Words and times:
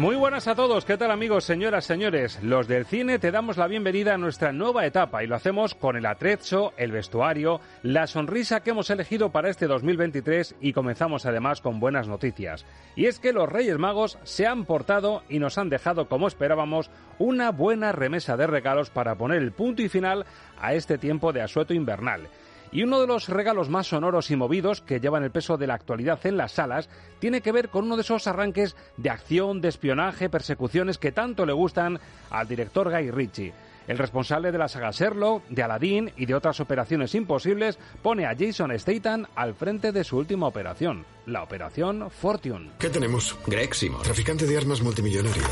Muy 0.00 0.16
buenas 0.16 0.48
a 0.48 0.54
todos, 0.54 0.86
¿qué 0.86 0.96
tal 0.96 1.10
amigos, 1.10 1.44
señoras, 1.44 1.84
señores? 1.84 2.42
Los 2.42 2.66
del 2.66 2.86
cine 2.86 3.18
te 3.18 3.30
damos 3.30 3.58
la 3.58 3.66
bienvenida 3.66 4.14
a 4.14 4.16
nuestra 4.16 4.50
nueva 4.50 4.86
etapa 4.86 5.22
y 5.22 5.26
lo 5.26 5.36
hacemos 5.36 5.74
con 5.74 5.94
el 5.94 6.06
atrecho, 6.06 6.72
el 6.78 6.90
vestuario, 6.90 7.60
la 7.82 8.06
sonrisa 8.06 8.60
que 8.60 8.70
hemos 8.70 8.88
elegido 8.88 9.30
para 9.30 9.50
este 9.50 9.66
2023 9.66 10.56
y 10.58 10.72
comenzamos 10.72 11.26
además 11.26 11.60
con 11.60 11.80
buenas 11.80 12.08
noticias. 12.08 12.64
Y 12.96 13.08
es 13.08 13.18
que 13.18 13.34
los 13.34 13.46
Reyes 13.46 13.76
Magos 13.76 14.18
se 14.22 14.46
han 14.46 14.64
portado 14.64 15.22
y 15.28 15.38
nos 15.38 15.58
han 15.58 15.68
dejado, 15.68 16.08
como 16.08 16.28
esperábamos, 16.28 16.90
una 17.18 17.50
buena 17.50 17.92
remesa 17.92 18.38
de 18.38 18.46
regalos 18.46 18.88
para 18.88 19.16
poner 19.16 19.42
el 19.42 19.52
punto 19.52 19.82
y 19.82 19.90
final 19.90 20.24
a 20.58 20.72
este 20.72 20.96
tiempo 20.96 21.34
de 21.34 21.42
asueto 21.42 21.74
invernal. 21.74 22.30
Y 22.72 22.82
uno 22.82 23.00
de 23.00 23.06
los 23.06 23.28
regalos 23.28 23.68
más 23.68 23.88
sonoros 23.88 24.30
y 24.30 24.36
movidos 24.36 24.80
que 24.80 25.00
llevan 25.00 25.24
el 25.24 25.30
peso 25.30 25.56
de 25.56 25.66
la 25.66 25.74
actualidad 25.74 26.24
en 26.24 26.36
las 26.36 26.52
salas 26.52 26.88
tiene 27.18 27.40
que 27.40 27.52
ver 27.52 27.68
con 27.68 27.84
uno 27.84 27.96
de 27.96 28.02
esos 28.02 28.26
arranques 28.26 28.76
de 28.96 29.10
acción, 29.10 29.60
de 29.60 29.68
espionaje, 29.68 30.28
persecuciones 30.30 30.98
que 30.98 31.12
tanto 31.12 31.46
le 31.46 31.52
gustan 31.52 31.98
al 32.30 32.46
director 32.46 32.90
Guy 32.90 33.10
Ritchie. 33.10 33.52
El 33.90 33.98
responsable 33.98 34.52
de 34.52 34.58
la 34.58 34.68
saga 34.68 34.92
Sherlock, 34.92 35.48
de 35.48 35.64
Aladdin 35.64 36.12
y 36.16 36.26
de 36.26 36.36
otras 36.36 36.60
operaciones 36.60 37.12
imposibles 37.16 37.76
pone 38.02 38.24
a 38.24 38.36
Jason 38.38 38.70
Statham 38.78 39.26
al 39.34 39.54
frente 39.54 39.90
de 39.90 40.04
su 40.04 40.16
última 40.16 40.46
operación, 40.46 41.04
la 41.26 41.42
Operación 41.42 42.08
Fortune. 42.08 42.70
¿Qué 42.78 42.88
tenemos? 42.88 43.36
Greg 43.48 43.70
traficante 44.04 44.46
de 44.46 44.56
armas 44.56 44.80
multimillonario. 44.80 45.42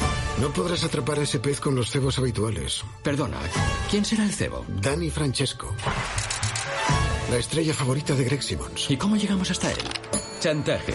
No 0.40 0.52
podrás 0.52 0.84
atrapar 0.84 1.18
a 1.18 1.22
ese 1.22 1.40
pez 1.40 1.58
con 1.58 1.74
los 1.74 1.90
cebos 1.90 2.16
habituales. 2.20 2.84
Perdona, 3.02 3.38
¿quién 3.90 4.04
será 4.04 4.22
el 4.22 4.32
cebo? 4.32 4.64
Danny 4.82 5.10
Francesco. 5.10 5.74
La 7.30 7.36
estrella 7.36 7.74
favorita 7.74 8.14
de 8.14 8.24
Greg 8.24 8.42
Simmons. 8.42 8.90
¿Y 8.90 8.96
cómo 8.96 9.14
llegamos 9.16 9.50
hasta 9.50 9.70
él? 9.70 9.76
Chantaje. 10.40 10.94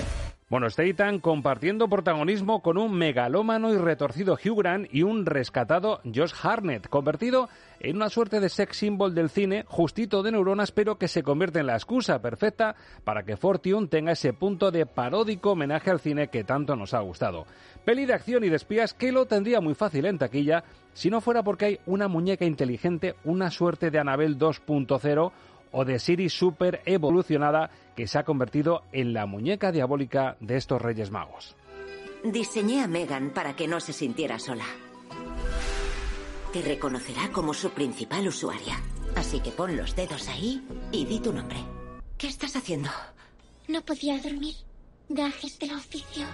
Bueno, 0.49 0.67
Statham 0.67 1.19
compartiendo 1.19 1.87
protagonismo 1.87 2.63
con 2.63 2.79
un 2.79 2.95
megalómano 2.95 3.71
y 3.71 3.77
retorcido 3.77 4.33
Hugh 4.33 4.57
Grant 4.57 4.87
y 4.91 5.03
un 5.03 5.27
rescatado 5.27 6.01
Josh 6.03 6.33
Harnett, 6.41 6.89
convertido 6.89 7.49
en 7.79 7.97
una 7.97 8.09
suerte 8.09 8.39
de 8.39 8.49
sex 8.49 8.77
symbol 8.77 9.13
del 9.13 9.29
cine, 9.29 9.63
justito 9.67 10.23
de 10.23 10.31
neuronas, 10.31 10.71
pero 10.71 10.97
que 10.97 11.07
se 11.07 11.21
convierte 11.21 11.59
en 11.59 11.67
la 11.67 11.75
excusa 11.75 12.19
perfecta 12.19 12.75
para 13.03 13.23
que 13.23 13.37
Fortune 13.37 13.87
tenga 13.87 14.13
ese 14.13 14.33
punto 14.33 14.71
de 14.71 14.87
paródico 14.87 15.51
homenaje 15.51 15.91
al 15.91 15.99
cine 15.99 16.29
que 16.29 16.43
tanto 16.43 16.75
nos 16.75 16.95
ha 16.95 16.99
gustado. 16.99 17.45
Peli 17.85 18.05
de 18.05 18.13
acción 18.13 18.43
y 18.43 18.49
de 18.49 18.55
espías 18.55 18.95
que 18.95 19.11
lo 19.11 19.27
tendría 19.27 19.61
muy 19.61 19.75
fácil 19.75 20.05
en 20.05 20.17
taquilla 20.17 20.63
si 20.93 21.09
no 21.09 21.21
fuera 21.21 21.41
porque 21.41 21.65
hay 21.65 21.79
una 21.87 22.07
muñeca 22.07 22.45
inteligente, 22.45 23.15
una 23.23 23.49
suerte 23.49 23.89
de 23.89 23.97
Anabel 23.97 24.37
2.0 24.37 25.31
o 25.73 25.83
de 25.83 25.99
Siri 25.99 26.29
super 26.29 26.81
evolucionada 26.85 27.69
que 27.95 28.07
se 28.07 28.17
ha 28.17 28.23
convertido 28.23 28.83
en 28.93 29.11
la 29.11 29.25
muñeca 29.25 29.73
diabólica 29.73 30.37
de 30.39 30.55
estos 30.55 30.81
Reyes 30.81 31.11
Magos. 31.11 31.55
Diseñé 32.23 32.81
a 32.81 32.87
Megan 32.87 33.31
para 33.31 33.55
que 33.55 33.67
no 33.67 33.81
se 33.81 33.91
sintiera 33.91 34.39
sola. 34.39 34.65
Te 36.53 36.61
reconocerá 36.61 37.29
como 37.33 37.53
su 37.53 37.71
principal 37.71 38.27
usuaria. 38.27 38.79
Así 39.15 39.41
que 39.41 39.51
pon 39.51 39.75
los 39.75 39.95
dedos 39.95 40.29
ahí 40.29 40.63
y 40.91 41.05
di 41.05 41.19
tu 41.19 41.33
nombre. 41.33 41.57
¿Qué 42.17 42.27
estás 42.27 42.55
haciendo? 42.55 42.89
No 43.67 43.81
podía 43.81 44.17
dormir. 44.19 44.55
Gajes 45.09 45.59
del 45.59 45.73
oficio. 45.73 46.25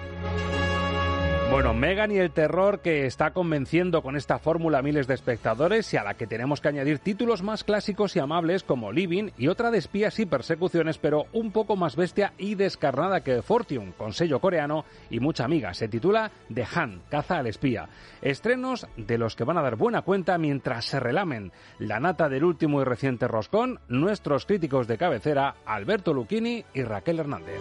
Bueno, 1.52 1.74
Megan 1.74 2.12
y 2.12 2.20
el 2.20 2.30
terror 2.30 2.80
que 2.80 3.08
está 3.08 3.32
convenciendo 3.32 4.04
con 4.04 4.16
esta 4.16 4.38
fórmula 4.38 4.78
a 4.78 4.82
miles 4.84 5.08
de 5.08 5.16
espectadores 5.16 5.92
y 5.92 5.98
a 5.98 6.04
la 6.04 6.14
que 6.14 6.28
tenemos 6.28 6.62
que 6.62 6.68
añadir 6.68 7.00
títulos 7.00 7.42
más 7.42 7.64
clásicos 7.64 8.16
y 8.16 8.20
amables 8.20 8.64
como 8.64 8.92
Living 8.92 9.32
y 9.36 9.48
otra 9.48 9.72
de 9.72 9.80
espías 9.80 10.20
y 10.20 10.28
persecuciones, 10.28 11.00
pero 11.00 11.26
un 11.34 11.52
poco 11.52 11.76
más 11.76 11.96
bestia 11.96 12.34
y 12.38 12.54
descarnada 12.54 13.22
que 13.22 13.42
Fortune, 13.42 13.94
con 13.98 14.14
sello 14.14 14.40
coreano 14.40 14.86
y 15.10 15.20
mucha 15.20 15.44
amiga. 15.44 15.74
Se 15.74 15.88
titula 15.88 16.30
The 16.54 16.68
Han, 16.76 17.02
caza 17.10 17.40
al 17.40 17.48
espía. 17.48 17.90
Estrenos 18.22 18.88
de 18.96 19.18
los 19.18 19.36
que 19.36 19.44
van 19.44 19.58
a 19.58 19.64
dar 19.64 19.76
buena 19.76 20.04
cuenta 20.04 20.38
mientras 20.38 20.86
se 20.86 21.00
relamen 21.00 21.52
la 21.80 22.00
nata 22.00 22.30
del 22.30 22.44
último 22.44 22.80
y 22.80 22.84
reciente 22.84 23.28
roscón, 23.28 23.80
nuestros 23.88 24.46
críticos 24.46 24.88
de 24.88 25.00
cabecera, 25.00 25.56
Alberto 25.66 26.14
Lucchini 26.14 26.64
y 26.76 26.84
Raquel 26.84 27.20
Hernández. 27.20 27.60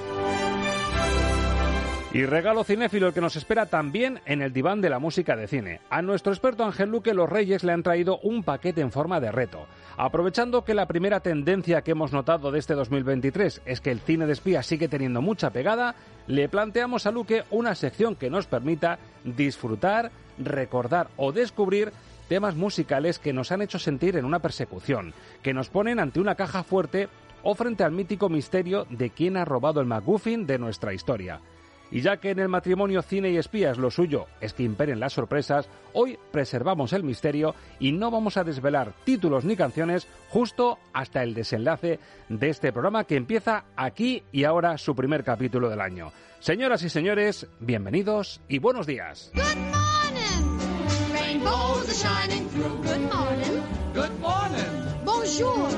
Y 2.10 2.24
regalo 2.24 2.64
cinéfilo 2.64 3.08
el 3.08 3.12
que 3.12 3.20
nos 3.20 3.36
espera 3.36 3.66
también 3.66 4.20
en 4.24 4.40
el 4.40 4.54
diván 4.54 4.80
de 4.80 4.88
la 4.88 4.98
música 4.98 5.36
de 5.36 5.46
cine. 5.46 5.82
A 5.90 6.00
nuestro 6.00 6.32
experto 6.32 6.64
Ángel 6.64 6.88
Luque 6.88 7.12
los 7.12 7.28
Reyes 7.28 7.64
le 7.64 7.72
han 7.72 7.82
traído 7.82 8.18
un 8.22 8.42
paquete 8.44 8.80
en 8.80 8.90
forma 8.90 9.20
de 9.20 9.30
reto. 9.30 9.66
Aprovechando 9.98 10.64
que 10.64 10.72
la 10.72 10.86
primera 10.86 11.20
tendencia 11.20 11.82
que 11.82 11.90
hemos 11.90 12.14
notado 12.14 12.50
de 12.50 12.60
este 12.60 12.72
2023 12.72 13.60
es 13.66 13.82
que 13.82 13.90
el 13.90 14.00
cine 14.00 14.24
de 14.24 14.32
espías 14.32 14.64
sigue 14.64 14.88
teniendo 14.88 15.20
mucha 15.20 15.50
pegada, 15.50 15.96
le 16.26 16.48
planteamos 16.48 17.04
a 17.04 17.10
Luque 17.10 17.44
una 17.50 17.74
sección 17.74 18.16
que 18.16 18.30
nos 18.30 18.46
permita 18.46 18.98
disfrutar, 19.24 20.10
recordar 20.38 21.08
o 21.18 21.30
descubrir 21.32 21.92
temas 22.26 22.54
musicales 22.54 23.18
que 23.18 23.34
nos 23.34 23.52
han 23.52 23.60
hecho 23.60 23.78
sentir 23.78 24.16
en 24.16 24.24
una 24.24 24.38
persecución, 24.38 25.12
que 25.42 25.52
nos 25.52 25.68
ponen 25.68 26.00
ante 26.00 26.20
una 26.20 26.36
caja 26.36 26.62
fuerte 26.62 27.10
o 27.42 27.54
frente 27.54 27.84
al 27.84 27.92
mítico 27.92 28.30
misterio 28.30 28.86
de 28.88 29.10
quién 29.10 29.36
ha 29.36 29.44
robado 29.44 29.82
el 29.82 29.86
MacGuffin 29.86 30.46
de 30.46 30.58
nuestra 30.58 30.94
historia. 30.94 31.40
Y 31.90 32.02
ya 32.02 32.18
que 32.18 32.30
en 32.30 32.38
el 32.38 32.48
matrimonio 32.48 33.02
cine 33.02 33.30
y 33.30 33.36
espías 33.36 33.78
lo 33.78 33.90
suyo 33.90 34.26
es 34.40 34.52
que 34.52 34.62
imperen 34.62 35.00
las 35.00 35.14
sorpresas, 35.14 35.68
hoy 35.92 36.18
preservamos 36.30 36.92
el 36.92 37.02
misterio 37.02 37.54
y 37.80 37.92
no 37.92 38.10
vamos 38.10 38.36
a 38.36 38.44
desvelar 38.44 38.92
títulos 39.04 39.44
ni 39.44 39.56
canciones 39.56 40.06
justo 40.28 40.78
hasta 40.92 41.22
el 41.22 41.34
desenlace 41.34 41.98
de 42.28 42.48
este 42.50 42.72
programa 42.72 43.04
que 43.04 43.16
empieza 43.16 43.64
aquí 43.76 44.22
y 44.32 44.44
ahora 44.44 44.76
su 44.76 44.94
primer 44.94 45.24
capítulo 45.24 45.68
del 45.70 45.80
año. 45.80 46.12
Señoras 46.40 46.82
y 46.82 46.88
señores, 46.88 47.46
bienvenidos 47.58 48.40
y 48.48 48.58
buenos 48.58 48.86
días. 48.86 49.32
Good 49.34 49.42
morning. 49.56 50.58
Rainbows 51.12 51.88
are 51.88 51.94
shining 51.94 52.48
through. 52.50 52.82
Good 52.82 53.12
morning. 53.12 53.62
Good 53.94 54.20
morning. 54.20 55.04
Bonjour. 55.04 55.56
Bonjour. 55.56 55.77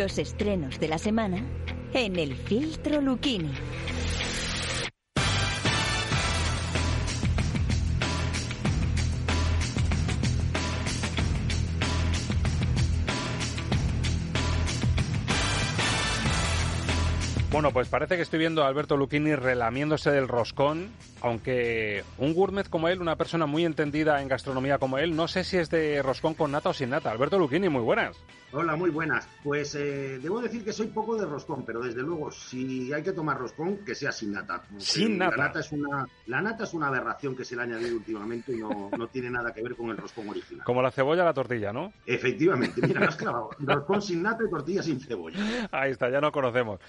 Los 0.00 0.16
estrenos 0.16 0.80
de 0.80 0.88
la 0.88 0.96
semana 0.96 1.44
en 1.92 2.16
el 2.16 2.34
filtro 2.34 3.02
Lucchini. 3.02 3.50
Bueno, 17.60 17.74
pues 17.74 17.88
parece 17.88 18.16
que 18.16 18.22
estoy 18.22 18.38
viendo 18.38 18.64
a 18.64 18.68
Alberto 18.68 18.96
Lucchini 18.96 19.34
relamiéndose 19.34 20.10
del 20.10 20.28
roscón, 20.28 20.88
aunque 21.20 22.02
un 22.16 22.32
gourmet 22.32 22.66
como 22.66 22.88
él, 22.88 23.02
una 23.02 23.16
persona 23.16 23.44
muy 23.44 23.66
entendida 23.66 24.22
en 24.22 24.28
gastronomía 24.28 24.78
como 24.78 24.96
él, 24.96 25.14
no 25.14 25.28
sé 25.28 25.44
si 25.44 25.58
es 25.58 25.68
de 25.68 26.00
roscón 26.02 26.32
con 26.32 26.52
nata 26.52 26.70
o 26.70 26.72
sin 26.72 26.88
nata. 26.88 27.10
Alberto 27.10 27.38
Lucchini, 27.38 27.68
muy 27.68 27.82
buenas. 27.82 28.16
Hola, 28.52 28.74
muy 28.76 28.88
buenas. 28.88 29.28
Pues 29.44 29.74
eh, 29.74 30.18
debo 30.20 30.40
decir 30.40 30.64
que 30.64 30.72
soy 30.72 30.86
poco 30.86 31.16
de 31.16 31.26
roscón, 31.26 31.64
pero 31.64 31.82
desde 31.82 32.02
luego, 32.02 32.32
si 32.32 32.92
hay 32.94 33.02
que 33.02 33.12
tomar 33.12 33.38
roscón, 33.38 33.84
que 33.84 33.94
sea 33.94 34.10
sin 34.10 34.32
nata. 34.32 34.62
Sin 34.78 35.18
nata. 35.18 35.36
La 35.36 35.44
nata 35.44 35.60
es 35.60 35.70
una, 35.70 36.08
la 36.26 36.40
nata 36.40 36.64
es 36.64 36.72
una 36.72 36.88
aberración 36.88 37.36
que 37.36 37.44
se 37.44 37.54
le 37.54 37.60
ha 37.60 37.64
añadido 37.64 37.94
últimamente 37.94 38.52
y 38.54 38.56
no, 38.56 38.90
no 38.96 39.06
tiene 39.08 39.30
nada 39.30 39.52
que 39.52 39.62
ver 39.62 39.76
con 39.76 39.90
el 39.90 39.98
roscón 39.98 40.30
original. 40.30 40.64
Como 40.64 40.80
la 40.80 40.90
cebolla 40.90 41.22
a 41.22 41.26
la 41.26 41.34
tortilla, 41.34 41.74
¿no? 41.74 41.92
Efectivamente, 42.06 42.80
mira, 42.84 43.00
lo 43.00 43.08
has 43.08 43.16
clavado. 43.16 43.50
Roscón 43.58 44.00
sin 44.00 44.22
nata 44.22 44.42
y 44.44 44.50
tortilla 44.50 44.82
sin 44.82 44.98
cebolla. 44.98 45.68
Ahí 45.70 45.92
está, 45.92 46.08
ya 46.10 46.22
no 46.22 46.32
conocemos. 46.32 46.80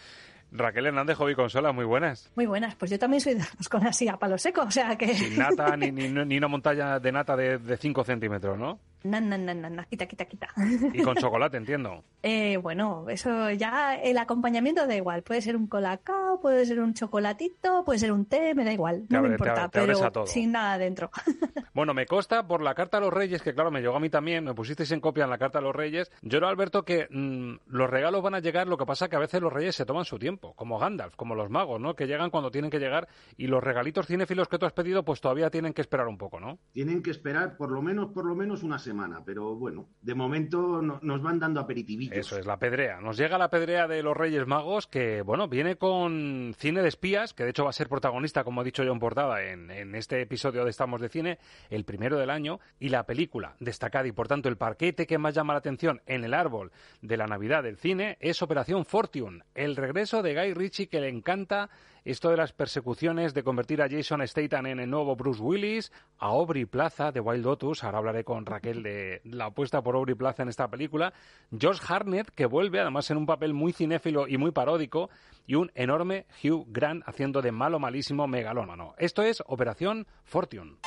Raquel 0.51 0.87
Hernández, 0.87 1.17
Hobby 1.17 1.35
Consola, 1.35 1.71
muy 1.71 1.85
buenas. 1.85 2.31
Muy 2.35 2.45
buenas, 2.45 2.75
pues 2.75 2.91
yo 2.91 2.99
también 2.99 3.21
soy 3.21 3.35
de 3.35 3.43
los 3.57 3.69
con 3.69 3.85
así 3.87 4.07
a 4.07 4.17
palo 4.17 4.37
seco, 4.37 4.63
o 4.63 4.71
sea 4.71 4.97
que... 4.97 5.13
Sin 5.13 5.37
nata 5.37 5.75
ni, 5.77 5.91
ni, 5.91 6.09
ni 6.09 6.37
una 6.37 6.47
montaña 6.47 6.99
de 6.99 7.11
nata 7.11 7.35
de 7.35 7.77
5 7.77 8.03
centímetros, 8.03 8.57
¿no? 8.57 8.79
Na, 9.03 9.19
na, 9.19 9.37
na, 9.37 9.53
na, 9.53 9.69
na, 9.69 9.85
quita, 9.85 10.05
quita, 10.05 10.25
quita. 10.25 10.47
Y 10.93 11.01
con 11.01 11.15
chocolate, 11.17 11.57
entiendo. 11.57 12.03
Eh, 12.23 12.57
bueno, 12.57 13.05
eso 13.09 13.49
ya 13.51 13.95
el 13.95 14.17
acompañamiento 14.17 14.85
da 14.85 14.95
igual. 14.95 15.23
Puede 15.23 15.41
ser 15.41 15.55
un 15.55 15.67
colacao, 15.67 16.39
puede 16.39 16.65
ser 16.65 16.79
un 16.79 16.93
chocolatito, 16.93 17.83
puede 17.83 17.99
ser 17.99 18.11
un 18.11 18.25
té, 18.25 18.53
me 18.53 18.63
da 18.63 18.73
igual. 18.73 19.05
Te 19.07 19.13
no 19.15 19.19
abre- 19.19 19.29
me 19.31 19.37
te 19.37 19.43
importa, 19.43 19.63
abre- 19.63 19.71
te 19.71 19.79
abres 19.79 19.97
pero 19.97 20.07
a 20.07 20.11
todo. 20.11 20.27
sin 20.27 20.51
nada 20.51 20.77
dentro. 20.77 21.09
Bueno, 21.73 21.93
me 21.93 22.05
consta 22.05 22.45
por 22.45 22.61
la 22.61 22.75
carta 22.75 22.97
a 22.97 22.99
los 22.99 23.13
Reyes, 23.13 23.41
que 23.41 23.53
claro, 23.53 23.71
me 23.71 23.79
llegó 23.79 23.95
a 23.95 23.99
mí 24.01 24.09
también, 24.09 24.43
me 24.43 24.53
pusisteis 24.53 24.91
en 24.91 24.99
copia 24.99 25.23
en 25.23 25.29
la 25.29 25.37
carta 25.37 25.59
a 25.59 25.61
los 25.61 25.73
Reyes. 25.73 26.11
Yo 26.21 26.37
era 26.39 26.49
Alberto 26.49 26.83
que 26.83 27.07
mm, 27.09 27.59
los 27.67 27.89
regalos 27.89 28.21
van 28.21 28.35
a 28.35 28.39
llegar, 28.41 28.67
lo 28.67 28.77
que 28.77 28.85
pasa 28.85 29.07
que 29.07 29.15
a 29.15 29.19
veces 29.19 29.41
los 29.41 29.53
Reyes 29.53 29.73
se 29.73 29.85
toman 29.85 30.03
su 30.03 30.19
tiempo, 30.19 30.53
como 30.55 30.77
Gandalf, 30.79 31.15
como 31.15 31.33
los 31.33 31.49
magos, 31.49 31.79
¿no? 31.79 31.95
Que 31.95 32.07
llegan 32.07 32.29
cuando 32.29 32.51
tienen 32.51 32.71
que 32.71 32.77
llegar 32.79 33.07
y 33.37 33.47
los 33.47 33.63
regalitos 33.63 34.05
cinéfilos 34.07 34.49
que 34.49 34.57
tú 34.59 34.65
has 34.65 34.73
pedido, 34.73 35.05
pues 35.05 35.21
todavía 35.21 35.49
tienen 35.49 35.71
que 35.71 35.79
esperar 35.79 36.07
un 36.09 36.17
poco, 36.17 36.41
¿no? 36.41 36.59
Tienen 36.73 37.01
que 37.01 37.11
esperar 37.11 37.55
por 37.55 37.71
lo 37.71 37.81
menos, 37.81 38.11
por 38.11 38.25
lo 38.25 38.35
menos 38.35 38.63
una 38.63 38.77
semana, 38.77 38.90
pero 39.25 39.55
bueno, 39.55 39.87
de 40.01 40.15
momento 40.15 40.81
no- 40.81 40.99
nos 41.01 41.21
van 41.21 41.39
dando 41.39 41.59
aperitivillos. 41.59 42.15
Eso 42.17 42.37
es, 42.37 42.45
la 42.45 42.57
pedrea. 42.57 42.99
Nos 43.01 43.17
llega 43.17 43.37
la 43.37 43.49
pedrea 43.49 43.87
de 43.87 44.03
los 44.03 44.15
Reyes 44.15 44.45
Magos, 44.47 44.87
que, 44.87 45.21
bueno, 45.21 45.47
viene 45.47 45.75
con 45.77 46.53
cine 46.57 46.81
de 46.81 46.87
espías, 46.87 47.33
que 47.33 47.43
de 47.43 47.51
hecho 47.51 47.63
va 47.63 47.69
a 47.69 47.73
ser 47.73 47.89
protagonista, 47.89 48.43
como 48.43 48.61
ha 48.61 48.63
dicho 48.63 48.83
John 48.85 48.99
Portada, 48.99 49.43
en, 49.43 49.71
en 49.71 49.95
este 49.95 50.21
episodio 50.21 50.63
de 50.63 50.69
Estamos 50.69 51.01
de 51.01 51.09
Cine, 51.09 51.39
el 51.69 51.85
primero 51.85 52.17
del 52.17 52.29
año, 52.29 52.59
y 52.79 52.89
la 52.89 53.05
película 53.05 53.55
destacada 53.59 54.07
y, 54.07 54.11
por 54.11 54.27
tanto, 54.27 54.49
el 54.49 54.57
parquete 54.57 55.05
que 55.07 55.17
más 55.17 55.33
llama 55.33 55.53
la 55.53 55.59
atención 55.59 56.01
en 56.05 56.23
el 56.23 56.33
árbol 56.33 56.71
de 57.01 57.17
la 57.17 57.27
Navidad 57.27 57.63
del 57.63 57.77
cine 57.77 58.17
es 58.19 58.41
Operación 58.41 58.85
Fortune, 58.85 59.43
el 59.55 59.75
regreso 59.75 60.21
de 60.21 60.33
Guy 60.33 60.53
Ritchie 60.53 60.87
que 60.87 61.01
le 61.01 61.09
encanta 61.09 61.69
esto 62.05 62.29
de 62.29 62.37
las 62.37 62.53
persecuciones, 62.53 63.33
de 63.33 63.43
convertir 63.43 63.81
a 63.81 63.89
Jason 63.89 64.25
Statham 64.27 64.65
en 64.67 64.79
el 64.79 64.89
nuevo 64.89 65.15
Bruce 65.15 65.41
Willis, 65.41 65.91
a 66.17 66.27
Aubrey 66.27 66.65
Plaza 66.65 67.11
de 67.11 67.19
Wild 67.19 67.45
Lotus, 67.45 67.83
ahora 67.83 67.99
hablaré 67.99 68.23
con 68.23 68.45
Raquel 68.45 68.83
de 68.83 69.21
la 69.23 69.45
apuesta 69.45 69.81
por 69.81 69.95
Aubrey 69.95 70.15
Plaza 70.15 70.43
en 70.43 70.49
esta 70.49 70.69
película, 70.69 71.13
Josh 71.51 71.79
Hartnett, 71.87 72.31
que 72.31 72.45
vuelve 72.45 72.79
además 72.79 73.09
en 73.11 73.17
un 73.17 73.25
papel 73.25 73.53
muy 73.53 73.73
cinéfilo 73.73 74.27
y 74.27 74.37
muy 74.37 74.51
paródico, 74.51 75.09
y 75.45 75.55
un 75.55 75.71
enorme 75.75 76.25
Hugh 76.43 76.65
Grant 76.69 77.03
haciendo 77.07 77.41
de 77.41 77.51
malo 77.51 77.79
malísimo 77.79 78.27
megalómano. 78.27 78.95
Esto 78.97 79.23
es 79.23 79.43
Operación 79.45 80.07
Fortune. 80.23 80.77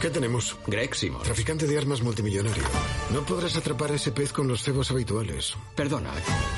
¿Qué 0.00 0.10
tenemos? 0.10 0.58
Greg 0.66 0.96
Simon. 0.96 1.22
Traficante 1.22 1.64
de 1.64 1.78
armas 1.78 2.02
multimillonario. 2.02 2.64
No 3.12 3.20
podrás 3.22 3.56
atrapar 3.56 3.92
a 3.92 3.94
ese 3.94 4.10
pez 4.10 4.32
con 4.32 4.48
los 4.48 4.60
cebos 4.60 4.90
habituales. 4.90 5.56
Perdona, 5.76 6.10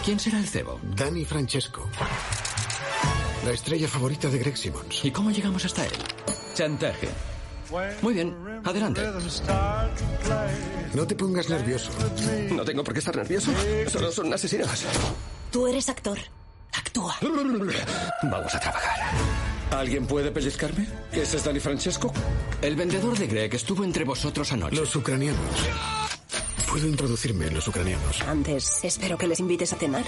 ¿quién 0.02 0.18
será 0.18 0.38
el 0.38 0.46
cebo? 0.46 0.80
Danny 0.96 1.26
Francesco. 1.26 1.86
La 3.44 3.52
estrella 3.52 3.86
favorita 3.88 4.28
de 4.28 4.38
Greg 4.38 4.56
Simmons. 4.56 5.04
¿Y 5.04 5.10
cómo 5.10 5.30
llegamos 5.30 5.64
hasta 5.64 5.84
él? 5.84 5.92
Chantaje. 6.54 7.08
Muy 8.00 8.14
bien, 8.14 8.34
adelante. 8.64 9.02
No 10.94 11.06
te 11.06 11.14
pongas 11.14 11.48
nervioso. 11.50 11.90
No 12.52 12.64
tengo 12.64 12.82
por 12.82 12.94
qué 12.94 13.00
estar 13.00 13.16
nervioso. 13.16 13.50
Solo 13.88 14.10
son 14.12 14.32
asesinos. 14.32 14.84
Tú 15.50 15.66
eres 15.66 15.88
actor. 15.88 16.18
Actúa. 16.72 17.16
Vamos 18.22 18.54
a 18.54 18.60
trabajar. 18.60 18.98
¿Alguien 19.70 20.06
puede 20.06 20.30
pellizcarme? 20.30 20.86
¿Ese 21.12 21.36
es 21.36 21.44
Danny 21.44 21.60
Francesco? 21.60 22.12
El 22.62 22.76
vendedor 22.76 23.18
de 23.18 23.26
Greg 23.26 23.54
estuvo 23.54 23.84
entre 23.84 24.04
vosotros 24.04 24.52
anoche. 24.52 24.76
Los 24.76 24.94
ucranianos. 24.96 25.68
Puedo 26.68 26.86
introducirme 26.86 27.46
en 27.46 27.54
los 27.54 27.68
ucranianos. 27.68 28.22
Antes, 28.22 28.84
espero 28.84 29.18
que 29.18 29.28
les 29.28 29.40
invites 29.40 29.72
a 29.72 29.76
cenar. 29.76 30.04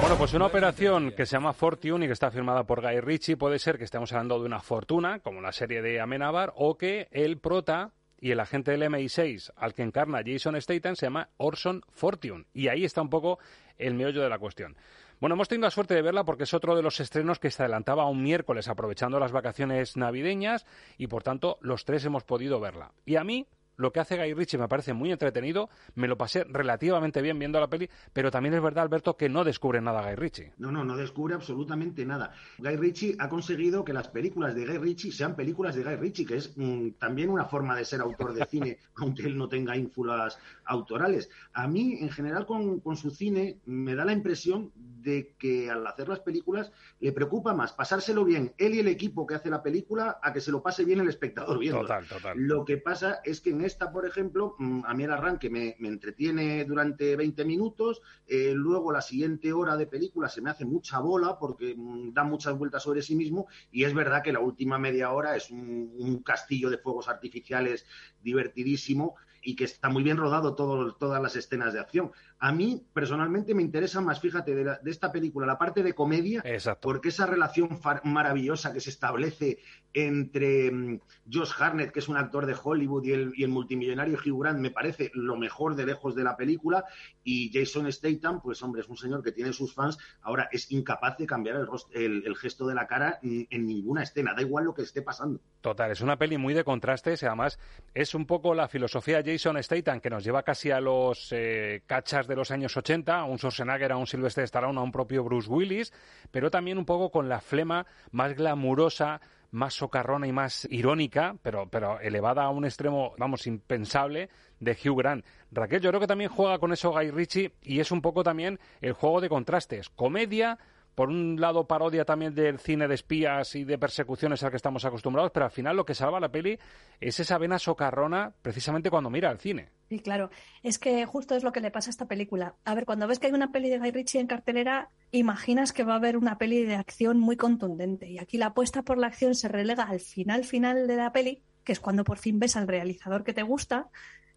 Bueno, 0.00 0.18
pues 0.18 0.34
una 0.34 0.46
operación 0.46 1.12
que 1.12 1.24
se 1.24 1.36
llama 1.36 1.54
Fortune 1.54 2.04
y 2.04 2.08
que 2.08 2.12
está 2.12 2.30
firmada 2.30 2.64
por 2.64 2.82
Guy 2.82 3.00
Ritchie 3.00 3.38
puede 3.38 3.58
ser 3.58 3.78
que 3.78 3.84
estemos 3.84 4.12
hablando 4.12 4.38
de 4.38 4.44
una 4.46 4.60
fortuna, 4.60 5.20
como 5.20 5.40
la 5.40 5.52
serie 5.52 5.80
de 5.80 6.00
Amenábar, 6.00 6.52
o 6.56 6.76
que 6.76 7.08
el 7.10 7.38
prota 7.38 7.92
y 8.20 8.32
el 8.32 8.40
agente 8.40 8.70
del 8.72 8.82
MI6 8.82 9.52
al 9.56 9.72
que 9.72 9.82
encarna 9.82 10.22
Jason 10.24 10.60
Statham 10.60 10.94
se 10.94 11.06
llama 11.06 11.30
Orson 11.38 11.82
Fortune. 11.90 12.44
Y 12.52 12.68
ahí 12.68 12.84
está 12.84 13.00
un 13.00 13.10
poco 13.10 13.38
el 13.78 13.94
meollo 13.94 14.22
de 14.22 14.28
la 14.28 14.38
cuestión. 14.38 14.76
Bueno, 15.18 15.34
hemos 15.34 15.48
tenido 15.48 15.66
la 15.66 15.70
suerte 15.70 15.94
de 15.94 16.02
verla 16.02 16.24
porque 16.24 16.42
es 16.42 16.52
otro 16.52 16.76
de 16.76 16.82
los 16.82 17.00
estrenos 17.00 17.38
que 17.38 17.50
se 17.50 17.62
adelantaba 17.62 18.06
un 18.06 18.22
miércoles 18.22 18.68
aprovechando 18.68 19.18
las 19.18 19.32
vacaciones 19.32 19.96
navideñas 19.96 20.66
y 20.98 21.06
por 21.06 21.22
tanto 21.22 21.56
los 21.62 21.86
tres 21.86 22.04
hemos 22.04 22.24
podido 22.24 22.60
verla. 22.60 22.92
Y 23.06 23.16
a 23.16 23.24
mí 23.24 23.46
lo 23.76 23.92
que 23.92 24.00
hace 24.00 24.16
Guy 24.16 24.34
Ritchie 24.34 24.58
me 24.58 24.68
parece 24.68 24.92
muy 24.92 25.12
entretenido, 25.12 25.68
me 25.94 26.08
lo 26.08 26.16
pasé 26.16 26.44
relativamente 26.44 27.22
bien 27.22 27.38
viendo 27.38 27.60
la 27.60 27.68
peli, 27.68 27.88
pero 28.12 28.30
también 28.30 28.54
es 28.54 28.62
verdad, 28.62 28.84
Alberto, 28.84 29.16
que 29.16 29.28
no 29.28 29.44
descubre 29.44 29.80
nada 29.80 30.02
Guy 30.02 30.14
Ritchie. 30.14 30.52
No, 30.58 30.70
no, 30.70 30.84
no 30.84 30.96
descubre 30.96 31.34
absolutamente 31.34 32.04
nada. 32.04 32.32
Guy 32.58 32.76
Ritchie 32.76 33.16
ha 33.18 33.28
conseguido 33.28 33.84
que 33.84 33.92
las 33.92 34.08
películas 34.08 34.54
de 34.54 34.66
Guy 34.66 34.78
Ritchie 34.78 35.12
sean 35.12 35.36
películas 35.36 35.74
de 35.74 35.84
Guy 35.84 35.96
Ritchie, 35.96 36.26
que 36.26 36.36
es 36.36 36.56
mm, 36.56 36.90
también 36.98 37.30
una 37.30 37.44
forma 37.44 37.76
de 37.76 37.84
ser 37.84 38.00
autor 38.00 38.34
de 38.34 38.44
cine, 38.46 38.78
aunque 38.96 39.22
él 39.22 39.36
no 39.36 39.48
tenga 39.48 39.76
ínfulas 39.76 40.38
autorales. 40.64 41.30
A 41.52 41.66
mí, 41.66 41.98
en 42.00 42.10
general, 42.10 42.46
con, 42.46 42.80
con 42.80 42.96
su 42.96 43.10
cine, 43.10 43.60
me 43.66 43.94
da 43.94 44.04
la 44.04 44.12
impresión 44.12 44.72
de 44.74 45.34
que 45.38 45.70
al 45.70 45.86
hacer 45.86 46.08
las 46.08 46.20
películas 46.20 46.72
le 47.00 47.12
preocupa 47.12 47.54
más 47.54 47.72
pasárselo 47.72 48.24
bien 48.24 48.52
él 48.58 48.74
y 48.74 48.80
el 48.80 48.88
equipo 48.88 49.26
que 49.26 49.34
hace 49.34 49.50
la 49.50 49.62
película 49.62 50.18
a 50.22 50.32
que 50.32 50.40
se 50.40 50.50
lo 50.50 50.62
pase 50.62 50.84
bien 50.84 51.00
el 51.00 51.08
espectador 51.08 51.58
viendo. 51.58 51.82
Total, 51.82 52.06
total. 52.06 52.38
Lo 52.38 52.64
que 52.64 52.76
pasa 52.76 53.20
es 53.24 53.40
que 53.40 53.50
en 53.50 53.65
esta, 53.66 53.92
por 53.92 54.06
ejemplo, 54.06 54.54
mm, 54.58 54.84
a 54.86 54.94
mí 54.94 55.04
el 55.04 55.10
arranque 55.12 55.50
me, 55.50 55.76
me 55.78 55.88
entretiene 55.88 56.64
durante 56.64 57.16
20 57.16 57.44
minutos, 57.44 58.00
eh, 58.26 58.52
luego 58.54 58.92
la 58.92 59.02
siguiente 59.02 59.52
hora 59.52 59.76
de 59.76 59.86
película 59.86 60.28
se 60.28 60.40
me 60.40 60.50
hace 60.50 60.64
mucha 60.64 61.00
bola 61.00 61.38
porque 61.38 61.74
mm, 61.76 62.12
da 62.14 62.24
muchas 62.24 62.56
vueltas 62.58 62.82
sobre 62.82 63.02
sí 63.02 63.16
mismo 63.16 63.46
y 63.70 63.84
es 63.84 63.94
verdad 63.94 64.22
que 64.22 64.32
la 64.32 64.40
última 64.40 64.78
media 64.78 65.10
hora 65.12 65.36
es 65.36 65.50
un, 65.50 65.92
un 65.98 66.22
castillo 66.22 66.70
de 66.70 66.78
fuegos 66.78 67.08
artificiales 67.08 67.86
divertidísimo 68.22 69.16
y 69.42 69.54
que 69.54 69.64
está 69.64 69.88
muy 69.88 70.02
bien 70.02 70.16
rodado 70.16 70.54
todo- 70.56 70.94
todas 70.96 71.22
las 71.22 71.36
escenas 71.36 71.72
de 71.72 71.78
acción. 71.80 72.10
A 72.38 72.52
mí, 72.52 72.82
personalmente, 72.92 73.54
me 73.54 73.62
interesa 73.62 74.00
más, 74.02 74.20
fíjate, 74.20 74.54
de, 74.54 74.64
la- 74.64 74.78
de 74.78 74.90
esta 74.90 75.10
película, 75.10 75.46
la 75.46 75.56
parte 75.58 75.82
de 75.82 75.94
comedia, 75.94 76.42
porque 76.82 77.08
esa 77.08 77.24
relación 77.26 77.80
maravillosa 78.04 78.72
que 78.74 78.80
se 78.80 78.90
establece 78.90 79.58
entre 79.94 80.70
mm, 80.70 81.00
Josh 81.32 81.52
Harnett, 81.58 81.90
que 81.92 82.00
es 82.00 82.08
un 82.08 82.16
actor 82.18 82.44
de 82.44 82.54
Hollywood, 82.62 83.04
y 83.04 83.12
el, 83.12 83.32
y 83.34 83.42
el 83.44 83.48
multimillonario 83.48 84.18
Hugh 84.18 84.42
Grant, 84.42 84.58
me 84.60 84.70
parece 84.70 85.10
lo 85.14 85.36
mejor 85.36 85.74
de 85.74 85.86
lejos 85.86 86.14
de 86.14 86.24
la 86.24 86.36
película, 86.36 86.84
y 87.24 87.50
Jason 87.52 87.90
Statham, 87.90 88.40
pues 88.42 88.62
hombre, 88.62 88.82
es 88.82 88.88
un 88.88 88.96
señor 88.98 89.22
que 89.22 89.32
tiene 89.32 89.52
sus 89.54 89.72
fans, 89.74 89.96
ahora 90.20 90.48
es 90.52 90.70
incapaz 90.70 91.16
de 91.16 91.26
cambiar 91.26 91.56
el, 91.56 91.66
el- 91.94 92.22
el 92.26 92.36
gesto 92.36 92.66
de 92.66 92.74
la 92.74 92.86
cara 92.86 93.18
mm, 93.22 93.42
en 93.48 93.66
ninguna 93.66 94.02
escena, 94.02 94.34
da 94.34 94.42
igual 94.42 94.66
lo 94.66 94.74
que 94.74 94.82
esté 94.82 95.00
pasando. 95.00 95.40
Total, 95.62 95.90
es 95.90 96.00
una 96.02 96.18
peli 96.18 96.36
muy 96.36 96.52
de 96.54 96.62
contrastes 96.64 97.22
y 97.22 97.26
además 97.26 97.58
es 97.94 98.14
un 98.14 98.26
poco 98.26 98.54
la 98.54 98.68
filosofía 98.68 99.22
de 99.22 99.32
Jason 99.32 99.60
Statham 99.62 100.00
que 100.00 100.10
nos 100.10 100.22
lleva 100.22 100.42
casi 100.42 100.70
a 100.70 100.80
los 100.80 101.28
eh, 101.32 101.82
cachas 101.86 102.25
de 102.26 102.36
los 102.36 102.50
años 102.50 102.76
80, 102.76 103.20
a 103.20 103.24
un 103.24 103.38
Schwarzenegger, 103.38 103.92
a 103.92 103.96
un 103.96 104.06
Sylvester 104.06 104.44
Stallone, 104.44 104.78
a 104.78 104.82
un 104.82 104.92
propio 104.92 105.24
Bruce 105.24 105.48
Willis, 105.48 105.92
pero 106.30 106.50
también 106.50 106.78
un 106.78 106.84
poco 106.84 107.10
con 107.10 107.28
la 107.28 107.40
flema 107.40 107.86
más 108.10 108.34
glamurosa, 108.34 109.20
más 109.50 109.74
socarrona 109.74 110.26
y 110.26 110.32
más 110.32 110.66
irónica, 110.70 111.36
pero, 111.42 111.68
pero 111.68 112.00
elevada 112.00 112.44
a 112.44 112.50
un 112.50 112.64
extremo, 112.64 113.14
vamos, 113.18 113.46
impensable, 113.46 114.28
de 114.60 114.72
Hugh 114.72 114.98
Grant. 114.98 115.24
Raquel, 115.50 115.80
yo 115.80 115.90
creo 115.90 116.00
que 116.00 116.06
también 116.06 116.30
juega 116.30 116.58
con 116.58 116.72
eso 116.72 116.90
Guy 116.90 117.10
Ritchie 117.10 117.52
y 117.62 117.80
es 117.80 117.90
un 117.90 118.02
poco 118.02 118.22
también 118.22 118.58
el 118.80 118.92
juego 118.92 119.20
de 119.20 119.28
contrastes. 119.28 119.88
Comedia 119.90 120.58
por 120.96 121.10
un 121.10 121.38
lado 121.38 121.68
parodia 121.68 122.06
también 122.06 122.34
del 122.34 122.58
cine 122.58 122.88
de 122.88 122.94
espías 122.94 123.54
y 123.54 123.64
de 123.64 123.76
persecuciones 123.76 124.42
al 124.42 124.50
que 124.50 124.56
estamos 124.56 124.82
acostumbrados, 124.86 125.30
pero 125.30 125.44
al 125.44 125.52
final 125.52 125.76
lo 125.76 125.84
que 125.84 125.94
salva 125.94 126.18
la 126.18 126.32
peli 126.32 126.58
es 127.00 127.20
esa 127.20 127.36
vena 127.36 127.58
socarrona 127.58 128.32
precisamente 128.40 128.88
cuando 128.88 129.10
mira 129.10 129.28
al 129.28 129.38
cine. 129.38 129.68
Y 129.90 129.98
claro, 129.98 130.30
es 130.62 130.78
que 130.78 131.04
justo 131.04 131.36
es 131.36 131.44
lo 131.44 131.52
que 131.52 131.60
le 131.60 131.70
pasa 131.70 131.90
a 131.90 131.92
esta 131.92 132.06
película. 132.06 132.54
A 132.64 132.74
ver, 132.74 132.86
cuando 132.86 133.06
ves 133.06 133.18
que 133.18 133.26
hay 133.26 133.34
una 133.34 133.52
peli 133.52 133.68
de 133.68 133.78
Guy 133.78 133.90
Ritchie 133.90 134.20
en 134.20 134.26
cartelera, 134.26 134.88
imaginas 135.12 135.74
que 135.74 135.84
va 135.84 135.92
a 135.92 135.96
haber 135.96 136.16
una 136.16 136.38
peli 136.38 136.64
de 136.64 136.76
acción 136.76 137.20
muy 137.20 137.36
contundente. 137.36 138.08
Y 138.08 138.18
aquí 138.18 138.38
la 138.38 138.46
apuesta 138.46 138.82
por 138.82 138.96
la 138.96 139.08
acción 139.08 139.34
se 139.34 139.48
relega 139.48 139.84
al 139.84 140.00
final 140.00 140.44
final 140.44 140.86
de 140.86 140.96
la 140.96 141.12
peli, 141.12 141.42
que 141.62 141.72
es 141.72 141.80
cuando 141.80 142.04
por 142.04 142.16
fin 142.16 142.38
ves 142.38 142.56
al 142.56 142.68
realizador 142.68 143.22
que 143.22 143.34
te 143.34 143.42
gusta, 143.42 143.90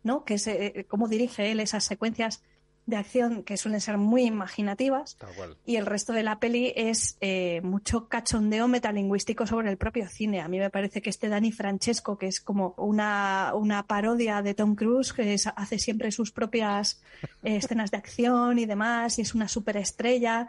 ¿no? 0.04 0.26
Que 0.26 0.34
es 0.34 0.46
eh, 0.48 0.86
cómo 0.90 1.08
dirige 1.08 1.52
él 1.52 1.62
esas 1.62 1.86
secuencias 1.86 2.44
de 2.90 2.98
acción 2.98 3.44
que 3.44 3.58
suelen 3.58 3.82
ser 3.82 3.98
muy 3.98 4.24
imaginativas 4.24 5.18
y 5.66 5.76
el 5.76 5.86
resto 5.86 6.14
de 6.14 6.24
la 6.24 6.40
peli 6.40 6.74
es 6.76 7.18
eh, 7.22 7.62
mucho 7.62 8.08
cachondeo 8.08 8.68
metalingüístico 8.68 9.46
sobre 9.48 9.70
el 9.70 9.78
propio 9.78 10.08
cine. 10.08 10.42
A 10.42 10.48
mí 10.48 10.60
me 10.60 10.70
parece 10.70 11.02
que 11.02 11.10
este 11.10 11.30
Dani 11.30 11.52
Francesco, 11.52 12.18
que 12.18 12.28
es 12.28 12.42
como 12.42 12.74
una, 12.78 13.52
una 13.56 13.84
parodia 13.84 14.42
de 14.42 14.54
Tom 14.54 14.76
Cruise, 14.76 15.14
que 15.14 15.36
hace 15.56 15.80
siempre 15.80 16.12
sus 16.12 16.32
propias 16.32 17.02
eh, 17.44 17.58
escenas 17.58 17.92
de 17.92 17.98
acción 17.98 18.60
y 18.60 18.66
demás, 18.66 19.20
y 19.20 19.22
es 19.22 19.36
una 19.36 19.48
superestrella, 19.48 20.48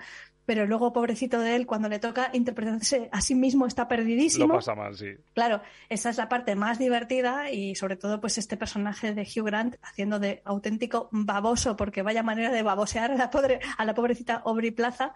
pero 0.51 0.67
luego, 0.67 0.93
pobrecito 0.93 1.39
de 1.39 1.55
él, 1.55 1.65
cuando 1.65 1.89
le 1.89 2.01
toca 2.01 2.31
interpretarse 2.33 3.09
a 3.13 3.21
sí 3.21 3.37
mismo, 3.37 3.69
está 3.69 3.87
perdidísimo. 3.87 4.49
Lo 4.49 4.55
pasa 4.55 4.75
mal, 4.75 4.97
sí. 4.97 5.15
Claro, 5.33 5.63
esa 5.89 6.11
es 6.11 6.17
la 6.17 6.29
parte 6.29 6.57
más 6.57 6.77
divertida 6.77 7.53
y 7.53 7.77
sobre 7.77 7.95
todo, 7.95 8.21
pues 8.21 8.37
este 8.37 8.57
personaje 8.57 9.15
de 9.15 9.23
Hugh 9.23 9.45
Grant 9.45 9.77
haciendo 9.81 10.19
de 10.19 10.43
auténtico 10.45 11.09
baboso, 11.13 11.77
porque 11.77 12.03
vaya 12.03 12.25
manera 12.25 12.51
de 12.51 12.65
babosear 12.65 13.13
a 13.13 13.15
la, 13.15 13.31
a 13.79 13.85
la 13.85 13.95
pobrecita 13.95 14.43
Aubrey 14.45 14.73
Plaza 14.73 15.15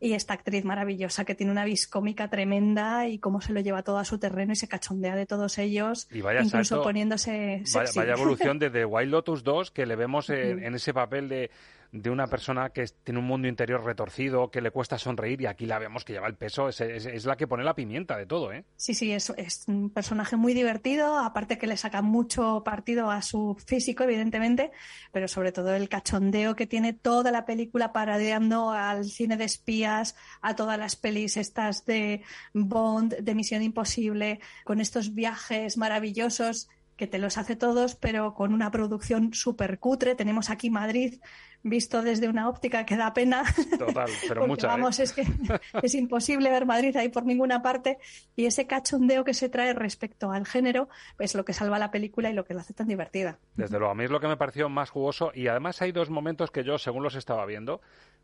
y 0.00 0.12
esta 0.12 0.34
actriz 0.34 0.66
maravillosa 0.66 1.24
que 1.24 1.34
tiene 1.34 1.50
una 1.50 1.64
vis 1.64 1.88
cómica 1.88 2.28
tremenda 2.28 3.08
y 3.08 3.18
cómo 3.18 3.40
se 3.40 3.54
lo 3.54 3.60
lleva 3.60 3.84
todo 3.84 3.96
a 3.96 4.04
su 4.04 4.18
terreno 4.18 4.52
y 4.52 4.56
se 4.56 4.68
cachondea 4.68 5.16
de 5.16 5.24
todos 5.24 5.56
ellos, 5.56 6.08
y 6.10 6.20
vaya 6.20 6.42
incluso 6.42 6.82
poniéndose 6.82 7.62
sexy. 7.64 8.00
Vaya, 8.00 8.12
evolución 8.12 8.58
de 8.58 8.68
The 8.68 8.84
Wild 8.84 9.10
Lotus 9.10 9.44
2 9.44 9.70
que 9.70 9.86
le 9.86 9.96
vemos 9.96 10.28
en 10.28 10.74
ese 10.74 10.92
papel 10.92 11.30
de 11.30 11.50
de 11.94 12.10
una 12.10 12.26
persona 12.26 12.70
que 12.70 12.84
tiene 13.04 13.20
un 13.20 13.26
mundo 13.26 13.46
interior 13.46 13.84
retorcido, 13.84 14.50
que 14.50 14.60
le 14.60 14.72
cuesta 14.72 14.98
sonreír 14.98 15.40
y 15.40 15.46
aquí 15.46 15.64
la 15.64 15.78
vemos 15.78 16.04
que 16.04 16.12
lleva 16.12 16.26
el 16.26 16.34
peso, 16.34 16.68
es, 16.68 17.24
la 17.24 17.36
que 17.36 17.46
pone 17.46 17.62
la 17.62 17.76
pimienta 17.76 18.16
de 18.16 18.26
todo, 18.26 18.52
¿eh? 18.52 18.64
Sí, 18.74 18.94
sí, 18.94 19.12
es, 19.12 19.30
es, 19.36 19.64
un 19.68 19.90
personaje 19.90 20.34
muy 20.34 20.54
divertido, 20.54 21.16
aparte 21.16 21.56
que 21.56 21.68
le 21.68 21.76
saca 21.76 22.02
mucho 22.02 22.62
partido 22.64 23.12
a 23.12 23.22
su 23.22 23.56
físico, 23.64 24.02
evidentemente, 24.02 24.72
pero 25.12 25.28
sobre 25.28 25.52
todo 25.52 25.72
el 25.72 25.88
cachondeo 25.88 26.56
que 26.56 26.66
tiene 26.66 26.94
toda 26.94 27.30
la 27.30 27.46
película 27.46 27.92
paradeando 27.92 28.72
al 28.72 29.04
cine 29.04 29.36
de 29.36 29.44
espías, 29.44 30.16
a 30.42 30.56
todas 30.56 30.76
las 30.80 30.96
pelis 30.96 31.36
estas 31.36 31.86
de 31.86 32.22
Bond, 32.52 33.18
de 33.18 33.34
Misión 33.36 33.62
Imposible, 33.62 34.40
con 34.64 34.80
estos 34.80 35.14
viajes 35.14 35.76
maravillosos 35.76 36.68
que 36.96 37.06
te 37.06 37.18
los 37.18 37.38
hace 37.38 37.56
todos, 37.56 37.96
pero 37.96 38.34
con 38.34 38.52
una 38.52 38.70
producción 38.70 39.34
súper 39.34 39.78
cutre. 39.78 40.14
Tenemos 40.14 40.50
aquí 40.50 40.70
Madrid 40.70 41.20
visto 41.64 42.02
desde 42.02 42.28
una 42.28 42.48
óptica 42.48 42.86
que 42.86 42.96
da 42.96 43.12
pena. 43.14 43.42
Total, 43.78 44.10
pero 44.28 44.46
mucha, 44.46 44.66
¿eh? 44.66 44.70
Vamos, 44.70 45.00
es 45.00 45.12
que 45.12 45.24
es 45.82 45.94
imposible 45.94 46.50
ver 46.50 46.66
Madrid 46.66 46.96
ahí 46.96 47.08
por 47.08 47.24
ninguna 47.24 47.62
parte 47.62 47.98
y 48.36 48.46
ese 48.46 48.66
cachondeo 48.66 49.24
que 49.24 49.34
se 49.34 49.48
trae 49.48 49.72
respecto 49.72 50.30
al 50.30 50.46
género 50.46 50.88
es 51.18 51.34
lo 51.34 51.44
que 51.44 51.52
salva 51.52 51.78
la 51.78 51.90
película 51.90 52.30
y 52.30 52.34
lo 52.34 52.44
que 52.44 52.54
la 52.54 52.60
hace 52.60 52.74
tan 52.74 52.86
divertida. 52.86 53.38
Desde 53.56 53.78
luego, 53.78 53.92
a 53.92 53.94
mí 53.94 54.04
es 54.04 54.10
lo 54.10 54.20
que 54.20 54.28
me 54.28 54.36
pareció 54.36 54.68
más 54.68 54.90
jugoso 54.90 55.32
y 55.34 55.48
además 55.48 55.80
hay 55.82 55.90
dos 55.90 56.10
momentos 56.10 56.50
que 56.50 56.64
yo, 56.64 56.78
según 56.78 57.02
los 57.02 57.16
estaba 57.16 57.46
viendo, 57.46 57.80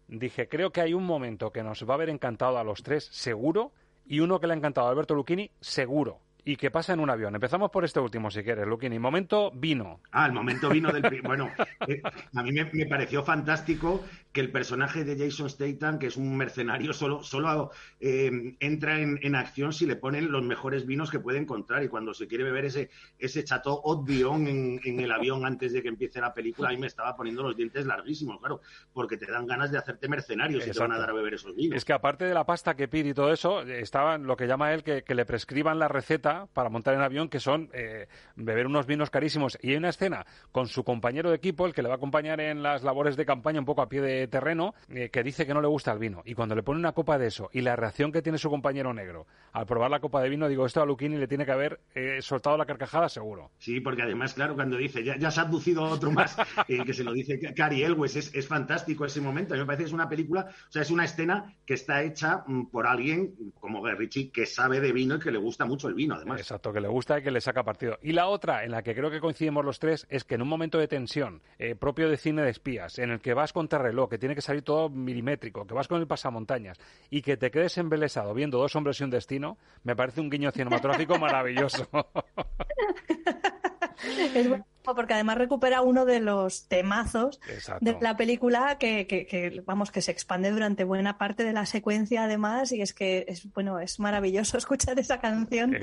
dije, 0.07 0.49
creo 0.49 0.71
que 0.71 0.83
hay 0.83 0.93
un 0.93 1.05
momento 1.05 1.51
que 1.51 1.63
nos 1.63 1.89
va 1.89 1.95
a 1.95 1.97
haber 1.97 2.11
encantado 2.11 2.59
a 2.59 2.65
los 2.65 2.83
tres, 2.83 3.09
seguro, 3.11 3.73
y 4.07 4.21
uno 4.21 4.39
que 4.39 4.47
le 4.47 4.53
ha 4.53 4.57
encantado 4.57 4.87
a 4.87 4.91
Alberto 4.91 5.15
Lucchini, 5.15 5.51
seguro 5.61 6.21
y 6.45 6.57
que 6.57 6.71
pasa 6.71 6.93
en 6.93 7.01
un 7.01 7.11
avión. 7.11 7.35
Empezamos 7.35 7.71
por 7.71 7.85
este 7.85 8.01
último, 8.01 8.31
si 8.31 8.43
quieres, 8.43 8.67
Luquini. 8.67 8.99
Momento 8.99 9.51
vino. 9.53 10.01
Ah, 10.13 10.27
el 10.27 10.33
momento 10.33 10.69
vino 10.69 10.93
del... 10.93 11.23
bueno, 11.23 11.51
eh, 11.87 12.03
a 12.35 12.43
mí 12.43 12.53
me, 12.53 12.87
pareció 12.87 13.23
fantástico 13.25 14.05
que 14.33 14.41
el 14.41 14.53
personaje 14.53 15.05
de 15.05 15.17
Jason 15.19 15.51
Statham, 15.51 15.99
que 15.99 16.07
es 16.07 16.17
un 16.17 16.37
mercenario, 16.37 16.93
solo, 16.93 17.23
solo 17.23 17.71
eh, 17.99 18.57
entra 18.61 19.01
en, 19.01 19.35
acción 19.35 19.73
si 19.73 19.87
le 19.87 19.97
ponen 19.97 20.31
los 20.31 20.43
mejores 20.43 20.87
vinos 20.87 21.11
que 21.11 21.19
puede 21.19 21.39
encontrar. 21.39 21.83
Y 21.83 21.89
cuando 21.89 22.15
se 22.15 22.27
quiere 22.27 22.45
beber 22.45 22.67
ese, 22.67 22.91
ese 23.19 23.45
chateau 23.45 23.81
Haut 23.85 24.09
en, 24.09 24.81
en 24.85 25.01
el 25.01 25.11
avión 25.11 25.45
antes 25.45 25.73
de 25.73 25.83
que 25.83 25.89
empiece 25.89 26.21
la 26.21 26.33
película, 26.33 26.69
a 26.69 26.73
mí 26.73 26.79
me 26.79 26.87
estaba 26.87 27.17
poniendo 27.17 27.43
los 27.43 27.57
dientes 27.57 27.87
larguísimos, 27.87 28.39
claro, 28.39 28.61
porque 28.93 29.17
te 29.17 29.31
dan 29.31 29.47
ganas 29.47 29.71
de 29.71 29.79
hacerte 29.79 30.09
mercenario 30.09 30.61
si 30.61 30.71
te 30.71 30.79
van 30.79 30.93
a 30.93 30.99
dar 30.99 31.11
a 31.11 31.13
beber 31.13 31.35
esos 31.35 31.55
vinos. 31.55 31.77
Es 31.77 31.85
que 31.85 31.93
aparte 31.93 32.25
de 32.25 32.35
la 32.35 32.45
pasta 32.45 32.75
que 32.75 32.89
pide 32.89 33.11
y 33.11 33.15
todo 33.15 33.33
eso, 33.33 33.63
estaba 33.63 34.19
lo 34.19 34.37
que 34.37 34.47
llama 34.47 34.73
él 34.73 34.85
que, 34.85 35.03
que 35.03 35.15
le 35.15 35.25
prescriban 35.25 35.79
la 35.79 35.89
receta 35.89 36.47
para 36.53 36.69
montar 36.69 36.95
en 36.95 37.01
avión, 37.01 37.29
que 37.29 37.41
son 37.41 37.71
eh, 37.73 38.07
beber 38.37 38.67
unos 38.67 38.87
vinos 38.87 39.11
carísimos. 39.11 39.59
Y 39.63 39.71
hay 39.71 39.77
una 39.77 39.89
escena 39.89 40.27
con 40.53 40.69
su 40.69 40.85
compañero 40.85 41.31
de 41.31 41.37
equipo, 41.37 41.67
el 41.67 41.75
que 41.75 41.83
le 41.83 41.89
va 41.89 41.95
a 41.95 41.97
acompañar 41.97 42.41
en 42.41 42.63
las 42.63 42.83
labores 42.83 43.17
de 43.17 43.27
campaña 43.27 43.61
un 43.61 43.67
poco 43.67 43.83
a 43.83 43.89
pie 43.89 44.01
de 44.01 44.20
terreno, 44.29 44.75
eh, 44.89 45.11
que 45.11 45.23
dice 45.23 45.47
que 45.47 45.55
no 45.55 45.61
le 45.61 45.69
gusta 45.69 45.93
el 45.93 45.99
vino. 45.99 46.23
Y 46.25 46.35
cuando 46.35 46.55
le 46.55 46.63
pone 46.63 46.79
una 46.79 46.93
copa 46.93 47.19
de 47.19 47.27
eso 47.27 47.51
y 47.53 47.61
la 47.61 47.77
reacción 47.77 48.13
que 48.13 48.23
tiene 48.23 48.39
su 48.39 48.51
compañero 48.51 48.93
negro 48.93 49.27
al 49.53 49.67
probar 49.67 49.91
la 49.91 50.01
copa 50.01 50.23
de 50.23 50.29
vino, 50.29 50.49
digo, 50.49 50.67
esto 50.67 50.81
a 50.83 50.87
Luquini 50.87 51.17
le 51.17 51.27
tiene 51.27 51.45
que 51.45 51.53
haber 51.53 51.81
eh, 51.95 52.19
soltado 52.21 52.57
la 52.57 52.67
carcajada 52.67 53.09
seguro. 53.09 53.51
Sí, 53.59 53.81
porque 53.81 54.03
además, 54.03 54.35
claro, 54.35 54.55
cuando 54.55 54.77
dice, 54.77 55.03
ya, 55.03 55.31
se 55.31 55.41
ha 55.41 55.45
aducido 55.45 55.83
otro 55.83 56.11
más, 56.11 56.37
que 56.67 56.95
se 56.95 57.05
lo 57.05 57.13
dice 57.13 57.39
Cari 57.55 57.83
Elwes, 57.83 58.17
es, 58.17 58.35
es 58.35 58.47
fantástico 58.47 59.05
ese 59.05 59.21
momento. 59.21 59.55
A 59.55 59.57
mí 59.57 59.63
me 59.63 59.67
parece 59.67 59.85
que 59.85 59.89
es 59.89 59.93
una 59.95 60.09
película, 60.09 60.47
o 60.49 60.73
sea, 60.73 60.83
es 60.83 60.91
una 60.91 61.05
escena 61.05 61.55
que 61.65 61.75
está 61.75 62.03
hecha 62.03 62.45
mm, 62.47 62.67
por 62.67 62.87
alguien 62.87 63.35
como 63.59 63.85
Richie 63.87 64.31
que 64.31 64.47
sabe 64.47 64.81
de 64.81 64.93
vino 64.93 65.17
y 65.17 65.19
que 65.19 65.31
le 65.31 65.39
gusta 65.39 65.65
mucho 65.65 65.89
el 65.89 65.95
vino, 65.95 66.15
además. 66.15 66.41
Exacto, 66.41 66.73
que 66.73 66.81
le 66.81 66.89
gusta 66.89 67.19
y 67.19 67.23
que 67.23 67.31
le 67.31 67.41
saca 67.41 67.65
partido. 67.65 67.99
Y 68.03 68.13
la 68.13 68.29
otra, 68.29 68.65
en 68.65 68.71
la 68.71 68.83
que 68.83 68.95
creo 68.95 69.11
que 69.11 69.21
coincidimos 69.21 69.65
los 69.65 69.79
tres, 69.79 70.07
es 70.11 70.25
que 70.25 70.37
en 70.37 70.43
un 70.43 70.49
momento 70.49 70.79
de 70.79 70.89
tensión 70.89 71.43
eh, 71.59 71.75
propio 71.75 72.09
de 72.09 72.17
cine 72.17 72.43
de 72.43 72.51
espías, 72.51 72.99
en 72.99 73.11
el 73.11 73.21
que 73.21 73.35
vas 73.35 73.53
con 73.53 73.69
reloj, 73.79 74.10
que 74.11 74.19
tiene 74.19 74.35
que 74.35 74.43
salir 74.43 74.63
todo 74.63 74.91
milimétrico, 74.91 75.67
que 75.67 75.75
vas 75.75 75.89
con 75.89 76.01
el 76.01 76.07
pasamontañas 76.07 76.79
y 77.09 77.23
que 77.23 77.37
te 77.37 77.51
quedes 77.51 77.79
embelesado 77.79 78.35
viendo 78.35 78.59
dos 78.59 78.77
hombres 78.77 79.01
y 79.01 79.05
un 79.05 79.11
destino, 79.11 79.57
me 79.85 79.97
parece 79.97 80.21
un 80.21 80.29
guiño 80.29 80.51
cinematográfico 80.51 81.19
maravilloso. 81.19 81.89
es 84.35 84.49
bueno 84.49 84.67
porque 84.83 85.15
además 85.15 85.39
recupera 85.39 85.83
uno 85.83 86.05
de 86.05 86.21
los 86.21 86.67
temazos 86.69 87.41
de 87.81 87.97
la 88.01 88.17
película 88.17 88.79
que, 88.79 89.07
que, 89.07 89.63
vamos 89.65 89.91
que 89.91 90.03
se 90.03 90.11
expande 90.11 90.51
durante 90.51 90.85
buena 90.85 91.19
parte 91.19 91.45
de 91.45 91.53
la 91.53 91.67
secuencia 91.67 92.25
además 92.25 92.73
y 92.73 92.83
es 92.83 92.93
que 92.93 93.25
es 93.29 93.53
bueno 93.53 93.81
es 93.81 94.01
maravilloso 94.01 94.59
escuchar 94.59 94.99
esa 94.99 95.21
canción 95.21 95.77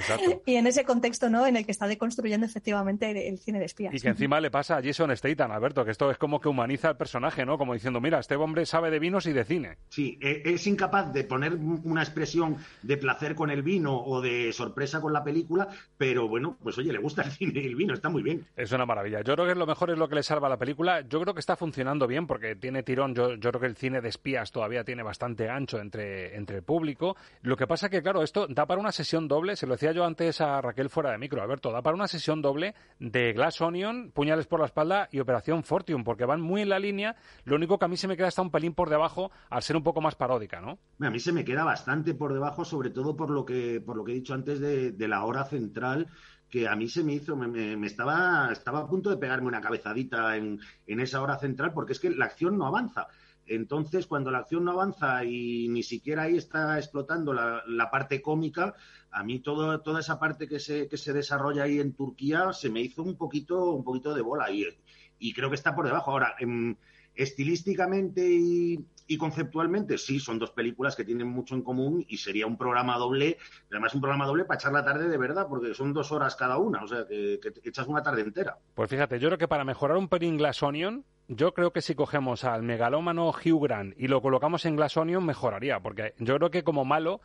y 0.46 0.56
en 0.56 0.68
ese 0.68 0.84
contexto 0.84 1.30
no 1.30 1.46
en 1.46 1.58
el 1.58 1.66
que 1.66 1.72
está 1.72 1.88
deconstruyendo 1.88 2.46
efectivamente 2.46 3.28
el, 3.30 3.38
cine 3.38 3.60
de 3.60 3.66
espías. 3.66 3.94
Y 3.94 4.00
que 4.00 4.10
encima 4.10 4.42
le 4.42 4.52
pasa 4.52 4.78
a 4.78 4.84
Jason 4.84 5.16
Statham 5.16 5.52
Alberto 5.52 5.86
que 5.86 5.92
esto 5.92 6.10
es 6.12 6.18
como 6.18 6.40
que 6.40 6.50
humaniza 6.50 6.90
al 6.90 6.98
personaje 6.98 7.46
no 7.46 7.58
como 7.58 7.74
diciendo 7.74 8.02
mira 8.02 8.20
este 8.20 8.36
hombre 8.36 8.66
sabe 8.66 8.92
de 8.92 9.00
vinos 9.00 9.26
y 9.26 9.34
de 9.34 9.46
cine 9.46 9.78
sí 9.90 10.18
e, 10.22 10.42
es 10.46 10.66
incapaz 10.68 11.14
de 11.14 11.24
poner 11.24 11.54
una 11.54 12.02
expresión 12.02 12.58
de 12.82 12.98
placer 12.98 13.36
con 13.36 13.52
el 13.52 13.64
vino 13.64 13.98
o 13.98 14.22
de 14.22 14.52
sorpresa 14.54 15.02
con 15.02 15.14
la 15.14 15.24
película 15.24 15.68
pero 15.98 16.28
bueno 16.28 16.58
pues 16.62 16.78
oye 16.78 16.92
le 16.92 17.00
gusta 17.00 17.22
el 17.22 17.32
cine 17.32 17.62
y 17.62 17.66
el 17.66 17.76
vino 17.76 17.94
está 17.94 18.10
muy 18.10 18.24
bien. 18.24 18.46
Es 18.56 18.72
una 18.72 18.86
maravilla. 18.88 19.22
Yo 19.22 19.36
creo 19.36 19.46
que 19.46 19.54
lo 19.54 19.68
mejor 19.68 19.92
es 19.92 19.98
lo 19.98 20.10
que 20.10 20.16
le 20.16 20.24
salva 20.24 20.48
a 20.48 20.50
la 20.50 20.58
película. 20.58 21.02
Yo 21.02 21.22
creo 21.22 21.34
que 21.34 21.40
está 21.40 21.56
funcionando 21.56 22.08
bien 22.08 22.26
porque 22.26 22.56
tiene 22.56 22.82
tirón. 22.82 23.14
Yo, 23.14 23.38
creo 23.40 23.60
que 23.60 23.68
el 23.68 23.76
cine 23.76 24.02
de 24.02 24.10
espías 24.10 24.52
todavía 24.52 24.84
tiene 24.84 25.04
bastante 25.04 25.50
ancho 25.50 25.80
entre, 25.80 26.36
entre 26.36 26.58
el 26.58 26.64
público. 26.64 27.16
Lo 27.42 27.56
que 27.56 27.68
pasa 27.68 27.90
que, 27.90 28.02
claro, 28.02 28.24
esto 28.24 28.48
da 28.48 28.66
para 28.66 28.82
una 28.82 28.92
sesión 28.92 29.28
doble. 29.28 29.56
Se 29.56 29.68
lo 29.68 29.74
decía 29.74 29.92
yo 29.92 30.06
antes 30.06 30.42
a 30.42 30.60
Raquel 30.62 30.90
fuera 30.90 31.12
de 31.12 31.20
micro, 31.20 31.42
Alberto. 31.42 31.72
Da 31.72 31.84
para 31.84 31.96
una 31.96 32.08
sesión 32.08 32.42
doble 32.42 32.74
de 33.00 33.34
Glass 33.34 33.62
Onion, 33.62 34.12
Puñales 34.12 34.48
por 34.48 34.60
la 34.60 34.66
espalda 34.66 35.10
y 35.12 35.20
Operación 35.20 35.64
Fortune 35.64 36.04
porque 36.04 36.26
van 36.26 36.42
muy 36.42 36.62
en 36.62 36.70
la 36.70 36.80
línea. 36.80 37.16
Lo 37.44 37.56
único 37.56 37.78
que 37.78 37.86
a 37.86 37.88
mí 37.88 37.98
se 37.98 38.08
me 38.08 38.18
queda 38.18 38.30
está 38.30 38.42
un 38.42 38.52
pelín 38.52 38.74
por 38.74 38.90
debajo 38.90 39.32
al 39.50 39.62
ser 39.62 39.76
un 39.76 39.84
poco 39.84 40.02
más 40.02 40.16
paródica, 40.16 40.62
¿no? 40.62 40.80
A 41.06 41.10
mí 41.10 41.20
se 41.20 41.34
me 41.34 41.44
queda 41.44 41.64
bastante 41.64 42.14
por 42.14 42.34
debajo, 42.34 42.66
sobre 42.66 42.90
todo 42.90 43.16
por 43.16 43.30
lo 43.30 43.46
que, 43.46 43.82
por 43.86 43.98
lo 43.98 44.04
que 44.04 44.14
he 44.14 44.16
dicho 44.16 44.34
antes 44.34 44.60
de 44.60 45.08
la 45.08 45.24
hora 45.26 45.44
central 45.46 46.08
que 46.50 46.68
a 46.68 46.76
mí 46.76 46.88
se 46.88 47.04
me 47.04 47.14
hizo, 47.14 47.36
me, 47.36 47.86
estaba, 47.86 48.50
estaba 48.52 48.80
a 48.80 48.88
punto 48.88 49.10
de 49.10 49.18
pegarme 49.18 49.48
una 49.48 49.62
cabezadita 49.62 50.38
en, 50.38 50.60
en, 50.86 51.00
esa 51.00 51.22
hora 51.22 51.38
central 51.38 51.74
porque 51.74 51.94
es 51.94 52.00
que 52.00 52.10
la 52.10 52.26
acción 52.26 52.58
no 52.58 52.66
avanza. 52.66 53.08
Entonces, 53.46 54.08
cuando 54.08 54.30
la 54.30 54.40
acción 54.40 54.66
no 54.66 54.72
avanza 54.72 55.24
y 55.24 55.68
ni 55.70 55.84
siquiera 55.84 56.24
ahí 56.24 56.36
está 56.36 56.78
explotando 56.78 57.34
la, 57.34 57.64
la 57.66 57.90
parte 57.90 58.22
cómica, 58.22 58.76
a 59.12 59.24
mí 59.24 59.40
todo, 59.40 59.82
toda 59.82 60.02
esa 60.02 60.20
parte 60.20 60.48
que 60.48 60.60
se, 60.60 60.88
que 60.88 60.98
se 60.98 61.14
desarrolla 61.14 61.64
ahí 61.64 61.80
en 61.80 61.94
Turquía 61.94 62.52
se 62.54 62.70
me 62.70 62.82
hizo 62.82 63.04
un 63.04 63.16
poquito, 63.16 63.72
un 63.72 63.84
poquito 63.84 64.14
de 64.14 64.22
bola 64.22 64.52
y, 64.52 64.68
y 65.20 65.34
creo 65.34 65.50
que 65.50 65.56
está 65.56 65.76
por 65.76 65.86
debajo. 65.86 66.12
Ahora, 66.12 66.36
en, 66.40 66.78
estilísticamente 67.16 68.30
y, 68.30 68.86
y 69.08 69.18
conceptualmente, 69.18 69.98
sí, 69.98 70.20
son 70.20 70.38
dos 70.38 70.52
películas 70.52 70.96
que 70.96 71.06
tienen 71.06 71.28
mucho 71.28 71.56
en 71.56 71.62
común 71.62 72.06
y 72.08 72.18
sería 72.18 72.46
un 72.46 72.58
programa 72.58 72.98
doble, 72.98 73.38
además 73.72 73.96
un 73.96 74.02
programa 74.02 74.26
doble 74.26 74.46
para 74.46 74.60
echar 74.60 74.74
la 74.74 74.84
tarde 74.84 75.08
de 75.08 75.18
verdad, 75.18 75.48
porque 75.48 75.74
son 75.74 75.94
dos 75.94 76.12
horas 76.12 76.36
cada 76.36 76.58
una, 76.58 76.84
o 76.84 76.88
sea, 76.88 77.06
que, 77.08 77.40
echas 77.64 77.88
una 77.88 78.04
tarde 78.04 78.22
entera. 78.22 78.58
Pues 78.76 78.90
fíjate, 78.90 79.20
yo 79.20 79.30
creo 79.30 79.38
que 79.38 79.48
para 79.48 79.64
mejorar 79.64 79.98
un 79.98 80.10
pelín 80.10 80.38
Glass 80.38 80.62
Onion, 80.62 81.06
yo 81.28 81.54
creo 81.54 81.72
que 81.72 81.82
si 81.82 81.96
cogemos 81.96 82.44
al 82.44 82.64
megalómano 82.64 83.30
Hugh 83.30 83.64
Grant 83.64 83.94
y 83.98 84.08
lo 84.08 84.22
colocamos 84.22 84.66
en 84.66 84.76
Glass 84.76 84.98
Onion, 84.98 85.26
mejoraría, 85.26 85.80
porque 85.80 86.14
yo 86.20 86.36
creo 86.36 86.52
que 86.52 86.64
como 86.64 86.86
malo 86.86 87.22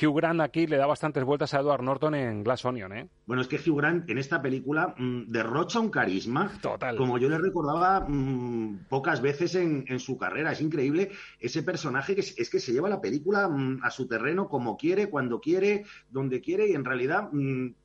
Hugh 0.00 0.14
Grant 0.16 0.40
aquí 0.40 0.66
le 0.66 0.76
da 0.76 0.86
bastantes 0.86 1.22
vueltas 1.24 1.54
a 1.54 1.60
Edward 1.60 1.82
Norton 1.82 2.14
en 2.14 2.42
Glass 2.42 2.64
Onion, 2.64 2.92
¿eh? 2.92 3.08
Bueno, 3.26 3.42
es 3.42 3.48
que 3.48 3.56
Hugh 3.56 3.78
Grant 3.78 4.10
en 4.10 4.18
esta 4.18 4.42
película 4.42 4.94
mm, 4.96 5.30
derrocha 5.30 5.78
un 5.78 5.90
carisma. 5.90 6.50
Total. 6.60 6.96
Como 6.96 7.18
yo 7.18 7.28
le 7.28 7.38
recordaba 7.38 8.00
mm, 8.00 8.86
pocas 8.88 9.20
veces 9.20 9.54
en, 9.54 9.84
en, 9.88 10.00
su 10.00 10.18
carrera. 10.18 10.52
Es 10.52 10.60
increíble 10.60 11.10
ese 11.38 11.62
personaje 11.62 12.14
que 12.14 12.22
es, 12.22 12.34
es 12.38 12.50
que 12.50 12.60
se 12.60 12.72
lleva 12.72 12.88
la 12.88 13.00
película 13.00 13.48
mm, 13.48 13.80
a 13.82 13.90
su 13.90 14.08
terreno 14.08 14.48
como 14.48 14.76
quiere, 14.76 15.08
cuando 15.08 15.40
quiere, 15.40 15.84
donde 16.10 16.40
quiere. 16.40 16.68
Y 16.68 16.74
en 16.74 16.84
realidad 16.84 17.30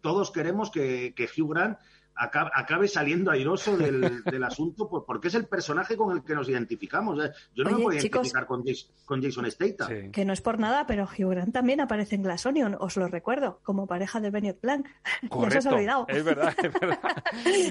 todos 0.01 0.31
queremos 0.31 0.71
que, 0.71 1.13
que 1.15 1.25
Hugh 1.25 1.53
Grant 1.53 1.77
acabe 2.19 2.87
saliendo 2.87 3.31
airoso 3.31 3.77
del, 3.77 4.23
del 4.23 4.43
asunto 4.43 4.89
porque 5.05 5.29
es 5.29 5.35
el 5.35 5.47
personaje 5.47 5.95
con 5.95 6.15
el 6.15 6.23
que 6.23 6.35
nos 6.35 6.49
identificamos. 6.49 7.17
Yo 7.55 7.63
no 7.63 7.69
Oye, 7.69 7.77
me 7.77 7.83
voy 7.83 7.97
a 7.97 7.99
chicos, 7.99 8.19
identificar 8.19 8.45
con, 8.45 8.63
Jason, 8.65 8.91
con 9.05 9.21
Jason 9.23 9.49
Statham. 9.49 10.11
Que 10.11 10.25
no 10.25 10.33
es 10.33 10.41
por 10.41 10.59
nada, 10.59 10.85
pero 10.85 11.03
Hugh 11.05 11.29
Grant 11.31 11.53
también 11.53 11.81
aparece 11.81 12.15
en 12.15 12.23
Glass 12.23 12.45
Onion, 12.45 12.75
os 12.79 12.97
lo 12.97 13.07
recuerdo, 13.07 13.59
como 13.63 13.87
pareja 13.87 14.19
de 14.19 14.29
Bennett 14.29 14.61
Blanc. 14.61 14.85
ya 15.41 15.49
se 15.51 15.57
os 15.59 15.65
ha 15.67 15.71
olvidado. 15.75 16.05
Es 16.09 16.23
verdad, 16.23 16.53
es 16.61 16.73
verdad. 16.73 16.99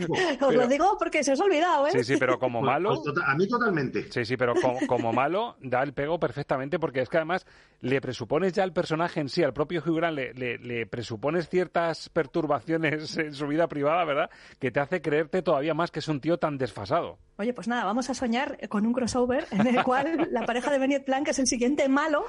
os 0.08 0.36
Pero- 0.38 0.52
lo 0.52 0.66
digo 0.66 0.96
porque 0.98 1.22
se 1.22 1.32
os 1.32 1.40
ha 1.40 1.44
olvidado, 1.44 1.86
¿eh? 1.86 1.90
Sí, 1.92 2.04
sí, 2.04 2.16
pero 2.18 2.38
como 2.38 2.60
malo. 2.62 2.90
Pues 2.90 3.02
tota- 3.14 3.30
a 3.30 3.34
mí 3.34 3.46
totalmente. 3.46 4.10
Sí, 4.10 4.24
sí, 4.24 4.36
pero 4.36 4.54
como, 4.54 4.78
como 4.86 5.12
malo 5.12 5.56
da 5.60 5.82
el 5.82 5.92
pego 5.92 6.18
perfectamente 6.18 6.78
porque 6.78 7.00
es 7.00 7.08
que 7.08 7.16
además 7.18 7.46
le 7.80 8.00
presupones 8.00 8.52
ya 8.52 8.62
al 8.62 8.72
personaje 8.72 9.20
en 9.20 9.28
sí, 9.28 9.42
al 9.42 9.52
propio 9.52 9.82
Hugh 9.84 9.96
Grant, 9.96 10.16
le, 10.16 10.34
le- 10.34 10.58
le 10.58 10.86
presupones 10.86 11.48
ciertas 11.48 12.08
perturbaciones 12.08 13.16
en 13.18 13.34
su 13.34 13.46
vida 13.46 13.68
privada, 13.68 14.04
¿verdad? 14.04 14.30
Que 14.58 14.70
te 14.70 14.80
hace 14.80 15.00
creerte 15.02 15.42
todavía 15.42 15.74
más 15.74 15.90
que 15.90 15.98
es 16.00 16.08
un 16.08 16.20
tío 16.20 16.38
tan 16.38 16.58
desfasado. 16.58 17.18
Oye, 17.36 17.52
pues 17.54 17.68
nada, 17.68 17.84
vamos 17.84 18.10
a 18.10 18.14
soñar 18.14 18.58
con 18.68 18.84
un 18.84 18.92
crossover 18.92 19.46
en 19.52 19.66
el 19.66 19.82
cual 19.84 20.28
la 20.32 20.44
pareja 20.44 20.70
de 20.72 20.78
Bennett 20.78 21.06
Blanc 21.06 21.28
es 21.28 21.38
el 21.38 21.46
siguiente 21.46 21.88
malo 21.88 22.24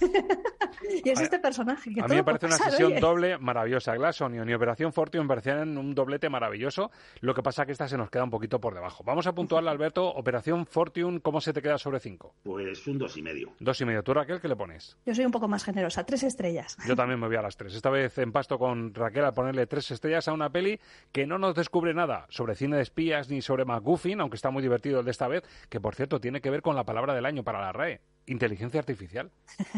y 1.04 1.08
es 1.08 1.18
A- 1.18 1.22
este 1.22 1.38
personaje. 1.38 1.92
Que 1.92 2.00
A 2.00 2.06
mí 2.08 2.16
me 2.16 2.24
parece 2.24 2.46
una 2.46 2.56
pasar, 2.56 2.70
sesión 2.72 2.92
oye. 2.92 3.00
doble 3.00 3.38
maravillosa. 3.38 3.94
Glass 3.94 4.20
Onion 4.20 4.48
y 4.48 4.54
Operación 4.54 4.92
Fortune 4.92 5.26
parecían 5.26 5.76
un 5.78 5.94
doblete 5.94 6.28
maravilloso. 6.28 6.90
Lo 7.20 7.34
que 7.34 7.42
pasa 7.42 7.66
que 7.66 7.72
esta 7.72 7.88
se 7.88 7.96
nos 7.96 8.10
queda 8.10 8.24
un 8.24 8.30
poquito 8.30 8.60
por 8.60 8.74
debajo. 8.74 9.02
Vamos 9.04 9.26
a 9.26 9.32
puntuarla, 9.34 9.70
Alberto. 9.72 10.06
Operación 10.08 10.66
Fortune, 10.66 11.20
¿cómo 11.20 11.40
se 11.40 11.52
te 11.52 11.60
queda 11.62 11.78
sobre 11.78 12.00
cinco? 12.00 12.34
Pues 12.42 12.86
un 12.86 12.98
dos 12.98 13.16
y 13.16 13.22
medio. 13.22 13.52
Dos 13.58 13.80
y 13.80 13.84
medio. 13.84 14.02
¿Tú, 14.02 14.14
Raquel, 14.14 14.40
qué 14.40 14.48
le 14.48 14.56
pones? 14.56 14.96
Yo 15.06 15.14
soy 15.14 15.24
un 15.24 15.32
poco 15.32 15.48
más 15.48 15.64
generosa, 15.64 16.04
tres 16.04 16.22
estrellas. 16.22 16.76
Yo 16.86 16.94
también 16.96 17.18
me 17.18 17.26
voy 17.26 17.36
a 17.36 17.42
las 17.42 17.56
tres. 17.56 17.74
Esta 17.74 17.90
vez 17.90 18.16
empasto 18.18 18.58
con 18.58 18.94
Raquel 18.94 19.24
a 19.24 19.32
ponerle 19.32 19.66
tres 19.66 19.90
estrellas 19.90 20.28
a 20.28 20.32
una 20.32 20.50
peli 20.50 20.78
que 21.10 21.26
no 21.26 21.38
nos 21.42 21.54
descubre 21.54 21.92
nada 21.92 22.26
sobre 22.30 22.54
cine 22.54 22.76
de 22.76 22.82
espías 22.82 23.28
ni 23.28 23.42
sobre 23.42 23.66
McGuffin, 23.66 24.20
aunque 24.20 24.36
está 24.36 24.50
muy 24.50 24.62
divertido 24.62 25.00
el 25.00 25.04
de 25.04 25.10
esta 25.10 25.28
vez, 25.28 25.42
que 25.68 25.80
por 25.80 25.94
cierto 25.94 26.20
tiene 26.20 26.40
que 26.40 26.48
ver 26.48 26.62
con 26.62 26.76
la 26.76 26.84
palabra 26.84 27.14
del 27.14 27.26
año 27.26 27.42
para 27.42 27.60
la 27.60 27.72
RAE. 27.72 28.00
Inteligencia 28.26 28.78
artificial, 28.78 29.32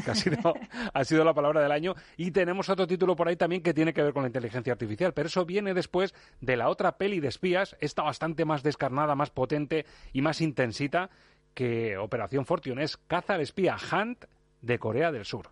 que 0.04 0.10
ha 0.10 0.14
sido, 0.14 0.36
ha 0.94 1.04
sido 1.04 1.24
la 1.24 1.32
palabra 1.32 1.62
del 1.62 1.72
año. 1.72 1.94
Y 2.16 2.30
tenemos 2.30 2.68
otro 2.68 2.86
título 2.86 3.16
por 3.16 3.26
ahí 3.26 3.36
también 3.36 3.62
que 3.62 3.72
tiene 3.74 3.94
que 3.94 4.02
ver 4.02 4.12
con 4.12 4.22
la 4.22 4.28
inteligencia 4.28 4.72
artificial, 4.72 5.14
pero 5.14 5.28
eso 5.28 5.44
viene 5.46 5.72
después 5.74 6.14
de 6.40 6.56
la 6.56 6.68
otra 6.68 6.98
peli 6.98 7.18
de 7.20 7.28
espías, 7.28 7.76
esta 7.80 8.02
bastante 8.02 8.44
más 8.44 8.62
descarnada, 8.62 9.14
más 9.14 9.30
potente 9.30 9.86
y 10.12 10.20
más 10.20 10.42
intensita 10.42 11.10
que 11.54 11.96
Operación 11.96 12.44
Fortune. 12.44 12.82
Es 12.82 12.98
Caza 12.98 13.34
al 13.34 13.40
espía 13.40 13.76
Hunt 13.90 14.26
de 14.60 14.78
Corea 14.78 15.10
del 15.10 15.24
Sur. 15.24 15.48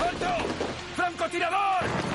¡Alto! 0.00 0.44
¡Francotirador! 0.96 2.11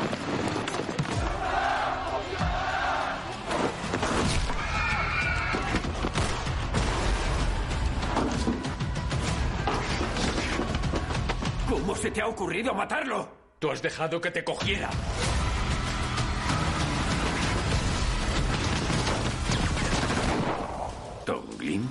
¿Cómo 11.88 11.98
se 11.98 12.12
te 12.12 12.22
ha 12.22 12.28
ocurrido 12.28 12.74
matarlo? 12.74 13.30
Tú 13.60 13.72
has 13.72 13.82
dejado 13.82 14.20
que 14.20 14.30
te 14.30 14.44
cogiera. 14.44 14.90
¿Tonglin? 21.26 21.90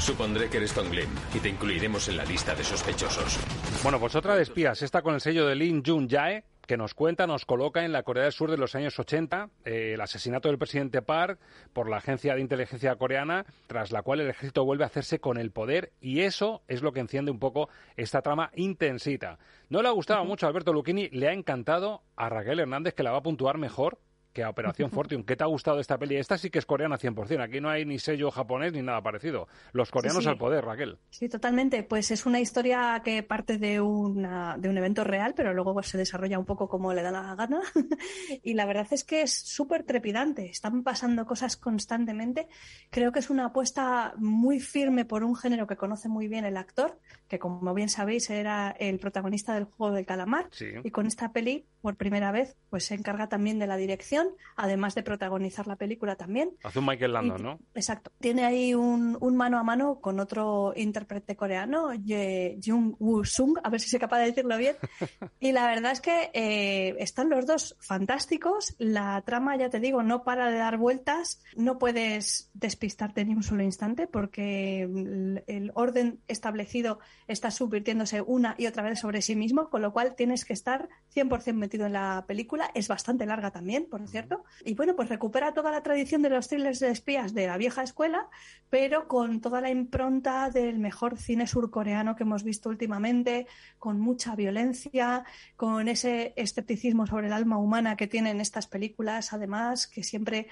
Supondré 0.00 0.50
que 0.50 0.56
eres 0.56 0.72
Tom 0.72 0.90
Glim 0.90 1.10
y 1.32 1.38
te 1.38 1.48
incluiremos 1.48 2.08
en 2.08 2.16
la 2.16 2.24
lista 2.24 2.56
de 2.56 2.64
sospechosos. 2.64 3.38
Bueno, 3.84 4.00
pues 4.00 4.16
otra 4.16 4.34
de 4.34 4.42
espías, 4.42 4.82
esta 4.82 5.00
con 5.00 5.14
el 5.14 5.20
sello 5.20 5.46
de 5.46 5.54
Lin 5.54 5.84
Jun 5.86 6.08
Jae, 6.08 6.42
que 6.70 6.76
nos 6.76 6.94
cuenta, 6.94 7.26
nos 7.26 7.46
coloca 7.46 7.84
en 7.84 7.90
la 7.90 8.04
Corea 8.04 8.22
del 8.22 8.32
Sur 8.32 8.48
de 8.48 8.56
los 8.56 8.76
años 8.76 8.96
80, 8.96 9.50
eh, 9.64 9.94
el 9.94 10.00
asesinato 10.00 10.46
del 10.46 10.56
presidente 10.56 11.02
Park 11.02 11.40
por 11.72 11.90
la 11.90 11.96
agencia 11.96 12.32
de 12.36 12.40
inteligencia 12.40 12.94
coreana, 12.94 13.44
tras 13.66 13.90
la 13.90 14.02
cual 14.02 14.20
el 14.20 14.30
ejército 14.30 14.64
vuelve 14.64 14.84
a 14.84 14.86
hacerse 14.86 15.18
con 15.18 15.36
el 15.36 15.50
poder, 15.50 15.90
y 16.00 16.20
eso 16.20 16.62
es 16.68 16.82
lo 16.82 16.92
que 16.92 17.00
enciende 17.00 17.32
un 17.32 17.40
poco 17.40 17.70
esta 17.96 18.22
trama 18.22 18.52
intensita. 18.54 19.40
No 19.68 19.82
le 19.82 19.88
ha 19.88 19.90
gustado 19.90 20.24
mucho 20.24 20.46
a 20.46 20.48
Alberto 20.48 20.72
Lucchini, 20.72 21.08
le 21.08 21.26
ha 21.26 21.32
encantado 21.32 22.04
a 22.14 22.28
Raquel 22.28 22.60
Hernández, 22.60 22.94
que 22.94 23.02
la 23.02 23.10
va 23.10 23.18
a 23.18 23.22
puntuar 23.24 23.58
mejor 23.58 23.98
que 24.32 24.42
a 24.42 24.50
Operación 24.50 24.90
Fortune. 24.90 25.24
¿Qué 25.24 25.36
te 25.36 25.44
ha 25.44 25.46
gustado 25.46 25.76
de 25.76 25.82
esta 25.82 25.98
peli? 25.98 26.16
Esta 26.16 26.38
sí 26.38 26.50
que 26.50 26.58
es 26.58 26.66
coreana 26.66 26.98
100%. 26.98 27.42
Aquí 27.42 27.60
no 27.60 27.68
hay 27.68 27.84
ni 27.84 27.98
sello 27.98 28.30
japonés 28.30 28.72
ni 28.72 28.82
nada 28.82 29.02
parecido. 29.02 29.48
Los 29.72 29.90
coreanos 29.90 30.24
sí. 30.24 30.28
al 30.28 30.38
poder, 30.38 30.64
Raquel. 30.64 30.98
Sí, 31.10 31.28
totalmente. 31.28 31.82
Pues 31.82 32.10
es 32.10 32.26
una 32.26 32.40
historia 32.40 33.00
que 33.04 33.22
parte 33.22 33.58
de, 33.58 33.80
una, 33.80 34.56
de 34.58 34.68
un 34.68 34.78
evento 34.78 35.04
real, 35.04 35.34
pero 35.34 35.54
luego 35.54 35.74
pues, 35.74 35.88
se 35.88 35.98
desarrolla 35.98 36.38
un 36.38 36.44
poco 36.44 36.68
como 36.68 36.92
le 36.92 37.02
da 37.02 37.10
la 37.10 37.34
gana. 37.34 37.60
y 38.42 38.54
la 38.54 38.66
verdad 38.66 38.86
es 38.90 39.04
que 39.04 39.22
es 39.22 39.32
súper 39.32 39.84
trepidante. 39.84 40.46
Están 40.46 40.82
pasando 40.82 41.26
cosas 41.26 41.56
constantemente. 41.56 42.48
Creo 42.90 43.12
que 43.12 43.18
es 43.18 43.30
una 43.30 43.46
apuesta 43.46 44.14
muy 44.16 44.60
firme 44.60 45.04
por 45.04 45.24
un 45.24 45.36
género 45.36 45.66
que 45.66 45.76
conoce 45.76 46.08
muy 46.08 46.28
bien 46.28 46.44
el 46.44 46.56
actor, 46.56 46.98
que 47.28 47.38
como 47.38 47.74
bien 47.74 47.88
sabéis 47.88 48.30
era 48.30 48.70
el 48.78 48.98
protagonista 48.98 49.54
del 49.54 49.64
juego 49.64 49.94
del 49.94 50.06
calamar. 50.06 50.48
Sí. 50.50 50.66
Y 50.82 50.90
con 50.90 51.06
esta 51.06 51.32
peli, 51.32 51.66
por 51.80 51.96
primera 51.96 52.32
vez, 52.32 52.56
pues 52.70 52.84
se 52.84 52.94
encarga 52.94 53.28
también 53.28 53.58
de 53.58 53.66
la 53.66 53.76
dirección, 53.76 54.28
además 54.56 54.94
de 54.94 55.02
protagonizar 55.02 55.66
la 55.66 55.76
película 55.76 56.16
también. 56.16 56.50
Hace 56.62 56.78
un 56.78 56.86
Michael 56.86 57.12
Landon, 57.12 57.40
Y- 57.40 57.42
¿no? 57.42 57.58
Exacto. 57.74 58.12
Tiene 58.20 58.44
ahí 58.44 58.74
un, 58.74 59.16
un 59.20 59.36
mano 59.36 59.58
a 59.58 59.62
mano 59.62 60.00
con 60.00 60.20
otro 60.20 60.72
intérprete 60.76 61.36
coreano, 61.36 61.94
Ye- 61.94 62.58
Jung 62.64 62.94
Woo 62.98 63.24
Sung, 63.24 63.58
a 63.62 63.70
ver 63.70 63.80
si 63.80 63.88
soy 63.88 63.98
capaz 64.00 64.18
de 64.20 64.26
decirlo 64.26 64.56
bien. 64.58 64.76
Y 65.40 65.52
la 65.52 65.66
verdad 65.68 65.92
es 65.92 66.00
que 66.02 66.30
eh, 66.34 66.94
están 66.98 67.30
los 67.30 67.46
dos 67.46 67.76
fantásticos. 67.80 68.74
La 68.78 69.22
trama, 69.22 69.56
ya 69.56 69.70
te 69.70 69.80
digo, 69.80 70.02
no 70.02 70.22
para 70.22 70.50
de 70.50 70.58
dar 70.58 70.76
vueltas. 70.76 71.42
No 71.56 71.78
puedes 71.78 72.50
despistarte 72.54 73.24
ni 73.24 73.34
un 73.34 73.42
solo 73.42 73.62
instante 73.62 74.06
porque 74.06 74.82
el, 74.82 75.44
el 75.46 75.72
orden 75.74 76.20
establecido 76.28 76.98
está 77.26 77.50
subvirtiéndose 77.50 78.20
una 78.20 78.54
y 78.58 78.66
otra 78.66 78.82
vez 78.82 78.98
sobre 79.00 79.22
sí 79.22 79.34
mismo, 79.36 79.70
con 79.70 79.82
lo 79.82 79.92
cual 79.92 80.14
tienes 80.14 80.44
que 80.44 80.52
estar 80.52 80.88
100% 81.14 81.54
metido 81.70 81.86
en 81.86 81.92
la 81.92 82.24
película. 82.26 82.70
Es 82.74 82.88
bastante 82.88 83.26
larga 83.26 83.52
también, 83.52 83.86
por 83.88 84.06
cierto. 84.08 84.42
Y 84.64 84.74
bueno, 84.74 84.96
pues 84.96 85.08
recupera 85.08 85.52
toda 85.54 85.70
la 85.70 85.84
tradición 85.84 86.20
de 86.20 86.30
los 86.30 86.48
thrillers 86.48 86.80
de 86.80 86.90
espías 86.90 87.32
de 87.32 87.46
la 87.46 87.56
vieja 87.56 87.84
escuela, 87.84 88.28
pero 88.70 89.06
con 89.06 89.40
toda 89.40 89.60
la 89.60 89.70
impronta 89.70 90.50
del 90.50 90.80
mejor 90.80 91.16
cine 91.16 91.46
surcoreano 91.46 92.16
que 92.16 92.24
hemos 92.24 92.42
visto 92.42 92.68
últimamente, 92.68 93.46
con 93.78 94.00
mucha 94.00 94.34
violencia, 94.34 95.24
con 95.54 95.86
ese 95.86 96.32
escepticismo 96.36 97.06
sobre 97.06 97.28
el 97.28 97.32
alma 97.32 97.58
humana 97.58 97.94
que 97.96 98.08
tienen 98.08 98.40
estas 98.40 98.66
películas, 98.66 99.32
además, 99.32 99.86
que 99.86 100.02
siempre 100.02 100.48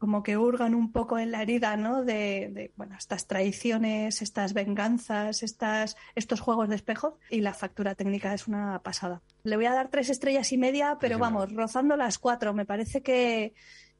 como 0.00 0.22
que 0.24 0.36
hurgan 0.38 0.74
un 0.74 0.90
poco 0.92 1.18
en 1.18 1.30
la 1.30 1.42
herida, 1.42 1.76
¿no? 1.76 2.02
De, 2.02 2.48
de, 2.52 2.72
bueno, 2.74 2.96
estas 2.98 3.26
traiciones, 3.26 4.22
estas 4.22 4.54
venganzas, 4.54 5.42
estas, 5.42 5.94
estos 6.14 6.40
juegos 6.40 6.70
de 6.70 6.74
espejos 6.76 7.14
y 7.28 7.42
la 7.42 7.52
factura 7.52 7.94
técnica 7.94 8.32
es 8.32 8.48
una 8.48 8.80
pasada. 8.82 9.20
Le 9.44 9.56
voy 9.56 9.66
a 9.66 9.74
dar 9.74 9.88
tres 9.90 10.08
estrellas 10.08 10.50
y 10.52 10.58
media, 10.58 10.96
pero 10.98 11.16
Sí, 11.16 11.20
vamos, 11.20 11.52
rozando 11.54 11.96
las 11.96 12.18
cuatro. 12.18 12.54
Me 12.54 12.64
parece 12.64 13.02
que, 13.02 13.52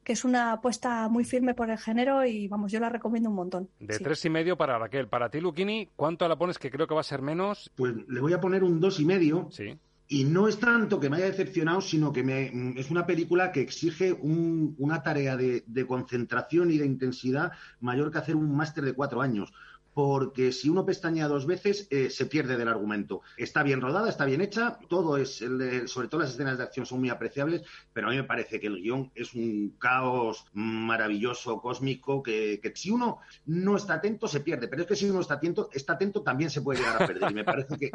que 0.03 0.13
es 0.13 0.25
una 0.25 0.53
apuesta 0.53 1.07
muy 1.07 1.23
firme 1.23 1.53
por 1.53 1.69
el 1.69 1.77
género 1.77 2.25
y 2.25 2.47
vamos, 2.47 2.71
yo 2.71 2.79
la 2.79 2.89
recomiendo 2.89 3.29
un 3.29 3.35
montón. 3.35 3.69
De 3.79 3.93
Sí. 3.93 4.03
tres 4.03 4.25
y 4.25 4.29
medio 4.31 4.57
para 4.57 4.79
Raquel. 4.79 5.07
Para 5.07 5.29
ti, 5.29 5.39
Luquini, 5.39 5.87
¿cuánto 5.95 6.27
la 6.27 6.35
pones? 6.35 6.57
Que 6.57 6.71
creo 6.71 6.87
que 6.87 6.95
va 6.95 7.01
a 7.01 7.03
ser 7.03 7.21
menos. 7.21 7.71
Pues 7.75 7.93
le 8.07 8.19
voy 8.21 8.33
a 8.33 8.41
poner 8.41 8.63
un 8.63 8.79
dos 8.79 8.99
y 8.99 9.05
medio. 9.05 9.49
Sí. 9.51 9.77
Y 10.13 10.25
no 10.25 10.49
es 10.49 10.59
tanto 10.59 10.99
que 10.99 11.09
me 11.09 11.15
haya 11.15 11.27
decepcionado, 11.27 11.79
sino 11.79 12.11
que 12.11 12.21
me, 12.21 12.51
mm, 12.51 12.77
es 12.77 12.91
una 12.91 13.05
película 13.05 13.51
que 13.53 13.61
exige 13.61 14.11
un- 14.11 14.75
una 14.77 15.01
tarea 15.01 15.37
de, 15.37 15.63
de 15.67 15.87
concentración 15.87 16.69
y 16.69 16.77
de 16.77 16.85
intensidad 16.85 17.53
mayor 17.79 18.11
que 18.11 18.17
hacer 18.17 18.35
un 18.35 18.53
máster 18.53 18.83
de 18.83 18.91
cuatro 18.93 19.21
años. 19.21 19.53
Porque 19.93 20.51
si 20.51 20.69
uno 20.69 20.85
pestañea 20.85 21.27
dos 21.27 21.45
veces 21.45 21.87
eh, 21.89 22.09
se 22.09 22.25
pierde 22.25 22.57
del 22.57 22.67
argumento. 22.67 23.21
Está 23.37 23.63
bien 23.63 23.81
rodada, 23.81 24.09
está 24.09 24.25
bien 24.25 24.41
hecha, 24.41 24.77
todo 24.89 25.17
es, 25.17 25.41
el, 25.41 25.87
sobre 25.87 26.07
todo 26.07 26.21
las 26.21 26.31
escenas 26.31 26.57
de 26.57 26.63
acción 26.63 26.85
son 26.85 26.99
muy 26.99 27.09
apreciables, 27.09 27.63
pero 27.93 28.07
a 28.07 28.11
mí 28.11 28.17
me 28.17 28.23
parece 28.23 28.59
que 28.59 28.67
el 28.67 28.81
guion 28.81 29.11
es 29.15 29.33
un 29.33 29.75
caos 29.77 30.45
maravilloso, 30.53 31.61
cósmico, 31.61 32.23
que, 32.23 32.59
que 32.61 32.71
si 32.75 32.91
uno 32.91 33.19
no 33.45 33.75
está 33.75 33.95
atento 33.95 34.27
se 34.27 34.39
pierde, 34.39 34.67
pero 34.67 34.83
es 34.83 34.87
que 34.87 34.95
si 34.95 35.09
uno 35.09 35.21
está 35.21 35.35
atento, 35.35 35.69
está 35.73 35.93
atento 35.93 36.21
también 36.21 36.49
se 36.49 36.61
puede 36.61 36.79
llegar 36.79 37.01
a 37.03 37.07
perder. 37.07 37.31
Y 37.31 37.33
me 37.33 37.43
parece 37.43 37.77
que, 37.77 37.91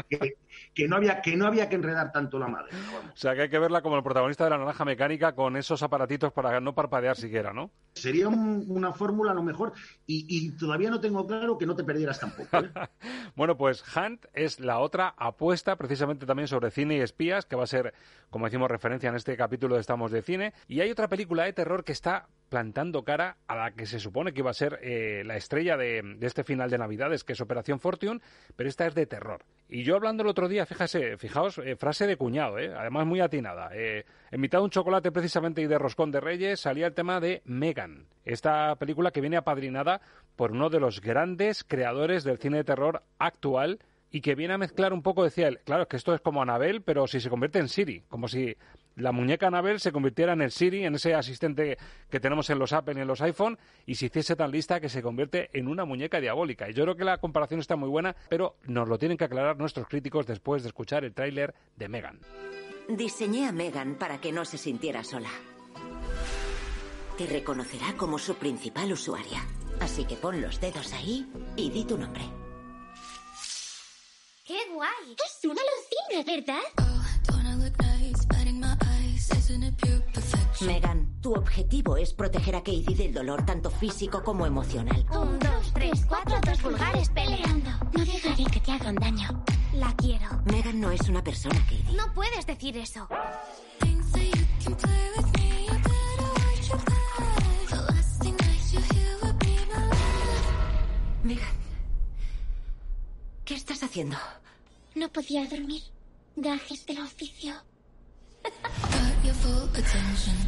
que, 0.75 0.89
no, 0.89 0.97
había, 0.97 1.21
que 1.21 1.37
no 1.37 1.47
había 1.47 1.69
que 1.69 1.77
enredar 1.77 2.13
tanto 2.13 2.39
la 2.39 2.49
madre. 2.49 2.73
O 3.13 3.17
sea, 3.17 3.35
que 3.35 3.43
hay 3.43 3.49
que 3.49 3.59
verla 3.59 3.83
como 3.83 3.97
el 3.97 4.03
protagonista 4.03 4.45
de 4.45 4.51
la 4.51 4.59
naranja 4.59 4.85
mecánica 4.85 5.35
con 5.35 5.57
esos 5.57 5.83
aparatitos 5.83 6.33
para 6.33 6.61
no 6.61 6.75
parpadear 6.75 7.17
siquiera, 7.17 7.53
¿no? 7.53 7.71
Sería 7.95 8.29
una 8.29 8.93
fórmula 8.93 9.31
a 9.31 9.35
lo 9.35 9.43
mejor 9.43 9.73
y, 10.07 10.27
y, 10.29 10.51
todavía 10.53 10.91
no 10.91 11.01
tengo 11.01 11.27
claro 11.27 11.57
que 11.57 11.67
no 11.67 11.75
te 11.75 11.85
perdieras 11.87 12.21
tampoco. 12.21 12.59
¿eh? 12.59 12.71
bueno, 13.37 13.57
pues 13.57 13.83
Hunt 13.97 14.27
es 14.35 14.61
la 14.61 14.79
otra 14.81 15.15
apuesta 15.17 15.77
precisamente 15.77 16.27
también 16.27 16.49
sobre 16.49 16.71
cine 16.71 16.97
y 16.97 17.01
espías, 17.01 17.47
que 17.47 17.57
va 17.57 17.65
a 17.65 17.69
ser, 17.69 17.95
como 18.31 18.45
decimos, 18.45 18.71
referencia 18.71 19.09
en 19.09 19.17
este 19.17 19.37
capítulo 19.37 19.77
de 19.77 19.81
Estamos 19.81 20.11
de 20.11 20.23
Cine. 20.23 20.53
Y 20.69 20.81
hay 20.81 20.91
otra 20.91 21.09
película 21.09 21.45
de 21.45 21.53
terror 21.53 21.85
que 21.85 21.93
está 21.93 22.29
plantando 22.49 23.05
cara 23.05 23.37
a 23.47 23.57
la 23.57 23.71
que 23.73 23.87
se 23.87 23.99
supone 23.99 24.33
que 24.33 24.41
iba 24.41 24.51
a 24.51 24.55
ser 24.55 24.79
eh, 24.83 25.23
la 25.25 25.37
estrella 25.37 25.77
de, 25.77 26.19
este 26.21 26.45
final 26.45 26.71
de 26.71 26.79
Navidades, 26.79 27.25
que 27.25 27.33
es 27.33 27.41
Operación 27.41 27.81
Fortune, 27.81 28.21
pero 28.55 28.69
esta 28.69 28.87
es 28.87 28.95
de 28.95 29.07
terror. 29.07 29.45
Y 29.69 29.83
yo 29.83 29.97
hablando 29.97 30.23
el 30.23 30.29
otro 30.29 30.49
día, 30.49 30.67
fíjase, 30.67 31.17
fijaos, 31.17 31.59
eh, 31.59 31.77
frase 31.77 32.07
de 32.07 32.17
cuñado, 32.17 32.59
eh, 32.59 32.73
además 32.75 33.07
muy 33.07 33.21
atinada. 33.21 33.71
en 33.75 34.41
mitad 34.41 34.59
de 34.59 34.65
un 34.65 34.71
chocolate 34.71 35.13
precisamente 35.13 35.61
y 35.63 35.67
de 35.67 35.79
roscón 35.79 36.11
de 36.11 36.21
reyes 36.21 36.61
salía 36.61 36.87
el 36.87 36.95
tema 36.95 37.21
de 37.21 37.43
Megan, 37.45 38.07
esta 38.25 38.75
película 38.77 39.11
que 39.11 39.21
viene 39.21 39.37
apadrinada 39.37 40.01
por 40.37 40.53
uno 40.53 40.71
de 40.71 40.81
los 40.81 41.01
grandes 41.01 41.65
creadores 41.65 42.25
del 42.25 42.39
cine 42.39 42.59
de 42.59 42.65
terror 42.65 43.03
actual, 43.19 43.81
y 44.11 44.21
que 44.21 44.35
viene 44.35 44.55
a 44.55 44.59
mezclar 44.59 44.93
un 44.93 45.03
poco, 45.03 45.25
decía 45.25 45.49
él, 45.49 45.61
claro, 45.65 45.89
que 45.89 45.97
esto 45.97 46.15
es 46.15 46.21
como 46.21 46.41
Anabel, 46.41 46.83
pero 46.83 47.07
si 47.07 47.21
se 47.21 47.29
convierte 47.29 47.59
en 47.59 47.69
Siri, 47.69 48.03
como 48.09 48.29
si 48.29 48.57
la 48.97 49.13
muñeca 49.13 49.47
Anabel 49.47 49.79
se 49.79 49.93
convirtiera 49.93 50.33
en 50.33 50.41
el 50.41 50.51
Siri, 50.51 50.85
en 50.85 50.95
ese 50.95 51.15
asistente 51.15 51.77
que 52.11 52.19
tenemos 52.19 52.49
en 52.51 52.59
los 52.59 52.73
Apple 52.73 52.95
y 52.97 53.03
en 53.03 53.07
los 53.07 53.21
iPhone, 53.21 53.59
y 53.85 53.95
se 53.97 54.07
hiciese 54.07 54.37
tan 54.37 54.51
lista 54.51 54.81
que 54.81 54.89
se 54.89 55.03
convierte 55.03 55.51
en 55.53 55.69
una 55.69 55.85
muñeca 55.85 56.19
diabólica. 56.19 56.69
Y 56.69 56.73
yo 56.73 56.85
creo 56.85 56.97
que 56.97 57.05
la 57.05 57.19
comparación 57.19 57.61
está 57.61 57.77
muy 57.77 57.91
buena, 57.91 58.17
pero 58.31 58.57
nos 58.65 58.89
lo 58.89 58.99
tienen 58.99 59.19
que 59.19 59.25
aclarar 59.25 59.59
nuestros 59.59 59.87
críticos 59.87 60.27
después 60.27 60.63
de 60.63 60.71
escuchar 60.71 61.05
el 61.05 61.13
tráiler 61.13 61.55
de 61.77 61.89
Megan. 61.89 62.21
Diseñé 62.89 63.47
a 63.47 63.53
Megan 63.53 63.97
para 63.97 64.19
que 64.19 64.33
no 64.33 64.45
se 64.45 64.57
sintiera 64.57 65.05
sola. 65.05 65.31
Te 67.19 67.27
reconocerá 67.27 67.95
como 67.97 68.19
su 68.19 68.37
principal 68.37 68.93
usuaria. 68.93 69.45
Así 69.81 70.07
que 70.07 70.17
pon 70.17 70.41
los 70.41 70.59
dedos 70.59 70.93
ahí 70.95 71.31
y 71.57 71.71
di 71.71 71.85
tu 71.85 71.99
nombre. 71.99 72.23
¡Qué 74.47 74.59
guay! 74.73 75.17
Es 75.23 75.45
una 75.45 75.61
alucina, 75.61 76.35
¿verdad? 76.35 76.96
Megan, 80.61 81.21
tu 81.21 81.35
objetivo 81.35 81.97
es 81.97 82.15
proteger 82.15 82.57
a 82.57 82.61
Katie 82.61 82.95
del 82.97 83.13
dolor 83.13 83.45
tanto 83.45 83.71
físico 83.71 84.23
como 84.23 84.47
emocional. 84.47 85.05
Un, 85.13 85.39
dos, 85.39 85.73
tres, 85.75 86.07
cuatro, 86.09 86.39
dos 86.47 86.63
vulgares 86.63 87.11
peleando. 87.11 87.71
No 87.93 88.05
dejaré 88.05 88.45
que 88.45 88.61
te 88.61 88.73
hagan 88.73 88.95
daño. 88.95 89.45
La 89.75 89.95
quiero. 89.97 90.27
Megan 90.47 90.81
no 90.81 90.91
es 90.91 91.09
una 91.09 91.23
persona, 91.23 91.57
Katie. 91.65 91.93
No 91.95 92.13
puedes 92.15 92.47
decir 92.47 92.77
eso. 92.79 93.07
Megan, 101.23 101.55
¿qué 103.45 103.55
estás 103.55 103.83
haciendo? 103.83 104.17
No 104.95 105.09
podía 105.11 105.47
dormir. 105.47 105.83
Gajes 106.37 106.87
del 106.87 107.01
oficio. 107.01 107.55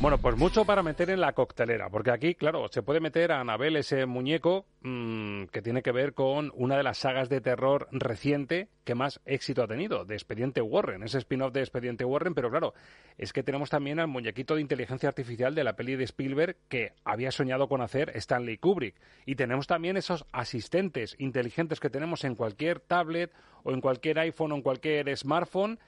Bueno, 0.00 0.18
pues 0.18 0.36
mucho 0.36 0.64
para 0.64 0.82
meter 0.82 1.10
en 1.10 1.20
la 1.20 1.32
coctelera, 1.32 1.90
porque 1.90 2.10
aquí, 2.10 2.34
claro, 2.34 2.66
se 2.70 2.82
puede 2.82 3.00
meter 3.00 3.32
a 3.32 3.40
Anabel 3.40 3.76
ese 3.76 4.06
muñeco 4.06 4.66
mmm, 4.82 5.44
que 5.46 5.60
tiene 5.60 5.82
que 5.82 5.92
ver 5.92 6.14
con 6.14 6.52
una 6.54 6.76
de 6.76 6.82
las 6.82 6.98
sagas 6.98 7.28
de 7.28 7.40
terror 7.40 7.88
reciente 7.90 8.68
que 8.84 8.94
más 8.94 9.20
éxito 9.26 9.62
ha 9.62 9.66
tenido, 9.66 10.04
de 10.04 10.14
Expediente 10.14 10.60
Warren, 10.60 11.02
ese 11.02 11.18
spin-off 11.18 11.52
de 11.52 11.60
Expediente 11.60 12.04
Warren, 12.04 12.34
pero 12.34 12.50
claro, 12.50 12.74
es 13.16 13.32
que 13.32 13.42
tenemos 13.42 13.70
también 13.70 14.00
al 14.00 14.08
muñequito 14.08 14.54
de 14.54 14.60
inteligencia 14.60 15.08
artificial 15.08 15.54
de 15.54 15.64
la 15.64 15.74
peli 15.74 15.96
de 15.96 16.04
Spielberg 16.04 16.56
que 16.68 16.92
había 17.04 17.30
soñado 17.30 17.68
con 17.68 17.82
hacer 17.82 18.10
Stanley 18.16 18.58
Kubrick. 18.58 18.94
Y 19.26 19.34
tenemos 19.34 19.66
también 19.66 19.96
esos 19.96 20.24
asistentes 20.32 21.16
inteligentes 21.18 21.80
que 21.80 21.90
tenemos 21.90 22.24
en 22.24 22.34
cualquier 22.34 22.80
tablet 22.80 23.32
o 23.64 23.72
en 23.72 23.80
cualquier 23.80 24.20
iPhone 24.20 24.52
o 24.52 24.56
en 24.56 24.62
cualquier 24.62 25.14
smartphone 25.16 25.78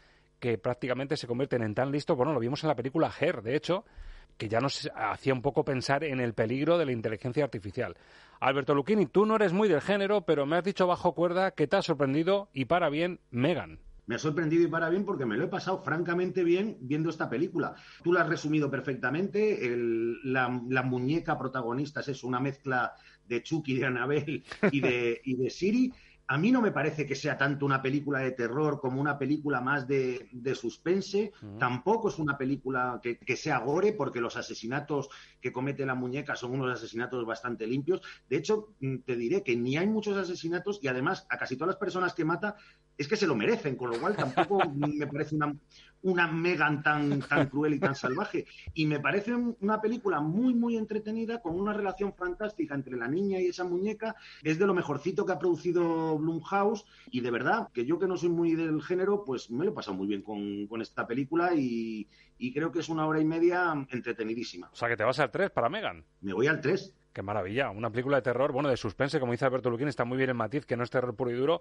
que 0.40 0.59
prácticamente 0.59 1.16
se 1.16 1.26
convierten 1.26 1.62
en 1.62 1.74
tan 1.74 1.92
listos. 1.92 2.16
Bueno, 2.16 2.33
lo 2.33 2.40
vimos 2.40 2.64
en 2.64 2.68
la 2.68 2.74
película 2.74 3.12
Her, 3.20 3.42
de 3.42 3.55
hecho, 3.55 3.85
que 4.37 4.48
ya 4.48 4.59
nos 4.59 4.90
hacía 4.94 5.35
un 5.35 5.42
poco 5.42 5.64
pensar 5.64 6.03
en 6.03 6.18
el 6.18 6.35
peligro 6.35 6.79
de 6.79 6.87
la 6.87 6.92
inteligencia 6.92 7.44
artificial. 7.44 7.96
Alberto 8.40 8.74
Lucchini, 8.74 9.07
tú 9.07 9.26
no 9.26 9.37
eres 9.37 9.53
muy 9.53 9.68
del 9.68 9.83
género, 9.83 10.22
pero 10.22 10.46
me 10.46 10.57
has 10.57 10.64
dicho 10.64 10.87
bajo 10.87 11.14
cuerda 11.14 11.50
que 11.50 11.66
te 11.66 11.76
ha 11.76 11.83
sorprendido 11.83 12.48
y 12.55 12.64
para 12.64 12.88
bien 12.88 13.20
Megan. 13.31 13.79
Me 14.07 14.16
ha 14.16 14.18
sorprendido 14.18 14.64
y 14.64 14.66
para 14.66 14.88
bien 14.88 15.05
porque 15.05 15.26
me 15.26 15.37
lo 15.37 15.44
he 15.44 15.48
pasado 15.48 15.83
francamente 15.85 16.42
bien 16.42 16.79
viendo 16.81 17.11
esta 17.11 17.31
película. 17.31 17.76
Tú 18.03 18.12
la 18.12 18.22
has 18.22 18.29
resumido 18.29 18.68
perfectamente. 18.70 19.61
la, 20.24 20.48
muñeca 20.83 21.38
protagonista 21.38 22.00
es 22.00 22.24
una 22.24 22.40
mezcla 22.40 22.94
de 23.29 23.42
Chucky, 23.42 23.74
de 23.74 23.87
Annabelle 23.87 24.42
y 24.72 24.81
de, 24.81 25.20
y 25.22 25.37
de 25.37 25.50
Siri. 25.50 25.92
A 26.30 26.38
mí 26.38 26.52
no 26.52 26.62
me 26.62 26.70
parece 26.70 27.08
que 27.08 27.16
sea 27.16 27.36
tanto 27.36 27.66
una 27.66 27.82
película 27.82 28.20
de 28.20 28.30
terror 28.30 28.78
como 28.80 29.00
una 29.00 29.18
película 29.18 29.60
más 29.60 29.88
de, 29.88 30.28
suspense. 30.54 31.32
Tampoco 31.58 32.08
es 32.08 32.20
una 32.20 32.38
película 32.38 33.00
que, 33.02 33.18
que, 33.18 33.34
sea 33.34 33.58
gore, 33.58 33.94
porque 33.94 34.20
los 34.20 34.36
asesinatos 34.36 35.08
que 35.40 35.50
comete 35.50 35.84
la 35.84 35.96
muñeca 35.96 36.36
son 36.36 36.52
unos 36.52 36.70
asesinatos 36.72 37.26
bastante 37.26 37.66
limpios. 37.66 38.00
De 38.28 38.36
hecho, 38.36 38.74
mm, 38.78 38.98
te 38.98 39.16
diré 39.16 39.42
que 39.42 39.56
ni 39.56 39.76
hay 39.76 39.88
muchos 39.88 40.16
asesinatos 40.16 40.78
y 40.80 40.86
además 40.86 41.26
a 41.30 41.36
casi 41.36 41.56
todas 41.56 41.74
las 41.74 41.80
personas 41.80 42.14
que 42.14 42.24
mata 42.24 42.54
es 42.96 43.08
que 43.08 43.16
se 43.16 43.26
lo 43.26 43.34
merecen, 43.34 43.74
con 43.74 43.90
lo 43.90 43.98
cual 43.98 44.14
tampoco 44.14 44.60
me 44.74 45.08
parece 45.08 45.34
una, 45.34 45.56
una 46.02 46.26
Megan 46.26 46.82
tan, 46.82 47.20
tan 47.20 47.48
cruel 47.48 47.74
y 47.74 47.80
tan 47.80 47.94
salvaje. 47.94 48.46
Y 48.74 48.86
me 48.86 49.00
parece 49.00 49.34
una 49.34 49.80
película 49.80 50.20
muy, 50.20 50.54
muy 50.54 50.76
entretenida, 50.76 51.40
con 51.40 51.58
una 51.58 51.72
relación 51.72 52.14
fantástica 52.14 52.74
entre 52.74 52.96
la 52.96 53.08
niña 53.08 53.38
y 53.40 53.46
esa 53.46 53.64
muñeca. 53.64 54.16
Es 54.42 54.58
de 54.58 54.66
lo 54.66 54.74
mejorcito 54.74 55.26
que 55.26 55.32
ha 55.32 55.38
producido 55.38 56.18
Blumhouse 56.18 56.86
y 57.10 57.20
de 57.20 57.30
verdad 57.30 57.68
que 57.72 57.84
yo 57.84 57.98
que 57.98 58.06
no 58.06 58.16
soy 58.16 58.28
muy 58.28 58.54
del 58.54 58.82
género, 58.82 59.24
pues 59.24 59.50
me 59.50 59.64
lo 59.64 59.70
he 59.70 59.74
pasado 59.74 59.96
muy 59.96 60.06
bien 60.06 60.22
con, 60.22 60.66
con 60.66 60.82
esta 60.82 61.06
película 61.06 61.54
y, 61.54 62.08
y, 62.38 62.52
creo 62.52 62.72
que 62.72 62.80
es 62.80 62.88
una 62.88 63.06
hora 63.06 63.20
y 63.20 63.24
media 63.24 63.72
entretenidísima. 63.90 64.70
O 64.72 64.76
sea, 64.76 64.88
que 64.88 64.96
te 64.96 65.04
vas 65.04 65.18
al 65.18 65.30
3 65.30 65.50
para 65.50 65.68
Megan. 65.68 66.04
Me 66.20 66.32
voy 66.32 66.46
al 66.46 66.60
3. 66.60 66.94
Qué 67.12 67.23
maravilla, 67.23 67.70
una 67.70 67.90
película 67.90 68.18
de 68.18 68.23
terror, 68.23 68.53
bueno, 68.53 68.68
de 68.68 68.77
suspense, 68.77 69.18
como 69.18 69.33
dice 69.33 69.44
Alberto 69.44 69.68
Luquín, 69.68 69.88
está 69.88 70.05
muy 70.05 70.16
bien 70.16 70.31
el 70.31 70.37
matiz, 70.37 70.64
que 70.64 70.77
no 70.77 70.85
es 70.85 70.90
terror 70.90 71.14
puro 71.16 71.31
y 71.31 71.35
duro. 71.35 71.61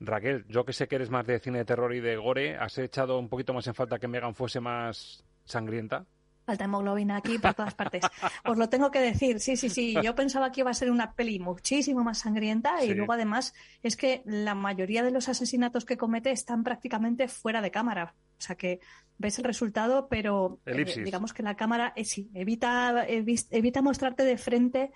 Raquel, 0.00 0.44
yo 0.48 0.64
que 0.64 0.72
sé 0.72 0.88
que 0.88 0.96
eres 0.96 1.10
más 1.10 1.26
de 1.26 1.38
cine 1.38 1.58
de 1.58 1.64
terror 1.64 1.94
y 1.94 2.00
de 2.00 2.16
gore, 2.16 2.56
¿has 2.56 2.76
echado 2.78 3.18
un 3.18 3.28
poquito 3.28 3.52
más 3.52 3.66
en 3.66 3.74
falta 3.74 3.98
que 3.98 4.08
Megan 4.08 4.34
fuese 4.34 4.58
más 4.58 5.22
sangrienta? 5.44 6.06
Falta 6.44 6.64
hemoglobina 6.64 7.16
aquí 7.16 7.38
por 7.38 7.54
todas 7.54 7.74
partes. 7.74 8.02
Os 8.44 8.58
lo 8.58 8.68
tengo 8.68 8.90
que 8.90 9.00
decir, 9.00 9.40
sí, 9.40 9.56
sí, 9.56 9.68
sí. 9.68 9.94
Yo 10.02 10.14
pensaba 10.14 10.50
que 10.50 10.60
iba 10.60 10.70
a 10.70 10.74
ser 10.74 10.90
una 10.90 11.12
peli 11.14 11.38
muchísimo 11.38 12.02
más 12.02 12.18
sangrienta 12.18 12.84
y 12.84 12.94
luego 12.94 13.12
además 13.12 13.54
es 13.82 13.96
que 13.96 14.22
la 14.24 14.54
mayoría 14.54 15.02
de 15.02 15.10
los 15.10 15.28
asesinatos 15.28 15.84
que 15.84 15.96
comete 15.96 16.30
están 16.30 16.64
prácticamente 16.64 17.28
fuera 17.28 17.60
de 17.60 17.70
cámara. 17.70 18.14
O 18.38 18.42
sea 18.42 18.56
que 18.56 18.80
ves 19.18 19.38
el 19.38 19.44
resultado, 19.44 20.08
pero 20.08 20.60
eh, 20.64 21.02
digamos 21.04 21.34
que 21.34 21.42
la 21.42 21.54
cámara 21.54 21.92
eh, 21.94 22.06
sí, 22.06 22.30
evita, 22.32 23.04
evita 23.06 23.82
mostrarte 23.82 24.24
de 24.24 24.38
frente 24.38 24.92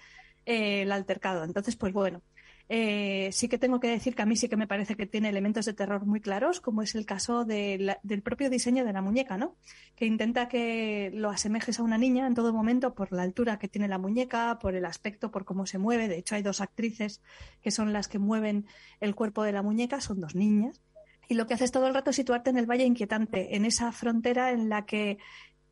eh, 0.47 0.83
el 0.83 0.93
altercado. 0.93 1.45
Entonces, 1.45 1.77
pues 1.77 1.93
bueno, 1.93 2.23
eh, 2.68 3.29
sí 3.33 3.48
que 3.48 3.59
tengo 3.59 3.79
que 3.79 3.88
decir 3.88 4.14
que 4.14 4.22
a 4.22 4.27
mí 4.27 4.37
sí 4.37 4.48
que 4.48 4.57
me 4.57 4.66
parece 4.66 4.96
que 4.96 5.07
tiene 5.07 5.29
elementos 5.29 5.66
de 5.66 5.74
terror 5.74 6.07
muy 6.07 6.20
claros, 6.20 6.61
como 6.61 6.81
es 6.81 6.94
el 6.94 7.05
caso 7.05 7.44
del 7.44 8.22
propio 8.22 8.48
diseño 8.48 8.85
de 8.85 8.92
la 8.92 9.03
muñeca, 9.03 9.37
¿no? 9.37 9.55
Que 9.96 10.07
intenta 10.07 10.48
que 10.48 11.11
lo 11.14 11.29
asemejes 11.29 11.79
a 11.79 11.83
una 11.83 11.98
niña 11.98 12.27
en 12.27 12.35
todo 12.35 12.55
momento 12.55 12.94
por 12.94 13.12
la 13.12 13.22
altura 13.22 13.59
que 13.59 13.68
tiene 13.68 13.87
la 13.87 13.98
muñeca, 13.98 14.59
por 14.61 14.74
el 14.74 14.87
aspecto, 14.87 15.31
por 15.31 15.44
cómo 15.44 15.66
se 15.66 15.79
mueve. 15.79 16.09
De 16.09 16.16
hecho, 16.16 16.37
hay 16.37 16.42
dos 16.42 16.62
actrices 16.62 17.20
que 17.62 17.70
son 17.70 17.92
las 17.92 18.09
que 18.09 18.18
mueven 18.18 18.66
el 19.00 19.14
cuerpo 19.14 19.42
de 19.42 19.53
la 19.53 19.62
muñeca, 19.62 20.00
son 20.00 20.20
dos 20.20 20.35
niñas. 20.35 20.81
Y 21.29 21.35
lo 21.35 21.46
que 21.46 21.55
haces 21.55 21.70
todo 21.70 21.87
el 21.87 21.94
rato 21.94 22.11
es 22.11 22.16
situarte 22.16 22.50
en 22.50 22.59
el 22.59 22.66
valle 22.66 22.85
inquietante, 22.85 23.57
en 23.57 23.64
esa 23.66 23.92
frontera 23.92 24.53
en 24.53 24.68
la 24.68 24.87
que 24.87 25.18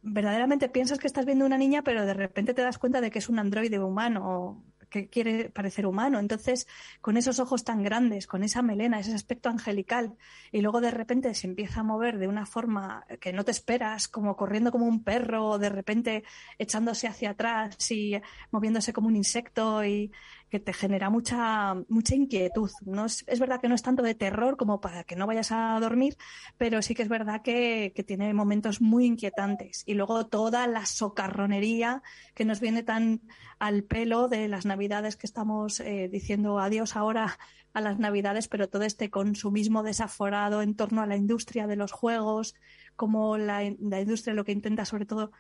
verdaderamente 0.02 0.68
piensas 0.68 0.98
que 0.98 1.07
estás 1.07 1.24
viendo 1.24 1.46
una 1.46 1.59
niña, 1.59 1.83
pero 1.83 2.05
de 2.05 2.14
repente 2.14 2.55
te 2.55 2.62
das 2.62 2.78
cuenta 2.78 3.00
de 3.00 3.11
que 3.11 3.20
es 3.20 3.28
un 3.28 3.38
androide 3.38 3.78
humano 3.78 4.62
que 4.92 5.09
quiere 5.09 5.48
parecer 5.50 5.87
humano. 5.87 6.20
Entonces, 6.20 6.68
con 7.00 7.16
esos 7.16 7.40
ojos 7.40 7.64
tan 7.64 7.83
grandes, 7.83 8.26
con 8.26 8.44
esa 8.44 8.62
melena, 8.62 9.00
ese 9.00 9.14
aspecto 9.14 9.48
angelical, 9.48 10.16
y 10.52 10.61
luego 10.61 10.81
de 10.81 10.90
repente 10.90 11.35
se 11.35 11.46
empieza 11.48 11.81
a 11.81 11.83
mover 11.83 12.18
de 12.18 12.28
una 12.28 12.46
forma 12.46 13.05
que 13.18 13.33
no 13.33 13.44
te 13.44 13.50
esperas, 13.50 14.07
como 14.07 14.37
corriendo 14.37 14.70
como 14.70 14.87
un 14.87 15.02
perro, 15.02 15.46
o 15.46 15.59
de 15.59 15.70
repente 15.70 16.24
echándose 16.59 17.09
hacia 17.09 17.31
atrás 17.31 17.90
y 17.90 18.20
moviéndose 18.50 18.92
como 18.92 19.09
un 19.09 19.16
insecto 19.16 19.85
y 19.85 20.12
que 20.53 20.61
te 20.61 20.75
genera 20.75 21.09
mucha, 21.09 21.75
mucha 21.88 22.15
inquietud. 22.15 22.71
No 22.85 23.07
es, 23.07 23.25
es, 23.27 23.41
verdad 23.41 23.59
que 23.59 23.71
no 23.71 23.75
es 23.75 23.81
tanto 23.81 24.03
de 24.03 24.15
terror 24.15 24.59
como 24.59 24.83
para 24.83 25.03
que 25.03 25.17
no 25.17 25.27
vayas 25.27 25.51
a 25.51 25.81
dormir, 25.81 26.19
pero 26.59 26.83
sí 26.83 26.95
que 26.95 27.01
es 27.01 27.09
verdad 27.09 27.41
que, 27.41 27.95
que 27.97 28.05
tiene 28.05 28.35
momentos 28.35 28.83
muy 28.83 29.07
inquietantes. 29.07 29.83
Y 29.87 29.95
luego 29.95 30.27
toda 30.27 30.67
la 30.67 30.85
socarronería 30.85 32.03
que 32.35 32.45
nos 32.45 32.61
viene 32.61 32.83
tan 32.83 33.23
al 33.59 33.83
pelo 33.83 34.29
de 34.29 34.47
las 34.47 34.67
navidades 34.67 35.17
que 35.17 35.27
estamos 35.27 35.81
eh, 35.81 36.11
diciendo 36.12 36.59
adiós 36.59 36.97
ahora 36.97 37.38
a 37.73 37.81
las 37.81 37.99
navidades, 37.99 38.47
pero 38.49 38.69
todo 38.69 38.83
este 38.83 39.09
consumismo 39.09 39.83
desaforado 39.83 40.61
en 40.61 40.75
torno 40.75 41.01
a 41.01 41.07
la 41.07 41.17
industria 41.17 41.67
de 41.67 41.77
los 41.77 41.93
juegos, 41.93 42.55
como 42.96 43.37
la, 43.38 43.62
la, 43.81 44.00
industria 44.00 44.35
lo 44.35 44.44
que 44.44 44.52
intenta 44.52 44.85
sobre 44.85 45.07
todo 45.07 45.33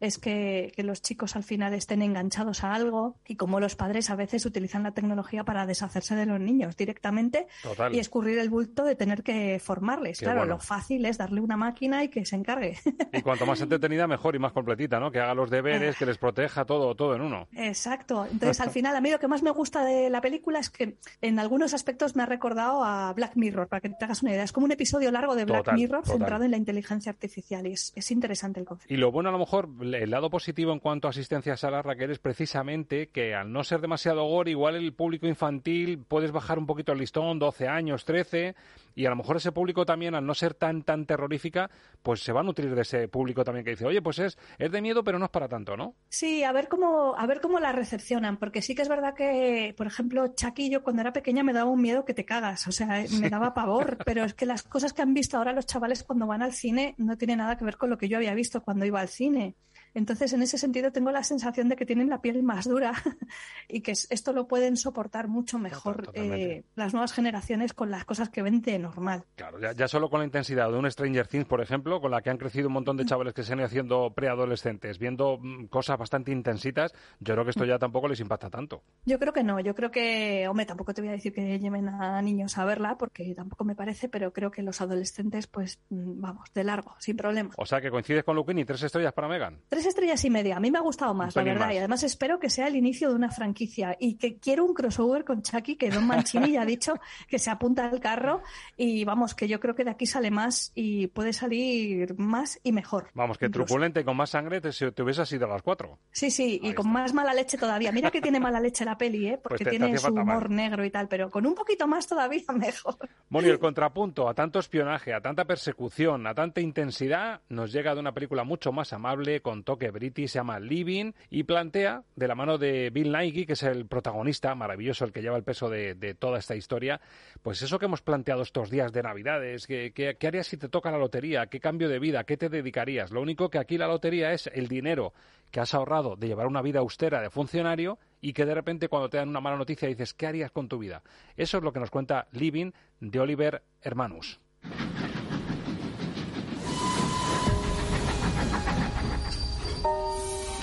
es 0.00 0.18
que, 0.18 0.72
que, 0.76 0.82
los 0.82 1.02
chicos 1.02 1.36
al 1.36 1.42
final 1.42 1.74
estén 1.74 2.02
enganchados 2.02 2.64
a 2.64 2.74
algo 2.74 3.16
y 3.26 3.36
como 3.36 3.60
los 3.60 3.76
padres 3.76 4.10
a 4.10 4.16
veces 4.16 4.46
utilizan 4.46 4.82
la 4.82 4.92
tecnología 4.92 5.44
para 5.44 5.66
deshacerse 5.66 6.14
de 6.14 6.26
los 6.26 6.40
niños 6.40 6.76
directamente 6.76 7.46
Total. 7.62 7.94
y 7.94 7.98
escurrir 7.98 8.38
el 8.38 8.50
bulto 8.50 8.84
de 8.84 8.94
tener 8.94 9.22
que 9.22 9.60
formarles. 9.60 10.18
Qué 10.18 10.26
claro, 10.26 10.40
bueno. 10.40 10.54
lo 10.54 10.60
fácil 10.60 11.04
es 11.06 11.18
darle 11.18 11.40
una 11.40 11.56
máquina 11.56 12.04
y 12.04 12.08
que 12.08 12.24
se 12.24 12.36
encargue. 12.36 12.78
Y 13.12 13.22
cuanto 13.22 13.46
más 13.46 13.60
entretenida, 13.60 14.06
mejor 14.06 14.36
y 14.36 14.38
más 14.38 14.52
completita, 14.52 15.00
¿no? 15.00 15.10
Que 15.10 15.18
haga 15.18 15.34
los 15.34 15.50
deberes, 15.50 15.96
que 15.96 16.06
les 16.06 16.18
proteja 16.18 16.64
todo, 16.64 16.94
todo 16.94 17.14
en 17.14 17.22
uno. 17.22 17.48
Exacto. 17.52 18.26
Entonces, 18.30 18.60
al 18.60 18.70
final, 18.78 18.94
a 18.94 19.00
mí 19.00 19.10
lo 19.10 19.18
que 19.18 19.28
más 19.28 19.42
me 19.42 19.50
gusta 19.50 19.84
de 19.84 20.10
la 20.10 20.20
película 20.20 20.58
es 20.58 20.70
que 20.70 20.98
en 21.22 21.38
algunos 21.38 21.74
aspectos 21.74 22.16
me 22.16 22.22
ha 22.22 22.26
recordado 22.26 22.84
a 22.84 23.12
Black 23.14 23.32
Mirror, 23.34 23.68
para 23.68 23.80
que 23.80 23.88
te 23.88 24.04
hagas 24.04 24.22
una 24.22 24.32
idea. 24.32 24.42
Es 24.42 24.52
como 24.52 24.66
un 24.66 24.72
episodio 24.72 25.10
largo 25.10 25.34
de 25.34 25.44
Black 25.44 25.64
Total, 25.64 25.74
Mirror 25.74 26.02
total. 26.02 26.18
centrado 26.18 26.44
en 26.44 26.50
la 26.50 26.56
inteligencia 26.56 26.97
artificial 27.06 27.66
y 27.66 27.72
es, 27.72 27.92
es 27.94 28.10
interesante 28.10 28.58
el 28.58 28.66
concepto. 28.66 28.92
Y 28.92 28.96
lo 28.96 29.12
bueno, 29.12 29.28
a 29.28 29.32
lo 29.32 29.38
mejor, 29.38 29.68
el 29.80 30.10
lado 30.10 30.30
positivo 30.30 30.72
en 30.72 30.80
cuanto 30.80 31.06
a 31.06 31.10
asistencia 31.10 31.52
a 31.52 31.56
salas, 31.56 31.84
Raquel, 31.84 32.10
es 32.10 32.18
precisamente 32.18 33.08
que 33.08 33.34
al 33.34 33.52
no 33.52 33.62
ser 33.62 33.80
demasiado 33.80 34.24
gore, 34.24 34.50
igual 34.50 34.74
el 34.76 34.92
público 34.92 35.26
infantil 35.26 35.98
puedes 35.98 36.32
bajar 36.32 36.58
un 36.58 36.66
poquito 36.66 36.92
el 36.92 36.98
listón, 36.98 37.38
12 37.38 37.68
años, 37.68 38.04
13, 38.04 38.56
y 38.98 39.06
a 39.06 39.10
lo 39.10 39.16
mejor 39.16 39.36
ese 39.36 39.52
público 39.52 39.86
también, 39.86 40.16
al 40.16 40.26
no 40.26 40.34
ser 40.34 40.54
tan 40.54 40.82
tan 40.82 41.06
terrorífica, 41.06 41.70
pues 42.02 42.20
se 42.20 42.32
va 42.32 42.40
a 42.40 42.42
nutrir 42.42 42.74
de 42.74 42.82
ese 42.82 43.06
público 43.06 43.44
también 43.44 43.64
que 43.64 43.70
dice, 43.70 43.86
oye, 43.86 44.02
pues 44.02 44.18
es, 44.18 44.36
es 44.58 44.72
de 44.72 44.82
miedo, 44.82 45.04
pero 45.04 45.20
no 45.20 45.26
es 45.26 45.30
para 45.30 45.46
tanto, 45.46 45.76
¿no? 45.76 45.94
Sí, 46.08 46.42
a 46.42 46.50
ver 46.50 46.66
cómo, 46.66 47.14
a 47.16 47.24
ver 47.26 47.40
cómo 47.40 47.60
la 47.60 47.70
recepcionan, 47.70 48.38
porque 48.38 48.60
sí 48.60 48.74
que 48.74 48.82
es 48.82 48.88
verdad 48.88 49.14
que, 49.14 49.72
por 49.76 49.86
ejemplo, 49.86 50.26
Chucky, 50.34 50.68
yo 50.68 50.82
cuando 50.82 51.02
era 51.02 51.12
pequeña 51.12 51.44
me 51.44 51.52
daba 51.52 51.70
un 51.70 51.80
miedo 51.80 52.04
que 52.04 52.12
te 52.12 52.24
cagas, 52.24 52.66
o 52.66 52.72
sea, 52.72 53.04
me 53.20 53.30
daba 53.30 53.54
pavor, 53.54 53.98
pero 54.04 54.24
es 54.24 54.34
que 54.34 54.46
las 54.46 54.64
cosas 54.64 54.92
que 54.92 55.02
han 55.02 55.14
visto 55.14 55.36
ahora 55.36 55.52
los 55.52 55.66
chavales 55.66 56.02
cuando 56.02 56.26
van 56.26 56.42
al 56.42 56.52
cine 56.52 56.96
no 56.98 57.16
tienen 57.16 57.38
nada 57.38 57.56
que 57.56 57.64
ver 57.64 57.76
con 57.76 57.90
lo 57.90 57.98
que 57.98 58.08
yo 58.08 58.16
había 58.16 58.34
visto 58.34 58.64
cuando 58.64 58.84
iba 58.84 59.00
al 59.00 59.08
cine. 59.08 59.54
Entonces, 59.94 60.32
en 60.32 60.42
ese 60.42 60.58
sentido, 60.58 60.92
tengo 60.92 61.10
la 61.10 61.22
sensación 61.22 61.68
de 61.68 61.76
que 61.76 61.86
tienen 61.86 62.08
la 62.08 62.20
piel 62.20 62.42
más 62.42 62.68
dura 62.68 62.92
y 63.68 63.80
que 63.80 63.92
esto 63.92 64.32
lo 64.32 64.46
pueden 64.46 64.76
soportar 64.76 65.28
mucho 65.28 65.58
mejor 65.58 66.10
eh, 66.14 66.64
las 66.76 66.92
nuevas 66.92 67.12
generaciones 67.12 67.72
con 67.72 67.90
las 67.90 68.04
cosas 68.04 68.28
que 68.28 68.42
ven 68.42 68.60
de 68.62 68.78
normal. 68.78 69.24
Claro, 69.36 69.60
ya, 69.60 69.72
ya, 69.72 69.88
solo 69.88 70.10
con 70.10 70.20
la 70.20 70.26
intensidad 70.26 70.70
de 70.70 70.78
un 70.78 70.90
Stranger 70.90 71.26
Things, 71.26 71.46
por 71.46 71.60
ejemplo, 71.60 72.00
con 72.00 72.10
la 72.10 72.22
que 72.22 72.30
han 72.30 72.38
crecido 72.38 72.68
un 72.68 72.74
montón 72.74 72.96
de 72.96 73.04
chavales 73.04 73.34
que 73.34 73.42
se 73.42 73.52
han 73.52 73.58
ido 73.58 73.66
haciendo 73.66 74.12
preadolescentes, 74.14 74.98
viendo 74.98 75.38
mm, 75.38 75.66
cosas 75.66 75.98
bastante 75.98 76.32
intensitas, 76.32 76.92
yo 77.20 77.34
creo 77.34 77.44
que 77.44 77.50
esto 77.50 77.64
ya 77.64 77.78
tampoco 77.78 78.08
les 78.08 78.20
impacta 78.20 78.50
tanto. 78.50 78.82
Yo 79.04 79.18
creo 79.18 79.32
que 79.32 79.42
no, 79.42 79.60
yo 79.60 79.74
creo 79.74 79.90
que, 79.90 80.46
hombre, 80.48 80.66
tampoco 80.66 80.94
te 80.94 81.00
voy 81.00 81.08
a 81.10 81.12
decir 81.12 81.32
que 81.32 81.58
lleven 81.58 81.88
a 81.88 82.20
niños 82.22 82.58
a 82.58 82.64
verla, 82.64 82.96
porque 82.98 83.34
tampoco 83.34 83.64
me 83.64 83.74
parece, 83.74 84.08
pero 84.08 84.32
creo 84.32 84.50
que 84.50 84.62
los 84.62 84.80
adolescentes, 84.80 85.46
pues, 85.46 85.80
mm, 85.90 86.20
vamos, 86.20 86.52
de 86.54 86.64
largo, 86.64 86.94
sin 86.98 87.16
problema. 87.16 87.50
O 87.56 87.66
sea, 87.66 87.80
que 87.80 87.90
coincides 87.90 88.24
con 88.24 88.36
Luquini, 88.36 88.64
tres 88.64 88.82
estrellas 88.82 89.12
para 89.12 89.28
Megan. 89.28 89.60
Tres 89.78 89.86
estrellas 89.86 90.24
y 90.24 90.30
media. 90.30 90.56
A 90.56 90.60
mí 90.60 90.72
me 90.72 90.78
ha 90.78 90.80
gustado 90.80 91.14
más, 91.14 91.36
la 91.36 91.42
verdad. 91.44 91.66
Más. 91.66 91.74
Y 91.74 91.78
además 91.78 92.02
espero 92.02 92.40
que 92.40 92.50
sea 92.50 92.66
el 92.66 92.74
inicio 92.74 93.10
de 93.10 93.14
una 93.14 93.30
franquicia. 93.30 93.96
Y 94.00 94.16
que 94.16 94.38
quiero 94.38 94.64
un 94.64 94.74
crossover 94.74 95.24
con 95.24 95.40
Chucky, 95.42 95.76
que 95.76 95.88
Don 95.90 96.04
Mancini 96.04 96.50
ya 96.52 96.62
ha 96.62 96.66
dicho 96.66 96.94
que 97.28 97.38
se 97.38 97.48
apunta 97.50 97.88
al 97.88 98.00
carro. 98.00 98.42
Y 98.76 99.04
vamos, 99.04 99.36
que 99.36 99.46
yo 99.46 99.60
creo 99.60 99.76
que 99.76 99.84
de 99.84 99.90
aquí 99.90 100.04
sale 100.04 100.32
más 100.32 100.72
y 100.74 101.06
puede 101.06 101.32
salir 101.32 102.18
más 102.18 102.58
y 102.64 102.72
mejor. 102.72 103.10
Vamos, 103.14 103.38
que 103.38 103.46
incluso. 103.46 103.66
truculente 103.66 104.00
y 104.00 104.04
con 104.04 104.16
más 104.16 104.30
sangre 104.30 104.60
te, 104.60 104.70
te 104.72 105.02
hubiese 105.02 105.24
sido 105.26 105.46
a 105.46 105.48
las 105.50 105.62
cuatro. 105.62 106.00
Sí, 106.10 106.32
sí, 106.32 106.58
y 106.60 106.66
Ahí 106.68 106.74
con 106.74 106.86
está. 106.88 106.98
más 107.00 107.14
mala 107.14 107.32
leche 107.34 107.56
todavía. 107.56 107.92
Mira 107.92 108.10
que 108.10 108.20
tiene 108.20 108.40
mala 108.40 108.58
leche 108.58 108.84
la 108.84 108.98
peli, 108.98 109.28
¿eh? 109.28 109.38
Porque 109.40 109.58
Pues 109.58 109.58
te- 109.58 109.64
te 109.66 109.70
tiene 109.70 109.86
hacía 109.94 110.08
su 110.08 110.12
humor 110.12 110.48
más. 110.48 110.50
negro 110.50 110.84
y 110.84 110.90
tal, 110.90 111.06
pero 111.06 111.30
con 111.30 111.46
un 111.46 111.54
poquito 111.54 111.86
más 111.86 112.08
todavía 112.08 112.42
mejor. 112.56 112.96
Bueno, 113.28 113.46
y 113.46 113.50
el 113.52 113.60
contrapunto 113.60 114.28
a 114.28 114.34
tanto 114.34 114.58
espionaje, 114.58 115.14
a 115.14 115.20
tanta 115.20 115.44
persecución, 115.44 116.26
a 116.26 116.34
tanta 116.34 116.60
intensidad, 116.60 117.42
nos 117.48 117.70
llega 117.72 117.94
de 117.94 118.00
una 118.00 118.12
película 118.12 118.42
mucho 118.42 118.72
más 118.72 118.92
amable, 118.92 119.40
con 119.40 119.62
toque 119.68 119.90
british, 119.90 120.30
se 120.30 120.38
llama 120.38 120.58
Living, 120.58 121.12
y 121.28 121.42
plantea, 121.42 122.02
de 122.16 122.26
la 122.26 122.34
mano 122.34 122.56
de 122.56 122.88
Bill 122.88 123.12
Nighy, 123.12 123.44
que 123.44 123.52
es 123.52 123.62
el 123.64 123.84
protagonista 123.84 124.54
maravilloso, 124.54 125.04
el 125.04 125.12
que 125.12 125.20
lleva 125.20 125.36
el 125.36 125.42
peso 125.42 125.68
de, 125.68 126.16
toda 126.18 126.38
esta 126.38 126.56
historia, 126.56 127.02
pues 127.42 127.60
eso 127.60 127.78
que 127.78 127.84
hemos 127.84 128.00
planteado 128.00 128.40
estos 128.40 128.70
días 128.70 128.94
de 128.94 129.02
Navidades, 129.02 129.66
¿qué, 129.66 129.92
qué, 129.92 130.16
qué 130.18 130.26
harías 130.26 130.46
si 130.46 130.56
te 130.56 130.70
toca 130.70 130.90
la 130.90 130.96
lotería? 130.96 131.48
¿Qué 131.48 131.60
cambio 131.60 131.90
de 131.90 131.98
vida? 131.98 132.24
¿Qué 132.24 132.38
te 132.38 132.48
dedicarías? 132.48 133.10
Lo 133.10 133.20
único 133.20 133.50
que 133.50 133.58
aquí 133.58 133.76
la 133.76 133.88
lotería 133.88 134.32
es 134.32 134.46
el 134.54 134.68
dinero 134.68 135.12
que 135.50 135.60
has 135.60 135.74
ahorrado 135.74 136.16
de 136.16 136.28
llevar 136.28 136.46
una 136.46 136.62
vida 136.62 136.78
austera 136.78 137.20
de 137.20 137.28
funcionario 137.28 137.98
y 138.22 138.32
que 138.32 138.46
de 138.46 138.54
repente 138.54 138.88
cuando 138.88 139.10
te 139.10 139.18
dan 139.18 139.28
una 139.28 139.42
mala 139.42 139.58
noticia 139.58 139.86
dices, 139.86 140.14
¿qué 140.14 140.28
harías 140.28 140.50
con 140.50 140.68
tu 140.68 140.78
vida? 140.78 141.02
Eso 141.36 141.58
es 141.58 141.62
lo 141.62 141.74
que 141.74 141.80
nos 141.80 141.90
cuenta 141.90 142.26
Living 142.32 142.72
de 143.00 143.20
Oliver 143.20 143.62
Hermanus. 143.82 144.40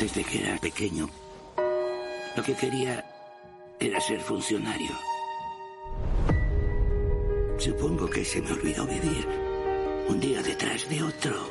Desde 0.05 0.23
que 0.23 0.37
era 0.37 0.55
pequeño, 0.59 1.09
lo 2.37 2.43
que 2.43 2.53
quería 2.53 3.03
era 3.79 3.99
ser 3.99 4.19
funcionario. 4.19 4.91
Supongo 7.57 8.07
que 8.07 8.23
se 8.23 8.39
me 8.39 8.51
olvidó 8.51 8.85
vivir 8.85 9.27
un 10.07 10.19
día 10.19 10.43
detrás 10.43 10.87
de 10.89 11.01
otro. 11.01 11.49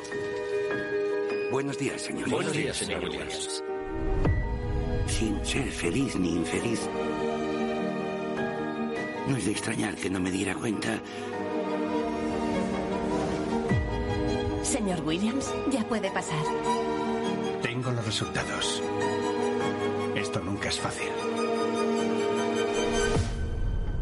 Buenos 1.51 1.77
días, 1.77 2.01
señor. 2.01 2.29
Buenos 2.29 2.53
días, 2.53 2.77
señor 2.77 3.03
Williams. 3.03 3.61
Sin 5.07 5.45
ser 5.45 5.69
feliz 5.69 6.15
ni 6.15 6.29
infeliz. 6.29 6.89
No 9.27 9.35
es 9.35 9.43
de 9.43 9.51
extrañar 9.51 9.95
que 9.95 10.09
no 10.09 10.21
me 10.21 10.31
diera 10.31 10.55
cuenta. 10.55 11.01
Señor 14.63 15.01
Williams, 15.01 15.53
ya 15.69 15.85
puede 15.89 16.09
pasar. 16.09 16.94
Tengo 17.65 17.89
los 17.89 18.05
resultados. 18.05 18.83
Esto 20.15 20.39
nunca 20.39 20.69
es 20.69 20.79
fácil. 20.79 21.09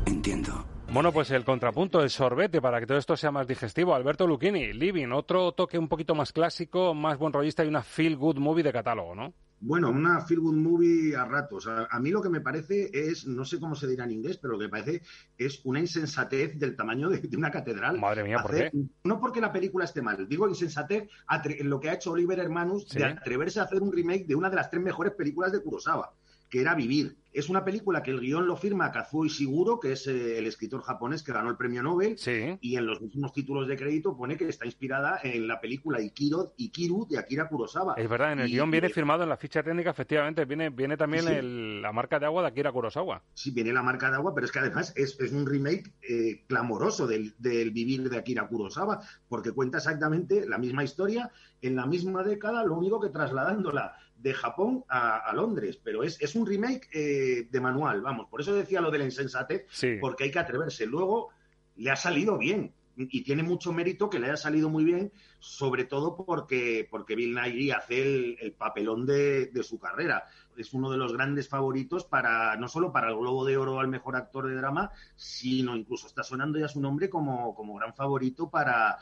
Entiendo. 0.06 0.66
Bueno, 0.92 1.14
pues 1.14 1.32
el 1.32 1.46
contrapunto, 1.46 2.02
el 2.02 2.10
sorbete, 2.10 2.62
para 2.62 2.82
que 2.82 2.88
todo 2.88 2.98
esto 2.98 3.16
sea 3.16 3.32
más 3.32 3.48
digestivo. 3.48 3.96
Alberto 3.96 4.28
Lucchini, 4.28 4.74
Living, 4.74 5.14
otro 5.14 5.54
toque 5.54 5.78
un 5.78 5.88
poquito 5.88 6.14
más 6.14 6.34
clásico, 6.34 6.94
más 6.94 7.18
buen 7.18 7.32
rollista 7.32 7.64
y 7.64 7.70
una 7.70 7.84
feel 7.84 8.18
good 8.18 8.36
movie 8.36 8.64
de 8.64 8.74
catálogo, 8.74 9.16
¿no? 9.16 9.34
Bueno, 9.66 9.90
una 9.92 10.20
feel 10.26 10.42
good 10.42 10.56
movie 10.56 11.16
a 11.16 11.24
ratos. 11.24 11.68
A, 11.68 11.86
a, 11.90 11.98
mí 12.02 12.10
lo 12.10 12.22
que 12.22 12.28
me 12.28 12.42
parece 12.42 12.90
es, 12.94 13.26
no 13.26 13.46
sé 13.46 13.62
cómo 13.62 13.76
se 13.76 13.88
dirá 13.88 14.04
en 14.04 14.12
inglés, 14.12 14.38
pero 14.38 14.54
lo 14.54 14.60
que 14.60 14.66
me 14.66 14.70
parece 14.70 15.02
es 15.38 15.62
una 15.64 15.80
insensatez 15.80 16.60
del 16.60 16.76
tamaño 16.76 17.10
de, 17.10 17.20
de 17.20 17.38
una 17.38 17.50
catedral. 17.50 17.98
Madre 17.98 18.26
mía, 18.26 18.40
¿por 18.42 18.52
qué? 18.54 18.72
No 19.06 19.22
porque 19.22 19.40
la 19.40 19.54
película 19.54 19.86
esté 19.86 20.02
mal, 20.02 20.28
digo 20.28 20.50
insensatez 20.50 21.08
en 21.46 21.70
lo 21.70 21.80
que 21.80 21.90
ha 21.90 21.94
hecho 21.94 22.12
Oliver 22.12 22.40
Hermanus 22.40 22.86
Sí. 22.90 23.00
de 23.00 23.06
atreverse 23.06 23.62
a 23.62 23.64
hacer 23.64 23.82
un 23.82 23.94
remake 23.94 24.26
de 24.28 24.36
una 24.36 24.50
de 24.50 24.58
las 24.58 24.70
tres 24.70 24.84
mejores 24.84 25.14
películas 25.14 25.54
de 25.54 25.62
Kurosawa, 25.62 26.14
que 26.54 26.62
era 26.62 26.76
Vivir. 26.76 27.18
Es 27.32 27.50
una 27.50 27.66
película 27.66 28.04
que 28.04 28.12
el 28.12 28.20
guion 28.20 28.46
lo 28.46 28.56
firma 28.56 28.92
Kazuo 28.92 29.26
Ishiguro, 29.26 29.80
que 29.80 29.94
es 29.94 30.06
eh, 30.06 30.38
el 30.38 30.46
escritor 30.46 30.84
japonés 30.84 31.24
que 31.24 31.34
ganó 31.34 31.50
el 31.50 31.58
premio 31.58 31.82
Nobel, 31.82 32.16
y 32.62 32.76
en 32.76 32.86
los 32.86 33.02
últimos 33.02 33.34
títulos 33.34 33.68
de 33.68 33.76
crédito 33.76 34.16
pone 34.16 34.38
que 34.38 34.48
está 34.48 34.68
inspirada 34.68 35.20
en 35.24 35.48
la 35.48 35.60
película 35.60 36.00
Ikiro, 36.00 36.54
Ikiru 36.58 37.08
de 37.10 37.18
Akira 37.18 37.50
Kurosawa. 37.50 37.96
Es 37.98 38.08
verdad, 38.08 38.34
en 38.34 38.42
el 38.42 38.50
Y- 38.50 38.52
guion 38.52 38.70
viene 38.70 38.86
y- 38.90 38.94
firmado 38.94 39.24
en 39.24 39.30
la 39.30 39.38
ficha 39.38 39.64
técnica, 39.64 39.90
efectivamente, 39.90 40.46
viene, 40.46 40.70
viene 40.70 40.96
también 40.96 41.24
Sí. 41.26 41.34
el- 41.34 41.82
la 41.82 41.92
marca 41.92 42.20
de 42.20 42.28
agua 42.28 42.44
de 42.44 42.50
Akira 42.50 42.72
Kurosawa. 42.72 43.24
Sí, 43.34 43.50
viene 43.50 43.74
la 43.74 43.82
marca 43.82 44.12
de 44.12 44.18
agua, 44.18 44.36
pero 44.36 44.46
es 44.46 44.52
que 44.52 44.60
además 44.60 44.94
es, 44.96 45.20
es 45.20 45.32
un 45.32 45.48
remake 45.48 45.92
eh, 46.08 46.44
clamoroso 46.48 47.08
del, 47.08 47.34
del 47.40 47.72
vivir 47.72 48.12
de 48.12 48.18
Akira 48.20 48.48
Kurosawa, 48.48 49.00
porque 49.28 49.52
cuenta 49.54 49.80
exactamente 49.80 50.48
la 50.48 50.60
misma 50.60 50.84
historia 50.84 51.32
en 51.64 51.76
la 51.78 51.88
misma 51.88 52.22
década, 52.24 52.64
lo 52.64 52.76
único 52.76 53.00
que 53.02 53.10
trasladándola 53.10 53.96
de 54.24 54.34
Japón 54.34 54.84
a, 54.88 55.18
a 55.18 55.34
Londres. 55.34 55.80
Pero 55.84 56.04
es, 56.04 56.20
es 56.22 56.34
un 56.36 56.46
remake 56.48 56.88
eh, 56.94 57.48
de 57.52 57.60
manual, 57.60 58.02
vamos. 58.02 58.28
Por 58.30 58.42
eso 58.42 58.54
decía 58.56 58.82
lo 58.82 58.90
de 58.90 58.98
la 59.00 59.06
insensatez, 59.06 59.66
Sí. 59.70 59.98
porque 60.02 60.24
hay 60.24 60.32
que 60.32 60.40
atreverse. 60.40 60.86
Luego 60.88 61.30
le 61.76 61.92
ha 61.92 61.96
salido 61.96 62.38
bien. 62.38 62.74
Y 62.96 63.24
tiene 63.24 63.42
mucho 63.42 63.74
mérito 63.74 64.08
que 64.08 64.20
le 64.20 64.28
haya 64.28 64.38
salido 64.38 64.70
muy 64.70 64.84
bien, 64.84 65.12
sobre 65.40 65.84
todo 65.86 66.16
porque, 66.16 66.88
porque 66.92 67.16
Bill 67.16 67.34
Nighy 67.34 67.72
hace 67.72 68.04
el, 68.04 68.38
el 68.40 68.52
papelón 68.54 69.08
de, 69.08 69.48
de 69.48 69.64
su 69.64 69.80
carrera. 69.80 70.26
Es 70.56 70.76
uno 70.76 70.92
de 70.92 70.98
los 70.98 71.12
grandes 71.12 71.50
favoritos 71.50 72.06
para, 72.06 72.56
no 72.58 72.68
solo 72.68 72.92
para 72.92 73.10
el 73.10 73.18
Globo 73.18 73.46
de 73.46 73.58
Oro 73.58 73.80
al 73.80 73.88
mejor 73.88 74.16
actor 74.16 74.48
de 74.48 74.54
drama, 74.54 74.92
sino 75.16 75.76
incluso 75.76 76.06
está 76.06 76.22
sonando 76.22 76.60
ya 76.60 76.68
su 76.68 76.80
nombre 76.80 77.10
como, 77.10 77.56
como 77.56 77.74
gran 77.74 77.96
favorito 77.96 78.52
para, 78.52 79.00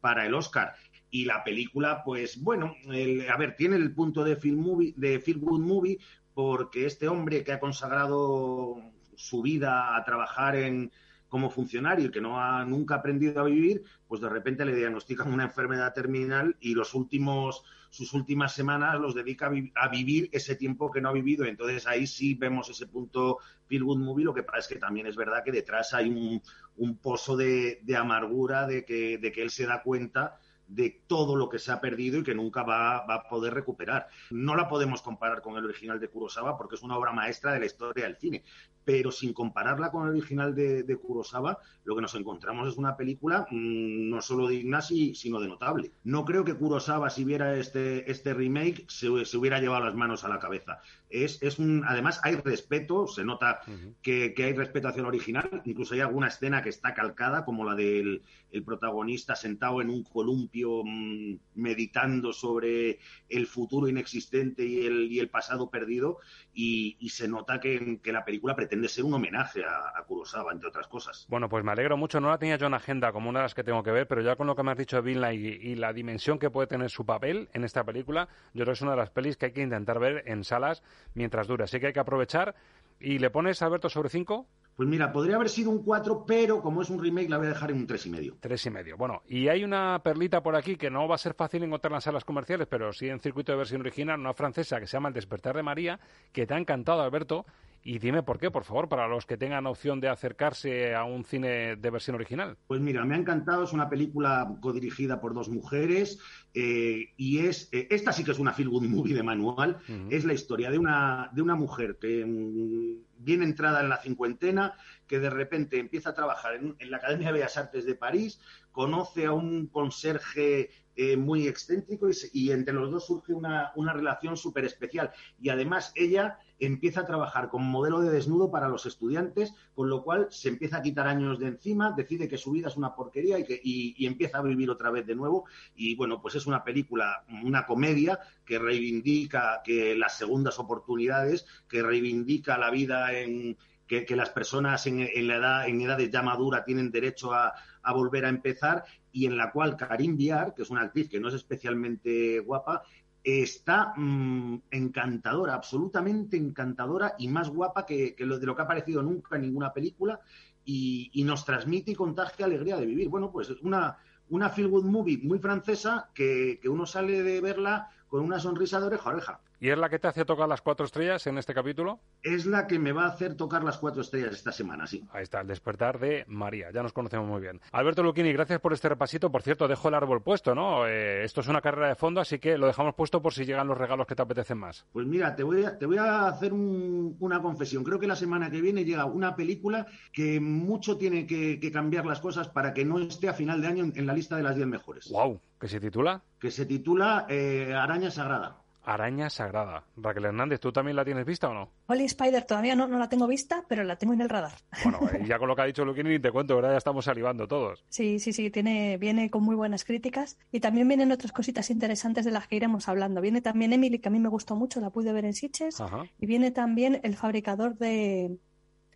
para 0.00 0.24
el 0.24 0.32
Oscar. 0.32 0.74
Y 1.14 1.26
la 1.26 1.44
película, 1.44 2.02
pues 2.04 2.42
bueno, 2.42 2.74
el- 2.90 3.30
a 3.30 3.36
ver, 3.36 3.54
tiene 3.54 3.76
el 3.76 3.94
punto 3.94 4.24
de 4.24 4.34
film 4.34 4.58
movie, 4.58 4.94
de 4.96 5.20
feel 5.20 5.38
good 5.38 5.60
movie, 5.60 5.96
porque 6.34 6.86
este 6.86 7.06
hombre 7.06 7.44
que 7.44 7.52
ha 7.52 7.60
consagrado 7.60 8.82
su 9.14 9.40
vida 9.40 9.94
a 9.94 10.02
trabajar 10.02 10.56
en, 10.56 10.90
como 11.28 11.50
funcionario 11.50 12.06
y 12.06 12.10
que 12.10 12.20
no 12.20 12.40
ha 12.40 12.64
nunca 12.64 12.96
aprendido 12.96 13.40
a 13.40 13.44
vivir, 13.44 13.84
pues 14.08 14.20
de 14.20 14.28
repente 14.28 14.64
le 14.64 14.74
diagnostican 14.74 15.32
una 15.32 15.44
enfermedad 15.44 15.92
terminal 15.94 16.56
y 16.58 16.74
los 16.74 16.94
últimos 16.94 17.62
sus 17.90 18.12
últimas 18.12 18.52
semanas 18.52 18.98
los 18.98 19.14
dedica 19.14 19.48
a, 19.76 19.88
vivir 19.88 20.28
ese 20.32 20.56
tiempo 20.56 20.90
que 20.90 21.00
no 21.00 21.10
ha 21.10 21.12
vivido. 21.12 21.44
Entonces 21.44 21.86
ahí 21.86 22.08
sí 22.08 22.34
vemos 22.34 22.68
ese 22.68 22.88
punto 22.88 23.38
feel 23.68 23.84
good 23.84 23.98
movie. 23.98 24.24
Lo 24.24 24.34
que 24.34 24.42
pasa 24.42 24.58
es 24.58 24.66
que 24.66 24.76
también 24.80 25.06
es 25.06 25.14
verdad 25.14 25.44
que 25.44 25.52
detrás 25.52 25.94
hay 25.94 26.08
un, 26.10 26.42
un 26.76 26.96
pozo 26.98 27.36
de, 27.36 27.78
de 27.84 27.96
amargura 27.96 28.66
de 28.66 28.84
que, 28.84 29.18
de 29.18 29.30
que 29.30 29.42
él 29.42 29.50
se 29.50 29.66
da 29.66 29.80
cuenta 29.80 30.40
de 30.66 31.02
todo 31.06 31.36
lo 31.36 31.48
que 31.48 31.58
se 31.58 31.72
ha 31.72 31.80
perdido 31.80 32.18
y 32.18 32.22
que 32.22 32.34
nunca 32.34 32.62
va, 32.62 32.96
a 32.96 33.28
poder 33.28 33.54
recuperar. 33.54 34.08
No 34.30 34.56
la 34.56 34.68
podemos 34.68 35.02
comparar 35.02 35.42
con 35.42 35.56
el 35.56 35.64
original 35.64 36.00
de 36.00 36.08
Kurosawa 36.08 36.56
porque 36.56 36.76
es 36.76 36.82
una 36.82 36.96
obra 36.96 37.12
maestra 37.12 37.52
de 37.52 37.60
la 37.60 37.66
historia 37.66 38.04
del 38.04 38.16
cine, 38.16 38.44
pero 38.84 39.10
sin 39.10 39.32
compararla 39.32 39.90
con 39.90 40.04
el 40.04 40.10
original 40.10 40.54
de, 40.54 40.98
Kurosawa, 41.00 41.58
lo 41.84 41.94
que 41.94 42.02
nos 42.02 42.14
encontramos 42.14 42.68
es 42.68 42.76
una 42.76 42.96
película 42.96 43.46
mm, 43.50 44.08
no 44.10 44.20
solo 44.20 44.48
digna, 44.48 44.80
sino 44.82 45.40
de 45.40 45.48
notable. 45.48 45.92
No 46.04 46.24
creo 46.24 46.44
que 46.44 46.54
Kurosawa, 46.54 47.10
si 47.10 47.24
viera 47.24 47.56
este, 47.56 48.10
este 48.10 48.34
remake, 48.34 48.84
se, 48.88 49.08
hubiera 49.08 49.60
llevado 49.60 49.84
las 49.84 49.94
manos 49.94 50.24
a 50.24 50.28
la 50.28 50.38
cabeza. 50.38 50.80
Es, 51.08 51.42
es 51.42 51.58
un, 51.58 51.84
además, 51.86 52.20
hay 52.24 52.36
respeto, 52.36 53.06
se 53.06 53.24
nota 53.24 53.60
que, 54.02 54.34
hay 54.36 54.52
respeto 54.52 54.88
hacia 54.88 55.00
el 55.00 55.06
original, 55.06 55.62
incluso 55.64 55.94
hay 55.94 56.00
alguna 56.00 56.28
escena 56.28 56.62
que 56.62 56.70
está 56.70 56.94
calcada, 56.94 57.44
como 57.44 57.64
la 57.64 57.74
del 57.74 58.22
el 58.50 58.62
protagonista 58.62 59.34
sentado 59.34 59.82
en 59.82 59.90
un 59.90 60.04
columpio 60.04 60.82
mm, 60.84 61.38
meditando 61.56 62.32
sobre 62.32 63.00
el 63.28 63.46
futuro 63.48 63.88
inexistente 63.88 64.64
y 64.64 64.86
el, 64.86 65.10
y 65.10 65.18
el 65.18 65.28
pasado 65.28 65.70
perdido, 65.70 66.18
y, 66.52 66.96
se 67.14 67.28
nota 67.28 67.60
que, 67.60 68.00
que 68.02 68.12
la 68.12 68.24
película 68.24 68.56
pretende 68.56 68.73
de 68.82 68.88
ser 68.88 69.04
un 69.04 69.14
homenaje 69.14 69.62
a, 69.64 70.02
Kurosawa, 70.06 70.52
entre 70.52 70.68
otras 70.68 70.86
cosas. 70.86 71.26
Bueno, 71.28 71.48
pues 71.48 71.64
me 71.64 71.72
alegro 71.72 71.96
mucho. 71.96 72.20
No 72.20 72.28
la 72.28 72.38
tenía 72.38 72.56
yo 72.56 72.66
en 72.66 72.74
agenda 72.74 73.12
como 73.12 73.30
una 73.30 73.40
de 73.40 73.44
las 73.44 73.54
que 73.54 73.64
tengo 73.64 73.82
que 73.82 73.90
ver, 73.90 74.06
pero 74.06 74.20
ya 74.20 74.36
con 74.36 74.46
lo 74.46 74.54
que 74.54 74.62
me 74.62 74.72
has 74.72 74.78
dicho 74.78 74.96
de 74.96 75.02
Vinland 75.02 75.34
y, 75.34 75.74
la 75.74 75.92
dimensión 75.92 76.38
que 76.38 76.50
puede 76.50 76.66
tener 76.66 76.90
su 76.90 77.04
papel 77.04 77.48
en 77.52 77.64
esta 77.64 77.84
película, 77.84 78.28
yo 78.52 78.64
creo 78.64 78.66
que 78.66 78.72
es 78.72 78.82
una 78.82 78.92
de 78.92 78.98
las 78.98 79.10
pelis 79.10 79.36
que 79.36 79.46
hay 79.46 79.52
que 79.52 79.62
intentar 79.62 79.98
ver 79.98 80.22
en 80.26 80.44
salas 80.44 80.82
mientras 81.14 81.46
dure. 81.46 81.64
Así 81.64 81.80
que 81.80 81.88
hay 81.88 81.92
que 81.92 82.00
aprovechar. 82.00 82.54
¿Y 83.00 83.18
le 83.18 83.30
pones, 83.30 83.60
Alberto, 83.62 83.88
sobre 83.88 84.08
cinco? 84.08 84.46
Pues 84.76 84.88
mira, 84.88 85.12
podría 85.12 85.36
haber 85.36 85.48
sido 85.48 85.70
un 85.70 85.84
4, 85.84 86.24
pero 86.26 86.60
como 86.60 86.82
es 86.82 86.90
un 86.90 87.00
remake 87.00 87.28
la 87.28 87.38
voy 87.38 87.46
a 87.46 87.50
dejar 87.50 87.70
en 87.70 87.78
un 87.78 87.86
tres 87.86 88.06
y 88.06 88.10
medio. 88.10 88.36
Tres 88.40 88.66
y 88.66 88.70
medio. 88.70 88.96
Bueno, 88.96 89.22
y 89.28 89.46
hay 89.46 89.62
una 89.62 90.00
perlita 90.02 90.42
por 90.42 90.56
aquí 90.56 90.76
que 90.76 90.90
no 90.90 91.06
va 91.06 91.14
a 91.14 91.18
ser 91.18 91.34
fácil 91.34 91.62
encontrar 91.62 91.92
en 91.92 91.94
las 91.94 92.04
salas 92.04 92.24
comerciales, 92.24 92.66
pero 92.68 92.92
sí 92.92 93.08
en 93.08 93.20
circuito 93.20 93.52
de 93.52 93.58
versión 93.58 93.82
original, 93.82 94.18
una 94.18 94.34
francesa 94.34 94.80
que 94.80 94.88
se 94.88 94.96
llama 94.96 95.08
El 95.08 95.14
despertar 95.14 95.54
de 95.54 95.62
María, 95.62 96.00
que 96.32 96.44
te 96.46 96.54
ha 96.54 96.58
encantado, 96.58 97.02
Alberto, 97.02 97.46
y 97.86 97.98
dime 97.98 98.22
por 98.22 98.38
qué, 98.38 98.50
por 98.50 98.64
favor, 98.64 98.88
para 98.88 99.06
los 99.06 99.26
que 99.26 99.36
tengan 99.36 99.66
opción 99.66 100.00
de 100.00 100.08
acercarse 100.08 100.94
a 100.94 101.04
un 101.04 101.22
cine 101.22 101.76
de 101.76 101.90
versión 101.90 102.16
original. 102.16 102.56
Pues 102.66 102.80
mira, 102.80 103.04
me 103.04 103.14
ha 103.14 103.18
encantado, 103.18 103.64
es 103.64 103.74
una 103.74 103.90
película 103.90 104.56
codirigida 104.62 105.20
por 105.20 105.34
dos 105.34 105.50
mujeres 105.50 106.18
eh, 106.54 107.12
y 107.18 107.40
es, 107.40 107.68
eh, 107.72 107.86
esta 107.90 108.12
sí 108.12 108.24
que 108.24 108.30
es 108.30 108.38
una 108.38 108.54
feel 108.54 108.70
good 108.70 108.84
movie 108.84 109.14
de 109.14 109.22
manual, 109.22 109.78
es 110.08 110.24
la 110.24 110.32
historia 110.32 110.70
de 110.70 110.78
una, 110.78 111.30
de 111.34 111.42
una 111.42 111.56
mujer 111.56 111.98
que 112.00 112.24
mm, 112.24 113.22
viene 113.22 113.44
entrada 113.44 113.82
en 113.82 113.90
la 113.90 113.98
cincuentena, 113.98 114.74
que 115.06 115.18
de 115.18 115.28
repente 115.28 115.78
empieza 115.78 116.10
a 116.10 116.14
trabajar 116.14 116.54
en, 116.54 116.90
la 116.90 116.96
Academia 116.96 117.28
de 117.28 117.34
Bellas 117.34 117.58
Artes 117.58 117.84
de 117.84 117.94
París, 117.94 118.40
conoce 118.72 119.26
a 119.26 119.32
un 119.32 119.66
conserje 119.66 120.70
eh, 120.96 121.16
muy 121.16 121.48
excéntrico 121.48 122.08
y, 122.32 122.50
entre 122.50 122.72
los 122.72 122.90
dos 122.90 123.06
surge 123.06 123.34
una, 123.34 123.72
una 123.76 123.92
relación 123.92 124.36
súper 124.36 124.64
especial. 124.64 125.10
Y 125.40 125.50
además 125.50 125.92
ella 125.96 126.38
empieza 126.58 127.00
a 127.00 127.06
trabajar 127.06 127.48
como 127.48 127.64
modelo 127.64 128.00
de 128.00 128.10
desnudo 128.10 128.50
para 128.50 128.68
los 128.68 128.86
estudiantes, 128.86 129.52
con 129.74 129.88
lo 129.88 130.02
cual 130.02 130.28
se 130.30 130.48
empieza 130.48 130.78
a 130.78 130.82
quitar 130.82 131.06
años 131.06 131.38
de 131.38 131.48
encima, 131.48 131.92
decide 131.92 132.28
que 132.28 132.38
su 132.38 132.52
vida 132.52 132.68
es 132.68 132.76
una 132.76 132.94
porquería 132.94 133.38
y, 133.38 133.44
que, 133.44 133.60
y, 133.62 134.06
empieza 134.06 134.38
a 134.38 134.42
vivir 134.42 134.70
otra 134.70 134.90
vez 134.90 135.06
de 135.06 135.14
nuevo. 135.14 135.44
Y 135.74 135.94
bueno, 135.96 136.20
pues 136.20 136.34
es 136.36 136.46
una 136.46 136.64
película, 136.64 137.24
una 137.44 137.66
comedia 137.66 138.20
que 138.44 138.58
reivindica 138.58 139.62
que 139.64 139.96
las 139.96 140.16
segundas 140.16 140.58
oportunidades, 140.58 141.46
que 141.68 141.82
reivindica 141.82 142.58
la 142.58 142.70
vida 142.70 143.12
en, 143.18 143.56
que, 143.86 144.16
las 144.16 144.30
personas 144.30 144.86
en, 144.86 145.28
la 145.28 145.36
edad, 145.36 145.68
en 145.68 145.80
edades 145.80 146.10
ya 146.10 146.22
madura 146.22 146.64
tienen 146.64 146.90
derecho 146.90 147.32
a, 147.32 147.52
a, 147.82 147.92
volver 147.92 148.24
a 148.24 148.28
empezar 148.28 148.84
y 149.12 149.26
en 149.26 149.36
la 149.36 149.52
cual 149.52 149.76
Karim 149.76 150.16
Biar, 150.16 150.54
que 150.54 150.62
es 150.62 150.70
una 150.70 150.82
actriz 150.82 151.08
que 151.08 151.20
no 151.20 151.28
es 151.28 151.34
especialmente 151.34 152.40
guapa, 152.40 152.82
está 153.24 153.94
mm, 153.96 154.62
encantadora, 154.70 155.54
absolutamente 155.54 156.36
encantadora 156.36 157.14
y 157.18 157.28
más 157.28 157.48
guapa 157.48 157.86
que, 157.86 158.14
lo, 158.18 158.38
de 158.38 158.46
lo 158.46 158.54
que 158.54 158.62
ha 158.62 158.66
aparecido 158.66 159.02
nunca 159.02 159.36
en 159.36 159.42
ninguna 159.42 159.72
película 159.72 160.20
y, 160.64 161.10
nos 161.24 161.44
transmite 161.44 161.92
y 161.92 161.94
contagia 161.94 162.44
alegría 162.44 162.76
de 162.76 162.86
vivir. 162.86 163.08
Bueno, 163.08 163.32
pues 163.32 163.50
una, 163.62 163.96
una 164.28 164.50
feel 164.50 164.68
good 164.68 164.84
movie 164.84 165.18
muy 165.22 165.38
francesa 165.38 166.10
que, 166.14 166.58
que 166.60 166.68
uno 166.68 166.84
sale 166.84 167.22
de 167.22 167.40
verla 167.40 167.88
con 168.08 168.22
una 168.22 168.38
sonrisa 168.38 168.78
de 168.78 168.86
oreja 168.86 169.10
oreja. 169.10 169.40
¿Y 169.64 169.70
es 169.70 169.78
la 169.78 169.88
que 169.88 169.98
te 169.98 170.08
hace 170.08 170.26
tocar 170.26 170.46
las 170.46 170.60
cuatro 170.60 170.84
estrellas 170.84 171.26
en 171.26 171.38
este 171.38 171.54
capítulo? 171.54 171.98
Es 172.22 172.44
la 172.44 172.66
que 172.66 172.78
me 172.78 172.92
va 172.92 173.04
a 173.04 173.08
hacer 173.08 173.34
tocar 173.34 173.64
las 173.64 173.78
cuatro 173.78 174.02
estrellas 174.02 174.34
esta 174.34 174.52
semana, 174.52 174.86
sí. 174.86 175.02
Ahí 175.10 175.22
está, 175.22 175.40
el 175.40 175.46
despertar 175.46 175.98
de 175.98 176.26
María. 176.28 176.70
Ya 176.70 176.82
nos 176.82 176.92
conocemos 176.92 177.26
muy 177.26 177.40
bien. 177.40 177.62
Alberto 177.72 178.02
Luquini, 178.02 178.30
gracias 178.30 178.60
por 178.60 178.74
este 178.74 178.90
repasito. 178.90 179.32
Por 179.32 179.40
cierto, 179.40 179.66
dejo 179.66 179.88
el 179.88 179.94
árbol 179.94 180.22
puesto, 180.22 180.54
¿no? 180.54 180.86
Eh, 180.86 181.24
esto 181.24 181.40
es 181.40 181.48
una 181.48 181.62
carrera 181.62 181.88
de 181.88 181.94
fondo, 181.94 182.20
así 182.20 182.38
que 182.38 182.58
lo 182.58 182.66
dejamos 182.66 182.94
puesto 182.94 183.22
por 183.22 183.32
si 183.32 183.46
llegan 183.46 183.66
los 183.66 183.78
regalos 183.78 184.06
que 184.06 184.14
te 184.14 184.20
apetecen 184.20 184.58
más. 184.58 184.84
Pues 184.92 185.06
mira, 185.06 185.34
te 185.34 185.42
voy 185.42 185.64
a, 185.64 185.78
te 185.78 185.86
voy 185.86 185.96
a 185.96 186.26
hacer 186.26 186.52
una 186.52 187.40
confesión. 187.40 187.84
Creo 187.84 187.98
que 187.98 188.06
la 188.06 188.16
semana 188.16 188.50
que 188.50 188.60
viene 188.60 188.84
llega 188.84 189.06
una 189.06 189.34
película 189.34 189.86
que 190.12 190.40
mucho 190.40 190.98
tiene 190.98 191.26
que, 191.26 191.58
cambiar 191.72 192.04
las 192.04 192.20
cosas 192.20 192.50
para 192.50 192.74
que 192.74 192.84
no 192.84 192.98
esté 192.98 193.30
a 193.30 193.32
final 193.32 193.62
de 193.62 193.68
año 193.68 193.90
en, 193.94 194.06
la 194.06 194.12
lista 194.12 194.36
de 194.36 194.42
las 194.42 194.56
10 194.56 194.68
mejores. 194.68 195.08
¡Wow! 195.10 195.40
¿Qué 195.58 195.68
se 195.68 195.80
titula? 195.80 196.20
Que 196.38 196.50
se 196.50 196.66
titula 196.66 197.24
eh, 197.30 197.72
Araña 197.74 198.10
Sagrada. 198.10 198.58
Araña 198.84 199.30
Sagrada. 199.30 199.84
Raquel 199.96 200.26
Hernández, 200.26 200.60
¿tú 200.60 200.72
también 200.72 200.96
la 200.96 201.04
tienes 201.04 201.24
vista 201.24 201.48
o 201.48 201.54
no? 201.54 201.70
Holy 201.86 202.04
Spider 202.04 202.44
todavía 202.44 202.76
no, 202.76 202.86
no 202.86 202.98
la 202.98 203.08
tengo 203.08 203.26
vista, 203.26 203.64
pero 203.68 203.82
la 203.84 203.96
tengo 203.96 204.12
en 204.12 204.20
el 204.20 204.28
radar. 204.28 204.52
Bueno, 204.82 205.00
ya 205.26 205.38
con 205.38 205.48
lo 205.48 205.56
que 205.56 205.62
ha 205.62 205.66
dicho 205.66 205.84
Luquini 205.84 206.18
te 206.18 206.30
cuento, 206.30 206.56
¿verdad? 206.56 206.72
Ya 206.72 206.78
estamos 206.78 207.04
salivando 207.04 207.48
todos. 207.48 207.84
Sí, 207.88 208.18
sí, 208.18 208.32
sí, 208.32 208.50
tiene, 208.50 208.98
viene 208.98 209.30
con 209.30 209.42
muy 209.42 209.56
buenas 209.56 209.84
críticas 209.84 210.38
y 210.52 210.60
también 210.60 210.88
vienen 210.88 211.12
otras 211.12 211.32
cositas 211.32 211.70
interesantes 211.70 212.24
de 212.24 212.30
las 212.30 212.46
que 212.46 212.56
iremos 212.56 212.88
hablando. 212.88 213.20
Viene 213.20 213.40
también 213.40 213.72
Emily, 213.72 213.98
que 213.98 214.08
a 214.08 214.12
mí 214.12 214.18
me 214.18 214.28
gustó 214.28 214.56
mucho, 214.56 214.80
la 214.80 214.90
pude 214.90 215.12
ver 215.12 215.24
en 215.24 215.34
Sitges, 215.34 215.82
y 216.18 216.26
viene 216.26 216.50
también 216.50 217.00
el 217.02 217.16
fabricador 217.16 217.76
de, 217.76 218.38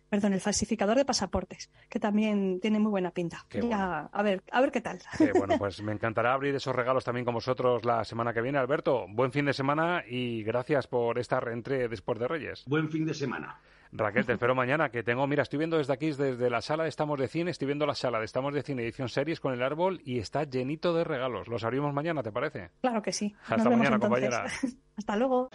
perdón, 0.09 0.33
el 0.33 0.41
falsificador 0.41 0.97
de 0.97 1.05
pasaportes, 1.05 1.69
que 1.89 1.99
también 1.99 2.59
tiene 2.59 2.79
muy 2.79 2.89
buena 2.89 3.11
pinta. 3.11 3.45
a 3.51 4.23
ver, 4.23 4.43
a 4.51 4.61
ver 4.61 4.71
qué 4.71 4.81
tal. 4.81 4.99
bueno, 5.37 5.57
pues 5.57 5.81
me 5.81 5.93
encantará 5.93 6.33
abrir 6.33 6.55
esos 6.55 6.75
regalos 6.75 7.03
también 7.03 7.25
con 7.25 7.33
vosotros 7.33 7.85
la 7.85 8.03
semana 8.03 8.33
que 8.33 8.41
viene, 8.41 8.57
Alberto. 8.57 9.05
Buen 9.09 9.31
fin 9.31 9.45
de 9.45 9.53
semana 9.53 10.03
y 10.07 10.43
gracias 10.43 10.87
por 10.87 11.19
esta 11.19 11.39
reentré 11.39 11.87
después 11.87 12.19
de 12.19 12.27
Reyes. 12.27 12.63
Buen 12.65 12.89
fin 12.89 13.05
de 13.05 13.13
semana. 13.13 13.59
Raquel, 13.91 14.23
te 14.23 14.33
espero 14.33 14.53
mañana, 14.53 14.89
que 14.89 15.01
tengo, 15.01 15.25
mira, 15.25 15.41
estoy 15.41 15.57
viendo 15.57 15.77
desde 15.77 15.93
aquí, 15.93 16.11
desde 16.11 16.49
la 16.49 16.61
sala 16.61 16.83
de 16.83 16.89
Estamos 16.89 17.19
de 17.19 17.27
Cine, 17.27 17.49
estoy 17.49 17.65
viendo 17.65 17.87
la 17.87 17.95
sala 17.95 18.19
de 18.19 18.25
Estamos 18.25 18.53
de 18.53 18.61
Cine 18.61 18.83
edición 18.83 19.09
series 19.09 19.39
con 19.39 19.51
el 19.51 19.63
árbol 19.63 19.99
y 20.05 20.19
está 20.19 20.43
llenito 20.43 20.93
de 20.93 21.03
regalos. 21.03 21.47
Los 21.47 21.63
abrimos 21.63 21.91
mañana, 21.91 22.21
¿te 22.21 22.31
parece? 22.31 22.69
Claro 22.81 23.01
que 23.01 23.11
sí. 23.11 23.33
Hasta 23.47 23.67
mañana, 23.69 23.97
compañera. 23.97 24.45
Hasta 24.97 25.15
luego. 25.15 25.49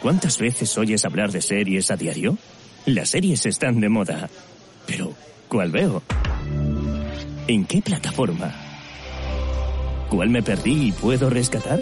¿Cuántas 0.00 0.38
veces 0.38 0.78
oyes 0.78 1.04
hablar 1.04 1.32
de 1.32 1.40
series 1.40 1.90
a 1.90 1.96
diario? 1.96 2.38
Las 2.86 3.08
series 3.08 3.44
están 3.46 3.80
de 3.80 3.88
moda. 3.88 4.30
Pero, 4.86 5.12
¿cuál 5.48 5.72
veo? 5.72 6.04
¿En 7.48 7.64
qué 7.64 7.82
plataforma? 7.82 8.54
¿Cuál 10.08 10.30
me 10.30 10.40
perdí 10.40 10.88
y 10.88 10.92
puedo 10.92 11.28
rescatar? 11.28 11.80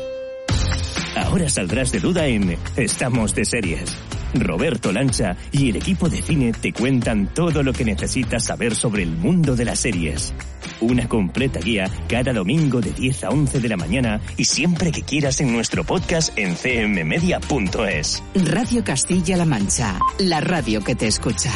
Ahora 1.15 1.51
saldrás 1.51 1.93
de 1.93 2.01
duda 2.01 2.27
en 2.27 2.57
Estamos 2.77 3.35
de 3.35 3.45
series. 3.45 3.95
Roberto 4.33 4.93
Lancha 4.93 5.37
y 5.53 5.69
el 5.69 5.77
equipo 5.77 6.09
de 6.09 6.23
cine 6.23 6.53
te 6.53 6.73
cuentan 6.73 7.35
todo 7.35 7.63
lo 7.63 7.75
que 7.75 7.85
necesitas 7.85 8.47
saber 8.47 8.75
sobre 8.75 9.03
el 9.03 9.11
mundo 9.11 9.57
de 9.57 9.67
las 9.67 9.81
series. 9.81 10.33
Una 10.81 11.09
completa 11.09 11.61
guía 11.61 11.91
cada 12.09 12.33
domingo 12.33 12.81
de 12.81 12.93
10 12.93 13.25
a 13.25 13.29
11 13.31 13.61
de 13.61 13.69
la 13.69 13.77
mañana 13.77 14.21
y 14.37 14.45
siempre 14.45 14.93
que 14.93 15.03
quieras 15.03 15.41
en 15.41 15.53
nuestro 15.53 15.85
podcast 15.85 16.37
en 16.37 16.55
cmmedia.es. 16.55 18.23
Radio 18.35 18.85
Castilla-La 18.85 19.45
Mancha, 19.45 19.99
la 20.19 20.41
radio 20.41 20.83
que 20.83 20.95
te 20.95 21.07
escucha. 21.07 21.51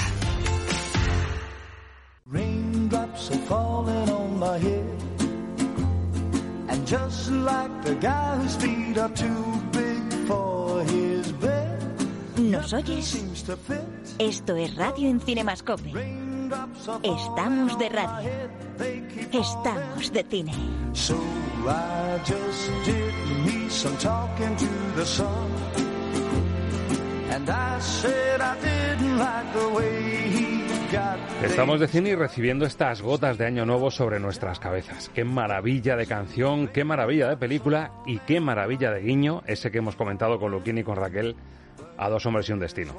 ¿Nos 12.39 12.73
oyes? 12.73 13.25
Esto 14.19 14.57
es 14.57 14.75
Radio 14.77 15.09
en 15.09 15.21
Cinemascope. 15.21 16.28
Estamos 17.03 17.79
de 17.79 17.89
radio. 17.89 18.31
Estamos 19.33 20.13
de 20.13 20.25
cine. 20.25 20.53
So 20.93 21.17
I 21.67 22.19
just 22.25 22.71
did 22.85 23.15
me 23.45 23.69
some 23.69 23.97
talking 23.99 24.57
to 24.57 24.67
the 24.97 25.05
sun. 25.05 25.51
And 27.31 27.49
I 27.51 27.79
Estamos 31.43 31.81
de 31.81 31.89
cine 31.89 32.11
y 32.11 32.15
recibiendo 32.15 32.65
estas 32.65 33.03
gotas 33.03 33.37
de 33.37 33.47
Año 33.47 33.67
Nuevo 33.67 33.91
sobre 33.91 34.19
nuestras 34.19 34.59
cabezas. 34.59 35.11
Qué 35.15 35.25
maravilla 35.25 35.97
de 35.97 36.07
canción, 36.07 36.69
qué 36.69 36.85
maravilla 36.85 37.29
de 37.29 37.37
película 37.37 37.93
y 38.07 38.19
qué 38.21 38.41
maravilla 38.41 38.91
de 38.91 39.03
guiño 39.03 39.43
ese 39.47 39.71
que 39.71 39.79
hemos 39.79 39.97
comentado 39.97 40.41
con 40.41 40.51
Luquín 40.51 40.79
y 40.79 40.85
con 40.85 40.97
Raquel 40.97 41.37
a 41.99 42.09
Dos 42.09 42.25
Hombres 42.27 42.49
y 42.49 42.53
un 42.53 42.61
Destino, 42.61 42.95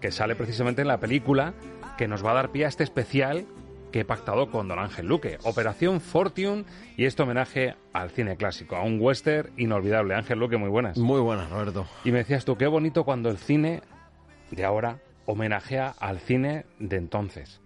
que 0.00 0.10
sale 0.10 0.34
precisamente 0.34 0.82
en 0.82 0.88
la 0.88 0.98
película 0.98 1.54
que 1.98 2.08
nos 2.08 2.24
va 2.24 2.30
a 2.30 2.34
dar 2.34 2.52
pie 2.52 2.64
a 2.64 2.68
este 2.68 2.84
especial 2.84 3.44
que 3.90 4.00
he 4.00 4.04
pactado 4.04 4.50
con 4.50 4.68
Don 4.68 4.78
Ángel 4.78 5.06
Luque. 5.06 5.38
Operación 5.42 6.00
Fortune 6.00 6.64
y 6.96 7.06
este 7.06 7.24
homenaje 7.24 7.74
al 7.92 8.10
cine 8.10 8.36
clásico, 8.36 8.76
a 8.76 8.84
un 8.84 9.00
western 9.00 9.50
inolvidable. 9.56 10.14
Ángel 10.14 10.38
Luque, 10.38 10.56
muy 10.56 10.68
buenas. 10.68 10.96
Muy 10.96 11.20
buenas, 11.20 11.50
Roberto. 11.50 11.86
Y 12.04 12.12
me 12.12 12.18
decías 12.18 12.44
tú, 12.44 12.56
qué 12.56 12.68
bonito 12.68 13.04
cuando 13.04 13.30
el 13.30 13.38
cine 13.38 13.82
de 14.52 14.64
ahora 14.64 15.00
homenajea 15.26 15.94
al 15.98 16.20
cine 16.20 16.66
de 16.78 16.96
entonces, 16.96 17.60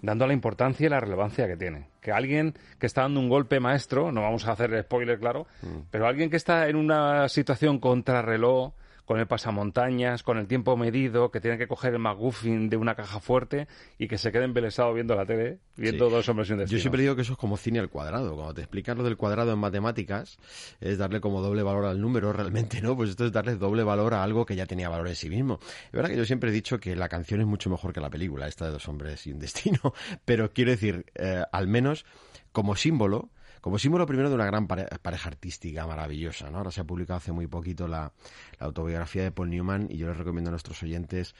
dando 0.00 0.26
la 0.26 0.32
importancia 0.32 0.86
y 0.86 0.88
la 0.88 1.00
relevancia 1.00 1.46
que 1.46 1.58
tiene. 1.58 1.88
Que 2.00 2.12
alguien 2.12 2.54
que 2.78 2.86
está 2.86 3.02
dando 3.02 3.20
un 3.20 3.28
golpe 3.28 3.60
maestro, 3.60 4.10
no 4.10 4.22
vamos 4.22 4.46
a 4.46 4.52
hacer 4.52 4.82
spoiler, 4.82 5.18
claro, 5.18 5.46
mm. 5.60 5.88
pero 5.90 6.06
alguien 6.06 6.30
que 6.30 6.36
está 6.36 6.66
en 6.68 6.76
una 6.76 7.28
situación 7.28 7.78
contrarreloj, 7.78 8.72
con 9.10 9.18
el 9.18 9.26
pasamontañas, 9.26 10.22
con 10.22 10.38
el 10.38 10.46
tiempo 10.46 10.76
medido, 10.76 11.32
que 11.32 11.40
tiene 11.40 11.58
que 11.58 11.66
coger 11.66 11.94
el 11.94 11.98
McGuffin 11.98 12.70
de 12.70 12.76
una 12.76 12.94
caja 12.94 13.18
fuerte 13.18 13.66
y 13.98 14.06
que 14.06 14.18
se 14.18 14.30
quede 14.30 14.44
embelesado 14.44 14.94
viendo 14.94 15.16
la 15.16 15.26
tele, 15.26 15.58
viendo 15.76 16.08
dos 16.08 16.28
hombres 16.28 16.48
y 16.48 16.52
un 16.52 16.58
destino. 16.60 16.78
Yo 16.78 16.80
siempre 16.80 17.02
digo 17.02 17.16
que 17.16 17.22
eso 17.22 17.32
es 17.32 17.36
como 17.36 17.56
cine 17.56 17.80
al 17.80 17.88
cuadrado. 17.88 18.36
Cuando 18.36 18.54
te 18.54 18.60
explican 18.60 18.96
lo 18.96 19.02
del 19.02 19.16
cuadrado 19.16 19.52
en 19.52 19.58
matemáticas, 19.58 20.38
es 20.80 20.96
darle 20.96 21.20
como 21.20 21.42
doble 21.42 21.64
valor 21.64 21.86
al 21.86 22.00
número, 22.00 22.32
realmente 22.32 22.80
no, 22.80 22.96
pues 22.96 23.10
esto 23.10 23.26
es 23.26 23.32
darle 23.32 23.56
doble 23.56 23.82
valor 23.82 24.14
a 24.14 24.22
algo 24.22 24.46
que 24.46 24.54
ya 24.54 24.66
tenía 24.66 24.88
valor 24.88 25.08
en 25.08 25.16
sí 25.16 25.28
mismo. 25.28 25.58
Es 25.86 25.90
verdad 25.90 26.10
que 26.10 26.16
yo 26.16 26.24
siempre 26.24 26.50
he 26.50 26.52
dicho 26.52 26.78
que 26.78 26.94
la 26.94 27.08
canción 27.08 27.40
es 27.40 27.48
mucho 27.48 27.68
mejor 27.68 27.92
que 27.92 28.00
la 28.00 28.10
película, 28.10 28.46
esta 28.46 28.66
de 28.66 28.70
dos 28.70 28.86
hombres 28.86 29.26
y 29.26 29.32
un 29.32 29.40
destino, 29.40 29.92
pero 30.24 30.52
quiero 30.52 30.70
decir, 30.70 31.04
eh, 31.16 31.42
al 31.50 31.66
menos 31.66 32.06
como 32.52 32.76
símbolo, 32.76 33.30
como 33.60 33.78
símbolo 33.78 34.06
primero 34.06 34.28
de 34.28 34.34
una 34.34 34.46
gran 34.46 34.66
pareja 34.66 35.28
artística 35.28 35.86
maravillosa. 35.86 36.50
¿no? 36.50 36.58
Ahora 36.58 36.70
se 36.70 36.80
ha 36.80 36.84
publicado 36.84 37.18
hace 37.18 37.32
muy 37.32 37.46
poquito 37.46 37.86
la, 37.86 38.12
autobiografía 38.58 39.22
de 39.22 39.32
Paul 39.32 39.50
Newman 39.50 39.86
y 39.90 39.96
yo 39.96 40.08
les 40.08 40.16
recomiendo 40.16 40.50
a 40.50 40.52
nuestros 40.52 40.82
oyentes 40.82 41.34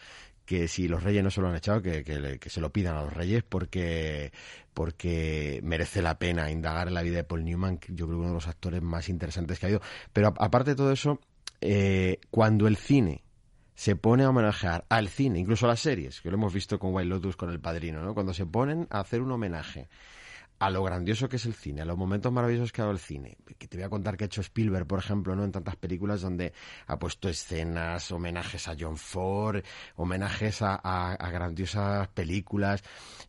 que 0.45 0.67
si 0.69 0.89
los 0.89 1.03
reyes 1.05 1.23
no 1.23 1.31
se 1.31 1.41
lo 1.41 1.49
han 1.49 1.55
echado, 1.55 1.81
que, 1.81 2.03
que, 2.03 2.51
se 2.51 2.61
lo 2.61 2.71
pidan 2.71 2.97
a 2.97 3.03
los 3.03 3.13
reyes 3.13 3.45
porque, 3.45 4.33
porque 4.75 5.61
merece 5.63 6.03
la 6.03 6.19
pena 6.19 6.51
indagar 6.51 6.89
en 6.89 6.95
la 6.95 7.03
vida 7.03 7.17
de 7.17 7.25
Paul 7.25 7.45
Newman, 7.45 7.79
que 7.79 7.95
yo 7.95 8.07
creo 8.07 8.19
que 8.19 8.23
uno 8.23 8.29
de 8.29 8.35
los 8.35 8.49
actores 8.49 8.83
más 8.83 9.09
interesantes 9.09 9.59
que 9.59 9.67
ha 9.67 9.69
habido. 9.69 9.83
Pero 10.13 10.35
aparte 10.39 10.71
de 10.71 10.77
todo 10.77 10.91
eso, 10.91 11.21
eh, 11.61 12.19
cuando 12.31 12.67
el 12.67 12.77
cine 12.77 13.23
se 13.75 13.97
pone 13.97 14.25
a 14.25 14.31
homenajear 14.31 14.85
al 14.89 15.09
cine, 15.09 15.39
incluso 15.39 15.67
a 15.67 15.71
las 15.71 15.81
series, 15.81 16.21
que 16.21 16.31
lo 16.31 16.37
hemos 16.37 16.53
visto 16.53 16.79
con 16.79 16.93
White 16.95 17.09
Lotus, 17.09 17.37
con 17.37 17.51
El 17.51 17.61
Padrino, 17.61 18.03
¿no? 18.03 18.13
cuando 18.13 18.35
se 18.35 18.45
ponen 18.45 18.87
a 18.91 19.01
hacer 19.01 19.23
un 19.23 19.33
homenaje 19.33 19.89
a 20.61 20.69
lo 20.69 20.85
grandioso 20.85 21.27
que 21.29 21.37
es 21.37 21.47
el 21.47 21.55
cine, 21.55 21.81
a 21.81 21.85
los 21.87 21.97
momentos 21.97 22.31
maravillosos 22.31 22.71
que 22.71 22.83
ha 22.83 22.85
dado 22.85 22.93
el 22.93 22.99
cine. 22.99 23.39
Que 23.59 23.67
te 23.67 23.79
voy 23.79 23.85
a 23.85 23.89
contar 23.89 24.19
que 24.19 24.25
ha 24.25 24.27
hecho 24.27 24.43
Spielberg, 24.43 24.87
por 24.87 24.99
ejemplo, 24.99 25.35
¿no? 25.35 25.43
En 25.43 25.53
tantas 25.53 25.77
películas 25.77 26.21
donde 26.21 26.53
ha 26.87 26.99
puesto 26.99 27.31
escenas, 27.31 28.13
homenajes 28.13 28.69
a 28.69 28.77
John 28.79 28.99
Ford, 28.99 29.65
homenajes 29.97 30.61
a, 30.61 31.17
grandiosas 31.33 32.09
películas. 32.09 32.85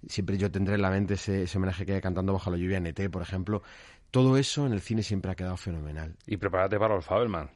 Siempre 0.08 0.38
yo 0.38 0.52
tendré 0.52 0.76
en 0.76 0.82
la 0.82 0.90
mente 0.90 1.14
ese, 1.14 1.48
homenaje 1.58 1.86
que 1.86 1.94
hay 1.94 2.02
cantando 2.02 2.34
bajo 2.34 2.52
la 2.52 2.58
lluvia 2.58 2.78
en 2.78 2.88
ET, 2.88 3.10
por 3.10 3.22
ejemplo. 3.22 3.64
Todo 4.12 4.36
eso 4.36 4.66
en 4.66 4.74
el 4.74 4.82
cine 4.82 5.02
siempre 5.02 5.32
ha 5.32 5.36
quedado 5.36 5.56
fenomenal. 5.56 6.18
Y 6.28 6.36
prepárate 6.36 6.78
para 6.78 6.98
el 6.98 7.02
Fabelman. 7.02 7.50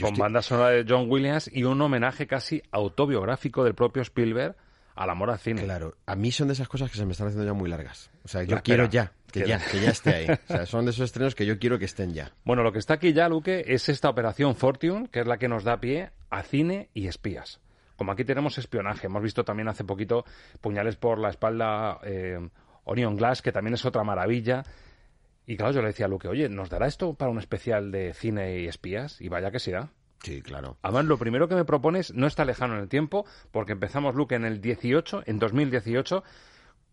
con 0.00 0.14
banda 0.14 0.40
sonora 0.40 0.70
de 0.70 0.86
John 0.88 1.10
Williams 1.10 1.50
y 1.52 1.64
un 1.64 1.78
homenaje 1.78 2.26
casi 2.26 2.62
autobiográfico 2.70 3.64
del 3.64 3.74
propio 3.74 4.00
Spielberg 4.00 4.56
al 4.94 5.10
amor 5.10 5.30
al 5.30 5.38
cine. 5.38 5.64
Claro, 5.64 5.96
a 6.06 6.16
mí 6.16 6.30
son 6.30 6.48
de 6.48 6.54
esas 6.54 6.68
cosas 6.68 6.90
que 6.90 6.96
se 6.96 7.06
me 7.06 7.12
están 7.12 7.28
haciendo 7.28 7.46
ya 7.46 7.54
muy 7.54 7.68
largas. 7.68 8.10
O 8.24 8.28
sea, 8.28 8.42
yo 8.42 8.62
quiero 8.62 8.86
ya, 8.86 9.12
que 9.30 9.46
ya, 9.46 9.58
que 9.58 9.80
ya 9.80 9.90
esté 9.90 10.14
ahí. 10.14 10.26
O 10.48 10.52
sea, 10.52 10.66
son 10.66 10.84
de 10.84 10.90
esos 10.90 11.04
estrenos 11.04 11.34
que 11.34 11.46
yo 11.46 11.58
quiero 11.58 11.78
que 11.78 11.84
estén 11.84 12.12
ya. 12.12 12.32
Bueno, 12.44 12.62
lo 12.62 12.72
que 12.72 12.78
está 12.78 12.94
aquí 12.94 13.12
ya, 13.12 13.28
Luque, 13.28 13.64
es 13.66 13.88
esta 13.88 14.08
operación 14.08 14.54
Fortune, 14.54 15.08
que 15.10 15.20
es 15.20 15.26
la 15.26 15.38
que 15.38 15.48
nos 15.48 15.64
da 15.64 15.80
pie 15.80 16.10
a 16.30 16.42
cine 16.42 16.88
y 16.94 17.06
espías. 17.06 17.60
Como 17.96 18.12
aquí 18.12 18.24
tenemos 18.24 18.58
espionaje, 18.58 19.06
hemos 19.06 19.22
visto 19.22 19.44
también 19.44 19.68
hace 19.68 19.84
poquito 19.84 20.24
Puñales 20.60 20.96
por 20.96 21.18
la 21.18 21.30
espalda, 21.30 22.00
eh, 22.02 22.38
Onion 22.84 23.16
Glass, 23.16 23.42
que 23.42 23.52
también 23.52 23.74
es 23.74 23.84
otra 23.84 24.02
maravilla. 24.02 24.64
Y 25.46 25.56
claro, 25.56 25.72
yo 25.72 25.82
le 25.82 25.88
decía 25.88 26.06
a 26.06 26.08
Luque, 26.08 26.28
oye, 26.28 26.48
¿nos 26.48 26.70
dará 26.70 26.86
esto 26.86 27.14
para 27.14 27.30
un 27.30 27.38
especial 27.38 27.90
de 27.90 28.14
cine 28.14 28.60
y 28.60 28.66
espías? 28.66 29.20
Y 29.20 29.28
vaya 29.28 29.50
que 29.50 29.58
sea. 29.58 29.90
Sí, 30.22 30.40
claro. 30.40 30.76
Además, 30.82 31.06
lo 31.06 31.18
primero 31.18 31.48
que 31.48 31.54
me 31.54 31.64
propones 31.64 32.14
no 32.14 32.26
está 32.26 32.44
lejano 32.44 32.74
en 32.74 32.80
el 32.82 32.88
tiempo, 32.88 33.26
porque 33.50 33.72
empezamos, 33.72 34.14
Luke, 34.14 34.34
en 34.34 34.44
el 34.44 34.60
18, 34.60 35.24
en 35.26 35.38
2018, 35.38 36.22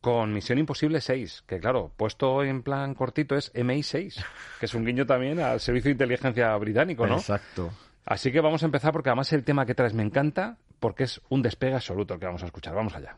con 0.01 0.33
Misión 0.33 0.57
Imposible 0.57 1.01
6, 1.01 1.43
que 1.45 1.59
claro, 1.59 1.91
puesto 1.95 2.43
en 2.43 2.63
plan 2.63 2.95
cortito 2.95 3.35
es 3.35 3.53
MI6, 3.53 4.23
que 4.59 4.65
es 4.65 4.73
un 4.73 4.85
guiño 4.85 5.05
también 5.05 5.39
al 5.39 5.59
Servicio 5.59 5.89
de 5.89 5.93
Inteligencia 5.93 6.55
Británico, 6.57 7.05
¿no? 7.05 7.17
Exacto. 7.17 7.71
Así 8.05 8.31
que 8.31 8.41
vamos 8.41 8.63
a 8.63 8.65
empezar 8.65 8.91
porque 8.91 9.09
además 9.09 9.31
el 9.33 9.43
tema 9.43 9.65
que 9.65 9.75
traes 9.75 9.93
me 9.93 10.03
encanta, 10.03 10.57
porque 10.79 11.03
es 11.03 11.21
un 11.29 11.41
despegue 11.41 11.75
absoluto 11.75 12.15
el 12.15 12.19
que 12.19 12.25
vamos 12.25 12.41
a 12.41 12.47
escuchar. 12.47 12.73
Vamos 12.73 12.95
allá. 12.95 13.17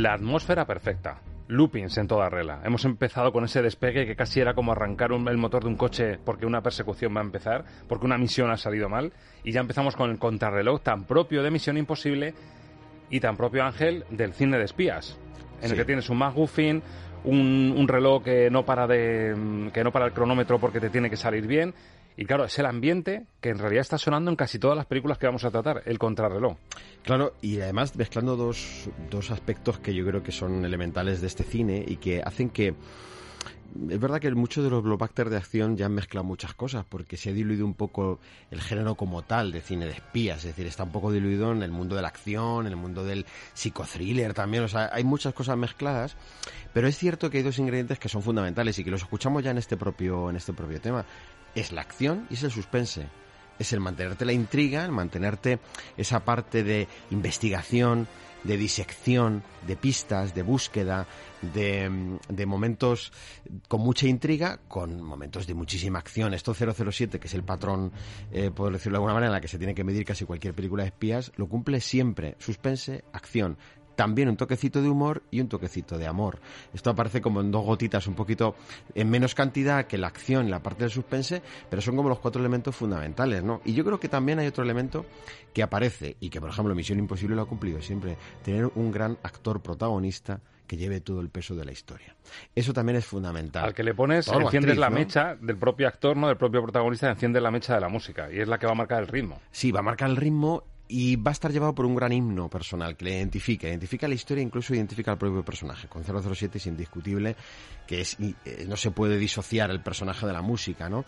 La 0.00 0.14
atmósfera 0.14 0.66
perfecta. 0.66 1.20
Loopings 1.48 1.98
en 1.98 2.06
toda 2.06 2.30
regla. 2.30 2.60
Hemos 2.64 2.84
empezado 2.84 3.32
con 3.32 3.44
ese 3.44 3.60
despegue 3.60 4.06
que 4.06 4.16
casi 4.16 4.40
era 4.40 4.54
como 4.54 4.72
arrancar 4.72 5.10
el 5.12 5.36
motor 5.36 5.64
de 5.64 5.68
un 5.68 5.76
coche 5.76 6.18
porque 6.24 6.46
una 6.46 6.62
persecución 6.62 7.14
va 7.14 7.20
a 7.20 7.24
empezar, 7.24 7.64
porque 7.88 8.06
una 8.06 8.16
misión 8.16 8.50
ha 8.50 8.56
salido 8.56 8.88
mal. 8.88 9.12
Y 9.44 9.52
ya 9.52 9.60
empezamos 9.60 9.96
con 9.96 10.10
el 10.10 10.18
contrarreloj 10.18 10.80
tan 10.80 11.04
propio 11.04 11.42
de 11.42 11.50
Misión 11.50 11.76
Imposible 11.76 12.34
y 13.10 13.20
tan 13.20 13.36
propio 13.36 13.64
Ángel 13.64 14.04
del 14.10 14.32
cine 14.32 14.58
de 14.58 14.64
espías. 14.64 15.18
En 15.60 15.70
el 15.70 15.76
que 15.76 15.84
tienes 15.84 16.08
un 16.08 16.18
McGuffin, 16.18 16.82
un, 17.24 17.74
un 17.76 17.88
reloj 17.88 18.22
que 18.22 18.48
no 18.48 18.64
para 18.64 18.86
de 18.86 19.70
que 19.74 19.84
no 19.84 19.92
para 19.92 20.06
el 20.06 20.12
cronómetro 20.12 20.58
porque 20.58 20.80
te 20.80 20.88
tiene 20.88 21.10
que 21.10 21.16
salir 21.16 21.46
bien 21.46 21.74
y 22.16 22.24
claro, 22.24 22.44
es 22.44 22.58
el 22.58 22.66
ambiente 22.66 23.26
que 23.40 23.50
en 23.50 23.58
realidad 23.58 23.82
está 23.82 23.98
sonando 23.98 24.30
en 24.30 24.36
casi 24.36 24.58
todas 24.58 24.76
las 24.76 24.86
películas 24.86 25.18
que 25.18 25.26
vamos 25.26 25.44
a 25.44 25.50
tratar, 25.50 25.82
el 25.86 25.98
contrarreloj. 25.98 26.56
Claro, 27.02 27.34
y 27.40 27.60
además 27.60 27.96
mezclando 27.96 28.36
dos, 28.36 28.90
dos 29.10 29.30
aspectos 29.30 29.78
que 29.78 29.94
yo 29.94 30.04
creo 30.04 30.22
que 30.22 30.32
son 30.32 30.64
elementales 30.64 31.20
de 31.20 31.26
este 31.26 31.44
cine 31.44 31.84
y 31.86 31.96
que 31.96 32.22
hacen 32.22 32.50
que 32.50 32.74
es 33.88 34.00
verdad 34.00 34.20
que 34.20 34.30
muchos 34.34 34.64
de 34.64 34.70
los 34.70 34.82
blockbusters 34.82 35.30
de 35.30 35.36
acción 35.36 35.76
ya 35.76 35.86
han 35.86 35.94
mezclado 35.94 36.24
muchas 36.24 36.54
cosas, 36.54 36.84
porque 36.88 37.16
se 37.16 37.30
ha 37.30 37.32
diluido 37.32 37.64
un 37.64 37.74
poco 37.74 38.18
el 38.50 38.60
género 38.60 38.94
como 38.94 39.22
tal 39.22 39.52
de 39.52 39.60
cine 39.60 39.86
de 39.86 39.92
espías, 39.92 40.38
es 40.38 40.44
decir, 40.44 40.66
está 40.66 40.84
un 40.84 40.92
poco 40.92 41.12
diluido 41.12 41.52
en 41.52 41.62
el 41.62 41.70
mundo 41.70 41.96
de 41.96 42.02
la 42.02 42.08
acción, 42.08 42.66
en 42.66 42.72
el 42.72 42.76
mundo 42.76 43.04
del 43.04 43.26
psicothriller 43.54 44.34
también, 44.34 44.64
o 44.64 44.68
sea, 44.68 44.90
hay 44.92 45.04
muchas 45.04 45.34
cosas 45.34 45.56
mezcladas, 45.56 46.16
pero 46.72 46.88
es 46.88 46.98
cierto 46.98 47.30
que 47.30 47.38
hay 47.38 47.44
dos 47.44 47.58
ingredientes 47.58 47.98
que 47.98 48.08
son 48.08 48.22
fundamentales 48.22 48.78
y 48.78 48.84
que 48.84 48.90
los 48.90 49.02
escuchamos 49.02 49.42
ya 49.42 49.50
en 49.50 49.58
este 49.58 49.76
propio, 49.76 50.30
en 50.30 50.36
este 50.36 50.52
propio 50.52 50.80
tema. 50.80 51.04
Es 51.54 51.72
la 51.72 51.80
acción 51.80 52.26
y 52.30 52.34
es 52.34 52.42
el 52.42 52.50
suspense 52.50 53.08
es 53.60 53.74
el 53.74 53.80
mantenerte 53.80 54.24
la 54.24 54.32
intriga, 54.32 54.84
el 54.84 54.90
mantenerte 54.90 55.60
esa 55.96 56.24
parte 56.24 56.64
de 56.64 56.88
investigación, 57.10 58.08
de 58.42 58.56
disección, 58.56 59.42
de 59.66 59.76
pistas, 59.76 60.34
de 60.34 60.42
búsqueda, 60.42 61.06
de, 61.42 62.18
de, 62.28 62.46
momentos 62.46 63.12
con 63.68 63.82
mucha 63.82 64.06
intriga, 64.06 64.60
con 64.66 65.02
momentos 65.02 65.46
de 65.46 65.52
muchísima 65.52 65.98
acción. 65.98 66.32
Esto 66.32 66.54
007, 66.54 67.20
que 67.20 67.26
es 67.26 67.34
el 67.34 67.44
patrón, 67.44 67.92
eh, 68.32 68.50
por 68.50 68.72
decirlo 68.72 68.96
de 68.96 68.96
alguna 69.00 69.12
manera, 69.12 69.28
en 69.28 69.34
la 69.34 69.40
que 69.42 69.48
se 69.48 69.58
tiene 69.58 69.74
que 69.74 69.84
medir 69.84 70.06
casi 70.06 70.24
cualquier 70.24 70.54
película 70.54 70.84
de 70.84 70.88
espías, 70.88 71.30
lo 71.36 71.46
cumple 71.46 71.82
siempre. 71.82 72.36
Suspense, 72.38 73.04
acción 73.12 73.58
también 74.00 74.30
un 74.30 74.36
toquecito 74.38 74.80
de 74.80 74.88
humor 74.88 75.24
y 75.30 75.42
un 75.42 75.48
toquecito 75.50 75.98
de 75.98 76.06
amor. 76.06 76.38
Esto 76.72 76.88
aparece 76.88 77.20
como 77.20 77.42
en 77.42 77.50
dos 77.50 77.66
gotitas, 77.66 78.06
un 78.06 78.14
poquito 78.14 78.54
en 78.94 79.10
menos 79.10 79.34
cantidad 79.34 79.84
que 79.84 79.98
la 79.98 80.06
acción, 80.06 80.48
la 80.48 80.62
parte 80.62 80.84
del 80.84 80.90
suspense, 80.90 81.42
pero 81.68 81.82
son 81.82 81.96
como 81.96 82.08
los 82.08 82.18
cuatro 82.18 82.40
elementos 82.40 82.74
fundamentales, 82.74 83.44
¿no? 83.44 83.60
Y 83.62 83.74
yo 83.74 83.84
creo 83.84 84.00
que 84.00 84.08
también 84.08 84.38
hay 84.38 84.46
otro 84.46 84.64
elemento 84.64 85.04
que 85.52 85.62
aparece 85.62 86.16
y 86.18 86.30
que, 86.30 86.40
por 86.40 86.48
ejemplo, 86.48 86.74
Misión 86.74 86.98
Imposible 86.98 87.36
lo 87.36 87.42
ha 87.42 87.46
cumplido 87.46 87.82
siempre, 87.82 88.16
tener 88.42 88.70
un 88.74 88.90
gran 88.90 89.18
actor 89.22 89.60
protagonista 89.60 90.40
que 90.66 90.78
lleve 90.78 91.02
todo 91.02 91.20
el 91.20 91.28
peso 91.28 91.54
de 91.54 91.66
la 91.66 91.72
historia. 91.72 92.16
Eso 92.54 92.72
también 92.72 92.96
es 92.96 93.04
fundamental. 93.04 93.66
Al 93.66 93.74
que 93.74 93.82
le 93.82 93.92
pones, 93.92 94.28
enciendes 94.28 94.78
la 94.78 94.88
mecha 94.88 95.34
del 95.34 95.58
propio 95.58 95.86
actor, 95.86 96.16
no 96.16 96.28
del 96.28 96.38
propio 96.38 96.62
protagonista, 96.62 97.10
enciende 97.10 97.38
la 97.38 97.50
mecha 97.50 97.74
de 97.74 97.82
la 97.82 97.90
música 97.90 98.32
y 98.32 98.40
es 98.40 98.48
la 98.48 98.58
que 98.58 98.64
va 98.64 98.72
a 98.72 98.76
marcar 98.76 99.02
el 99.02 99.08
ritmo. 99.08 99.42
Sí, 99.50 99.70
va 99.72 99.80
a 99.80 99.82
marcar 99.82 100.08
el 100.08 100.16
ritmo 100.16 100.64
y 100.90 101.14
va 101.14 101.30
a 101.30 101.32
estar 101.32 101.52
llevado 101.52 101.74
por 101.74 101.86
un 101.86 101.94
gran 101.94 102.12
himno 102.12 102.50
personal 102.50 102.96
que 102.96 103.04
le 103.04 103.16
identifica, 103.16 103.68
identifica 103.68 104.08
la 104.08 104.14
historia, 104.14 104.42
incluso 104.42 104.74
identifica 104.74 105.12
al 105.12 105.18
propio 105.18 105.44
personaje. 105.44 105.86
Con 105.86 106.02
007 106.02 106.58
es 106.58 106.66
indiscutible 106.66 107.36
que 107.86 108.00
es, 108.00 108.16
eh, 108.20 108.66
no 108.68 108.76
se 108.76 108.90
puede 108.90 109.16
disociar 109.16 109.70
el 109.70 109.80
personaje 109.80 110.26
de 110.26 110.32
la 110.32 110.42
música, 110.42 110.88
¿no? 110.88 111.04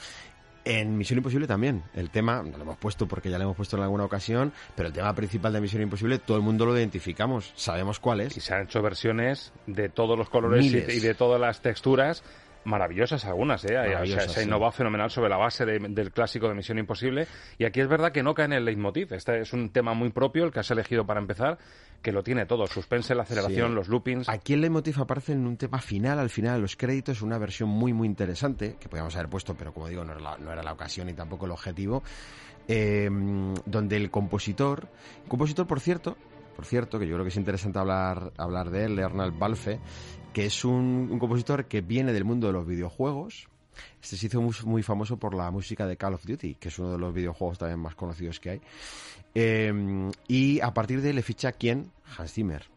En 0.64 0.96
Misión 0.96 1.18
Imposible 1.18 1.48
también. 1.48 1.82
El 1.94 2.10
tema, 2.10 2.44
no 2.44 2.56
lo 2.56 2.62
hemos 2.62 2.78
puesto 2.78 3.08
porque 3.08 3.28
ya 3.28 3.38
lo 3.38 3.44
hemos 3.44 3.56
puesto 3.56 3.76
en 3.76 3.82
alguna 3.82 4.04
ocasión, 4.04 4.52
pero 4.76 4.86
el 4.86 4.94
tema 4.94 5.12
principal 5.14 5.52
de 5.52 5.60
Misión 5.60 5.82
Imposible 5.82 6.20
todo 6.20 6.36
el 6.36 6.44
mundo 6.44 6.64
lo 6.64 6.76
identificamos, 6.76 7.52
sabemos 7.56 7.98
cuál 7.98 8.20
es. 8.20 8.36
Y 8.36 8.40
se 8.40 8.54
han 8.54 8.62
hecho 8.62 8.80
versiones 8.80 9.52
de 9.66 9.88
todos 9.88 10.16
los 10.16 10.28
colores 10.28 10.66
y 10.66 11.00
de 11.00 11.14
todas 11.14 11.40
las 11.40 11.60
texturas 11.60 12.22
maravillosas 12.64 13.24
algunas, 13.24 13.64
¿eh? 13.64 13.76
se, 14.28 14.40
ha 14.40 14.42
innovado 14.42 14.72
fenomenal 14.72 15.10
sobre 15.10 15.28
la 15.28 15.36
base 15.36 15.64
del 15.64 16.12
clásico 16.12 16.48
de 16.48 16.54
Misión 16.54 16.78
Imposible. 16.78 17.26
Y 17.58 17.64
aquí 17.64 17.80
es 17.80 17.88
verdad 17.88 18.12
que 18.12 18.22
no 18.22 18.34
cae 18.34 18.46
en 18.46 18.52
el 18.52 18.64
leitmotiv. 18.64 19.12
Este 19.12 19.40
es 19.40 19.52
un 19.52 19.70
tema 19.70 19.94
muy 19.94 20.10
propio, 20.10 20.44
el 20.44 20.52
que 20.52 20.60
has 20.60 20.70
elegido 20.70 21.06
para 21.06 21.20
empezar, 21.20 21.58
que 22.00 22.12
lo 22.12 22.22
tiene 22.22 22.46
todo. 22.46 22.66
Suspense, 22.66 23.14
la 23.14 23.22
aceleración, 23.22 23.74
los 23.74 23.88
loopings. 23.88 24.28
Aquí 24.28 24.54
el 24.54 24.60
leitmotiv 24.60 25.00
aparece 25.00 25.32
en 25.32 25.46
un 25.46 25.56
tema 25.56 25.78
final, 25.78 26.18
al 26.18 26.30
final 26.30 26.56
de 26.56 26.60
los 26.62 26.76
créditos, 26.76 27.22
una 27.22 27.38
versión 27.38 27.68
muy, 27.68 27.92
muy 27.92 28.06
interesante, 28.06 28.76
que 28.78 28.88
podíamos 28.88 29.14
haber 29.16 29.28
puesto, 29.28 29.54
pero 29.54 29.72
como 29.72 29.88
digo, 29.88 30.04
no 30.04 30.12
era 30.12 30.20
la, 30.20 30.38
no 30.38 30.52
era 30.52 30.62
la 30.62 30.72
ocasión 30.72 31.08
y 31.08 31.14
tampoco 31.14 31.46
el 31.46 31.52
objetivo. 31.52 32.02
Eh, 32.68 33.10
donde 33.66 33.96
el 33.96 34.08
compositor, 34.12 34.88
compositor 35.26 35.66
por 35.66 35.80
cierto, 35.80 36.16
por 36.54 36.64
cierto, 36.64 36.98
que 36.98 37.06
yo 37.06 37.14
creo 37.14 37.24
que 37.24 37.30
es 37.30 37.36
interesante 37.36 37.78
hablar, 37.78 38.32
hablar 38.36 38.70
de 38.70 38.84
él, 38.84 38.98
Arnold 38.98 39.38
Balfe, 39.38 39.80
que 40.32 40.46
es 40.46 40.64
un, 40.64 41.18
compositor 41.18 41.66
que 41.66 41.80
viene 41.80 42.12
del 42.12 42.24
mundo 42.24 42.46
de 42.46 42.52
los 42.52 42.66
videojuegos. 42.66 43.48
Este 44.02 44.16
se 44.16 44.26
hizo 44.26 44.42
muy, 44.42 44.82
famoso 44.82 45.16
por 45.16 45.34
la 45.34 45.50
música 45.50 45.86
de 45.86 45.96
Call 45.96 46.14
of 46.14 46.26
Duty, 46.26 46.56
que 46.56 46.68
es 46.68 46.78
uno 46.78 46.92
de 46.92 46.98
los 46.98 47.14
videojuegos 47.14 47.58
también 47.58 47.80
más 47.80 47.94
conocidos 47.94 48.40
que 48.40 48.50
hay. 48.50 48.60
Eh, 49.34 50.10
y 50.28 50.60
a 50.60 50.74
partir 50.74 51.00
de 51.00 51.10
él 51.10 51.16
le 51.16 51.22
ficha 51.22 51.52
quién? 51.52 51.90
Hans 52.16 52.32
Zimmer. 52.32 52.71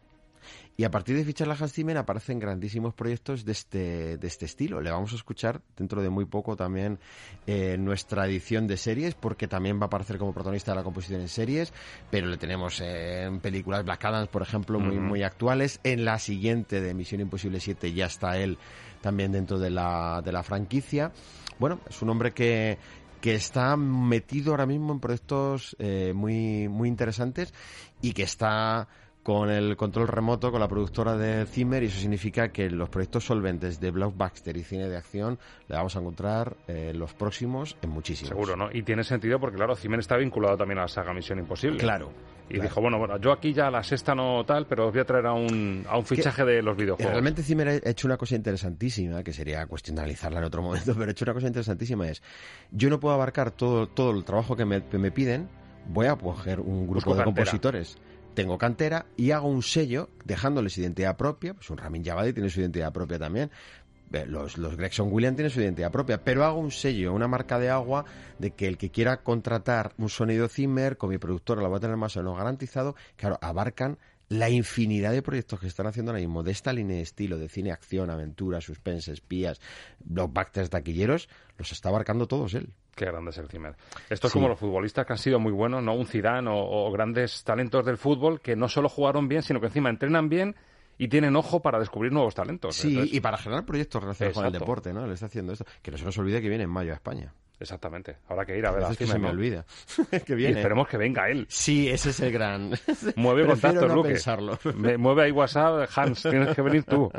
Y 0.78 0.84
a 0.84 0.90
partir 0.90 1.16
de 1.16 1.24
fichar 1.24 1.48
la 1.48 1.54
Hans 1.54 1.72
Zimmer 1.72 1.96
aparecen 1.96 2.38
grandísimos 2.38 2.92
proyectos 2.92 3.46
de 3.46 3.52
este, 3.52 4.18
de 4.18 4.26
este 4.26 4.44
estilo. 4.44 4.82
Le 4.82 4.90
vamos 4.90 5.12
a 5.12 5.16
escuchar 5.16 5.62
dentro 5.74 6.02
de 6.02 6.10
muy 6.10 6.26
poco 6.26 6.54
también 6.54 6.98
eh, 7.46 7.78
nuestra 7.78 8.26
edición 8.26 8.66
de 8.66 8.76
series, 8.76 9.14
porque 9.14 9.48
también 9.48 9.78
va 9.80 9.84
a 9.84 9.86
aparecer 9.86 10.18
como 10.18 10.34
protagonista 10.34 10.72
de 10.72 10.76
la 10.76 10.84
composición 10.84 11.22
en 11.22 11.28
series, 11.28 11.72
pero 12.10 12.26
le 12.26 12.36
tenemos 12.36 12.80
en 12.82 13.40
películas 13.40 13.84
Black 13.84 14.04
Adams, 14.04 14.28
por 14.28 14.42
ejemplo, 14.42 14.78
muy, 14.78 14.98
muy 14.98 15.22
actuales. 15.22 15.80
En 15.82 16.04
la 16.04 16.18
siguiente 16.18 16.82
de 16.82 16.92
Misión 16.92 17.22
Imposible 17.22 17.58
7 17.58 17.94
ya 17.94 18.04
está 18.04 18.36
él 18.36 18.58
también 19.00 19.32
dentro 19.32 19.58
de 19.58 19.70
la, 19.70 20.20
de 20.22 20.32
la 20.32 20.42
franquicia. 20.42 21.10
Bueno, 21.58 21.80
es 21.88 22.02
un 22.02 22.10
hombre 22.10 22.34
que, 22.34 22.76
que 23.22 23.34
está 23.34 23.76
metido 23.78 24.50
ahora 24.52 24.66
mismo 24.66 24.92
en 24.92 25.00
proyectos 25.00 25.74
eh, 25.78 26.12
muy, 26.14 26.68
muy 26.68 26.88
interesantes 26.88 27.54
y 28.02 28.12
que 28.12 28.24
está 28.24 28.88
con 29.26 29.50
el 29.50 29.76
control 29.76 30.06
remoto 30.06 30.52
con 30.52 30.60
la 30.60 30.68
productora 30.68 31.16
de 31.16 31.46
Zimmer 31.46 31.82
y 31.82 31.86
eso 31.86 31.98
significa 31.98 32.50
que 32.50 32.70
los 32.70 32.88
proyectos 32.88 33.24
solventes 33.24 33.80
de 33.80 33.90
blockbuster 33.90 34.56
y 34.56 34.62
cine 34.62 34.88
de 34.88 34.96
acción 34.96 35.36
le 35.66 35.74
vamos 35.74 35.96
a 35.96 35.98
encontrar 35.98 36.56
eh, 36.68 36.92
los 36.94 37.12
próximos 37.12 37.76
en 37.82 37.90
muchísimos. 37.90 38.28
Seguro, 38.28 38.54
¿no? 38.54 38.68
Y 38.72 38.84
tiene 38.84 39.02
sentido 39.02 39.40
porque, 39.40 39.56
claro, 39.56 39.74
Zimmer 39.74 39.98
está 39.98 40.16
vinculado 40.16 40.56
también 40.56 40.78
a 40.78 40.82
la 40.82 40.88
saga 40.88 41.12
Misión 41.12 41.40
Imposible. 41.40 41.76
Claro. 41.76 42.12
Y 42.48 42.60
dijo, 42.60 42.80
bueno, 42.80 42.98
bueno, 42.98 43.18
yo 43.18 43.32
aquí 43.32 43.52
ya 43.52 43.68
la 43.68 43.82
sexta 43.82 44.14
no 44.14 44.44
tal, 44.46 44.68
pero 44.68 44.86
os 44.86 44.92
voy 44.92 45.00
a 45.00 45.04
traer 45.04 45.26
a 45.26 45.32
un, 45.32 45.84
a 45.88 45.98
un 45.98 46.04
fichaje 46.04 46.44
de 46.44 46.62
los 46.62 46.76
videojuegos. 46.76 47.10
Realmente 47.10 47.42
Zimmer 47.42 47.66
ha 47.66 47.90
hecho 47.90 48.06
una 48.06 48.16
cosa 48.16 48.36
interesantísima, 48.36 49.24
que 49.24 49.32
sería 49.32 49.66
cuestión 49.66 49.96
de 49.96 50.02
analizarla 50.02 50.38
en 50.38 50.44
otro 50.44 50.62
momento, 50.62 50.94
pero 50.94 51.08
ha 51.08 51.10
hecho 51.10 51.24
una 51.24 51.34
cosa 51.34 51.48
interesantísima, 51.48 52.08
es, 52.08 52.22
yo 52.70 52.88
no 52.90 53.00
puedo 53.00 53.16
abarcar 53.16 53.50
todo, 53.50 53.88
todo 53.88 54.12
el 54.12 54.22
trabajo 54.22 54.54
que 54.54 54.64
me, 54.64 54.84
me 54.92 55.10
piden, 55.10 55.48
voy 55.88 56.06
a 56.06 56.14
coger 56.14 56.60
un 56.60 56.86
grupo 56.86 57.16
de 57.16 57.24
compositores 57.24 57.98
tengo 58.36 58.58
cantera 58.58 59.06
y 59.16 59.32
hago 59.32 59.48
un 59.48 59.62
sello 59.62 60.10
dejándoles 60.24 60.78
identidad 60.78 61.16
propia, 61.16 61.54
pues 61.54 61.68
un 61.70 61.78
Ramin 61.78 62.04
Javadi 62.04 62.32
tiene 62.32 62.50
su 62.50 62.60
identidad 62.60 62.92
propia 62.92 63.18
también, 63.18 63.50
los, 64.28 64.58
los 64.58 64.76
Gregson 64.76 65.08
Williams 65.10 65.36
tienen 65.36 65.50
su 65.50 65.60
identidad 65.60 65.90
propia, 65.90 66.22
pero 66.22 66.44
hago 66.44 66.60
un 66.60 66.70
sello, 66.70 67.12
una 67.12 67.26
marca 67.26 67.58
de 67.58 67.70
agua 67.70 68.04
de 68.38 68.52
que 68.52 68.68
el 68.68 68.78
que 68.78 68.90
quiera 68.90 69.22
contratar 69.22 69.92
un 69.98 70.08
sonido 70.08 70.48
Zimmer 70.48 70.96
con 70.96 71.10
mi 71.10 71.18
productora 71.18 71.62
lo 71.62 71.70
va 71.70 71.78
a 71.78 71.80
tener 71.80 71.96
más 71.96 72.16
o 72.16 72.20
menos 72.20 72.36
garantizado, 72.36 72.94
claro, 73.16 73.38
abarcan 73.40 73.98
la 74.28 74.50
infinidad 74.50 75.12
de 75.12 75.22
proyectos 75.22 75.60
que 75.60 75.66
están 75.66 75.86
haciendo 75.86 76.10
ahora 76.10 76.20
mismo 76.20 76.42
de 76.42 76.50
esta 76.50 76.72
línea 76.72 76.96
de 76.96 77.02
estilo 77.02 77.38
de 77.38 77.48
cine, 77.48 77.70
acción, 77.70 78.10
aventura, 78.10 78.60
suspense, 78.60 79.12
espías, 79.12 79.60
blockbusters, 80.04 80.70
taquilleros, 80.70 81.28
los 81.58 81.72
está 81.72 81.90
abarcando 81.90 82.26
todos 82.26 82.54
él. 82.54 82.72
Qué 82.94 83.04
grande 83.04 83.30
es 83.30 83.38
el 83.38 83.48
Zimmer. 83.48 83.76
Esto 84.08 84.28
es 84.28 84.32
como 84.32 84.48
los 84.48 84.58
futbolistas 84.58 85.04
que 85.06 85.12
han 85.12 85.18
sido 85.18 85.38
muy 85.38 85.52
buenos, 85.52 85.82
¿no? 85.82 85.94
Un 85.94 86.06
Zidane 86.06 86.48
o, 86.50 86.90
grandes 86.90 87.44
talentos 87.44 87.84
del 87.84 87.98
fútbol 87.98 88.40
que 88.40 88.56
no 88.56 88.68
solo 88.68 88.88
jugaron 88.88 89.28
bien, 89.28 89.42
sino 89.42 89.60
que 89.60 89.66
encima 89.66 89.90
entrenan 89.90 90.30
bien 90.30 90.56
y 90.96 91.08
tienen 91.08 91.36
ojo 91.36 91.60
para 91.60 91.78
descubrir 91.78 92.10
nuevos 92.10 92.34
talentos. 92.34 92.74
Sí, 92.74 92.98
y 93.12 93.20
para 93.20 93.36
generar 93.36 93.66
proyectos 93.66 94.02
relacionados 94.02 94.34
con 94.34 94.46
el 94.46 94.52
deporte, 94.52 94.94
¿no? 94.94 95.06
Le 95.06 95.12
está 95.12 95.26
haciendo 95.26 95.52
esto. 95.52 95.66
Que 95.82 95.90
no 95.90 95.98
se 95.98 96.06
nos 96.06 96.16
olvide 96.16 96.40
que 96.40 96.48
viene 96.48 96.64
en 96.64 96.70
mayo 96.70 96.92
a 96.92 96.94
España. 96.94 97.34
Exactamente. 97.58 98.16
Habrá 98.28 98.44
que 98.44 98.58
ir 98.58 98.66
a 98.66 98.70
ver 98.70 98.84
a 98.84 98.94
Zimmer. 98.94 99.12
se 99.14 99.18
me 99.18 99.28
olvida. 99.28 99.64
que 100.26 100.34
viene. 100.34 100.54
Y 100.54 100.56
esperemos 100.56 100.88
que 100.88 100.96
venga 100.96 101.28
él. 101.28 101.46
Sí, 101.48 101.88
ese 101.88 102.10
es 102.10 102.20
el 102.20 102.32
gran. 102.32 102.72
Mueve 103.16 103.46
contactos, 103.46 103.94
no 103.94 104.02
Pensarlo. 104.02 104.58
mueve 104.98 105.24
ahí 105.24 105.30
WhatsApp, 105.30 105.88
Hans, 105.94 106.22
tienes 106.22 106.54
que 106.54 106.62
venir 106.62 106.84
tú. 106.84 107.10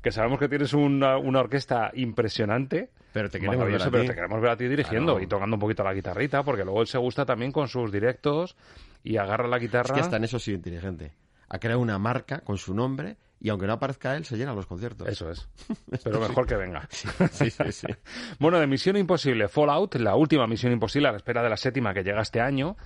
Que 0.00 0.12
sabemos 0.12 0.38
que 0.38 0.48
tienes 0.48 0.72
una, 0.72 1.16
una 1.18 1.40
orquesta 1.40 1.90
impresionante 1.94 2.90
pero 3.12 3.28
te 3.28 3.38
queremos 3.38 3.66
ver 3.66 3.74
a 3.82 3.84
ti. 3.84 3.90
Pero 3.90 4.04
te 4.04 4.14
queremos 4.14 4.40
ver 4.40 4.50
a 4.50 4.56
ti 4.56 4.68
dirigiendo 4.68 5.20
y 5.20 5.26
tocando 5.26 5.56
un 5.56 5.60
poquito 5.60 5.84
la 5.84 5.92
guitarrita, 5.92 6.42
porque 6.42 6.64
luego 6.64 6.80
él 6.80 6.86
se 6.86 6.98
gusta 6.98 7.26
también 7.26 7.52
con 7.52 7.68
sus 7.68 7.92
directos 7.92 8.56
y 9.04 9.16
agarra 9.16 9.46
la 9.48 9.58
guitarra. 9.58 9.88
Es 9.88 9.92
que 9.92 10.00
hasta 10.00 10.16
en 10.16 10.24
eso 10.24 10.38
sí 10.38 10.52
inteligente. 10.52 11.12
Ha 11.48 11.58
creado 11.58 11.80
una 11.80 11.98
marca 11.98 12.40
con 12.40 12.56
su 12.56 12.74
nombre 12.74 13.16
y 13.42 13.48
aunque 13.48 13.66
no 13.66 13.72
aparezca 13.72 14.16
él, 14.16 14.24
se 14.24 14.36
llenan 14.36 14.54
los 14.54 14.66
conciertos. 14.66 15.08
Eso 15.08 15.28
es. 15.28 15.48
Pero 16.04 16.20
mejor 16.20 16.46
que 16.46 16.54
venga. 16.54 16.88
Sí, 17.32 17.50
sí, 17.50 17.72
sí, 17.72 17.86
bueno, 18.38 18.60
de 18.60 18.66
Misión 18.66 18.96
Imposible, 18.96 19.48
Fallout, 19.48 19.96
la 19.96 20.14
última 20.14 20.46
Misión 20.46 20.72
Imposible 20.72 21.08
a 21.08 21.12
la 21.12 21.16
espera 21.16 21.42
de 21.42 21.48
la 21.48 21.56
séptima 21.56 21.92
que 21.92 22.04
llega 22.04 22.20
este 22.20 22.40
año. 22.40 22.76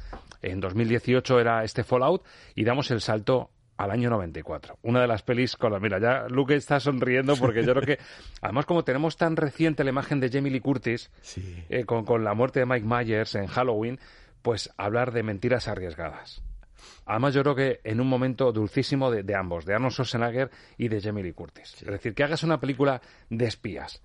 En 0.40 0.60
2018 0.60 1.40
era 1.40 1.64
este 1.64 1.84
Fallout 1.84 2.24
y 2.54 2.64
damos 2.64 2.90
el 2.90 3.00
salto 3.00 3.50
al 3.76 3.90
año 3.90 4.08
94. 4.08 4.78
Una 4.82 5.00
de 5.00 5.06
las 5.06 5.22
pelis 5.22 5.56
con 5.56 5.72
la... 5.72 5.78
Mira, 5.78 5.98
ya 6.00 6.26
Luke 6.28 6.54
está 6.54 6.80
sonriendo 6.80 7.36
porque 7.36 7.64
yo 7.64 7.74
creo 7.74 7.86
que... 7.96 7.98
Además, 8.40 8.64
como 8.64 8.84
tenemos 8.84 9.16
tan 9.16 9.36
reciente 9.36 9.84
la 9.84 9.90
imagen 9.90 10.20
de 10.20 10.30
Jamie 10.30 10.52
Lee 10.52 10.60
Curtis 10.60 11.10
eh, 11.68 11.84
con, 11.84 12.04
con 12.04 12.24
la 12.24 12.32
muerte 12.32 12.60
de 12.60 12.66
Mike 12.66 12.86
Myers 12.86 13.34
en 13.34 13.46
Halloween, 13.46 13.98
pues 14.40 14.70
hablar 14.78 15.12
de 15.12 15.22
mentiras 15.22 15.68
arriesgadas. 15.68 16.42
Además, 17.04 17.34
yo 17.34 17.42
creo 17.42 17.54
que 17.54 17.80
en 17.84 18.00
un 18.00 18.08
momento 18.08 18.52
dulcísimo 18.52 19.10
de, 19.10 19.34
ambos, 19.34 19.64
de 19.64 19.74
Arnold 19.74 19.92
Schwarzenegger 19.92 20.50
y 20.76 20.88
de 20.88 21.00
Jamie 21.00 21.24
Lee 21.24 21.32
Curtis. 21.32 21.82
Es 21.82 21.88
decir, 21.88 22.14
que 22.14 22.24
hagas 22.24 22.42
una 22.42 22.60
película 22.60 23.00
de 23.30 23.46
espías 23.46 24.02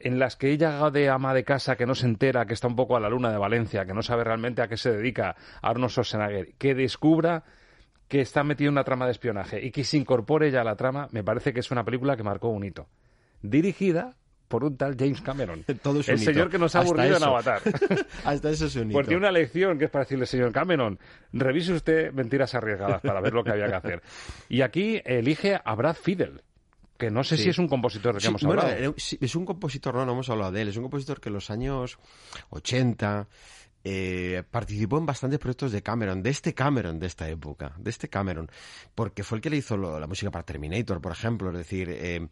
en 0.00 0.18
las 0.18 0.36
que 0.36 0.50
ella 0.50 0.78
haga 0.78 0.90
de 0.90 1.10
ama 1.10 1.34
de 1.34 1.44
casa 1.44 1.76
que 1.76 1.86
no 1.86 1.94
se 1.94 2.06
entera, 2.06 2.46
que 2.46 2.54
está 2.54 2.66
un 2.66 2.76
poco 2.76 2.96
a 2.96 3.00
la 3.00 3.10
luna 3.10 3.30
de 3.30 3.36
Valencia, 3.36 3.84
que 3.84 3.92
no 3.92 4.02
sabe 4.02 4.24
realmente 4.24 4.62
a 4.62 4.68
qué 4.68 4.78
se 4.78 4.90
dedica 4.90 5.36
Arnold 5.60 5.90
Schwarzenegger, 5.90 6.54
que 6.54 6.74
descubra 6.74 7.44
que 8.08 8.20
está 8.20 8.42
metido 8.42 8.68
en 8.68 8.74
una 8.74 8.84
trama 8.84 9.04
de 9.04 9.12
espionaje 9.12 9.64
y 9.64 9.70
que 9.70 9.84
se 9.84 9.96
incorpore 9.96 10.50
ya 10.50 10.62
a 10.62 10.64
la 10.64 10.74
trama, 10.74 11.08
me 11.12 11.22
parece 11.22 11.52
que 11.52 11.60
es 11.60 11.70
una 11.70 11.84
película 11.84 12.16
que 12.16 12.24
marcó 12.24 12.48
un 12.48 12.64
hito. 12.64 12.88
Dirigida 13.42 14.16
por 14.50 14.64
un 14.64 14.76
tal 14.76 14.96
James 14.98 15.20
Cameron. 15.20 15.64
Todo 15.82 16.00
es 16.00 16.08
el 16.08 16.18
señor 16.18 16.50
que 16.50 16.58
nos 16.58 16.74
ha 16.74 16.80
Hasta 16.80 16.90
aburrido 16.90 17.16
en. 17.18 17.22
Avatar. 17.22 17.62
Hasta 18.24 18.50
eso 18.50 18.66
es 18.66 18.74
un. 18.74 18.90
Pues 18.90 19.06
tiene 19.06 19.20
una 19.20 19.30
lección 19.30 19.78
que 19.78 19.84
es 19.84 19.90
para 19.90 20.02
decirle, 20.04 20.26
señor 20.26 20.50
Cameron, 20.52 20.98
revise 21.32 21.72
usted 21.72 22.12
mentiras 22.12 22.52
arriesgadas 22.56 23.00
para 23.00 23.20
ver 23.20 23.32
lo 23.32 23.44
que 23.44 23.52
había 23.52 23.68
que 23.68 23.74
hacer. 23.76 24.02
Y 24.48 24.62
aquí 24.62 25.00
elige 25.04 25.60
a 25.64 25.74
Brad 25.76 25.94
Fiedel, 25.94 26.42
que 26.98 27.10
no 27.12 27.22
sé 27.22 27.36
Sí. 27.36 27.44
si 27.44 27.48
es 27.50 27.58
un 27.58 27.68
compositor 27.68 28.12
del 28.12 28.20
que 28.20 28.26
Sí, 28.26 28.28
hemos 28.28 28.44
hablado. 28.44 28.68
eh, 28.70 28.92
es 28.96 29.34
un 29.36 29.46
compositor, 29.46 29.94
no, 29.94 30.04
no 30.04 30.12
hemos 30.12 30.28
hablado 30.28 30.50
de 30.50 30.62
él, 30.62 30.68
es 30.68 30.76
un 30.76 30.82
compositor 30.82 31.20
que 31.20 31.28
en 31.28 31.34
los 31.36 31.48
años 31.50 31.98
80 32.50 33.28
eh, 33.84 34.42
participó 34.50 34.98
en 34.98 35.06
bastantes 35.06 35.38
proyectos 35.38 35.72
de 35.72 35.82
Cameron, 35.82 36.22
de 36.22 36.30
este 36.30 36.54
Cameron 36.54 36.98
de 36.98 37.06
esta 37.06 37.28
época, 37.28 37.74
de 37.78 37.90
este 37.90 38.08
Cameron, 38.08 38.50
porque 38.94 39.22
fue 39.22 39.38
el 39.38 39.42
que 39.42 39.50
le 39.50 39.56
hizo 39.56 39.76
la 39.76 40.06
música 40.06 40.30
para 40.30 40.44
Terminator, 40.44 41.00
por 41.00 41.12
ejemplo, 41.12 41.50
es 41.50 41.56
decir, 41.56 41.88
eh, 41.90 42.28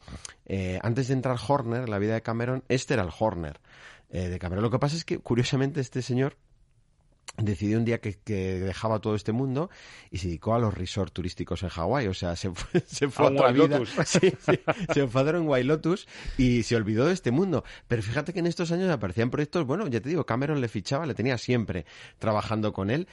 eh, 0.46 0.78
antes 0.82 1.08
de 1.08 1.14
entrar 1.14 1.38
Horner 1.46 1.88
la 1.88 1.98
vida 1.98 2.14
de 2.14 2.22
Cameron, 2.22 2.64
este 2.68 2.94
era 2.94 3.02
el 3.02 3.10
Horner 3.18 3.60
de 4.10 4.38
Cameron. 4.38 4.64
Lo 4.64 4.70
que 4.70 4.78
pasa 4.78 4.96
es 4.96 5.04
que, 5.04 5.18
curiosamente, 5.18 5.80
este 5.80 6.00
señor 6.00 6.38
decidió 7.36 7.78
un 7.78 7.84
día 7.84 8.00
que, 8.00 8.14
que 8.14 8.58
dejaba 8.60 9.00
todo 9.00 9.14
este 9.14 9.32
mundo 9.32 9.70
y 10.10 10.18
se 10.18 10.28
dedicó 10.28 10.54
a 10.54 10.58
los 10.58 10.74
resorts 10.74 11.12
turísticos 11.12 11.62
en 11.62 11.68
Hawái. 11.68 12.06
O 12.08 12.14
sea, 12.14 12.36
se 12.36 12.50
fue, 12.50 12.80
se 12.86 13.08
fue 13.08 13.26
A 13.26 13.28
a 13.28 13.32
otra 13.32 13.52
vida. 13.52 13.78
Lotus. 13.78 13.90
Sí, 14.08 14.32
sí, 14.40 14.58
se 14.92 15.00
enfadaron 15.00 15.42
en 15.42 15.48
White 15.48 15.64
Lotus 15.64 16.08
y 16.36 16.62
se 16.62 16.76
olvidó 16.76 17.06
de 17.06 17.12
este 17.12 17.30
mundo. 17.30 17.64
Pero 17.86 18.02
fíjate 18.02 18.32
que 18.32 18.40
en 18.40 18.46
estos 18.46 18.72
años 18.72 18.90
aparecían 18.90 19.30
proyectos, 19.30 19.66
bueno, 19.66 19.86
ya 19.86 20.00
te 20.00 20.08
digo, 20.08 20.24
Cameron 20.24 20.60
le 20.60 20.68
fichaba, 20.68 21.06
le 21.06 21.14
tenía 21.14 21.38
siempre 21.38 21.84
trabajando 22.18 22.72
con 22.72 22.90
él. 22.90 23.06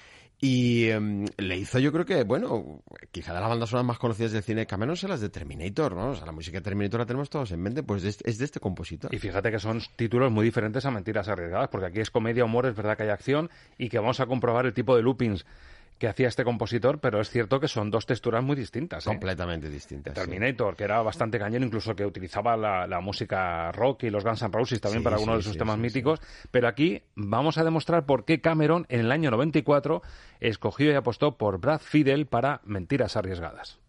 Y 0.47 0.91
em, 0.91 1.25
le 1.37 1.57
hizo, 1.57 1.79
yo 1.79 1.91
creo 1.91 2.05
que, 2.05 2.23
bueno, 2.23 2.83
quizá 3.11 3.33
de 3.33 3.39
las 3.39 3.49
bandas 3.49 3.67
sonoras 3.67 3.87
más 3.87 3.97
conocidas 3.97 4.31
del 4.31 4.43
cine 4.43 4.59
de 4.59 4.67
Cameron 4.67 4.95
son 4.95 5.09
las 5.09 5.19
de 5.19 5.29
Terminator, 5.29 5.95
¿no? 5.95 6.11
O 6.11 6.15
sea, 6.15 6.27
la 6.27 6.31
música 6.31 6.59
de 6.59 6.61
Terminator 6.61 6.99
la 6.99 7.07
tenemos 7.07 7.31
todos 7.31 7.51
en 7.51 7.63
mente, 7.63 7.81
pues 7.81 8.03
es, 8.03 8.19
es 8.23 8.37
de 8.37 8.45
este 8.45 8.59
compositor. 8.59 9.11
Y 9.11 9.17
fíjate 9.17 9.49
que 9.49 9.57
son 9.57 9.81
títulos 9.95 10.31
muy 10.31 10.45
diferentes 10.45 10.85
a 10.85 10.91
Mentiras 10.91 11.29
Arriesgadas, 11.29 11.69
porque 11.69 11.87
aquí 11.87 11.99
es 11.99 12.11
comedia, 12.11 12.45
humor, 12.45 12.67
es 12.67 12.75
verdad 12.75 12.95
que 12.95 13.01
hay 13.01 13.09
acción 13.09 13.49
y 13.79 13.89
que 13.89 13.97
vamos 13.97 14.19
a 14.19 14.27
comprobar 14.27 14.67
el 14.67 14.75
tipo 14.75 14.95
de 14.95 15.01
loopings 15.01 15.47
que 15.97 16.07
hacía 16.07 16.27
este 16.27 16.43
compositor, 16.43 16.99
pero 16.99 17.21
es 17.21 17.29
cierto 17.29 17.59
que 17.59 17.67
son 17.67 17.89
dos 17.89 18.05
texturas 18.05 18.43
muy 18.43 18.55
distintas. 18.55 19.05
¿eh? 19.05 19.09
Completamente 19.09 19.69
distintas. 19.69 20.13
sí. 20.13 20.19
Terminator, 20.19 20.75
que 20.75 20.83
era 20.83 21.01
bastante 21.01 21.39
cañón, 21.39 21.63
incluso 21.63 21.95
que 21.95 22.05
utilizaba 22.05 22.57
la, 22.57 22.87
la 22.87 22.99
música 22.99 23.71
rock 23.71 24.03
y 24.03 24.09
los 24.09 24.23
Guns 24.23 24.41
N' 24.41 24.51
Roses 24.51 24.81
también 24.81 25.01
Sí, 25.01 25.03
para 25.03 25.15
algunos 25.15 25.37
sí, 25.37 25.39
de 25.39 25.43
sus 25.49 25.57
temas 25.57 25.77
míticos. 25.77 26.19
Pero 26.51 26.67
aquí 26.67 27.03
vamos 27.15 27.57
a 27.57 27.63
demostrar 27.63 28.05
por 28.05 28.25
qué 28.25 28.41
Cameron 28.41 28.85
en 28.89 28.99
el 29.01 29.11
año 29.11 29.31
94 29.31 30.01
escogió 30.39 30.91
y 30.91 30.95
apostó 30.95 31.37
por 31.37 31.59
Brad 31.59 31.79
Fiedel 31.79 32.25
para 32.25 32.61
Mentiras 32.65 33.15
Arriesgadas. 33.15 33.79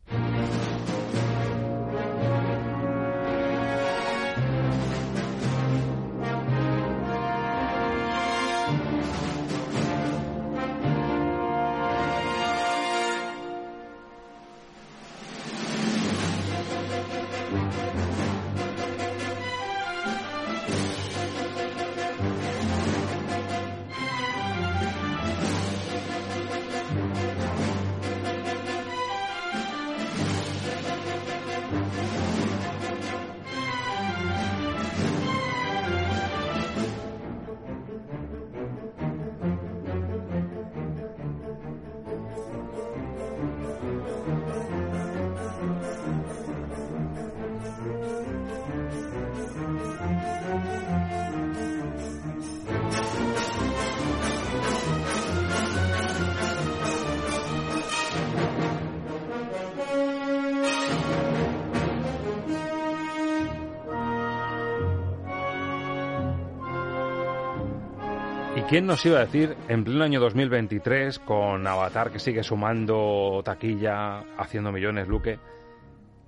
Quién 68.69 68.87
nos 68.87 69.05
iba 69.07 69.19
a 69.19 69.27
decir 69.27 69.57
en 69.69 69.85
pleno 69.85 70.05
año 70.05 70.21
2023, 70.21 71.19
con 71.21 71.67
Avatar 71.67 72.11
que 72.11 72.19
sigue 72.19 72.43
sumando 72.43 73.43
taquilla, 73.45 74.25
haciendo 74.39 74.73
millones, 74.73 75.07
Luque, 75.09 75.39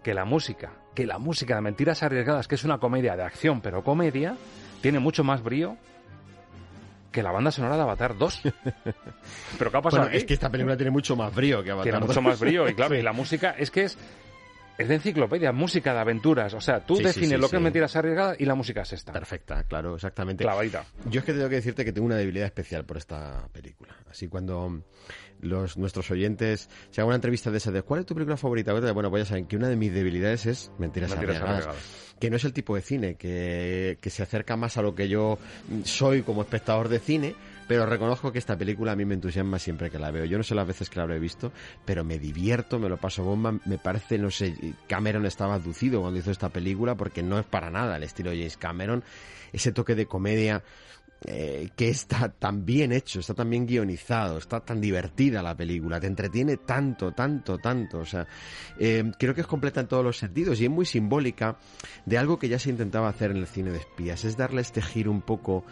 que 0.02 0.14
la 0.14 0.24
música, 0.24 0.72
que 0.94 1.06
la 1.06 1.18
música 1.18 1.56
de 1.56 1.62
Mentiras 1.62 2.02
Arriesgadas, 2.02 2.46
que 2.46 2.54
es 2.54 2.64
una 2.64 2.78
comedia 2.78 3.16
de 3.16 3.24
acción, 3.24 3.60
pero 3.60 3.82
comedia, 3.82 4.36
tiene 4.80 5.00
mucho 5.00 5.24
más 5.24 5.42
brío 5.42 5.76
que 7.10 7.22
la 7.22 7.32
banda 7.32 7.50
sonora 7.50 7.76
de 7.76 7.82
Avatar 7.82 8.16
2. 8.16 8.42
¿Pero 9.58 9.70
qué 9.70 9.76
ha 9.76 9.82
pasado 9.82 10.04
Bueno, 10.04 10.16
es 10.16 10.24
que 10.24 10.34
esta 10.34 10.50
película 10.50 10.76
tiene 10.76 10.90
mucho 10.90 11.16
más 11.16 11.34
brío 11.34 11.62
que 11.64 11.70
Avatar. 11.72 11.84
Tiene 11.84 11.98
mucho 12.00 12.20
2. 12.20 12.22
más 12.22 12.40
brío 12.40 12.68
y 12.68 12.74
claro, 12.74 12.94
Sí. 12.94 13.00
y 13.00 13.02
la 13.02 13.12
música 13.12 13.50
es 13.58 13.70
que 13.70 13.84
es 13.84 13.98
es 14.78 14.88
de 14.88 14.94
enciclopedia, 14.94 15.52
música 15.52 15.92
de 15.92 15.98
aventuras. 16.00 16.54
O 16.54 16.60
sea, 16.60 16.86
tú 16.86 16.96
Sí, 16.96 17.02
defines 17.02 17.30
sí, 17.30 17.36
lo 17.36 17.48
que 17.50 17.56
es 17.56 17.62
mentiras 17.62 17.94
arriesgadas 17.96 18.40
y 18.40 18.44
la 18.46 18.54
música 18.54 18.82
es 18.82 18.92
esta. 18.92 19.12
Perfecta, 19.12 19.64
claro, 19.64 19.96
exactamente. 19.96 20.44
Clavadita. 20.44 20.84
Yo 21.10 21.20
es 21.20 21.26
que 21.26 21.32
tengo 21.32 21.48
que 21.48 21.56
decirte 21.56 21.84
que 21.84 21.92
tengo 21.92 22.06
una 22.06 22.16
debilidad 22.16 22.46
especial 22.46 22.84
por 22.84 22.96
esta 22.96 23.48
película. 23.52 23.96
Así 24.08 24.28
cuando 24.28 24.82
los 25.40 25.76
nuestros 25.76 26.10
oyentes 26.10 26.68
se 26.90 27.00
hagan 27.00 27.08
una 27.08 27.16
entrevista 27.16 27.50
de 27.50 27.58
esa 27.58 27.70
de 27.70 27.82
¿cuál 27.82 28.00
es 28.00 28.06
tu 28.06 28.14
película 28.14 28.36
favorita? 28.36 28.72
Bueno, 28.92 29.10
pues 29.10 29.24
ya 29.24 29.28
saben 29.28 29.46
que 29.46 29.56
una 29.56 29.68
de 29.68 29.76
mis 29.76 29.92
debilidades 29.92 30.46
es 30.46 30.70
Mentiras, 30.78 31.10
Mentiras 31.10 31.36
arriesgadas. 31.36 31.66
arriesgadas. 31.66 32.14
Que 32.18 32.30
no 32.30 32.36
es 32.36 32.44
el 32.44 32.52
tipo 32.52 32.74
de 32.74 32.80
cine 32.82 33.14
que, 33.14 33.98
que 34.00 34.10
se 34.10 34.22
acerca 34.24 34.56
más 34.56 34.76
a 34.76 34.82
lo 34.82 34.94
que 34.94 35.08
yo 35.08 35.38
soy 35.84 36.22
como 36.22 36.42
espectador 36.42 36.88
de 36.88 36.98
cine, 36.98 37.36
pero 37.68 37.84
reconozco 37.86 38.32
que 38.32 38.38
esta 38.38 38.56
película 38.56 38.92
a 38.92 38.96
mí 38.96 39.04
me 39.04 39.14
entusiasma 39.14 39.58
siempre 39.58 39.90
que 39.90 39.98
la 39.98 40.10
veo. 40.10 40.24
Yo 40.24 40.38
no 40.38 40.42
sé 40.42 40.54
las 40.54 40.66
veces 40.66 40.88
que 40.88 40.96
la 40.96 41.02
habré 41.02 41.18
visto, 41.18 41.52
pero 41.84 42.02
me 42.02 42.18
divierto, 42.18 42.78
me 42.78 42.88
lo 42.88 42.96
paso 42.96 43.22
bomba. 43.22 43.54
Me 43.66 43.76
parece, 43.76 44.18
no 44.18 44.30
sé, 44.30 44.54
Cameron 44.88 45.26
estaba 45.26 45.54
aducido 45.54 46.00
cuando 46.00 46.18
hizo 46.18 46.30
esta 46.30 46.48
película 46.48 46.96
porque 46.96 47.22
no 47.22 47.38
es 47.38 47.44
para 47.44 47.70
nada 47.70 47.98
el 47.98 48.02
estilo 48.02 48.30
de 48.30 48.38
James 48.38 48.56
Cameron. 48.56 49.04
Ese 49.52 49.72
toque 49.72 49.94
de 49.94 50.06
comedia 50.06 50.62
eh, 51.24 51.70
que 51.74 51.88
está 51.88 52.28
tan 52.28 52.64
bien 52.64 52.92
hecho, 52.92 53.18
está 53.20 53.34
tan 53.34 53.50
bien 53.50 53.66
guionizado, 53.66 54.38
está 54.38 54.60
tan 54.60 54.80
divertida 54.80 55.42
la 55.42 55.56
película, 55.56 55.98
te 55.98 56.06
entretiene 56.06 56.58
tanto, 56.58 57.12
tanto, 57.12 57.58
tanto. 57.58 57.98
O 57.98 58.06
sea, 58.06 58.26
eh, 58.78 59.04
creo 59.18 59.34
que 59.34 59.40
es 59.40 59.46
completa 59.46 59.80
en 59.80 59.88
todos 59.88 60.04
los 60.04 60.16
sentidos 60.16 60.60
y 60.60 60.64
es 60.64 60.70
muy 60.70 60.86
simbólica 60.86 61.58
de 62.06 62.18
algo 62.18 62.38
que 62.38 62.48
ya 62.48 62.58
se 62.58 62.70
intentaba 62.70 63.08
hacer 63.08 63.32
en 63.32 63.38
el 63.38 63.46
cine 63.46 63.72
de 63.72 63.78
espías, 63.78 64.24
es 64.24 64.36
darle 64.36 64.60
este 64.60 64.80
giro 64.80 65.10
un 65.10 65.22
poco 65.22 65.64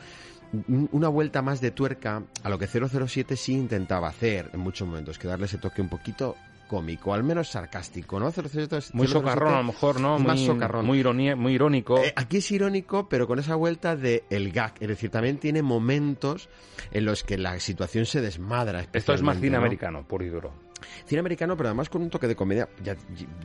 una 0.92 1.08
vuelta 1.08 1.42
más 1.42 1.60
de 1.60 1.70
tuerca 1.70 2.22
a 2.42 2.48
lo 2.48 2.58
que 2.58 2.66
007 2.66 3.36
sí 3.36 3.52
intentaba 3.54 4.08
hacer 4.08 4.50
en 4.52 4.60
muchos 4.60 4.86
momentos, 4.88 5.18
que 5.18 5.28
darle 5.28 5.46
ese 5.46 5.58
toque 5.58 5.82
un 5.82 5.88
poquito 5.88 6.36
cómico, 6.68 7.14
al 7.14 7.22
menos 7.22 7.48
sarcástico, 7.48 8.18
¿no? 8.18 8.30
007 8.32 8.76
es- 8.78 8.92
Muy 8.94 9.06
007 9.06 9.12
socarrón 9.20 9.54
a 9.54 9.58
lo 9.58 9.64
mejor, 9.64 10.00
¿no? 10.00 10.18
Muy, 10.18 10.26
más 10.26 10.40
socarrón. 10.40 10.84
muy, 10.84 10.98
ironía- 10.98 11.36
muy 11.36 11.52
irónico. 11.54 11.98
Eh, 12.02 12.12
aquí 12.16 12.38
es 12.38 12.50
irónico, 12.50 13.08
pero 13.08 13.28
con 13.28 13.38
esa 13.38 13.54
vuelta 13.54 13.94
de 13.94 14.24
el 14.30 14.50
gag. 14.50 14.74
Es 14.80 14.88
decir, 14.88 15.10
también 15.10 15.38
tiene 15.38 15.62
momentos 15.62 16.48
en 16.90 17.04
los 17.04 17.22
que 17.22 17.38
la 17.38 17.60
situación 17.60 18.04
se 18.04 18.20
desmadra. 18.20 18.84
Esto 18.92 19.14
es 19.14 19.22
más 19.22 19.36
cine 19.38 19.52
¿no? 19.52 19.58
americano, 19.58 20.04
puro 20.08 20.24
y 20.24 20.28
duro. 20.28 20.65
Cine 21.06 21.20
americano, 21.20 21.56
pero 21.56 21.68
además 21.68 21.88
con 21.88 22.02
un 22.02 22.10
toque 22.10 22.26
de 22.28 22.36
comedia, 22.36 22.68
ya, 22.82 22.96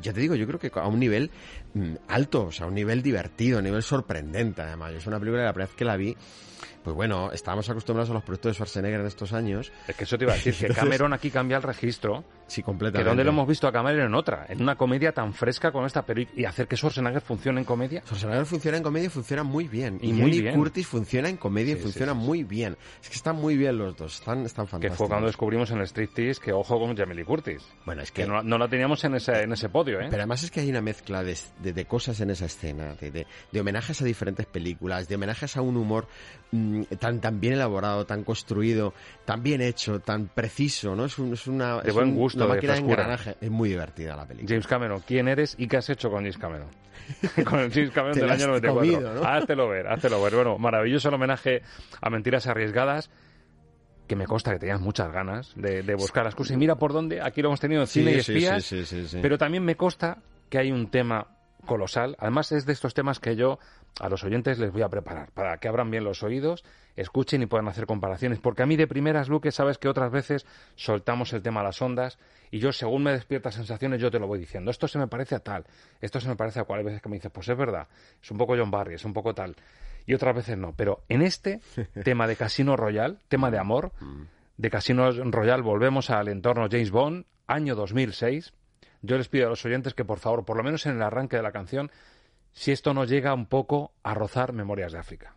ya 0.01 0.13
te 0.13 0.19
digo, 0.19 0.36
yo 0.36 0.45
creo 0.47 0.59
que 0.59 0.71
a 0.73 0.88
un 0.88 0.99
nivel 0.99 1.32
mm, 1.73 1.93
alto, 2.07 2.45
o 2.47 2.51
sea, 2.51 2.65
a 2.65 2.69
un 2.69 2.75
nivel 2.75 3.01
divertido, 3.01 3.57
a 3.57 3.59
un 3.59 3.65
nivel 3.65 3.84
sorprendente, 3.84 4.61
además. 4.61 4.93
Es 4.93 5.07
una 5.07 5.19
película 5.19 5.41
que 5.41 5.45
la 5.45 5.53
primera 5.53 5.67
vez 5.67 5.75
que 5.75 5.86
la 5.86 5.95
vi, 5.97 6.15
pues 6.84 6.95
bueno, 6.95 7.32
estábamos 7.32 7.69
acostumbrados 7.69 8.09
a 8.09 8.13
los 8.13 8.23
proyectos 8.23 8.49
de 8.51 8.53
Schwarzenegger 8.55 8.99
en 9.01 9.05
estos 9.07 9.34
años. 9.34 9.71
Es 9.88 9.95
que 9.95 10.03
eso 10.03 10.17
te 10.17 10.25
iba 10.25 10.34
a 10.34 10.36
decir, 10.36 10.53
que 10.53 10.65
Entonces- 10.65 10.84
Cameron 10.84 11.13
aquí 11.13 11.29
cambia 11.32 11.57
el 11.57 11.63
registro. 11.63 12.23
Sí, 12.47 12.61
Que 12.61 12.65
completamente. 12.65 13.07
donde 13.07 13.23
lo 13.23 13.29
hemos 13.29 13.47
visto 13.47 13.65
a 13.65 13.71
Cameron 13.71 14.07
en 14.07 14.13
otra, 14.13 14.45
en 14.49 14.61
una 14.61 14.75
comedia 14.75 15.13
tan 15.13 15.34
fresca 15.34 15.71
con 15.71 15.86
esta 15.86 16.05
película 16.05 16.38
y 16.41 16.43
hacer 16.43 16.67
que 16.67 16.75
Schwarzenegger 16.75 17.21
funcione 17.21 17.59
en 17.61 17.65
comedia. 17.65 18.01
Schwarzenegger 18.01 18.45
funciona 18.45 18.75
en 18.77 18.84
comedia 18.84 19.05
y 19.05 19.09
funciona 19.09 19.43
muy 19.43 19.69
bien. 19.69 19.99
Y 20.01 20.09
Y, 20.09 20.13
muy 20.13 20.41
bien. 20.41 20.55
Curtis 20.55 20.86
funciona 20.86 21.29
en 21.29 21.38
comedia 21.38 21.75
Sí, 21.75 21.79
y 21.79 21.84
funciona 21.84 22.11
sí, 22.13 22.19
sí. 22.19 22.25
muy 22.25 22.43
bien. 22.43 22.75
Es 23.01 23.07
que 23.09 23.15
están 23.15 23.38
muy 23.38 23.55
bien 23.55 23.77
los 23.77 23.95
dos, 23.95 24.15
están, 24.15 24.45
están 24.45 24.65
Que 24.65 24.71
fantásticos. 24.71 24.97
fue 24.97 25.07
cuando 25.07 25.27
descubrimos 25.27 25.71
en 25.71 25.77
el 25.77 25.88
striptease 25.88 26.41
que 26.41 26.51
ojo 26.51 26.77
con 26.77 26.97
Jamie 26.97 27.15
Curtis. 27.26 27.61
Bueno, 27.86 28.01
es 28.01 28.11
que 28.11 28.24
que... 28.24 28.28
no, 28.28 28.41
no 28.43 28.57
la 28.57 28.67
teníamos 28.67 29.03
en 29.03 29.15
ese, 29.15 29.43
en 29.43 29.51
ese 29.53 29.69
podio, 29.69 29.99
¿eh? 29.99 30.07
Pero 30.09 30.22
además 30.24 30.43
es 30.43 30.51
que 30.51 30.59
hay 30.61 30.69
una 30.69 30.82
mezcla 30.82 31.24
de, 31.24 31.38
de- 31.61 31.74
de 31.74 31.86
cosas 31.86 32.19
en 32.22 32.30
esa 32.30 32.45
escena, 32.45 32.95
de, 32.95 33.11
de- 33.51 33.59
homenajes 33.59 34.01
a 34.01 34.05
diferentes 34.05 34.45
películas, 34.45 35.07
de 35.07 35.15
homenajes 35.15 35.57
a 35.57 35.61
un 35.61 35.78
humor 35.78 36.07
mm, 36.51 36.84
tan, 36.99 37.19
tan 37.22 37.39
bien 37.39 37.53
elaborado, 37.53 38.05
tan 38.05 38.24
construido, 38.24 38.93
tan 39.26 39.43
bien 39.43 39.61
hecho, 39.61 39.99
tan 39.99 40.28
preciso, 40.28 40.95
¿no? 40.95 41.05
Es, 41.05 41.17
un- 41.19 41.34
es 41.34 41.47
una, 41.47 41.82
De 41.82 41.89
es 41.89 41.93
buen 41.95 42.15
gusto, 42.15 42.38
una 42.39 42.47
de 42.47 42.53
máquina 42.55 42.74
de 42.74 42.80
engranaje. 42.80 43.36
Es 43.41 43.49
muy 43.49 43.69
divertida 43.69 44.15
la 44.15 44.26
película. 44.26 44.49
James 44.49 44.67
Cameron, 44.67 45.01
¿quién 45.05 45.28
eres 45.28 45.55
y 45.57 45.67
qué 45.67 45.78
has 45.78 45.89
hecho 45.89 46.09
con 46.09 46.19
James 46.19 46.38
Cameron? 46.38 46.67
con 47.45 47.59
el 47.59 47.72
James 47.72 47.91
Cameron 47.91 48.17
del 48.19 48.30
año 48.30 48.53
has 48.53 48.61
94. 48.61 48.74
comido, 48.80 49.13
¿no? 49.15 49.24
Háztelo 49.28 49.67
ver, 49.67 49.88
háztelo 49.88 50.22
ver. 50.22 50.36
Bueno, 50.36 50.57
maravilloso 50.57 51.09
el 51.09 51.15
homenaje 51.15 51.61
a 51.99 52.09
Mentiras 52.09 52.47
Arriesgadas, 52.47 53.09
que 54.12 54.16
me 54.18 54.26
consta 54.28 54.51
que 54.51 54.59
tenías 54.59 54.82
muchas 54.82 55.09
ganas 55.09 55.53
de, 55.55 55.84
de 55.84 55.95
buscar 55.95 56.26
las 56.26 56.36
cosas. 56.36 56.51
Y 56.51 56.57
mira 56.57 56.76
por 56.76 56.91
dónde, 56.91 57.22
aquí 57.22 57.41
lo 57.41 57.47
hemos 57.47 57.62
tenido 57.62 57.80
en 57.80 57.88
Sí, 57.88 57.99
cine 58.01 58.12
y 58.12 58.16
espías, 58.20 58.66
sí, 58.66 58.84
sí. 58.86 59.20
pero 59.22 59.38
también 59.38 59.64
me 59.64 59.78
consta 59.78 60.18
que 60.49 60.57
hay 60.57 60.70
un 60.70 60.91
tema 60.91 61.28
colosal. 61.66 62.18
Además 62.20 62.51
es 62.51 62.66
de 62.66 62.74
estos 62.74 62.93
temas 62.93 63.22
que 63.22 63.38
yo 63.38 63.57
a 64.01 64.09
los 64.09 64.26
oyentes 64.26 64.59
les 64.59 64.74
voy 64.74 64.82
a 64.82 64.89
preparar 64.89 65.32
para 65.32 65.57
que 65.59 65.70
abran 65.70 65.89
bien 65.91 66.03
los 66.03 66.24
oídos, 66.24 66.66
escuchen 66.97 67.41
y 67.41 67.45
puedan 67.45 67.70
hacer 67.70 67.86
comparaciones. 67.86 68.39
Porque 68.41 68.64
a 68.64 68.66
mí 68.66 68.76
de 68.76 68.86
primeras, 68.86 69.30
Luque, 69.30 69.53
sabes 69.53 69.78
que 69.78 69.88
otras 69.88 70.12
veces 70.12 70.45
soltamos 70.76 71.32
el 71.32 71.41
tema 71.41 71.62
a 71.62 71.64
las 71.64 71.82
ondas 71.82 72.20
y 72.51 72.59
yo 72.59 72.74
según 72.74 73.03
me 73.03 73.14
despierta 73.14 73.49
sensaciones 73.49 74.01
yo 74.01 74.12
te 74.12 74.20
lo 74.20 74.28
voy 74.28 74.39
diciendo. 74.39 74.72
Esto 74.72 74.89
se 74.89 74.99
me 74.99 75.07
parece 75.07 75.36
a 75.36 75.39
tal, 75.39 75.64
esto 76.01 76.20
se 76.20 76.28
me 76.28 76.36
parece 76.36 76.59
a 76.59 76.66
cual. 76.66 76.80
Hay 76.80 76.86
veces 76.86 77.01
que 77.01 77.07
me 77.07 77.16
dices, 77.16 77.32
pues 77.34 77.47
es 77.47 77.57
verdad, 77.57 77.88
es 78.22 78.30
un 78.30 78.38
poco 78.38 78.57
John 78.57 78.72
Barry, 78.72 78.95
es 78.95 79.05
un 79.05 79.14
poco 79.14 79.34
tal. 79.34 79.55
Y 80.06 80.14
otras 80.14 80.36
veces 80.36 80.58
no. 80.58 80.74
Pero 80.76 81.04
en 81.10 81.22
este 81.22 81.62
tema 82.04 82.28
de 82.28 82.36
Casino 82.36 82.76
Royal, 82.76 83.20
tema 83.28 83.52
de 83.52 83.60
amor, 83.60 83.91
de 84.58 84.70
Casino 84.70 85.12
Royal 85.12 85.62
volvemos 85.62 86.10
al 86.10 86.28
entorno 86.28 86.68
James 86.70 86.91
Bond, 86.91 87.26
año 87.47 87.76
2006. 87.76 88.54
Yo 89.02 89.18
les 89.18 89.30
pido 89.30 89.47
a 89.47 89.49
los 89.49 89.66
oyentes 89.66 89.93
que 89.93 90.06
por 90.06 90.20
favor, 90.20 90.45
por 90.45 90.58
lo 90.58 90.64
menos 90.64 90.86
en 90.86 90.95
el 90.95 91.02
arranque 91.02 91.38
de 91.38 91.43
la 91.43 91.52
canción, 91.52 91.91
si 92.52 92.72
esto 92.72 92.93
nos 92.93 93.10
llega 93.10 93.34
un 93.34 93.45
poco 93.45 93.93
a 94.04 94.14
rozar 94.14 94.54
Memorias 94.54 94.91
de 94.91 94.99
África. 94.99 95.36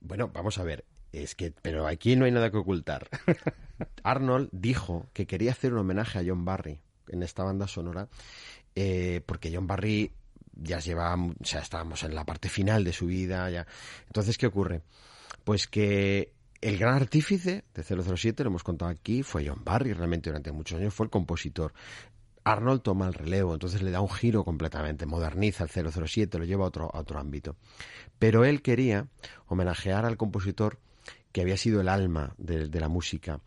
Bueno, 0.00 0.30
vamos 0.32 0.58
a 0.58 0.64
ver. 0.64 0.84
Es 1.12 1.34
que, 1.34 1.52
pero 1.62 1.86
aquí 1.86 2.16
no 2.16 2.26
hay 2.26 2.32
nada 2.32 2.50
que 2.50 2.58
ocultar. 2.58 3.08
Arnold 4.02 4.50
dijo 4.52 5.06
que 5.12 5.26
quería 5.26 5.52
hacer 5.52 5.72
un 5.72 5.80
homenaje 5.80 6.18
a 6.18 6.22
John 6.26 6.44
Barry 6.44 6.80
en 7.08 7.22
esta 7.22 7.44
banda 7.44 7.66
sonora, 7.66 8.08
eh, 8.74 9.22
porque 9.24 9.50
John 9.54 9.66
Barry 9.66 10.12
ya 10.58 10.78
lleva, 10.78 11.14
o 11.14 11.44
sea, 11.44 11.60
estábamos 11.60 12.02
en 12.04 12.14
la 12.14 12.24
parte 12.24 12.48
final 12.48 12.84
de 12.84 12.92
su 12.92 13.06
vida, 13.06 13.48
ya. 13.50 13.66
Entonces, 14.06 14.36
¿qué 14.36 14.46
ocurre? 14.46 14.82
Pues 15.44 15.66
que 15.66 16.32
el 16.60 16.78
gran 16.78 16.94
artífice 16.94 17.64
de 17.74 17.82
007, 17.82 18.42
lo 18.44 18.50
hemos 18.50 18.64
contado 18.64 18.90
aquí, 18.90 19.22
fue 19.22 19.46
John 19.46 19.62
Barry, 19.64 19.92
realmente 19.92 20.30
durante 20.30 20.52
muchos 20.52 20.78
años 20.78 20.92
fue 20.92 21.06
el 21.06 21.10
compositor. 21.10 21.72
Arnold 22.44 22.82
toma 22.82 23.06
el 23.06 23.14
relevo, 23.14 23.52
entonces 23.52 23.82
le 23.82 23.90
da 23.90 24.00
un 24.00 24.10
giro 24.10 24.44
completamente, 24.44 25.06
moderniza 25.06 25.64
el 25.64 25.92
007, 25.92 26.38
lo 26.38 26.44
lleva 26.44 26.64
a 26.64 26.68
otro, 26.68 26.90
a 26.92 26.98
otro 26.98 27.18
ámbito. 27.20 27.56
Pero 28.18 28.44
él 28.44 28.62
quería 28.62 29.06
homenajear 29.46 30.04
al 30.04 30.16
compositor 30.16 30.78
que 31.32 31.42
había 31.42 31.56
sido 31.56 31.80
el 31.80 31.88
alma 31.88 32.34
de, 32.38 32.68
de 32.68 32.80
la 32.80 32.88
música 32.88 33.40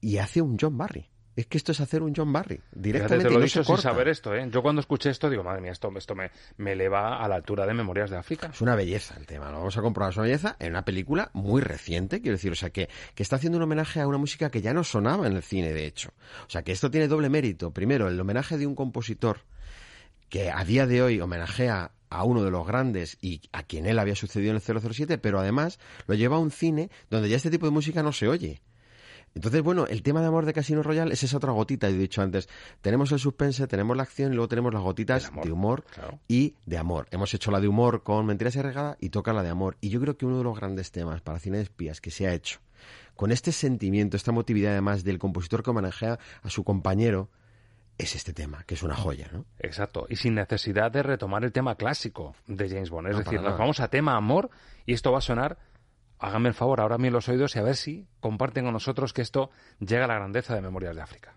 y 0.00 0.18
hace 0.18 0.42
un 0.42 0.58
John 0.60 0.76
Barry. 0.76 1.08
Es 1.36 1.46
que 1.46 1.58
esto 1.58 1.72
es 1.72 1.80
hacer 1.80 2.02
un 2.02 2.14
John 2.16 2.32
Barry, 2.32 2.56
Fíjate, 2.56 2.80
directamente 2.80 3.24
te 3.24 3.30
lo 3.30 3.36
he 3.36 3.40
no 3.40 3.44
dicho 3.44 3.62
sin 3.62 3.76
saber 3.76 4.08
esto, 4.08 4.34
¿eh? 4.34 4.48
Yo 4.50 4.62
cuando 4.62 4.80
escuché 4.80 5.10
esto 5.10 5.28
digo, 5.28 5.44
madre 5.44 5.60
mía, 5.60 5.72
esto, 5.72 5.92
esto 5.96 6.14
me, 6.14 6.30
me 6.56 6.72
eleva 6.72 7.22
a 7.22 7.28
la 7.28 7.34
altura 7.34 7.66
de 7.66 7.74
Memorias 7.74 8.08
de 8.08 8.16
África. 8.16 8.48
Es 8.52 8.62
una 8.62 8.74
belleza 8.74 9.14
el 9.18 9.26
tema, 9.26 9.50
lo 9.50 9.58
vamos 9.58 9.76
a 9.76 9.82
comprobar, 9.82 10.12
es 10.12 10.16
una 10.16 10.24
belleza 10.24 10.56
en 10.58 10.70
una 10.70 10.86
película 10.86 11.30
muy 11.34 11.60
reciente, 11.60 12.22
quiero 12.22 12.36
decir, 12.36 12.52
o 12.52 12.56
sea, 12.56 12.70
que, 12.70 12.88
que 13.14 13.22
está 13.22 13.36
haciendo 13.36 13.58
un 13.58 13.64
homenaje 13.64 14.00
a 14.00 14.08
una 14.08 14.18
música 14.18 14.50
que 14.50 14.62
ya 14.62 14.72
no 14.72 14.82
sonaba 14.82 15.26
en 15.26 15.34
el 15.34 15.42
cine, 15.42 15.74
de 15.74 15.86
hecho. 15.86 16.14
O 16.46 16.50
sea, 16.50 16.62
que 16.62 16.72
esto 16.72 16.90
tiene 16.90 17.06
doble 17.06 17.28
mérito. 17.28 17.70
Primero, 17.70 18.08
el 18.08 18.18
homenaje 18.18 18.56
de 18.56 18.66
un 18.66 18.74
compositor 18.74 19.40
que 20.30 20.50
a 20.50 20.64
día 20.64 20.86
de 20.86 21.02
hoy 21.02 21.20
homenajea 21.20 21.92
a 22.08 22.24
uno 22.24 22.42
de 22.42 22.50
los 22.50 22.66
grandes 22.66 23.18
y 23.20 23.42
a 23.52 23.62
quien 23.62 23.86
él 23.86 23.98
había 23.98 24.14
sucedido 24.14 24.50
en 24.50 24.56
el 24.56 24.80
007, 24.80 25.18
pero 25.18 25.38
además 25.38 25.78
lo 26.06 26.14
lleva 26.14 26.36
a 26.36 26.40
un 26.40 26.50
cine 26.50 26.90
donde 27.10 27.28
ya 27.28 27.36
este 27.36 27.50
tipo 27.50 27.66
de 27.66 27.72
música 27.72 28.02
no 28.02 28.12
se 28.12 28.28
oye. 28.28 28.62
Entonces, 29.36 29.62
bueno, 29.62 29.86
el 29.86 30.02
tema 30.02 30.22
de 30.22 30.28
amor 30.28 30.46
de 30.46 30.54
Casino 30.54 30.82
Royale 30.82 31.12
es 31.12 31.22
esa 31.22 31.36
otra 31.36 31.52
gotita, 31.52 31.86
he 31.88 31.92
dicho 31.92 32.22
antes. 32.22 32.48
Tenemos 32.80 33.12
el 33.12 33.18
suspense, 33.18 33.66
tenemos 33.66 33.94
la 33.94 34.02
acción 34.04 34.32
y 34.32 34.34
luego 34.34 34.48
tenemos 34.48 34.72
las 34.72 34.82
gotitas 34.82 35.30
de 35.44 35.52
humor 35.52 35.84
y 36.26 36.54
de 36.64 36.78
amor. 36.78 37.06
Hemos 37.10 37.34
hecho 37.34 37.50
la 37.50 37.60
de 37.60 37.68
humor 37.68 38.02
con 38.02 38.24
Mentiras 38.24 38.56
y 38.56 38.62
Regada 38.62 38.96
y 38.98 39.10
toca 39.10 39.34
la 39.34 39.42
de 39.42 39.50
amor. 39.50 39.76
Y 39.82 39.90
yo 39.90 40.00
creo 40.00 40.16
que 40.16 40.24
uno 40.24 40.38
de 40.38 40.44
los 40.44 40.56
grandes 40.56 40.90
temas 40.90 41.20
para 41.20 41.38
cine 41.38 41.58
de 41.58 41.64
espías 41.64 42.00
que 42.00 42.10
se 42.10 42.26
ha 42.26 42.32
hecho, 42.32 42.60
con 43.14 43.30
este 43.30 43.52
sentimiento, 43.52 44.16
esta 44.16 44.32
motividad 44.32 44.72
además 44.72 45.04
del 45.04 45.18
compositor 45.18 45.62
que 45.62 45.68
homenajea 45.68 46.18
a 46.42 46.48
su 46.48 46.64
compañero, 46.64 47.28
es 47.98 48.14
este 48.14 48.32
tema, 48.32 48.64
que 48.64 48.72
es 48.72 48.82
una 48.82 48.94
joya, 48.94 49.28
¿no? 49.32 49.44
Exacto, 49.58 50.06
y 50.08 50.16
sin 50.16 50.34
necesidad 50.34 50.90
de 50.90 51.02
retomar 51.02 51.44
el 51.44 51.52
tema 51.52 51.74
clásico 51.74 52.34
de 52.46 52.70
James 52.70 52.88
Bond. 52.88 53.08
Es 53.08 53.12
No, 53.12 53.18
decir, 53.18 53.42
nos 53.42 53.58
vamos 53.58 53.80
a 53.80 53.88
tema 53.88 54.16
amor 54.16 54.48
y 54.86 54.94
esto 54.94 55.12
va 55.12 55.18
a 55.18 55.22
sonar. 55.22 55.58
Háganme 56.18 56.48
el 56.48 56.54
favor, 56.54 56.80
ahora 56.80 56.96
bien 56.96 57.12
los 57.12 57.28
oídos 57.28 57.56
y 57.56 57.58
a 57.58 57.62
ver 57.62 57.76
si 57.76 58.06
comparten 58.20 58.64
con 58.64 58.72
nosotros 58.72 59.12
que 59.12 59.22
esto 59.22 59.50
llega 59.80 60.04
a 60.04 60.08
la 60.08 60.14
grandeza 60.14 60.54
de 60.54 60.62
Memorias 60.62 60.96
de 60.96 61.02
África. 61.02 61.34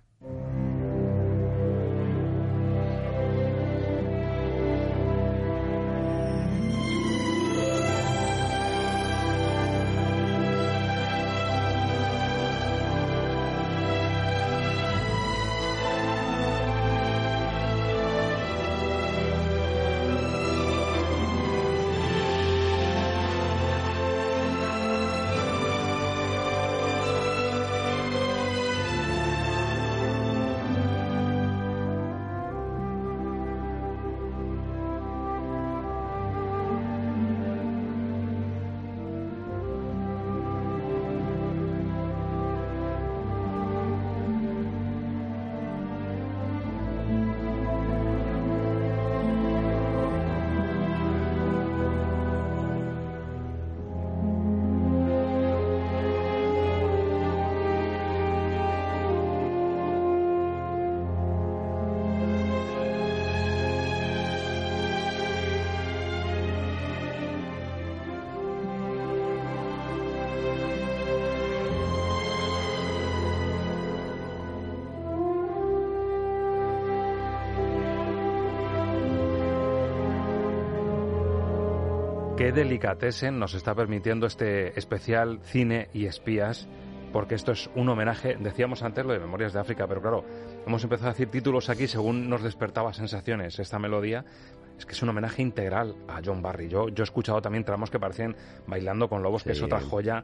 Qué 82.40 82.54
delicatessen 82.54 83.38
nos 83.38 83.54
está 83.54 83.76
permitiendo 83.76 84.26
este 84.26 84.80
especial 84.80 85.42
cine 85.44 85.90
y 85.92 86.06
espías, 86.06 86.70
porque 87.12 87.36
esto 87.36 87.52
es 87.52 87.70
un 87.76 87.90
homenaje, 87.90 88.38
decíamos 88.40 88.82
antes 88.82 89.06
lo 89.06 89.12
de 89.12 89.20
Memorias 89.20 89.52
de 89.52 89.60
África, 89.60 89.86
pero 89.88 90.00
claro, 90.02 90.24
hemos 90.66 90.82
empezado 90.82 91.10
a 91.10 91.12
decir 91.12 91.28
títulos 91.28 91.70
aquí 91.70 91.86
según 91.86 92.30
nos 92.30 92.42
despertaba 92.42 92.94
sensaciones 92.94 93.60
esta 93.60 93.78
melodía. 93.78 94.24
Es 94.78 94.86
que 94.86 94.94
es 94.94 95.04
un 95.04 95.10
homenaje 95.10 95.42
integral 95.42 95.98
a 96.08 96.22
John 96.24 96.42
Barry. 96.42 96.70
Yo, 96.70 96.88
yo 96.88 97.04
he 97.04 97.04
escuchado 97.04 97.42
también 97.42 97.66
tramos 97.66 97.90
que 97.90 98.00
parecen 98.00 98.38
Bailando 98.68 99.10
con 99.10 99.22
Lobos, 99.22 99.44
que 99.44 99.52
es 99.52 99.62
otra 99.62 99.82
joya 99.82 100.24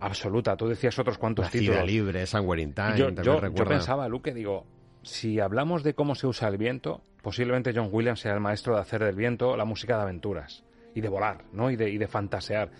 absoluta. 0.00 0.56
Tú 0.56 0.66
decías 0.66 0.98
otros 0.98 1.18
cuantos 1.18 1.48
títulos. 1.50 1.86
Libre, 1.86 2.26
Somewhere 2.26 2.62
in 2.62 2.74
Time, 2.74 2.96
yo, 3.22 3.64
pensaba, 3.64 4.08
Luque, 4.08 4.34
digo, 4.34 4.66
si 5.02 5.38
hablamos 5.38 5.84
de 5.84 5.94
cómo 5.94 6.16
se 6.16 6.26
usa 6.26 6.48
el 6.48 6.58
viento, 6.58 7.00
posiblemente 7.22 7.70
John 7.72 7.90
Williams 7.92 8.18
sea 8.18 8.34
el 8.34 8.40
maestro 8.40 8.74
de 8.74 8.80
hacer 8.80 9.04
del 9.04 9.14
viento 9.14 9.56
la 9.56 9.64
música 9.64 9.94
de 9.98 10.02
aventuras 10.02 10.64
y 10.94 11.00
de 11.00 11.08
volar, 11.08 11.44
¿no? 11.52 11.70
Y 11.70 11.76
de, 11.76 11.90
y 11.90 11.98
de 11.98 12.06
fantasear. 12.08 12.70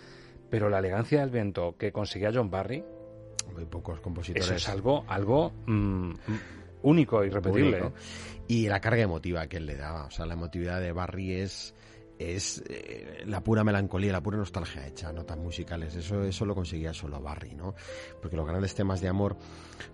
Pero 0.49 0.69
la 0.69 0.79
elegancia 0.79 1.21
del 1.21 1.29
viento 1.31 1.75
que 1.77 1.91
conseguía 1.91 2.31
John 2.33 2.49
Barry, 2.49 2.83
Muy 3.53 3.65
pocos 3.65 3.99
compositores. 3.99 4.45
eso 4.45 4.55
es 4.55 4.69
algo, 4.69 5.03
algo 5.07 5.51
mm, 5.65 6.13
único 6.83 7.23
y 7.23 7.29
repetible. 7.29 7.81
único. 7.81 7.93
Y 8.47 8.67
la 8.67 8.79
carga 8.79 9.01
emotiva 9.01 9.47
que 9.47 9.57
él 9.57 9.65
le 9.65 9.75
daba. 9.75 10.05
O 10.05 10.11
sea, 10.11 10.25
la 10.25 10.33
emotividad 10.35 10.79
de 10.79 10.91
Barry 10.91 11.33
es 11.33 11.73
es 12.17 12.63
eh, 12.69 13.23
la 13.25 13.41
pura 13.43 13.63
melancolía, 13.63 14.11
la 14.11 14.21
pura 14.21 14.37
nostalgia 14.37 14.85
hecha, 14.87 15.11
notas 15.11 15.37
musicales. 15.37 15.95
Eso, 15.95 16.23
eso 16.23 16.45
lo 16.45 16.55
conseguía 16.55 16.93
solo 16.93 17.21
Barry, 17.21 17.55
¿no? 17.55 17.75
Porque 18.21 18.37
los 18.37 18.47
grandes 18.47 18.73
temas 18.73 19.01
de 19.01 19.07
amor, 19.09 19.35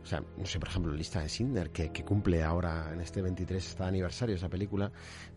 o 0.04 0.06
sea, 0.06 0.24
no 0.38 0.46
sé, 0.46 0.60
por 0.60 0.70
ejemplo, 0.70 0.94
Lista 0.94 1.22
de 1.22 1.30
Schindler, 1.30 1.72
que, 1.72 1.92
que 1.92 2.04
cumple 2.04 2.44
ahora 2.44 2.92
en 2.94 3.02
este 3.02 3.22
23 3.22 3.66
está 3.66 3.88
aniversario 3.88 4.36
esa 4.36 4.50
película, 4.50 4.92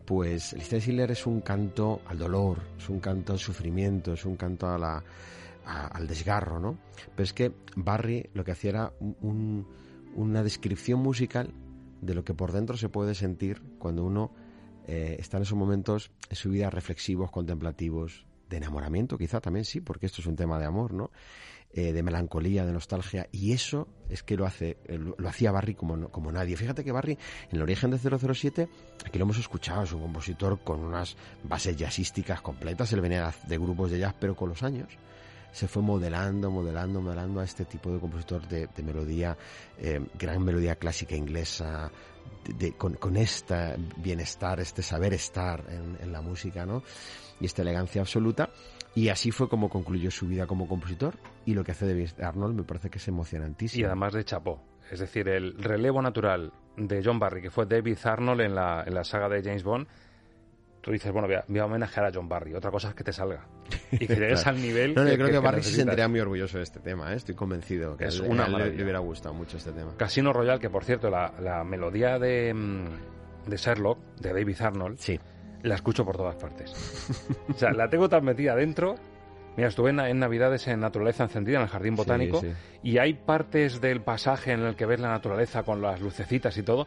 pues 0.05 0.53
Lista 0.53 0.75
de 0.75 0.81
Schindler 0.81 1.11
es 1.11 1.25
un 1.25 1.41
canto 1.41 2.01
al 2.05 2.17
dolor, 2.19 2.59
es 2.77 2.89
un 2.89 2.99
canto 2.99 3.33
al 3.33 3.39
sufrimiento, 3.39 4.13
es 4.13 4.25
un 4.25 4.35
canto 4.35 4.67
a 4.67 5.03
al 5.65 6.07
desgarro, 6.07 6.59
¿no? 6.59 6.77
Pero 7.15 7.23
es 7.23 7.33
que 7.33 7.51
Barry 7.75 8.29
lo 8.35 8.43
que 8.43 8.51
hacía 8.51 8.69
era 8.69 8.93
un- 8.99 9.17
un- 9.21 9.67
una 10.15 10.43
descripción 10.43 10.99
musical 10.99 11.51
de 12.01 12.13
lo 12.13 12.23
que 12.23 12.35
por 12.35 12.51
dentro 12.51 12.77
se 12.77 12.87
puede 12.87 13.15
sentir 13.15 13.63
cuando 13.79 14.03
uno 14.03 14.31
eh, 14.87 15.17
está 15.19 15.37
en 15.37 15.43
esos 15.43 15.57
momentos 15.57 16.11
en 16.29 16.35
su 16.35 16.49
vida 16.49 16.69
reflexivos, 16.69 17.31
contemplativos, 17.31 18.25
de 18.49 18.57
enamoramiento, 18.57 19.17
quizá 19.17 19.41
también 19.41 19.65
sí, 19.65 19.81
porque 19.81 20.05
esto 20.05 20.21
es 20.21 20.27
un 20.27 20.35
tema 20.35 20.59
de 20.59 20.65
amor, 20.65 20.93
¿no? 20.93 21.11
Eh, 21.73 21.91
de 21.91 22.03
melancolía, 22.03 22.65
de 22.65 22.71
nostalgia, 22.71 23.27
y 23.31 23.51
eso 23.51 23.87
es 24.07 24.23
que 24.23 24.37
lo 24.37 24.45
hace, 24.45 24.77
eh, 24.85 24.97
lo, 24.97 25.15
lo 25.17 25.27
hacía 25.27 25.51
Barry 25.51 25.75
como, 25.75 26.09
como 26.09 26.31
nadie. 26.31 26.55
Fíjate 26.55 26.85
que 26.85 26.91
Barry, 26.93 27.17
en 27.49 27.55
el 27.57 27.61
origen 27.61 27.91
de 27.91 27.97
007, 27.97 28.69
aquí 29.05 29.19
lo 29.19 29.23
hemos 29.23 29.39
escuchado, 29.39 29.83
es 29.83 29.91
un 29.91 30.01
compositor 30.01 30.59
con 30.63 30.79
unas 30.79 31.17
bases 31.43 31.75
jazzísticas 31.75 32.39
completas, 32.41 32.93
él 32.93 33.01
venía 33.01 33.33
de 33.45 33.57
grupos 33.57 33.91
de 33.91 33.99
jazz, 33.99 34.15
pero 34.17 34.35
con 34.35 34.49
los 34.49 34.63
años 34.63 34.87
se 35.51 35.69
fue 35.69 35.81
modelando, 35.81 36.51
modelando, 36.51 37.01
modelando 37.01 37.39
a 37.39 37.45
este 37.45 37.63
tipo 37.63 37.89
de 37.91 37.99
compositor 37.99 38.45
de, 38.47 38.67
de 38.67 38.83
melodía, 38.83 39.37
eh, 39.77 40.05
gran 40.19 40.43
melodía 40.43 40.75
clásica 40.75 41.15
inglesa, 41.15 41.89
con, 42.77 42.93
con 42.95 43.17
este 43.17 43.75
bienestar, 43.97 44.59
este 44.59 44.81
saber 44.81 45.13
estar 45.13 45.63
en, 45.69 45.97
en 46.01 46.11
la 46.11 46.21
música, 46.21 46.65
¿no? 46.65 46.83
Y 47.39 47.45
esta 47.45 47.61
elegancia 47.61 48.01
absoluta. 48.01 48.49
Y 48.95 49.09
así 49.09 49.31
fue 49.31 49.49
como 49.49 49.69
concluyó 49.69 50.09
su 50.09 50.27
vida 50.27 50.47
como 50.47 50.67
compositor. 50.67 51.15
Y 51.45 51.53
lo 51.53 51.63
que 51.63 51.71
hace 51.71 51.85
David 51.85 52.11
Arnold 52.21 52.55
me 52.55 52.63
parece 52.63 52.89
que 52.89 52.97
es 52.97 53.07
emocionantísimo. 53.07 53.81
Y 53.81 53.85
además 53.85 54.13
de 54.13 54.23
chapó. 54.23 54.63
Es 54.89 54.99
decir, 54.99 55.27
el 55.27 55.61
relevo 55.61 56.01
natural 56.01 56.53
de 56.77 57.01
John 57.03 57.19
Barry, 57.19 57.41
que 57.41 57.51
fue 57.51 57.65
David 57.65 57.97
Arnold 58.03 58.41
en 58.41 58.55
la, 58.55 58.83
en 58.85 58.93
la 58.93 59.03
saga 59.03 59.27
de 59.27 59.43
James 59.43 59.63
Bond, 59.63 59.87
tú 60.85 60.91
dices, 60.91 61.11
bueno, 61.11 61.27
voy 61.27 61.35
a, 61.37 61.43
voy 61.47 61.57
a 61.57 61.65
homenajear 61.65 62.05
a 62.05 62.11
John 62.13 62.29
Barry. 62.29 62.53
Otra 62.53 62.69
cosa 62.69 62.89
es 62.89 62.93
que 62.93 63.03
te 63.03 63.11
salga. 63.11 63.43
Y 63.91 64.05
que 64.05 64.15
llegues 64.15 64.43
Claro. 64.43 64.55
al 64.57 64.61
nivel 64.61 64.93
No, 64.93 65.03
no, 65.03 65.09
yo 65.09 65.15
creo 65.15 65.25
que, 65.27 65.33
que 65.33 65.39
Barry 65.39 65.63
sí 65.63 65.71
se 65.71 65.75
sentiría 65.77 66.07
muy 66.07 66.19
orgulloso 66.19 66.57
de 66.59 66.63
este 66.63 66.79
tema, 66.79 67.11
¿eh? 67.11 67.15
estoy 67.15 67.33
convencido. 67.33 67.97
Que 67.97 68.05
Es 68.05 68.19
él- 68.19 68.27
una 68.29 68.45
él 68.45 68.77
le, 68.77 68.83
hubiera 68.83 68.99
gustado 68.99 69.33
mucho 69.33 69.57
este 69.57 69.71
tema. 69.71 69.93
Casino 69.97 70.31
Royale, 70.31 70.59
que 70.59 70.69
por 70.69 70.83
cierto, 70.83 71.09
la, 71.09 71.33
la 71.41 71.63
melodía 71.63 72.19
de, 72.19 72.53
mm, 72.53 73.49
de 73.49 73.57
Sherlock, 73.57 73.97
de 74.21 74.31
David 74.31 74.61
Arnold, 74.61 74.99
la 75.63 75.73
escucho 75.75 76.05
por 76.05 76.17
todas 76.17 76.35
partes. 76.35 76.71
o 77.49 77.53
sea, 77.53 77.71
la 77.71 77.89
tengo 77.89 78.07
tan 78.07 78.23
metida 78.23 78.55
dentro. 78.55 78.95
Mira, 79.57 79.69
estuve 79.69 79.89
en, 79.89 79.99
en 80.01 80.19
Navidades 80.19 80.67
en 80.67 80.81
Naturaleza 80.81 81.23
Encendida, 81.23 81.57
en 81.57 81.63
el 81.63 81.69
Jardín 81.69 81.95
Botánico, 81.95 82.41
sí. 82.41 82.51
y 82.83 82.97
hay 82.99 83.13
partes 83.13 83.79
del 83.81 84.01
pasaje 84.01 84.51
en 84.51 84.59
el 84.59 84.75
que 84.75 84.85
ves 84.85 84.99
la 84.99 85.09
naturaleza 85.09 85.63
con 85.63 85.81
las 85.81 86.01
lucecitas 86.01 86.55
y 86.57 86.63
todo. 86.63 86.85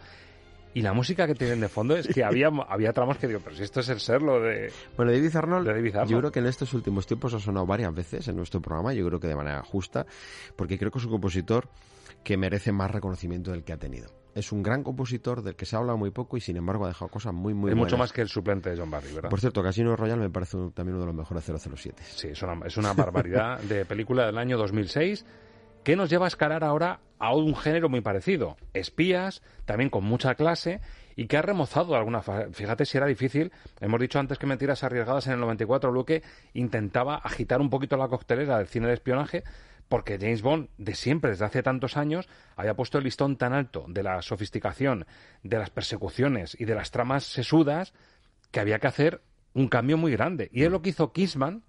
Y 0.75 0.83
la 0.83 0.93
música 0.93 1.27
que 1.27 1.35
tienen 1.35 1.61
de 1.61 1.69
fondo 1.69 1.97
es 1.97 2.07
que 2.07 2.23
había, 2.23 2.49
había 2.69 2.93
tramos 2.93 3.19
que 3.19 3.27
digo, 3.27 3.41
pero 3.43 3.57
si 3.57 3.63
esto 3.63 3.81
es 3.81 3.89
el 3.89 3.99
Sherlock 3.99 4.43
de... 4.43 4.73
Bueno, 4.97 5.11
David 5.13 5.35
Arnold, 5.37 5.67
de 5.67 5.75
David 5.75 5.95
Arnold. 5.97 6.11
yo 6.11 6.19
creo 6.19 6.33
que 6.33 6.39
en 6.41 6.47
estos 6.47 6.73
últimos 6.75 7.07
tiempos 7.07 7.35
ha 7.35 7.41
sonado 7.41 7.67
varias 7.67 7.93
veces 7.95 8.29
en 8.29 8.37
nuestro 8.37 8.61
programa, 8.61 8.93
yo 8.93 9.05
creo 9.07 9.19
que 9.19 9.29
de 9.29 9.37
manera 9.37 9.63
justa, 9.63 10.07
porque 10.57 10.79
creo 10.79 10.91
que 10.91 10.99
es 10.99 11.05
un 11.05 11.11
compositor 11.11 11.69
que 12.23 12.37
merece 12.37 12.73
más 12.73 12.91
reconocimiento 12.91 13.51
del 13.53 13.65
que 13.65 13.73
ha 13.73 13.77
tenido. 13.79 14.11
Es 14.35 14.53
un 14.53 14.63
gran 14.63 14.85
compositor 14.85 15.43
del 15.43 15.57
que 15.57 15.65
se 15.67 15.75
ha 15.75 15.79
hablado 15.79 15.97
muy 15.99 16.11
poco 16.11 16.37
y 16.37 16.41
sin 16.41 16.57
embargo 16.57 16.85
ha 16.85 16.89
dejado 16.89 17.11
cosas 17.11 17.33
muy, 17.33 17.55
muy 17.55 17.71
es 17.71 17.75
buenas. 17.77 17.93
mucho 17.93 17.97
más 17.99 18.13
que 18.13 18.21
el 18.21 18.29
suplente 18.29 18.71
de 18.71 18.77
John 18.77 18.91
Barry, 18.91 19.13
¿verdad? 19.13 19.31
Por 19.31 19.41
cierto, 19.41 19.63
Casino 19.63 19.97
Royale 19.97 20.21
me 20.23 20.31
parece 20.31 20.57
un- 20.57 20.73
también 20.73 20.95
uno 20.97 21.03
de 21.07 21.07
los 21.07 21.17
mejores 21.17 21.45
007. 21.45 22.03
Sí, 22.15 22.29
es 22.29 22.43
una, 22.43 22.67
es 22.67 22.77
una 22.77 22.93
barbaridad 22.93 23.59
de 23.61 23.85
película 23.85 24.27
del 24.27 24.39
año 24.39 24.57
2006 24.59 25.25
que 25.89 25.97
nos 25.97 26.11
lleva 26.11 26.27
a 26.27 26.29
escalar 26.29 26.65
ahora 26.65 27.01
a 27.19 27.35
un 27.35 27.57
género 27.57 27.89
muy 27.89 28.03
parecido. 28.03 28.59
Espías, 28.75 29.41
también 29.65 29.89
con 29.89 30.05
mucha 30.05 30.35
clase 30.35 30.83
y 31.17 31.29
que 31.29 31.39
ha 31.39 31.41
remozado 31.41 31.93
de 31.93 31.97
alguna 31.97 32.21
Fíjate 32.21 32.85
si 32.85 32.99
era 32.99 33.07
difícil. 33.07 33.53
Hemos 33.81 33.99
dicho 33.99 34.19
antes 34.19 34.37
que 34.37 34.45
Mentiras 34.45 34.85
Arriesgadas 34.85 35.29
en 35.29 35.33
el 35.33 35.41
94, 35.41 35.91
Luque 35.91 36.23
intentaba 36.53 37.17
agitar 37.17 37.63
un 37.63 37.71
poquito 37.71 37.97
la 37.97 38.09
coctelera 38.09 38.59
del 38.59 38.67
cine 38.67 38.89
de 38.89 38.93
espionaje 38.93 39.45
porque 39.89 40.19
James 40.21 40.43
Bond, 40.43 40.69
de 40.77 40.95
siempre, 40.95 41.31
desde 41.31 41.47
hace 41.47 41.63
tantos 41.63 41.97
años, 41.97 42.29
había 42.55 42.77
puesto 42.77 42.99
el 42.99 43.05
listón 43.05 43.39
tan 43.39 43.55
alto 43.55 43.87
de 43.89 44.03
la 44.03 44.21
sofisticación, 44.21 45.07
de 45.43 45.57
las 45.57 45.71
persecuciones 45.71 46.55
y 46.61 46.67
de 46.67 46.75
las 46.75 46.91
tramas 46.91 47.25
sesudas 47.25 47.95
que 48.51 48.61
había 48.61 48.79
que 48.79 48.89
hacer 48.89 49.23
un 49.55 49.69
cambio 49.69 49.97
muy 49.97 50.13
grande. 50.13 50.51
Y 50.53 50.65
es 50.65 50.71
lo 50.71 50.83
que 50.83 50.91
hizo 50.91 51.15
Kissman 51.15 51.63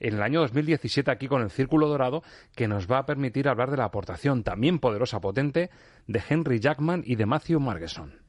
en 0.00 0.14
el 0.14 0.22
año 0.22 0.40
2017 0.40 1.10
aquí 1.10 1.28
con 1.28 1.42
el 1.42 1.50
Círculo 1.50 1.88
Dorado, 1.88 2.22
que 2.54 2.68
nos 2.68 2.90
va 2.90 2.98
a 2.98 3.06
permitir 3.06 3.48
hablar 3.48 3.70
de 3.70 3.76
la 3.76 3.84
aportación 3.84 4.42
también 4.42 4.78
poderosa, 4.78 5.20
potente, 5.20 5.70
de 6.06 6.22
Henry 6.28 6.60
Jackman 6.60 7.02
y 7.04 7.16
de 7.16 7.26
Matthew 7.26 7.60
Margeson. 7.60 8.25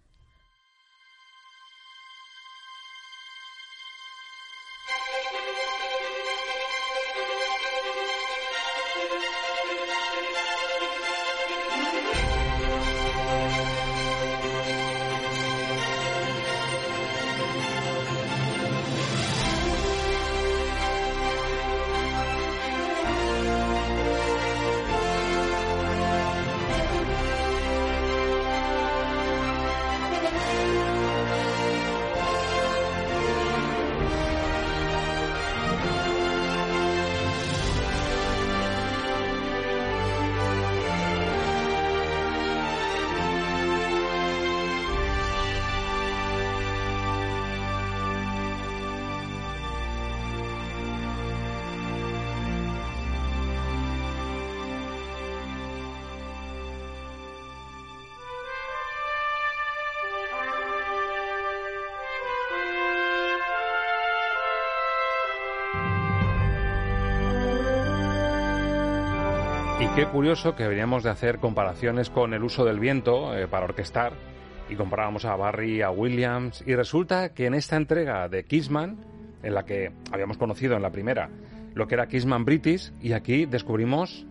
Qué 69.97 70.05
curioso 70.05 70.55
que 70.55 70.67
veníamos 70.67 71.01
de 71.01 71.09
hacer 71.09 71.39
comparaciones 71.39 72.11
con 72.11 72.35
el 72.35 72.43
uso 72.43 72.63
del 72.63 72.79
viento 72.79 73.35
eh, 73.35 73.47
para 73.47 73.65
orquestar 73.65 74.13
y 74.69 74.75
comparábamos 74.75 75.25
a 75.25 75.35
Barry, 75.35 75.81
a 75.81 75.89
Williams 75.89 76.63
y 76.67 76.75
resulta 76.75 77.33
que 77.33 77.47
en 77.47 77.55
esta 77.55 77.77
entrega 77.77 78.29
de 78.29 78.43
Kissman, 78.43 78.99
en 79.41 79.55
la 79.55 79.65
que 79.65 79.91
habíamos 80.11 80.37
conocido 80.37 80.75
en 80.75 80.83
la 80.83 80.91
primera 80.91 81.31
lo 81.73 81.87
que 81.87 81.95
era 81.95 82.07
Kissman 82.07 82.45
British 82.45 82.93
y 83.01 83.13
aquí 83.13 83.47
descubrimos 83.47 84.27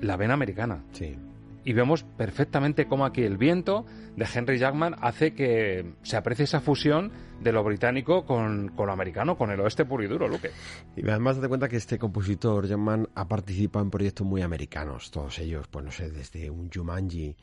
la 0.00 0.16
vena 0.16 0.34
americana. 0.34 0.82
Sí. 0.90 1.16
Y 1.64 1.72
vemos 1.72 2.02
perfectamente 2.02 2.86
cómo 2.86 3.04
aquí 3.04 3.22
el 3.22 3.36
viento 3.36 3.84
de 4.16 4.26
Henry 4.32 4.58
Jackman 4.58 4.96
hace 5.00 5.34
que 5.34 5.94
se 6.02 6.16
aprecie 6.16 6.44
esa 6.44 6.60
fusión 6.60 7.12
de 7.40 7.52
lo 7.52 7.62
británico 7.62 8.24
con, 8.24 8.68
con 8.68 8.86
lo 8.86 8.92
americano, 8.92 9.36
con 9.36 9.50
el 9.50 9.60
oeste 9.60 9.84
puro 9.84 10.02
y 10.02 10.08
duro, 10.08 10.28
Luque. 10.28 10.50
Y 10.96 11.08
además 11.08 11.36
date 11.36 11.48
cuenta 11.48 11.68
que 11.68 11.76
este 11.76 11.98
compositor, 11.98 12.66
Jackman, 12.66 13.08
ha 13.14 13.28
participado 13.28 13.84
en 13.84 13.90
proyectos 13.90 14.26
muy 14.26 14.42
americanos, 14.42 15.10
todos 15.10 15.38
ellos, 15.38 15.66
pues 15.68 15.84
no 15.84 15.90
sé, 15.90 16.10
desde 16.10 16.50
un 16.50 16.70
Jumanji 16.70 17.36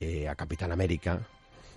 eh, 0.00 0.28
a 0.28 0.34
Capitán 0.34 0.72
América. 0.72 1.26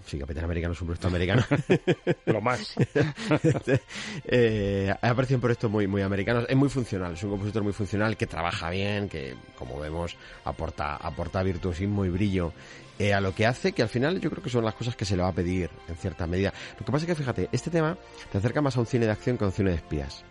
Sí, 0.07 0.17
Capitán 0.17 0.45
América 0.45 0.67
no 0.67 0.73
es 0.73 0.79
un 0.79 0.87
proyecto 0.87 1.09
americano. 1.09 1.43
Lo 2.25 2.39
más. 2.39 2.75
eh, 4.23 4.93
ha 5.01 5.09
aparecido 5.09 5.35
en 5.35 5.41
proyectos 5.41 5.69
muy, 5.69 5.85
muy 5.85 6.01
americanos. 6.01 6.45
Es 6.47 6.55
muy 6.55 6.69
funcional, 6.69 7.13
es 7.13 7.23
un 7.23 7.31
compositor 7.31 7.61
muy 7.61 7.73
funcional 7.73 8.15
que 8.15 8.25
trabaja 8.25 8.69
bien, 8.69 9.09
que, 9.09 9.35
como 9.57 9.77
vemos, 9.77 10.15
aporta, 10.45 10.95
aporta 10.95 11.43
virtuosismo 11.43 12.05
y 12.05 12.09
brillo 12.09 12.53
eh, 12.97 13.13
a 13.13 13.19
lo 13.19 13.35
que 13.35 13.45
hace, 13.45 13.73
que 13.73 13.81
al 13.81 13.89
final 13.89 14.21
yo 14.21 14.29
creo 14.29 14.41
que 14.41 14.49
son 14.49 14.63
las 14.63 14.75
cosas 14.75 14.95
que 14.95 15.03
se 15.03 15.17
le 15.17 15.23
va 15.23 15.27
a 15.27 15.33
pedir 15.33 15.69
en 15.89 15.97
cierta 15.97 16.25
medida. 16.25 16.53
Lo 16.79 16.85
que 16.85 16.91
pasa 16.91 17.03
es 17.03 17.07
que, 17.07 17.15
fíjate, 17.15 17.49
este 17.51 17.69
tema 17.69 17.97
te 18.31 18.37
acerca 18.37 18.61
más 18.61 18.77
a 18.77 18.79
un 18.79 18.85
cine 18.85 19.07
de 19.07 19.11
acción 19.11 19.37
que 19.37 19.43
a 19.43 19.47
un 19.47 19.53
cine 19.53 19.71
de 19.71 19.75
espías. 19.75 20.23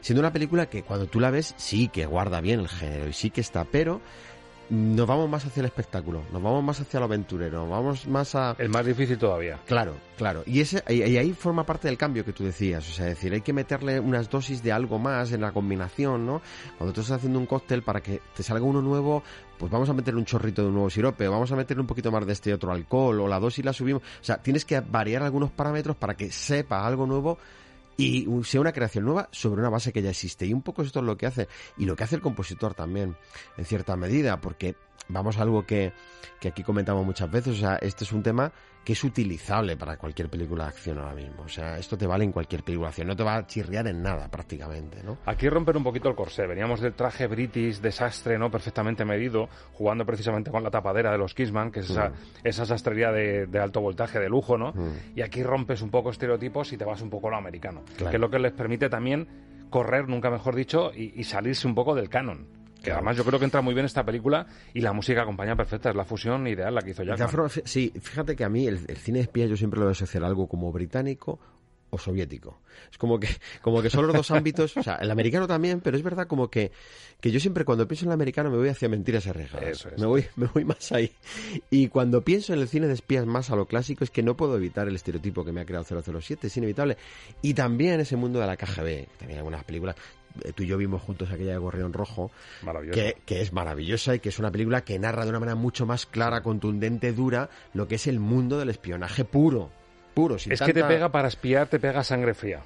Siendo 0.00 0.20
una 0.20 0.32
película 0.32 0.66
que 0.66 0.82
cuando 0.82 1.06
tú 1.06 1.20
la 1.20 1.30
ves 1.30 1.54
sí 1.58 1.88
que 1.88 2.06
guarda 2.06 2.40
bien 2.40 2.60
el 2.60 2.68
género 2.68 3.08
y 3.08 3.12
sí 3.12 3.30
que 3.30 3.42
está, 3.42 3.64
pero 3.64 4.00
nos 4.70 5.06
vamos 5.06 5.28
más 5.28 5.44
hacia 5.44 5.60
el 5.60 5.66
espectáculo, 5.66 6.22
nos 6.32 6.40
vamos 6.40 6.62
más 6.62 6.80
hacia 6.80 7.00
lo 7.00 7.06
aventurero, 7.06 7.60
nos 7.60 7.70
vamos 7.70 8.06
más 8.06 8.34
a... 8.36 8.54
Es 8.56 8.68
más 8.68 8.86
difícil 8.86 9.18
todavía. 9.18 9.58
Claro, 9.66 9.96
claro. 10.16 10.44
Y, 10.46 10.60
ese, 10.60 10.82
y, 10.88 11.02
y 11.02 11.16
ahí 11.18 11.32
forma 11.32 11.66
parte 11.66 11.88
del 11.88 11.98
cambio 11.98 12.24
que 12.24 12.32
tú 12.32 12.44
decías. 12.44 12.88
O 12.88 12.92
sea, 12.92 13.08
es 13.08 13.16
decir, 13.16 13.32
hay 13.32 13.40
que 13.40 13.52
meterle 13.52 13.98
unas 13.98 14.30
dosis 14.30 14.62
de 14.62 14.70
algo 14.70 14.98
más 14.98 15.32
en 15.32 15.40
la 15.40 15.50
combinación, 15.50 16.24
¿no? 16.24 16.40
Cuando 16.78 16.92
tú 16.92 17.00
estás 17.00 17.16
haciendo 17.16 17.40
un 17.40 17.46
cóctel 17.46 17.82
para 17.82 18.00
que 18.00 18.20
te 18.34 18.44
salga 18.44 18.64
uno 18.64 18.80
nuevo, 18.80 19.24
pues 19.58 19.72
vamos 19.72 19.90
a 19.90 19.92
meterle 19.92 20.20
un 20.20 20.26
chorrito 20.26 20.62
de 20.62 20.68
un 20.68 20.74
nuevo 20.74 20.90
sirope, 20.90 21.26
o 21.26 21.32
vamos 21.32 21.50
a 21.50 21.56
meterle 21.56 21.80
un 21.80 21.88
poquito 21.88 22.12
más 22.12 22.24
de 22.24 22.32
este 22.32 22.54
otro 22.54 22.70
alcohol, 22.70 23.20
o 23.20 23.28
la 23.28 23.40
dosis 23.40 23.64
la 23.64 23.72
subimos. 23.72 24.02
O 24.02 24.24
sea, 24.24 24.38
tienes 24.38 24.64
que 24.64 24.78
variar 24.80 25.24
algunos 25.24 25.50
parámetros 25.50 25.96
para 25.96 26.14
que 26.14 26.30
sepa 26.30 26.86
algo 26.86 27.06
nuevo 27.06 27.38
y 28.00 28.44
sea 28.44 28.60
una 28.60 28.72
creación 28.72 29.04
nueva 29.04 29.28
sobre 29.32 29.60
una 29.60 29.70
base 29.70 29.92
que 29.92 30.02
ya 30.02 30.10
existe. 30.10 30.46
Y 30.46 30.52
un 30.52 30.62
poco 30.62 30.82
esto 30.82 31.00
es 31.00 31.04
lo 31.04 31.16
que 31.16 31.26
hace, 31.26 31.48
y 31.76 31.84
lo 31.84 31.96
que 31.96 32.04
hace 32.04 32.16
el 32.16 32.22
compositor 32.22 32.74
también, 32.74 33.16
en 33.56 33.64
cierta 33.64 33.96
medida, 33.96 34.40
porque 34.40 34.76
vamos 35.08 35.38
a 35.38 35.42
algo 35.42 35.64
que, 35.66 35.92
que 36.40 36.48
aquí 36.48 36.62
comentamos 36.62 37.04
muchas 37.04 37.30
veces, 37.30 37.54
o 37.56 37.60
sea, 37.60 37.76
este 37.76 38.04
es 38.04 38.12
un 38.12 38.22
tema 38.22 38.52
que 38.84 38.94
es 38.94 39.04
utilizable 39.04 39.76
para 39.76 39.98
cualquier 39.98 40.30
película 40.30 40.64
de 40.64 40.70
acción 40.70 40.98
ahora 40.98 41.14
mismo. 41.14 41.42
O 41.42 41.48
sea, 41.48 41.76
esto 41.76 41.98
te 41.98 42.06
vale 42.06 42.24
en 42.24 42.32
cualquier 42.32 42.62
película 42.62 42.86
de 42.86 42.90
acción, 42.90 43.08
no 43.08 43.14
te 43.16 43.22
va 43.22 43.36
a 43.36 43.46
chirriar 43.46 43.86
en 43.88 44.02
nada 44.02 44.28
prácticamente, 44.28 45.02
¿no? 45.02 45.18
Aquí 45.26 45.50
romper 45.50 45.76
un 45.76 45.84
poquito 45.84 46.08
el 46.08 46.14
corsé. 46.14 46.46
Veníamos 46.46 46.80
del 46.80 46.94
traje 46.94 47.26
british, 47.26 47.80
desastre, 47.80 48.38
¿no? 48.38 48.50
Perfectamente 48.50 49.04
medido, 49.04 49.50
jugando 49.74 50.06
precisamente 50.06 50.50
con 50.50 50.62
la 50.62 50.70
tapadera 50.70 51.12
de 51.12 51.18
los 51.18 51.34
Kissman, 51.34 51.70
que 51.70 51.80
es 51.80 51.90
esa, 51.90 52.08
Mm. 52.08 52.14
esa 52.44 52.64
sastrería 52.64 53.12
de, 53.12 53.46
de 53.46 53.58
alto 53.58 53.82
voltaje, 53.82 54.18
de 54.18 54.30
lujo, 54.30 54.56
¿no? 54.56 54.72
Mm. 54.72 55.18
Y 55.18 55.20
aquí 55.20 55.42
rompes 55.42 55.82
un 55.82 55.90
poco 55.90 56.10
estereotipos 56.10 56.72
y 56.72 56.78
te 56.78 56.86
vas 56.86 57.02
un 57.02 57.10
poco 57.10 57.28
a 57.28 57.32
lo 57.32 57.36
americano. 57.36 57.82
Claro. 57.98 58.10
Que 58.10 58.16
es 58.16 58.20
lo 58.20 58.30
que 58.30 58.38
les 58.38 58.52
permite 58.52 58.88
también 58.88 59.28
correr, 59.68 60.08
nunca 60.08 60.30
mejor 60.30 60.54
dicho, 60.56 60.90
y, 60.94 61.12
y 61.20 61.24
salirse 61.24 61.66
un 61.68 61.74
poco 61.74 61.94
del 61.94 62.08
canon. 62.08 62.46
Que 62.82 62.92
además 62.92 63.16
yo 63.16 63.24
creo 63.24 63.38
que 63.38 63.44
entra 63.44 63.60
muy 63.60 63.74
bien 63.74 63.86
esta 63.86 64.04
película 64.04 64.46
y 64.74 64.80
la 64.80 64.92
música 64.92 65.22
acompaña 65.22 65.54
perfecta. 65.56 65.90
Es 65.90 65.96
la 65.96 66.04
fusión 66.04 66.46
ideal 66.46 66.74
la 66.74 66.82
que 66.82 66.90
hizo 66.90 67.02
fí- 67.48 67.62
sí, 67.64 67.92
fíjate 68.00 68.34
que 68.36 68.44
a 68.44 68.48
mí 68.48 68.66
el, 68.66 68.80
el 68.88 68.96
cine 68.96 69.18
de 69.18 69.24
espías 69.24 69.48
yo 69.50 69.56
siempre 69.56 69.78
lo 69.78 69.86
voy 69.86 69.90
a 69.90 69.92
asociar 69.92 70.24
algo 70.24 70.48
como 70.48 70.72
británico 70.72 71.38
o 71.92 71.98
soviético. 71.98 72.60
Es 72.92 72.98
como 72.98 73.18
que, 73.18 73.26
como 73.62 73.82
que 73.82 73.90
son 73.90 74.06
los 74.06 74.14
dos 74.14 74.30
ámbitos, 74.30 74.76
o 74.76 74.82
sea, 74.84 74.94
el 74.94 75.10
americano 75.10 75.48
también, 75.48 75.80
pero 75.80 75.96
es 75.96 76.04
verdad 76.04 76.28
como 76.28 76.48
que, 76.48 76.70
que 77.20 77.32
yo 77.32 77.40
siempre 77.40 77.64
cuando 77.64 77.88
pienso 77.88 78.04
en 78.04 78.10
el 78.10 78.14
americano 78.14 78.48
me 78.48 78.56
voy 78.58 78.68
hacia 78.68 78.88
mentiras 78.88 79.26
arriesgadas. 79.26 79.68
Eso 79.70 79.88
es. 79.88 79.98
Me 79.98 80.06
voy, 80.06 80.24
me 80.36 80.46
voy 80.46 80.64
más 80.64 80.92
ahí. 80.92 81.10
Y 81.68 81.88
cuando 81.88 82.22
pienso 82.22 82.52
en 82.54 82.60
el 82.60 82.68
cine 82.68 82.86
de 82.86 82.92
espías 82.94 83.26
más 83.26 83.50
a 83.50 83.56
lo 83.56 83.66
clásico 83.66 84.04
es 84.04 84.10
que 84.10 84.22
no 84.22 84.36
puedo 84.36 84.56
evitar 84.56 84.86
el 84.86 84.94
estereotipo 84.94 85.44
que 85.44 85.50
me 85.50 85.60
ha 85.62 85.64
creado 85.66 85.84
007, 85.84 86.46
es 86.46 86.56
inevitable. 86.56 86.96
Y 87.42 87.54
también 87.54 87.98
ese 87.98 88.14
mundo 88.14 88.38
de 88.38 88.46
la 88.46 88.56
KGB, 88.56 89.08
también 89.18 89.38
algunas 89.38 89.64
películas, 89.64 89.96
tú 90.54 90.62
y 90.62 90.66
yo 90.66 90.76
vimos 90.76 91.02
juntos 91.02 91.30
aquella 91.30 91.52
de 91.52 91.58
Gorrión 91.58 91.92
Rojo, 91.92 92.30
que, 92.94 93.16
que 93.26 93.40
es 93.40 93.52
maravillosa 93.52 94.14
y 94.14 94.20
que 94.20 94.28
es 94.30 94.38
una 94.38 94.50
película 94.50 94.82
que 94.82 94.98
narra 94.98 95.24
de 95.24 95.30
una 95.30 95.40
manera 95.40 95.56
mucho 95.56 95.86
más 95.86 96.06
clara, 96.06 96.42
contundente, 96.42 97.12
dura, 97.12 97.48
lo 97.74 97.88
que 97.88 97.96
es 97.96 98.06
el 98.06 98.20
mundo 98.20 98.58
del 98.58 98.70
espionaje 98.70 99.24
puro. 99.24 99.70
Puro, 100.14 100.38
sin 100.38 100.52
Es 100.52 100.60
que 100.60 100.72
te 100.74 100.82
pega 100.84 101.10
para 101.10 101.28
espiar, 101.28 101.68
te 101.68 101.78
pega 101.78 102.02
sangre 102.04 102.34
fría. 102.34 102.62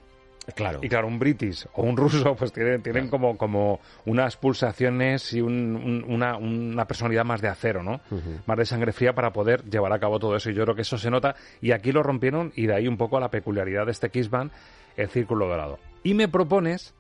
Claro. 0.57 0.81
Y 0.83 0.91
claro, 0.91 1.07
un 1.07 1.19
british 1.19 1.67
o 1.73 1.83
un 1.83 1.97
ruso 1.97 2.35
pues 2.37 2.53
tienen, 2.53 2.83
tienen 2.83 3.09
como, 3.09 3.39
como 3.39 3.81
unas 4.05 4.37
pulsaciones 4.37 5.33
y 5.33 5.41
un- 5.41 5.75
un- 5.75 6.05
una, 6.07 6.37
una 6.37 6.87
personalidad 6.87 7.25
más 7.25 7.41
de 7.41 7.49
acero, 7.49 7.83
¿no? 7.83 8.01
Más 8.45 8.59
de 8.59 8.67
sangre 8.67 8.93
fría 8.93 9.15
para 9.15 9.33
poder 9.33 9.65
llevar 9.65 9.93
a 9.95 9.99
cabo 9.99 10.19
todo 10.19 10.37
eso. 10.37 10.51
Y 10.51 10.55
yo 10.55 10.65
creo 10.65 10.75
que 10.75 10.83
eso 10.83 10.99
se 10.99 11.11
nota. 11.11 11.35
Y 11.63 11.71
aquí 11.73 11.93
lo 11.93 12.03
rompieron 12.03 12.53
y 12.57 12.67
de 12.67 12.75
ahí 12.75 12.87
un 12.89 12.99
poco 12.99 13.19
la 13.21 13.31
peculiaridad 13.31 13.87
de 13.87 13.93
este 13.93 14.11
Kiss 14.11 14.29
Band, 14.29 14.51
el 14.99 15.09
círculo 15.09 15.47
dorado. 15.49 15.79
Y 16.03 16.13
me 16.13 16.29
propones 16.29 16.93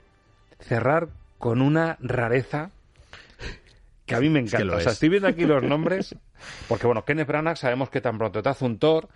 cerrar 0.65 1.09
con 1.39 1.61
una 1.63 1.97
rareza 2.01 2.71
que 4.07 4.15
a 4.15 4.21
mí 4.21 4.29
me 4.29 4.41
Es 4.41 4.51
que 4.51 4.57
encanta. 4.57 4.73
lo 4.75 4.79
o 4.79 4.81
sea, 4.81 4.91
es. 4.91 4.95
estoy 4.95 5.09
viendo 5.09 5.29
aquí 5.29 5.45
los 5.47 5.63
nombres, 5.63 6.15
porque 6.69 6.87
bueno, 6.87 7.05
Kenneth 7.05 7.27
Branagh 7.29 7.57
sabemos 7.57 7.89
que 7.91 8.01
tan 8.01 8.19
pronto 8.19 8.43
te 8.43 8.49
hace 8.49 8.65
un 8.65 8.79
Thor, 8.79 9.09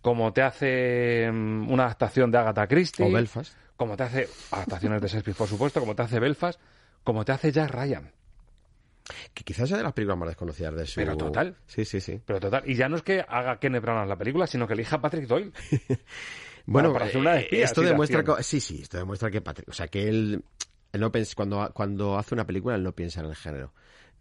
como 0.00 0.32
te 0.32 0.42
hace 0.42 1.28
mm, 1.32 1.70
una 1.70 1.84
adaptación 1.84 2.30
de 2.30 2.38
Agatha 2.38 2.66
Christie, 2.68 3.04
O 3.04 3.10
Belfast. 3.10 3.54
como 3.76 3.96
te 3.96 4.04
hace 4.04 4.28
adaptaciones 4.52 5.02
de 5.02 5.08
Shakespeare, 5.08 5.36
por 5.36 5.48
supuesto, 5.48 5.80
como 5.80 5.94
te 5.96 6.02
hace 6.02 6.20
Belfast, 6.20 6.60
como 7.02 7.24
te 7.24 7.32
hace 7.32 7.50
Jack 7.50 7.70
Ryan. 7.70 8.12
Que 9.34 9.42
quizás 9.42 9.68
sea 9.68 9.78
de 9.78 9.82
las 9.84 9.92
películas 9.94 10.18
más 10.18 10.28
desconocidas 10.28 10.74
de 10.74 10.86
su... 10.86 10.96
Pero 11.00 11.16
total. 11.16 11.56
Sí, 11.66 11.84
sí, 11.84 11.98
sí. 12.00 12.20
Pero 12.26 12.38
total, 12.40 12.62
y 12.66 12.74
ya 12.74 12.88
no 12.90 12.96
es 12.96 13.02
que 13.02 13.24
haga 13.26 13.58
Kenneth 13.58 13.82
Branagh 13.82 14.06
la 14.06 14.16
película, 14.16 14.46
sino 14.46 14.66
que 14.68 14.74
elija 14.74 14.96
a 14.96 15.00
Patrick 15.00 15.26
Doyle. 15.26 15.52
Bueno, 16.70 16.92
para 16.92 17.06
hacer 17.06 17.16
una 17.16 17.32
de 17.32 17.40
eh, 17.44 17.62
esto 17.62 17.80
demuestra 17.80 18.22
que, 18.22 18.42
sí, 18.42 18.60
sí, 18.60 18.82
esto 18.82 18.98
demuestra 18.98 19.30
que 19.30 19.40
Patrick, 19.40 19.70
o 19.70 19.72
sea, 19.72 19.88
que 19.88 20.06
él, 20.06 20.44
él 20.92 21.00
no 21.00 21.10
pens- 21.12 21.34
cuando 21.34 21.70
cuando 21.74 22.18
hace 22.18 22.34
una 22.34 22.46
película 22.46 22.74
él 22.76 22.82
no 22.82 22.92
piensa 22.94 23.20
en 23.20 23.26
el 23.26 23.36
género, 23.36 23.72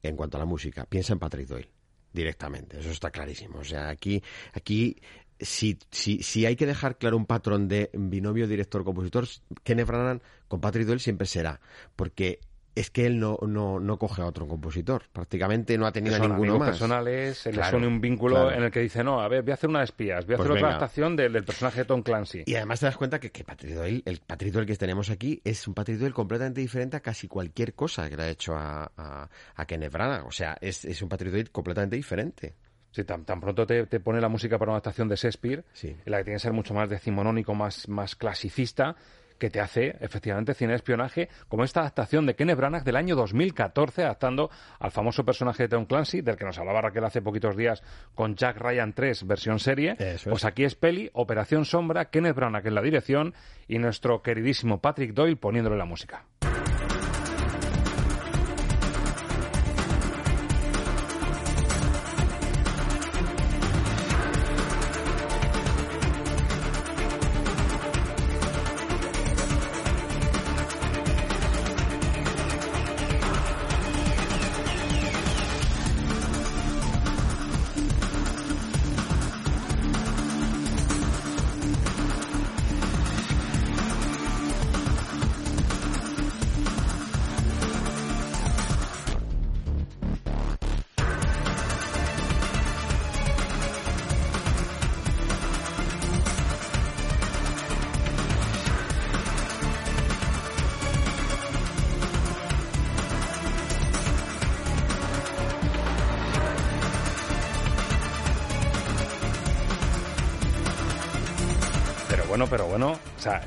en 0.04 0.16
cuanto 0.16 0.38
a 0.38 0.40
la 0.40 0.46
música, 0.46 0.86
piensa 0.86 1.14
en 1.14 1.20
Patrick 1.20 1.48
Doyle 1.48 1.70
directamente, 2.14 2.80
eso 2.80 2.90
está 2.92 3.12
clarísimo. 3.12 3.60
O 3.60 3.64
sea, 3.64 3.90
aquí 3.90 4.22
aquí 4.54 4.98
si, 5.40 5.78
si, 5.92 6.24
si 6.24 6.46
hay 6.48 6.56
que 6.56 6.66
dejar 6.66 6.98
claro 6.98 7.16
un 7.16 7.28
patrón 7.28 7.68
de 7.68 7.92
binomio 7.94 8.48
director-compositor, 8.48 9.28
Kenneth 9.64 9.86
Branagh 9.88 10.22
con 10.48 10.60
Patrick 10.60 10.88
Doyle 10.88 11.00
siempre 11.00 11.28
será, 11.28 11.60
porque 11.96 12.40
es 12.80 12.90
que 12.92 13.06
él 13.06 13.20
no, 13.20 13.38
no, 13.48 13.80
no 13.80 13.98
coge 13.98 14.22
a 14.22 14.26
otro 14.26 14.48
compositor, 14.48 15.04
prácticamente 15.12 15.78
no 15.78 15.86
ha 15.86 15.92
tenido 15.92 16.16
a 16.16 16.20
Son 16.20 16.30
ninguno 16.32 16.58
más. 16.60 16.70
personales, 16.70 17.38
se 17.38 17.50
les 17.52 17.60
Claro, 17.60 17.78
une 17.78 17.88
un 17.88 18.00
vínculo 18.02 18.36
claro. 18.36 18.52
en 18.52 18.64
el 18.64 18.72
que 18.72 18.80
dice, 18.82 19.04
no, 19.04 19.20
a 19.22 19.28
ver, 19.28 19.42
voy 19.44 19.52
a 19.52 19.54
hacer 19.56 19.70
una 19.70 19.80
de 19.80 19.86
espías, 19.86 20.26
voy 20.26 20.36
a 20.36 20.38
Pues 20.38 20.46
hacer 20.48 20.52
otra 20.52 20.68
venga. 20.68 20.78
adaptación 20.78 21.16
del, 21.16 21.34
del 21.34 21.44
personaje 21.44 21.80
de 21.80 21.86
Tom 21.86 22.02
Clancy. 22.04 22.44
Y 22.46 22.56
además 22.56 22.80
te 22.80 22.86
das 22.86 22.98
cuenta 22.98 23.20
que, 23.20 23.32
que 23.32 23.44
Patrick 23.44 23.74
Doyle, 23.74 24.02
el 24.06 24.20
Patrick 24.20 24.54
Doyle 24.54 24.68
que 24.68 24.76
tenemos 24.76 25.10
aquí 25.10 25.42
es 25.44 25.68
un 25.68 25.74
Patrick 25.74 25.98
Doyle 26.00 26.14
completamente 26.14 26.62
diferente 26.62 26.98
a 26.98 27.00
casi 27.02 27.28
cualquier 27.28 27.74
cosa 27.74 28.10
que 28.10 28.18
le 28.18 28.24
ha 28.24 28.30
hecho 28.30 28.56
a, 28.56 28.92
a, 28.96 29.30
a 29.56 29.66
Kenneth 29.66 29.92
Branagh. 29.92 30.26
O 30.28 30.32
sea, 30.32 30.58
es, 30.62 30.86
es 30.86 31.02
un 31.02 31.10
Patrick 31.10 31.32
Doyle 31.32 31.50
completamente 31.52 31.96
diferente. 31.96 32.56
Sí, 32.92 33.04
tan, 33.04 33.26
tan 33.26 33.40
pronto 33.40 33.68
te, 33.68 33.86
te 33.86 34.00
pone 34.00 34.20
la 34.22 34.30
música 34.30 34.58
para 34.58 34.72
una 34.72 34.78
adaptación 34.78 35.08
de 35.08 35.16
Shakespeare, 35.18 35.64
Sí. 35.74 35.90
en 35.90 36.12
la 36.12 36.18
que 36.20 36.24
tiene 36.24 36.38
que 36.38 36.42
ser 36.42 36.54
mucho 36.54 36.74
más 36.74 36.90
decimonónico, 36.90 37.54
más, 37.54 37.88
más 37.90 38.16
clasicista, 38.16 38.96
que 39.38 39.50
te 39.50 39.60
hace 39.60 39.96
efectivamente 40.00 40.54
cine 40.54 40.72
de 40.72 40.78
espionaje, 40.78 41.30
como 41.48 41.64
esta 41.64 41.82
adaptación 41.82 42.26
de 42.26 42.36
Kenneth 42.36 42.58
Branagh 42.58 42.84
del 42.84 42.96
año 42.96 43.16
2014, 43.16 44.04
adaptando 44.04 44.50
al 44.80 44.92
famoso 44.92 45.24
personaje 45.26 45.64
de 45.64 45.70
Tom 45.70 45.86
Clancy, 45.86 46.22
del 46.22 46.36
que 46.36 46.46
nos 46.46 46.58
hablaba 46.58 46.82
Raquel 46.82 47.06
hace 47.06 47.22
poquitos 47.22 47.56
días 47.56 47.84
con 48.16 48.36
Jack 48.36 48.58
Ryan 48.58 48.94
3, 48.94 49.28
versión 49.28 49.60
serie. 49.60 49.96
Pues 49.96 50.26
es. 50.26 50.46
aquí 50.46 50.64
es 50.64 50.76
peli, 50.76 51.10
Operación 51.14 51.66
Sombra, 51.66 52.06
Kenneth 52.06 52.36
Branagh 52.36 52.68
en 52.68 52.76
la 52.76 52.82
dirección 52.82 53.34
y 53.68 53.80
nuestro 53.80 54.22
queridísimo 54.22 54.82
Patrick 54.82 55.14
Doyle 55.14 55.38
poniéndole 55.38 55.78
la 55.78 55.86
música. 55.86 56.26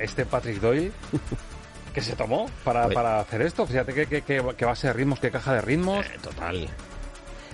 Este 0.01 0.27
Patrick 0.27 0.61
Doyle 0.61 0.93
que 1.95 2.01
se 2.01 2.15
tomó 2.17 2.49
para, 2.65 2.89
para 2.89 3.21
hacer 3.21 3.43
esto, 3.43 3.67
fíjate 3.67 3.93
que, 3.93 4.07
que, 4.07 4.23
que, 4.23 4.43
que 4.57 4.65
base 4.65 4.87
de 4.89 4.93
ritmos, 4.93 5.21
que 5.21 5.31
caja 5.31 5.55
de 5.55 5.61
ritmos. 5.61 6.05
Eh, 6.05 6.19
total. 6.23 6.69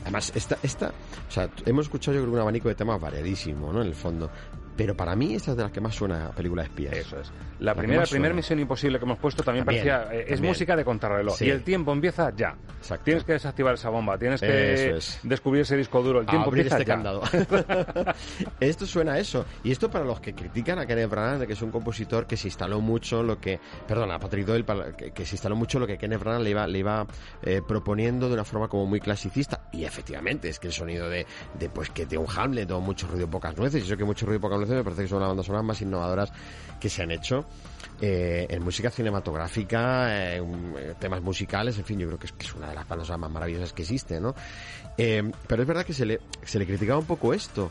Además, 0.02 0.32
esta, 0.34 0.58
esta, 0.62 0.92
o 1.28 1.30
sea, 1.30 1.48
hemos 1.64 1.86
escuchado 1.86 2.16
yo 2.16 2.22
creo 2.22 2.34
un 2.34 2.40
abanico 2.40 2.68
de 2.68 2.74
temas 2.74 3.00
variadísimo, 3.00 3.72
¿no? 3.72 3.80
En 3.82 3.88
el 3.88 3.94
fondo. 3.94 4.30
Pero 4.76 4.94
para 4.96 5.16
mí 5.16 5.34
esta 5.34 5.52
es 5.52 5.56
de 5.56 5.62
las 5.62 5.72
que 5.72 5.80
más 5.80 5.94
suena 5.94 6.26
a 6.26 6.30
película 6.32 6.62
de 6.62 6.68
espías. 6.68 6.96
Eso 6.96 7.18
es. 7.18 7.32
La, 7.60 7.74
primera, 7.74 8.04
primera 8.04 8.34
Misión 8.34 8.58
Imposible 8.58 8.98
que 8.98 9.04
hemos 9.04 9.18
puesto 9.18 9.42
también, 9.42 9.64
parecía... 9.64 10.08
Eh, 10.12 10.26
es 10.28 10.40
música 10.40 10.76
de 10.76 10.84
contrarreloj. 10.84 11.40
Y 11.40 11.50
el 11.50 11.62
tiempo 11.62 11.92
empieza 11.92 12.30
ya. 12.36 12.56
Tienes 13.02 13.24
que 13.24 13.32
desactivar 13.32 13.74
esa 13.74 13.88
bomba, 13.88 14.18
tienes 14.18 14.40
que 14.40 14.98
descubrir 15.22 15.62
ese 15.62 15.76
disco 15.76 16.02
duro. 16.02 16.20
El 16.20 16.26
tiempo 16.26 16.48
empieza 16.50 16.76
este 16.76 16.88
ya. 16.88 16.94
candado. 16.94 17.22
esto 18.60 18.86
suena 18.86 19.14
a 19.14 19.18
eso. 19.18 19.46
Y 19.64 19.72
esto 19.72 19.90
para 19.90 20.04
los 20.04 20.20
que 20.20 20.34
critican 20.34 20.78
a 20.78 20.86
Kenneth 20.86 21.08
Branagh, 21.08 21.38
de 21.40 21.46
que 21.46 21.54
es 21.54 21.62
un 21.62 21.70
compositor 21.70 22.26
que 22.26 22.36
se 22.36 22.48
instaló 22.48 22.80
mucho 22.80 23.22
lo 23.22 23.40
que... 23.40 23.58
Perdona, 23.88 24.16
a 24.16 24.18
Patrick 24.18 24.46
Doyle, 24.46 24.64
que, 25.14 25.24
se 25.24 25.34
instaló 25.34 25.56
mucho 25.56 25.78
lo 25.78 25.86
que 25.86 25.96
Kenneth 25.96 26.20
Branagh 26.20 26.42
le 26.42 26.50
iba, 26.50 26.66
le 26.66 26.78
iba 26.78 27.06
eh, 27.42 27.62
proponiendo 27.66 28.28
de 28.28 28.34
una 28.34 28.44
forma 28.44 28.68
como 28.68 28.84
muy 28.84 29.00
clasicista. 29.00 29.68
Y 29.72 29.84
efectivamente, 29.84 30.50
es 30.50 30.58
que 30.58 30.66
el 30.66 30.74
sonido 30.74 31.08
de, 31.08 31.26
de 31.58 31.70
pues 31.70 31.88
que 31.88 32.04
de 32.04 32.18
un 32.18 32.26
Hamlet 32.28 32.70
o 32.70 32.80
mucho 32.80 33.06
ruido 33.06 33.28
pocas 33.28 33.56
nueces, 33.56 33.82
y 33.82 33.86
eso 33.86 33.96
que 33.96 34.04
mucho 34.04 34.26
ruido 34.26 34.40
pocas 34.40 34.58
nueces 34.58 34.65
me 34.74 34.84
parece 34.84 35.02
que 35.02 35.08
son 35.08 35.20
las 35.20 35.28
bandas 35.28 35.46
sonoras 35.46 35.64
más 35.64 35.80
innovadoras 35.80 36.32
que 36.80 36.88
se 36.88 37.02
han 37.02 37.10
hecho 37.10 37.46
eh, 38.00 38.46
en 38.50 38.62
música 38.62 38.90
cinematográfica, 38.90 40.34
eh, 40.36 40.42
temas 40.98 41.22
musicales, 41.22 41.78
en 41.78 41.84
fin, 41.84 41.98
yo 41.98 42.06
creo 42.06 42.18
que 42.18 42.26
es, 42.26 42.54
una 42.54 42.68
de 42.68 42.74
las 42.74 42.86
bandas 42.86 43.08
más 43.18 43.30
maravillosas 43.30 43.72
que 43.72 43.82
existe, 43.82 44.20
¿no? 44.20 44.34
pero 44.96 45.62
es 45.62 45.68
verdad 45.68 45.84
que 45.84 45.92
se 45.92 46.06
le, 46.06 46.20
se 46.42 46.58
le 46.58 46.66
criticaba 46.66 46.98
un 46.98 47.04
poco 47.04 47.34
esto. 47.34 47.70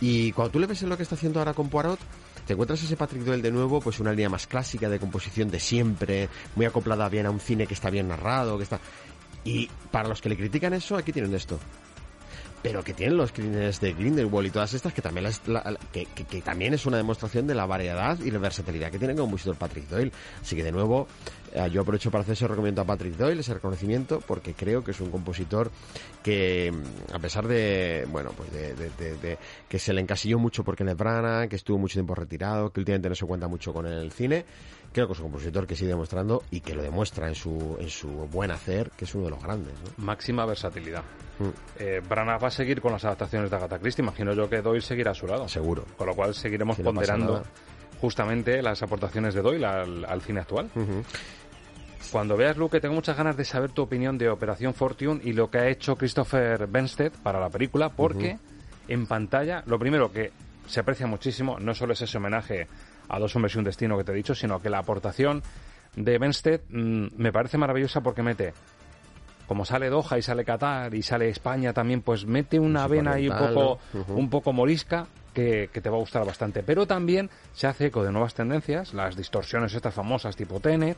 Y 0.00 0.32
cuando 0.32 0.52
tú 0.52 0.58
le 0.58 0.66
ves 0.66 0.82
en 0.82 0.88
lo 0.88 0.96
que 0.96 1.04
está 1.04 1.14
haciendo 1.14 1.38
ahora 1.38 1.54
con 1.54 1.68
Poirot, 1.68 2.00
te 2.46 2.54
encuentras 2.54 2.82
ese 2.82 2.96
Patrick 2.96 3.22
Doyle 3.22 3.42
de 3.42 3.52
nuevo, 3.52 3.80
pues 3.80 4.00
una 4.00 4.10
línea 4.10 4.28
más 4.28 4.46
clásica 4.46 4.88
de 4.88 4.98
composición 4.98 5.50
de 5.50 5.60
siempre, 5.60 6.28
muy 6.56 6.66
acoplada 6.66 7.08
bien 7.08 7.26
a 7.26 7.30
un 7.30 7.40
cine 7.40 7.66
que 7.66 7.74
está 7.74 7.88
bien 7.88 8.08
narrado, 8.08 8.56
que 8.56 8.64
está... 8.64 8.80
Y 9.44 9.68
para 9.90 10.08
los 10.08 10.20
que 10.20 10.28
le 10.28 10.36
critican 10.36 10.72
eso, 10.72 10.96
aquí 10.96 11.12
tienen 11.12 11.34
esto 11.34 11.58
pero 12.62 12.84
que 12.84 12.94
tienen 12.94 13.16
los 13.16 13.32
crímenes 13.32 13.80
de 13.80 13.92
Grindelwald 13.92 14.46
y 14.46 14.50
todas 14.50 14.72
estas, 14.72 14.92
que 14.94 15.02
también, 15.02 15.26
que, 15.92 16.42
también 16.42 16.74
es 16.74 16.86
una 16.86 16.96
demostración 16.96 17.46
de 17.46 17.54
la 17.54 17.66
variedad 17.66 18.18
y 18.20 18.30
la 18.30 18.38
versatilidad 18.38 18.90
que 18.90 18.98
tiene 18.98 19.14
como 19.14 19.24
compositor 19.24 19.56
Patrick 19.56 19.88
Doyle. 19.88 20.12
Así 20.40 20.54
que 20.54 20.62
de 20.62 20.70
nuevo, 20.70 21.08
eh, 21.52 21.68
yo 21.72 21.80
aprovecho 21.80 22.10
para 22.10 22.22
hacer 22.22 22.34
ese 22.34 22.46
reconocimiento 22.46 22.82
a 22.82 22.84
Patrick 22.84 23.16
Doyle, 23.16 23.40
ese 23.40 23.54
reconocimiento, 23.54 24.20
porque 24.20 24.54
creo 24.54 24.84
que 24.84 24.92
es 24.92 25.00
un 25.00 25.10
compositor 25.10 25.72
que, 26.22 26.72
a 27.12 27.18
pesar 27.18 27.48
de, 27.48 28.06
bueno, 28.08 28.30
pues 28.36 28.52
de, 28.52 29.38
que 29.68 29.78
se 29.80 29.92
le 29.92 30.00
encasilló 30.00 30.38
mucho 30.38 30.62
porque 30.62 30.84
Lebrana, 30.84 31.48
que 31.48 31.56
estuvo 31.56 31.78
mucho 31.78 31.94
tiempo 31.94 32.14
retirado, 32.14 32.72
que 32.72 32.80
últimamente 32.80 33.08
no 33.08 33.14
se 33.16 33.26
cuenta 33.26 33.48
mucho 33.48 33.72
con 33.72 33.86
el 33.86 34.12
cine, 34.12 34.44
creo 34.92 35.06
que 35.06 35.14
es 35.14 35.18
un 35.18 35.26
compositor 35.26 35.66
que 35.66 35.74
sigue 35.74 35.90
demostrando 35.90 36.42
y 36.50 36.60
que 36.60 36.74
lo 36.74 36.82
demuestra 36.82 37.28
en 37.28 37.34
su, 37.34 37.76
en 37.80 37.88
su 37.88 38.08
buen 38.08 38.50
hacer, 38.50 38.90
que 38.96 39.04
es 39.04 39.14
uno 39.14 39.24
de 39.24 39.30
los 39.30 39.42
grandes. 39.42 39.74
Máxima 39.96 40.44
versatilidad. 40.46 41.02
Mm. 41.38 41.48
Eh, 41.78 42.02
Branagh 42.08 42.42
va 42.42 42.48
a 42.48 42.50
seguir 42.50 42.80
con 42.80 42.92
las 42.92 43.04
adaptaciones 43.04 43.50
de 43.50 43.56
Agatha 43.56 43.78
Christie. 43.78 44.02
Imagino 44.02 44.32
yo 44.34 44.48
que 44.48 44.62
Doyle 44.62 44.82
seguirá 44.82 45.12
a 45.12 45.14
su 45.14 45.26
lado. 45.26 45.48
Seguro. 45.48 45.84
Con 45.96 46.06
lo 46.06 46.14
cual 46.14 46.34
seguiremos 46.34 46.78
ponderando 46.78 47.42
justamente 48.00 48.62
las 48.62 48.82
aportaciones 48.82 49.34
de 49.34 49.42
Doyle 49.42 49.64
al, 49.64 50.22
cine 50.22 50.40
actual. 50.40 50.70
Cuando 52.10 52.36
veas, 52.36 52.56
Luke, 52.56 52.80
tengo 52.80 52.94
muchas 52.94 53.16
ganas 53.16 53.36
de 53.36 53.44
saber 53.44 53.70
tu 53.70 53.82
opinión 53.82 54.18
de 54.18 54.28
Operación 54.28 54.74
Fortune 54.74 55.20
y 55.24 55.32
lo 55.32 55.50
que 55.50 55.58
ha 55.58 55.68
hecho 55.68 55.96
Christopher 55.96 56.66
Benstead 56.66 57.12
para 57.22 57.40
la 57.40 57.48
película, 57.48 57.90
porque 57.90 58.38
en 58.88 59.06
pantalla, 59.06 59.62
lo 59.66 59.78
primero 59.78 60.12
que 60.12 60.32
se 60.66 60.80
aprecia 60.80 61.06
muchísimo, 61.06 61.58
no 61.58 61.74
solo 61.74 61.92
es 61.92 62.02
ese 62.02 62.18
homenaje 62.18 62.66
a 63.08 63.18
Dos 63.18 63.34
hombres 63.36 63.54
y 63.54 63.58
un 63.58 63.64
destino 63.64 63.96
que 63.96 64.04
te 64.04 64.12
he 64.12 64.14
dicho, 64.14 64.34
sino 64.34 64.60
que 64.60 64.70
la 64.70 64.78
aportación 64.78 65.42
de 65.96 66.18
Benstead 66.18 66.60
mm, 66.68 67.06
me 67.16 67.32
parece 67.32 67.58
maravillosa 67.58 68.00
porque 68.00 68.22
mete 68.22 68.54
como 69.46 69.64
sale 69.64 69.90
Doha 69.90 70.16
y 70.16 70.22
sale 70.22 70.44
Qatar 70.44 70.94
y 70.94 71.02
sale 71.02 71.28
España 71.28 71.74
también, 71.74 72.00
pues 72.00 72.24
mete 72.24 72.58
una 72.58 72.86
vena 72.86 73.12
ahí 73.12 73.28
un 73.28 73.36
poco, 73.36 73.78
un 74.08 74.30
poco 74.30 74.52
morisca 74.52 75.06
que, 75.34 75.68
te 75.72 75.90
va 75.90 75.96
a 75.96 76.00
gustar 76.00 76.24
bastante. 76.24 76.62
Pero 76.62 76.86
también 76.86 77.28
se 77.52 77.66
hace 77.66 77.86
eco 77.86 78.02
de 78.02 78.12
nuevas 78.12 78.34
tendencias, 78.34 78.94
las 78.94 79.16
distorsiones 79.16 79.74
estas 79.74 79.94
famosas 79.94 80.36
tipo 80.36 80.60
Tenet, 80.60 80.96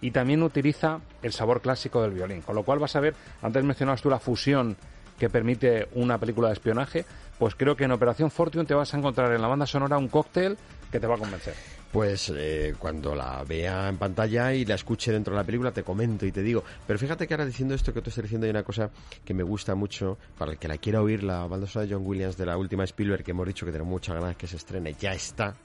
y 0.00 0.10
también 0.10 0.42
utiliza 0.42 0.98
el 1.22 1.32
sabor 1.32 1.60
clásico 1.60 2.02
del 2.02 2.10
violín. 2.10 2.42
Con 2.42 2.56
lo 2.56 2.64
cual 2.64 2.80
vas 2.80 2.96
a 2.96 3.00
ver, 3.00 3.14
antes 3.40 3.62
mencionabas 3.62 4.02
tú 4.02 4.10
la 4.10 4.18
fusión 4.18 4.76
que 5.18 5.30
permite 5.30 5.86
una 5.92 6.18
película 6.18 6.48
de 6.48 6.54
espionaje, 6.54 7.04
pues 7.38 7.54
creo 7.54 7.76
que 7.76 7.84
en 7.84 7.92
Operación 7.92 8.30
Fortune 8.30 8.64
te 8.64 8.74
vas 8.74 8.92
a 8.92 8.98
encontrar 8.98 9.32
en 9.32 9.40
la 9.40 9.46
banda 9.46 9.66
sonora 9.66 9.96
un 9.96 10.08
cóctel 10.08 10.58
que 10.92 11.00
te 11.00 11.06
va 11.06 11.16
a 11.16 11.18
convencer. 11.18 11.54
Pues 11.90 12.32
eh, 12.36 12.74
cuando 12.78 13.14
la 13.14 13.42
vea 13.44 13.88
en 13.88 13.96
pantalla 13.96 14.54
y 14.54 14.64
la 14.64 14.76
escuche 14.76 15.10
dentro 15.10 15.34
de 15.34 15.40
la 15.40 15.44
película 15.44 15.72
te 15.72 15.82
comento 15.82 16.24
y 16.24 16.32
te 16.32 16.42
digo. 16.42 16.62
Pero 16.86 16.98
fíjate 16.98 17.26
que 17.26 17.34
ahora 17.34 17.46
diciendo 17.46 17.74
esto 17.74 17.92
que 17.92 18.00
tú 18.00 18.10
estás 18.10 18.22
diciendo 18.22 18.44
hay 18.44 18.50
una 18.50 18.62
cosa 18.62 18.90
que 19.24 19.34
me 19.34 19.42
gusta 19.42 19.74
mucho, 19.74 20.18
para 20.38 20.52
el 20.52 20.58
que 20.58 20.68
la 20.68 20.78
quiera 20.78 21.02
oír, 21.02 21.24
la 21.24 21.46
banda 21.46 21.66
sonora 21.66 21.88
de 21.88 21.94
John 21.94 22.06
Williams 22.06 22.36
de 22.36 22.46
la 22.46 22.56
última 22.56 22.84
Spielberg 22.84 23.24
que 23.24 23.32
hemos 23.32 23.46
dicho 23.46 23.66
que 23.66 23.72
tenemos 23.72 23.90
muchas 23.90 24.14
ganas 24.14 24.36
que 24.36 24.46
se 24.46 24.56
estrene, 24.56 24.94
ya 24.98 25.12
está 25.12 25.56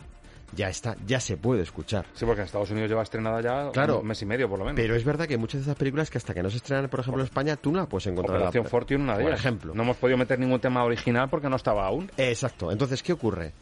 ya 0.53 0.69
está, 0.69 0.95
ya 1.05 1.19
se 1.19 1.37
puede 1.37 1.63
escuchar. 1.63 2.05
Sí, 2.13 2.25
porque 2.25 2.41
en 2.41 2.45
Estados 2.45 2.71
Unidos 2.71 2.89
lleva 2.89 3.03
estrenada 3.03 3.41
ya 3.41 3.71
claro, 3.71 3.99
un 3.99 4.07
mes 4.07 4.21
y 4.21 4.25
medio 4.25 4.49
por 4.49 4.59
lo 4.59 4.65
menos. 4.65 4.79
Pero 4.79 4.95
es 4.95 5.03
verdad 5.03 5.27
que 5.27 5.37
muchas 5.37 5.61
de 5.61 5.63
esas 5.63 5.75
películas 5.75 6.09
que 6.09 6.17
hasta 6.17 6.33
que 6.33 6.41
no 6.41 6.49
se 6.49 6.57
estrenan, 6.57 6.89
por 6.89 7.01
ejemplo, 7.01 7.21
en 7.21 7.25
España, 7.25 7.55
tú 7.57 7.71
no 7.71 7.79
las 7.79 7.87
puedes 7.87 8.07
encontrar. 8.07 8.37
Operación 8.37 8.63
la... 8.63 8.69
Fortune, 8.69 9.03
una 9.03 9.17
de 9.17 9.23
Por 9.23 9.33
ejemplo. 9.33 9.73
No 9.73 9.83
hemos 9.83 9.97
podido 9.97 10.17
meter 10.17 10.39
ningún 10.39 10.59
tema 10.59 10.83
original 10.83 11.29
porque 11.29 11.49
no 11.49 11.55
estaba 11.55 11.85
aún. 11.85 12.09
Exacto. 12.17 12.71
Entonces, 12.71 13.03
¿qué 13.03 13.13
ocurre? 13.13 13.53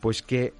Pues 0.00 0.22
que 0.22 0.52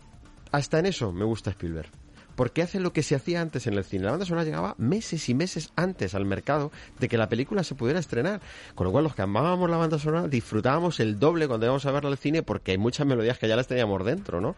hasta 0.53 0.79
en 0.79 0.87
eso 0.87 1.13
me 1.13 1.25
gusta 1.25 1.51
Spielberg 1.51 1.91
porque 2.37 2.63
hace 2.63 2.81
lo 2.81 2.93
que 2.93 3.03
se 3.03 3.15
hacía 3.15 3.41
antes 3.41 3.67
en 3.67 3.75
el 3.75 3.85
cine. 3.85 4.05
La 4.05 4.11
banda 4.11 4.27
sonora 4.27 4.45
llegaba 4.45 4.75
meses 4.79 5.29
y 5.29 5.35
meses 5.35 5.73
antes 5.77 6.15
al 6.15 6.25
mercado 6.25 6.73
de 6.99 7.09
que 7.09 7.19
la 7.19 7.29
película 7.29 7.63
se 7.63 7.75
pudiera 7.75 8.01
estrenar. 8.01 8.41
Con 8.75 8.87
lo 8.87 8.93
cual, 8.93 9.05
los 9.05 9.15
que 9.15 9.23
amábamos 9.23 9.71
la 9.71 9.77
banda 9.77 9.99
sonora 9.99 10.29
disfrutábamos 10.29 11.01
el 11.01 11.19
doble 11.19 11.47
cuando 11.47 11.67
íbamos 11.67 11.87
a 11.87 11.93
verla 11.93 12.11
al 12.11 12.19
cine 12.19 12.43
porque 12.43 12.73
hay 12.73 12.79
muchas 12.79 13.07
melodías 13.07 13.39
que 13.39 13.49
ya 13.49 13.57
las 13.57 13.69
teníamos 13.69 14.05
dentro, 14.05 14.41
¿no? 14.41 14.57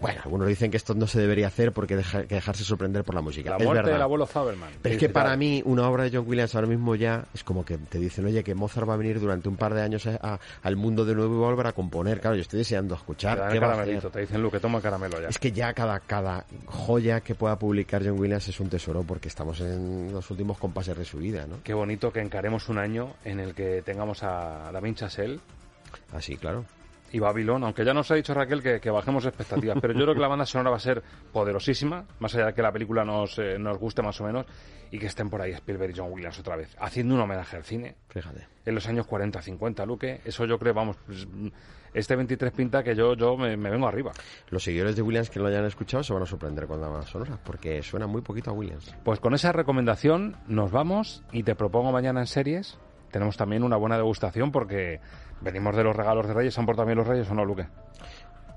Bueno, 0.00 0.20
algunos 0.24 0.48
dicen 0.48 0.70
que 0.70 0.76
esto 0.76 0.94
no 0.94 1.06
se 1.06 1.20
debería 1.20 1.46
hacer 1.46 1.72
porque 1.72 1.94
hay 1.94 2.26
que 2.26 2.34
dejarse 2.34 2.64
sorprender 2.64 3.04
por 3.04 3.14
la 3.14 3.20
música. 3.20 3.50
La 3.50 3.56
es 3.56 3.64
muerte 3.64 3.82
verdad. 3.82 3.92
del 3.92 4.02
abuelo 4.02 4.26
Faberman. 4.26 4.70
Pero 4.82 4.94
es 4.94 5.00
que 5.00 5.08
para 5.08 5.36
mí, 5.36 5.62
una 5.64 5.88
obra 5.88 6.04
de 6.04 6.10
John 6.16 6.28
Williams 6.28 6.54
ahora 6.54 6.66
mismo 6.66 6.94
ya 6.94 7.24
es 7.32 7.44
como 7.44 7.64
que 7.64 7.78
te 7.78 7.98
dicen, 7.98 8.24
oye, 8.26 8.42
que 8.42 8.54
Mozart 8.54 8.88
va 8.88 8.94
a 8.94 8.96
venir 8.96 9.20
durante 9.20 9.48
un 9.48 9.56
par 9.56 9.72
de 9.72 9.82
años 9.82 10.06
al 10.06 10.76
mundo 10.76 11.04
de 11.04 11.14
nuevo 11.14 11.36
y 11.36 11.38
va 11.38 11.46
a 11.46 11.50
volver 11.50 11.66
a 11.68 11.72
componer. 11.72 12.20
Claro, 12.20 12.36
yo 12.36 12.42
estoy 12.42 12.58
deseando 12.58 12.94
escuchar. 12.94 13.48
Te, 13.48 13.58
caramelito, 13.58 14.10
te 14.10 14.20
dicen, 14.20 14.42
Luke, 14.42 14.58
toma 14.60 14.80
caramelo 14.80 15.20
ya. 15.20 15.28
Es 15.28 15.38
que 15.38 15.52
ya 15.52 15.72
cada, 15.72 16.00
cada 16.00 16.44
joya 16.66 17.20
que 17.20 17.34
pueda 17.34 17.58
publicar 17.58 18.02
John 18.04 18.18
Williams 18.18 18.48
es 18.48 18.60
un 18.60 18.68
tesoro 18.68 19.02
porque 19.04 19.28
estamos 19.28 19.60
en 19.60 20.12
los 20.12 20.30
últimos 20.30 20.58
compases 20.58 20.96
de 20.98 21.04
su 21.04 21.18
vida, 21.18 21.46
¿no? 21.46 21.58
Qué 21.62 21.72
bonito 21.72 22.12
que 22.12 22.20
encaremos 22.20 22.68
un 22.68 22.78
año 22.78 23.14
en 23.24 23.40
el 23.40 23.54
que 23.54 23.82
tengamos 23.82 24.22
a 24.22 24.70
David 24.72 24.94
Chazelle. 24.94 25.40
Así, 26.12 26.36
claro 26.36 26.64
y 27.14 27.20
Babilón, 27.20 27.62
aunque 27.62 27.84
ya 27.84 27.94
nos 27.94 28.10
ha 28.10 28.16
dicho 28.16 28.34
Raquel 28.34 28.60
que, 28.60 28.90
bajemos 28.90 29.24
expectativas, 29.24 29.78
pero 29.80 29.94
yo 29.94 30.00
creo 30.00 30.14
que 30.14 30.20
la 30.20 30.26
banda 30.26 30.44
sonora 30.44 30.70
va 30.70 30.78
a 30.78 30.80
ser 30.80 31.00
poderosísima, 31.32 32.04
más 32.18 32.34
allá 32.34 32.46
de 32.46 32.54
que 32.54 32.60
la 32.60 32.72
película 32.72 33.04
nos, 33.04 33.38
eh, 33.38 33.56
nos 33.56 33.78
guste 33.78 34.02
más 34.02 34.20
o 34.20 34.24
menos, 34.24 34.46
y 34.90 34.98
que 34.98 35.06
estén 35.06 35.30
por 35.30 35.40
ahí 35.40 35.52
Spielberg 35.52 35.92
y 35.94 35.96
John 35.96 36.10
Williams 36.10 36.40
otra 36.40 36.56
vez, 36.56 36.74
haciendo 36.80 37.14
un 37.14 37.20
homenaje 37.20 37.56
al 37.56 37.62
cine. 37.62 37.94
Fíjate. 38.08 38.48
En 38.66 38.74
los 38.74 38.88
años 38.88 39.06
40, 39.06 39.40
50, 39.40 39.86
Luque, 39.86 40.22
eso 40.24 40.44
yo 40.44 40.58
creo, 40.58 40.74
vamos, 40.74 40.96
pues, 41.06 41.28
este 41.92 42.16
23 42.16 42.52
pinta 42.52 42.82
que 42.82 42.96
yo, 42.96 43.14
yo 43.14 43.36
me, 43.36 43.54
vengo 43.54 43.86
arriba. 43.86 44.10
Los 44.50 44.64
seguidores 44.64 44.96
de 44.96 45.02
Williams 45.02 45.30
que 45.30 45.38
lo 45.38 45.46
hayan 45.46 45.66
escuchado 45.66 46.02
se 46.02 46.12
van 46.12 46.24
a 46.24 46.26
sorprender 46.26 46.66
con 46.66 46.80
la 46.80 46.88
banda 46.88 47.06
sonora, 47.06 47.38
porque 47.44 47.80
suena 47.84 48.08
muy 48.08 48.22
poquito 48.22 48.50
a 48.50 48.54
Williams. 48.54 48.92
Pues 49.04 49.20
con 49.20 49.34
esa 49.34 49.52
recomendación 49.52 50.36
nos 50.48 50.72
vamos 50.72 51.22
y 51.30 51.44
te 51.44 51.54
propongo 51.54 51.92
mañana 51.92 52.18
en 52.18 52.26
series. 52.26 52.76
Tenemos 53.12 53.36
también 53.36 53.62
una 53.62 53.76
buena 53.76 53.96
degustación 53.96 54.50
porque 54.50 55.00
Venimos 55.44 55.76
de 55.76 55.84
los 55.84 55.94
regalos 55.94 56.26
de 56.26 56.32
Reyes, 56.32 56.54
¿se 56.54 56.60
han 56.60 56.66
portado 56.66 56.86
bien 56.86 56.96
los 56.96 57.06
Reyes 57.06 57.30
o 57.30 57.34
no, 57.34 57.44
Luque? 57.44 57.66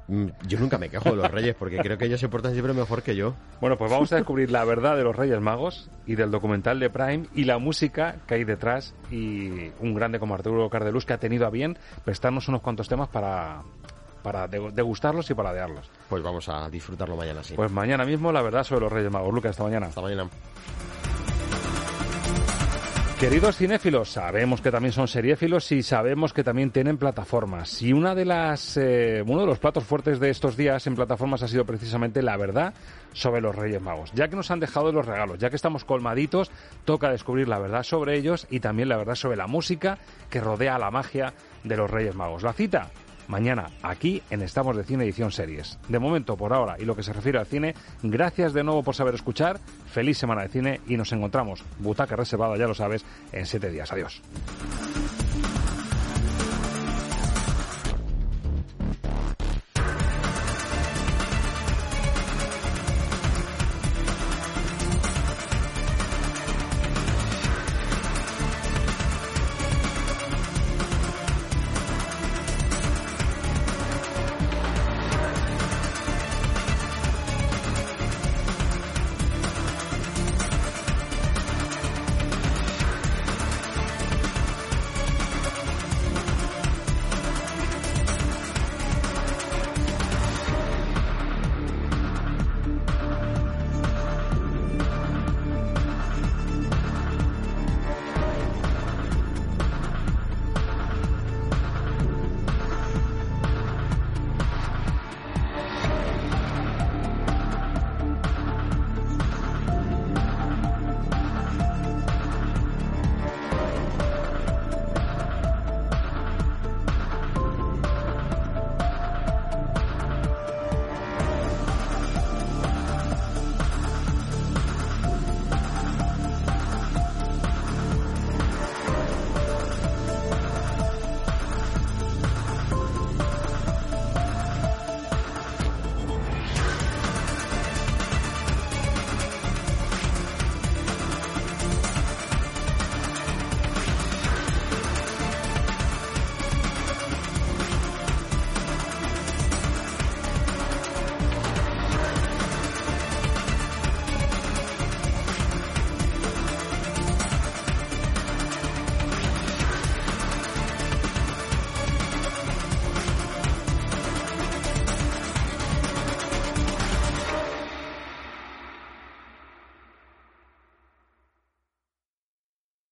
Mm, 0.07 0.27
yo 0.47 0.57
nunca 0.57 0.77
me 0.77 0.89
quejo 0.89 1.09
de 1.09 1.17
los 1.17 1.29
Reyes 1.29 1.53
porque 1.53 1.77
creo 1.79 1.97
que 1.97 2.05
ellos 2.05 2.21
se 2.21 2.29
portan 2.29 2.53
siempre 2.53 2.73
mejor 2.73 3.03
que 3.03 3.13
yo. 3.13 3.33
Bueno, 3.59 3.77
pues 3.77 3.91
vamos 3.91 4.11
a 4.13 4.15
descubrir 4.15 4.49
la 4.49 4.63
verdad 4.63 4.95
de 4.95 5.03
los 5.03 5.13
Reyes 5.13 5.41
Magos 5.41 5.89
y 6.05 6.15
del 6.15 6.31
documental 6.31 6.79
de 6.79 6.89
Prime 6.89 7.25
y 7.35 7.43
la 7.43 7.57
música 7.57 8.15
que 8.25 8.35
hay 8.35 8.45
detrás 8.45 8.95
y 9.11 9.69
un 9.81 9.93
grande 9.93 10.17
como 10.17 10.33
Arturo 10.33 10.69
Cardeluz 10.69 11.05
que 11.05 11.11
ha 11.11 11.19
tenido 11.19 11.45
a 11.45 11.49
bien 11.49 11.77
prestarnos 12.05 12.47
unos 12.47 12.61
cuantos 12.61 12.87
temas 12.87 13.09
para, 13.09 13.63
para 14.23 14.47
degustarlos 14.47 15.29
y 15.29 15.33
paladearlos. 15.33 15.91
Pues 16.07 16.23
vamos 16.23 16.47
a 16.47 16.69
disfrutarlo 16.69 17.17
mañana, 17.17 17.43
sí. 17.43 17.55
Pues 17.55 17.69
mañana 17.69 18.05
mismo 18.05 18.31
la 18.31 18.41
verdad 18.41 18.63
sobre 18.63 18.81
los 18.81 18.93
Reyes 18.93 19.11
Magos. 19.11 19.33
Lucas, 19.33 19.51
hasta 19.51 19.63
mañana. 19.63 19.87
Hasta 19.87 20.01
mañana. 20.01 20.29
Queridos 23.19 23.57
cinéfilos, 23.57 24.11
sabemos 24.11 24.61
que 24.61 24.69
también 24.69 24.91
son 24.91 25.07
seriéfilos 25.07 25.71
y 25.71 25.81
sabemos 25.81 26.33
que 26.33 26.43
también 26.43 26.69
tienen 26.69 26.99
plataformas. 26.99 27.81
Y 27.81 27.91
una 27.91 28.13
de 28.13 28.25
las, 28.25 28.77
eh, 28.77 29.23
uno 29.25 29.41
de 29.41 29.47
los 29.47 29.57
platos 29.57 29.85
fuertes 29.85 30.19
de 30.19 30.29
estos 30.29 30.55
días 30.55 30.85
en 30.85 30.93
plataformas 30.93 31.41
ha 31.41 31.47
sido 31.47 31.65
precisamente 31.65 32.21
la 32.21 32.37
verdad 32.37 32.75
sobre 33.13 33.41
los 33.41 33.55
Reyes 33.55 33.81
Magos. 33.81 34.11
Ya 34.13 34.27
que 34.27 34.35
nos 34.35 34.51
han 34.51 34.59
dejado 34.59 34.91
los 34.91 35.07
regalos, 35.07 35.39
ya 35.39 35.49
que 35.49 35.55
estamos 35.55 35.83
colmaditos, 35.83 36.51
toca 36.85 37.09
descubrir 37.09 37.47
la 37.47 37.57
verdad 37.57 37.81
sobre 37.81 38.15
ellos 38.17 38.45
y 38.51 38.59
también 38.59 38.87
la 38.87 38.97
verdad 38.97 39.15
sobre 39.15 39.35
la 39.35 39.47
música 39.47 39.97
que 40.29 40.39
rodea 40.39 40.77
la 40.77 40.91
magia 40.91 41.33
de 41.63 41.75
los 41.75 41.89
Reyes 41.89 42.13
Magos. 42.13 42.43
La 42.43 42.53
cita 42.53 42.91
mañana 43.27 43.69
aquí 43.83 44.21
en 44.29 44.41
Estamos 44.41 44.75
de 44.75 44.83
Cine 44.83 45.03
Edición 45.03 45.31
Series. 45.31 45.77
De 45.87 45.99
momento, 45.99 46.37
por 46.37 46.53
ahora, 46.53 46.75
y 46.79 46.85
lo 46.85 46.95
que 46.95 47.03
se 47.03 47.13
refiere 47.13 47.39
al 47.39 47.45
cine, 47.45 47.75
gracias 48.03 48.53
de 48.53 48.63
nuevo 48.63 48.83
por 48.83 48.95
saber 48.95 49.15
escuchar, 49.15 49.59
feliz 49.91 50.17
semana 50.17 50.43
de 50.43 50.49
cine 50.49 50.81
y 50.87 50.97
nos 50.97 51.11
encontramos, 51.11 51.63
butaca 51.79 52.15
reservada, 52.15 52.57
ya 52.57 52.67
lo 52.67 52.73
sabes, 52.73 53.05
en 53.31 53.45
siete 53.45 53.69
días. 53.69 53.91
Adiós. 53.91 54.21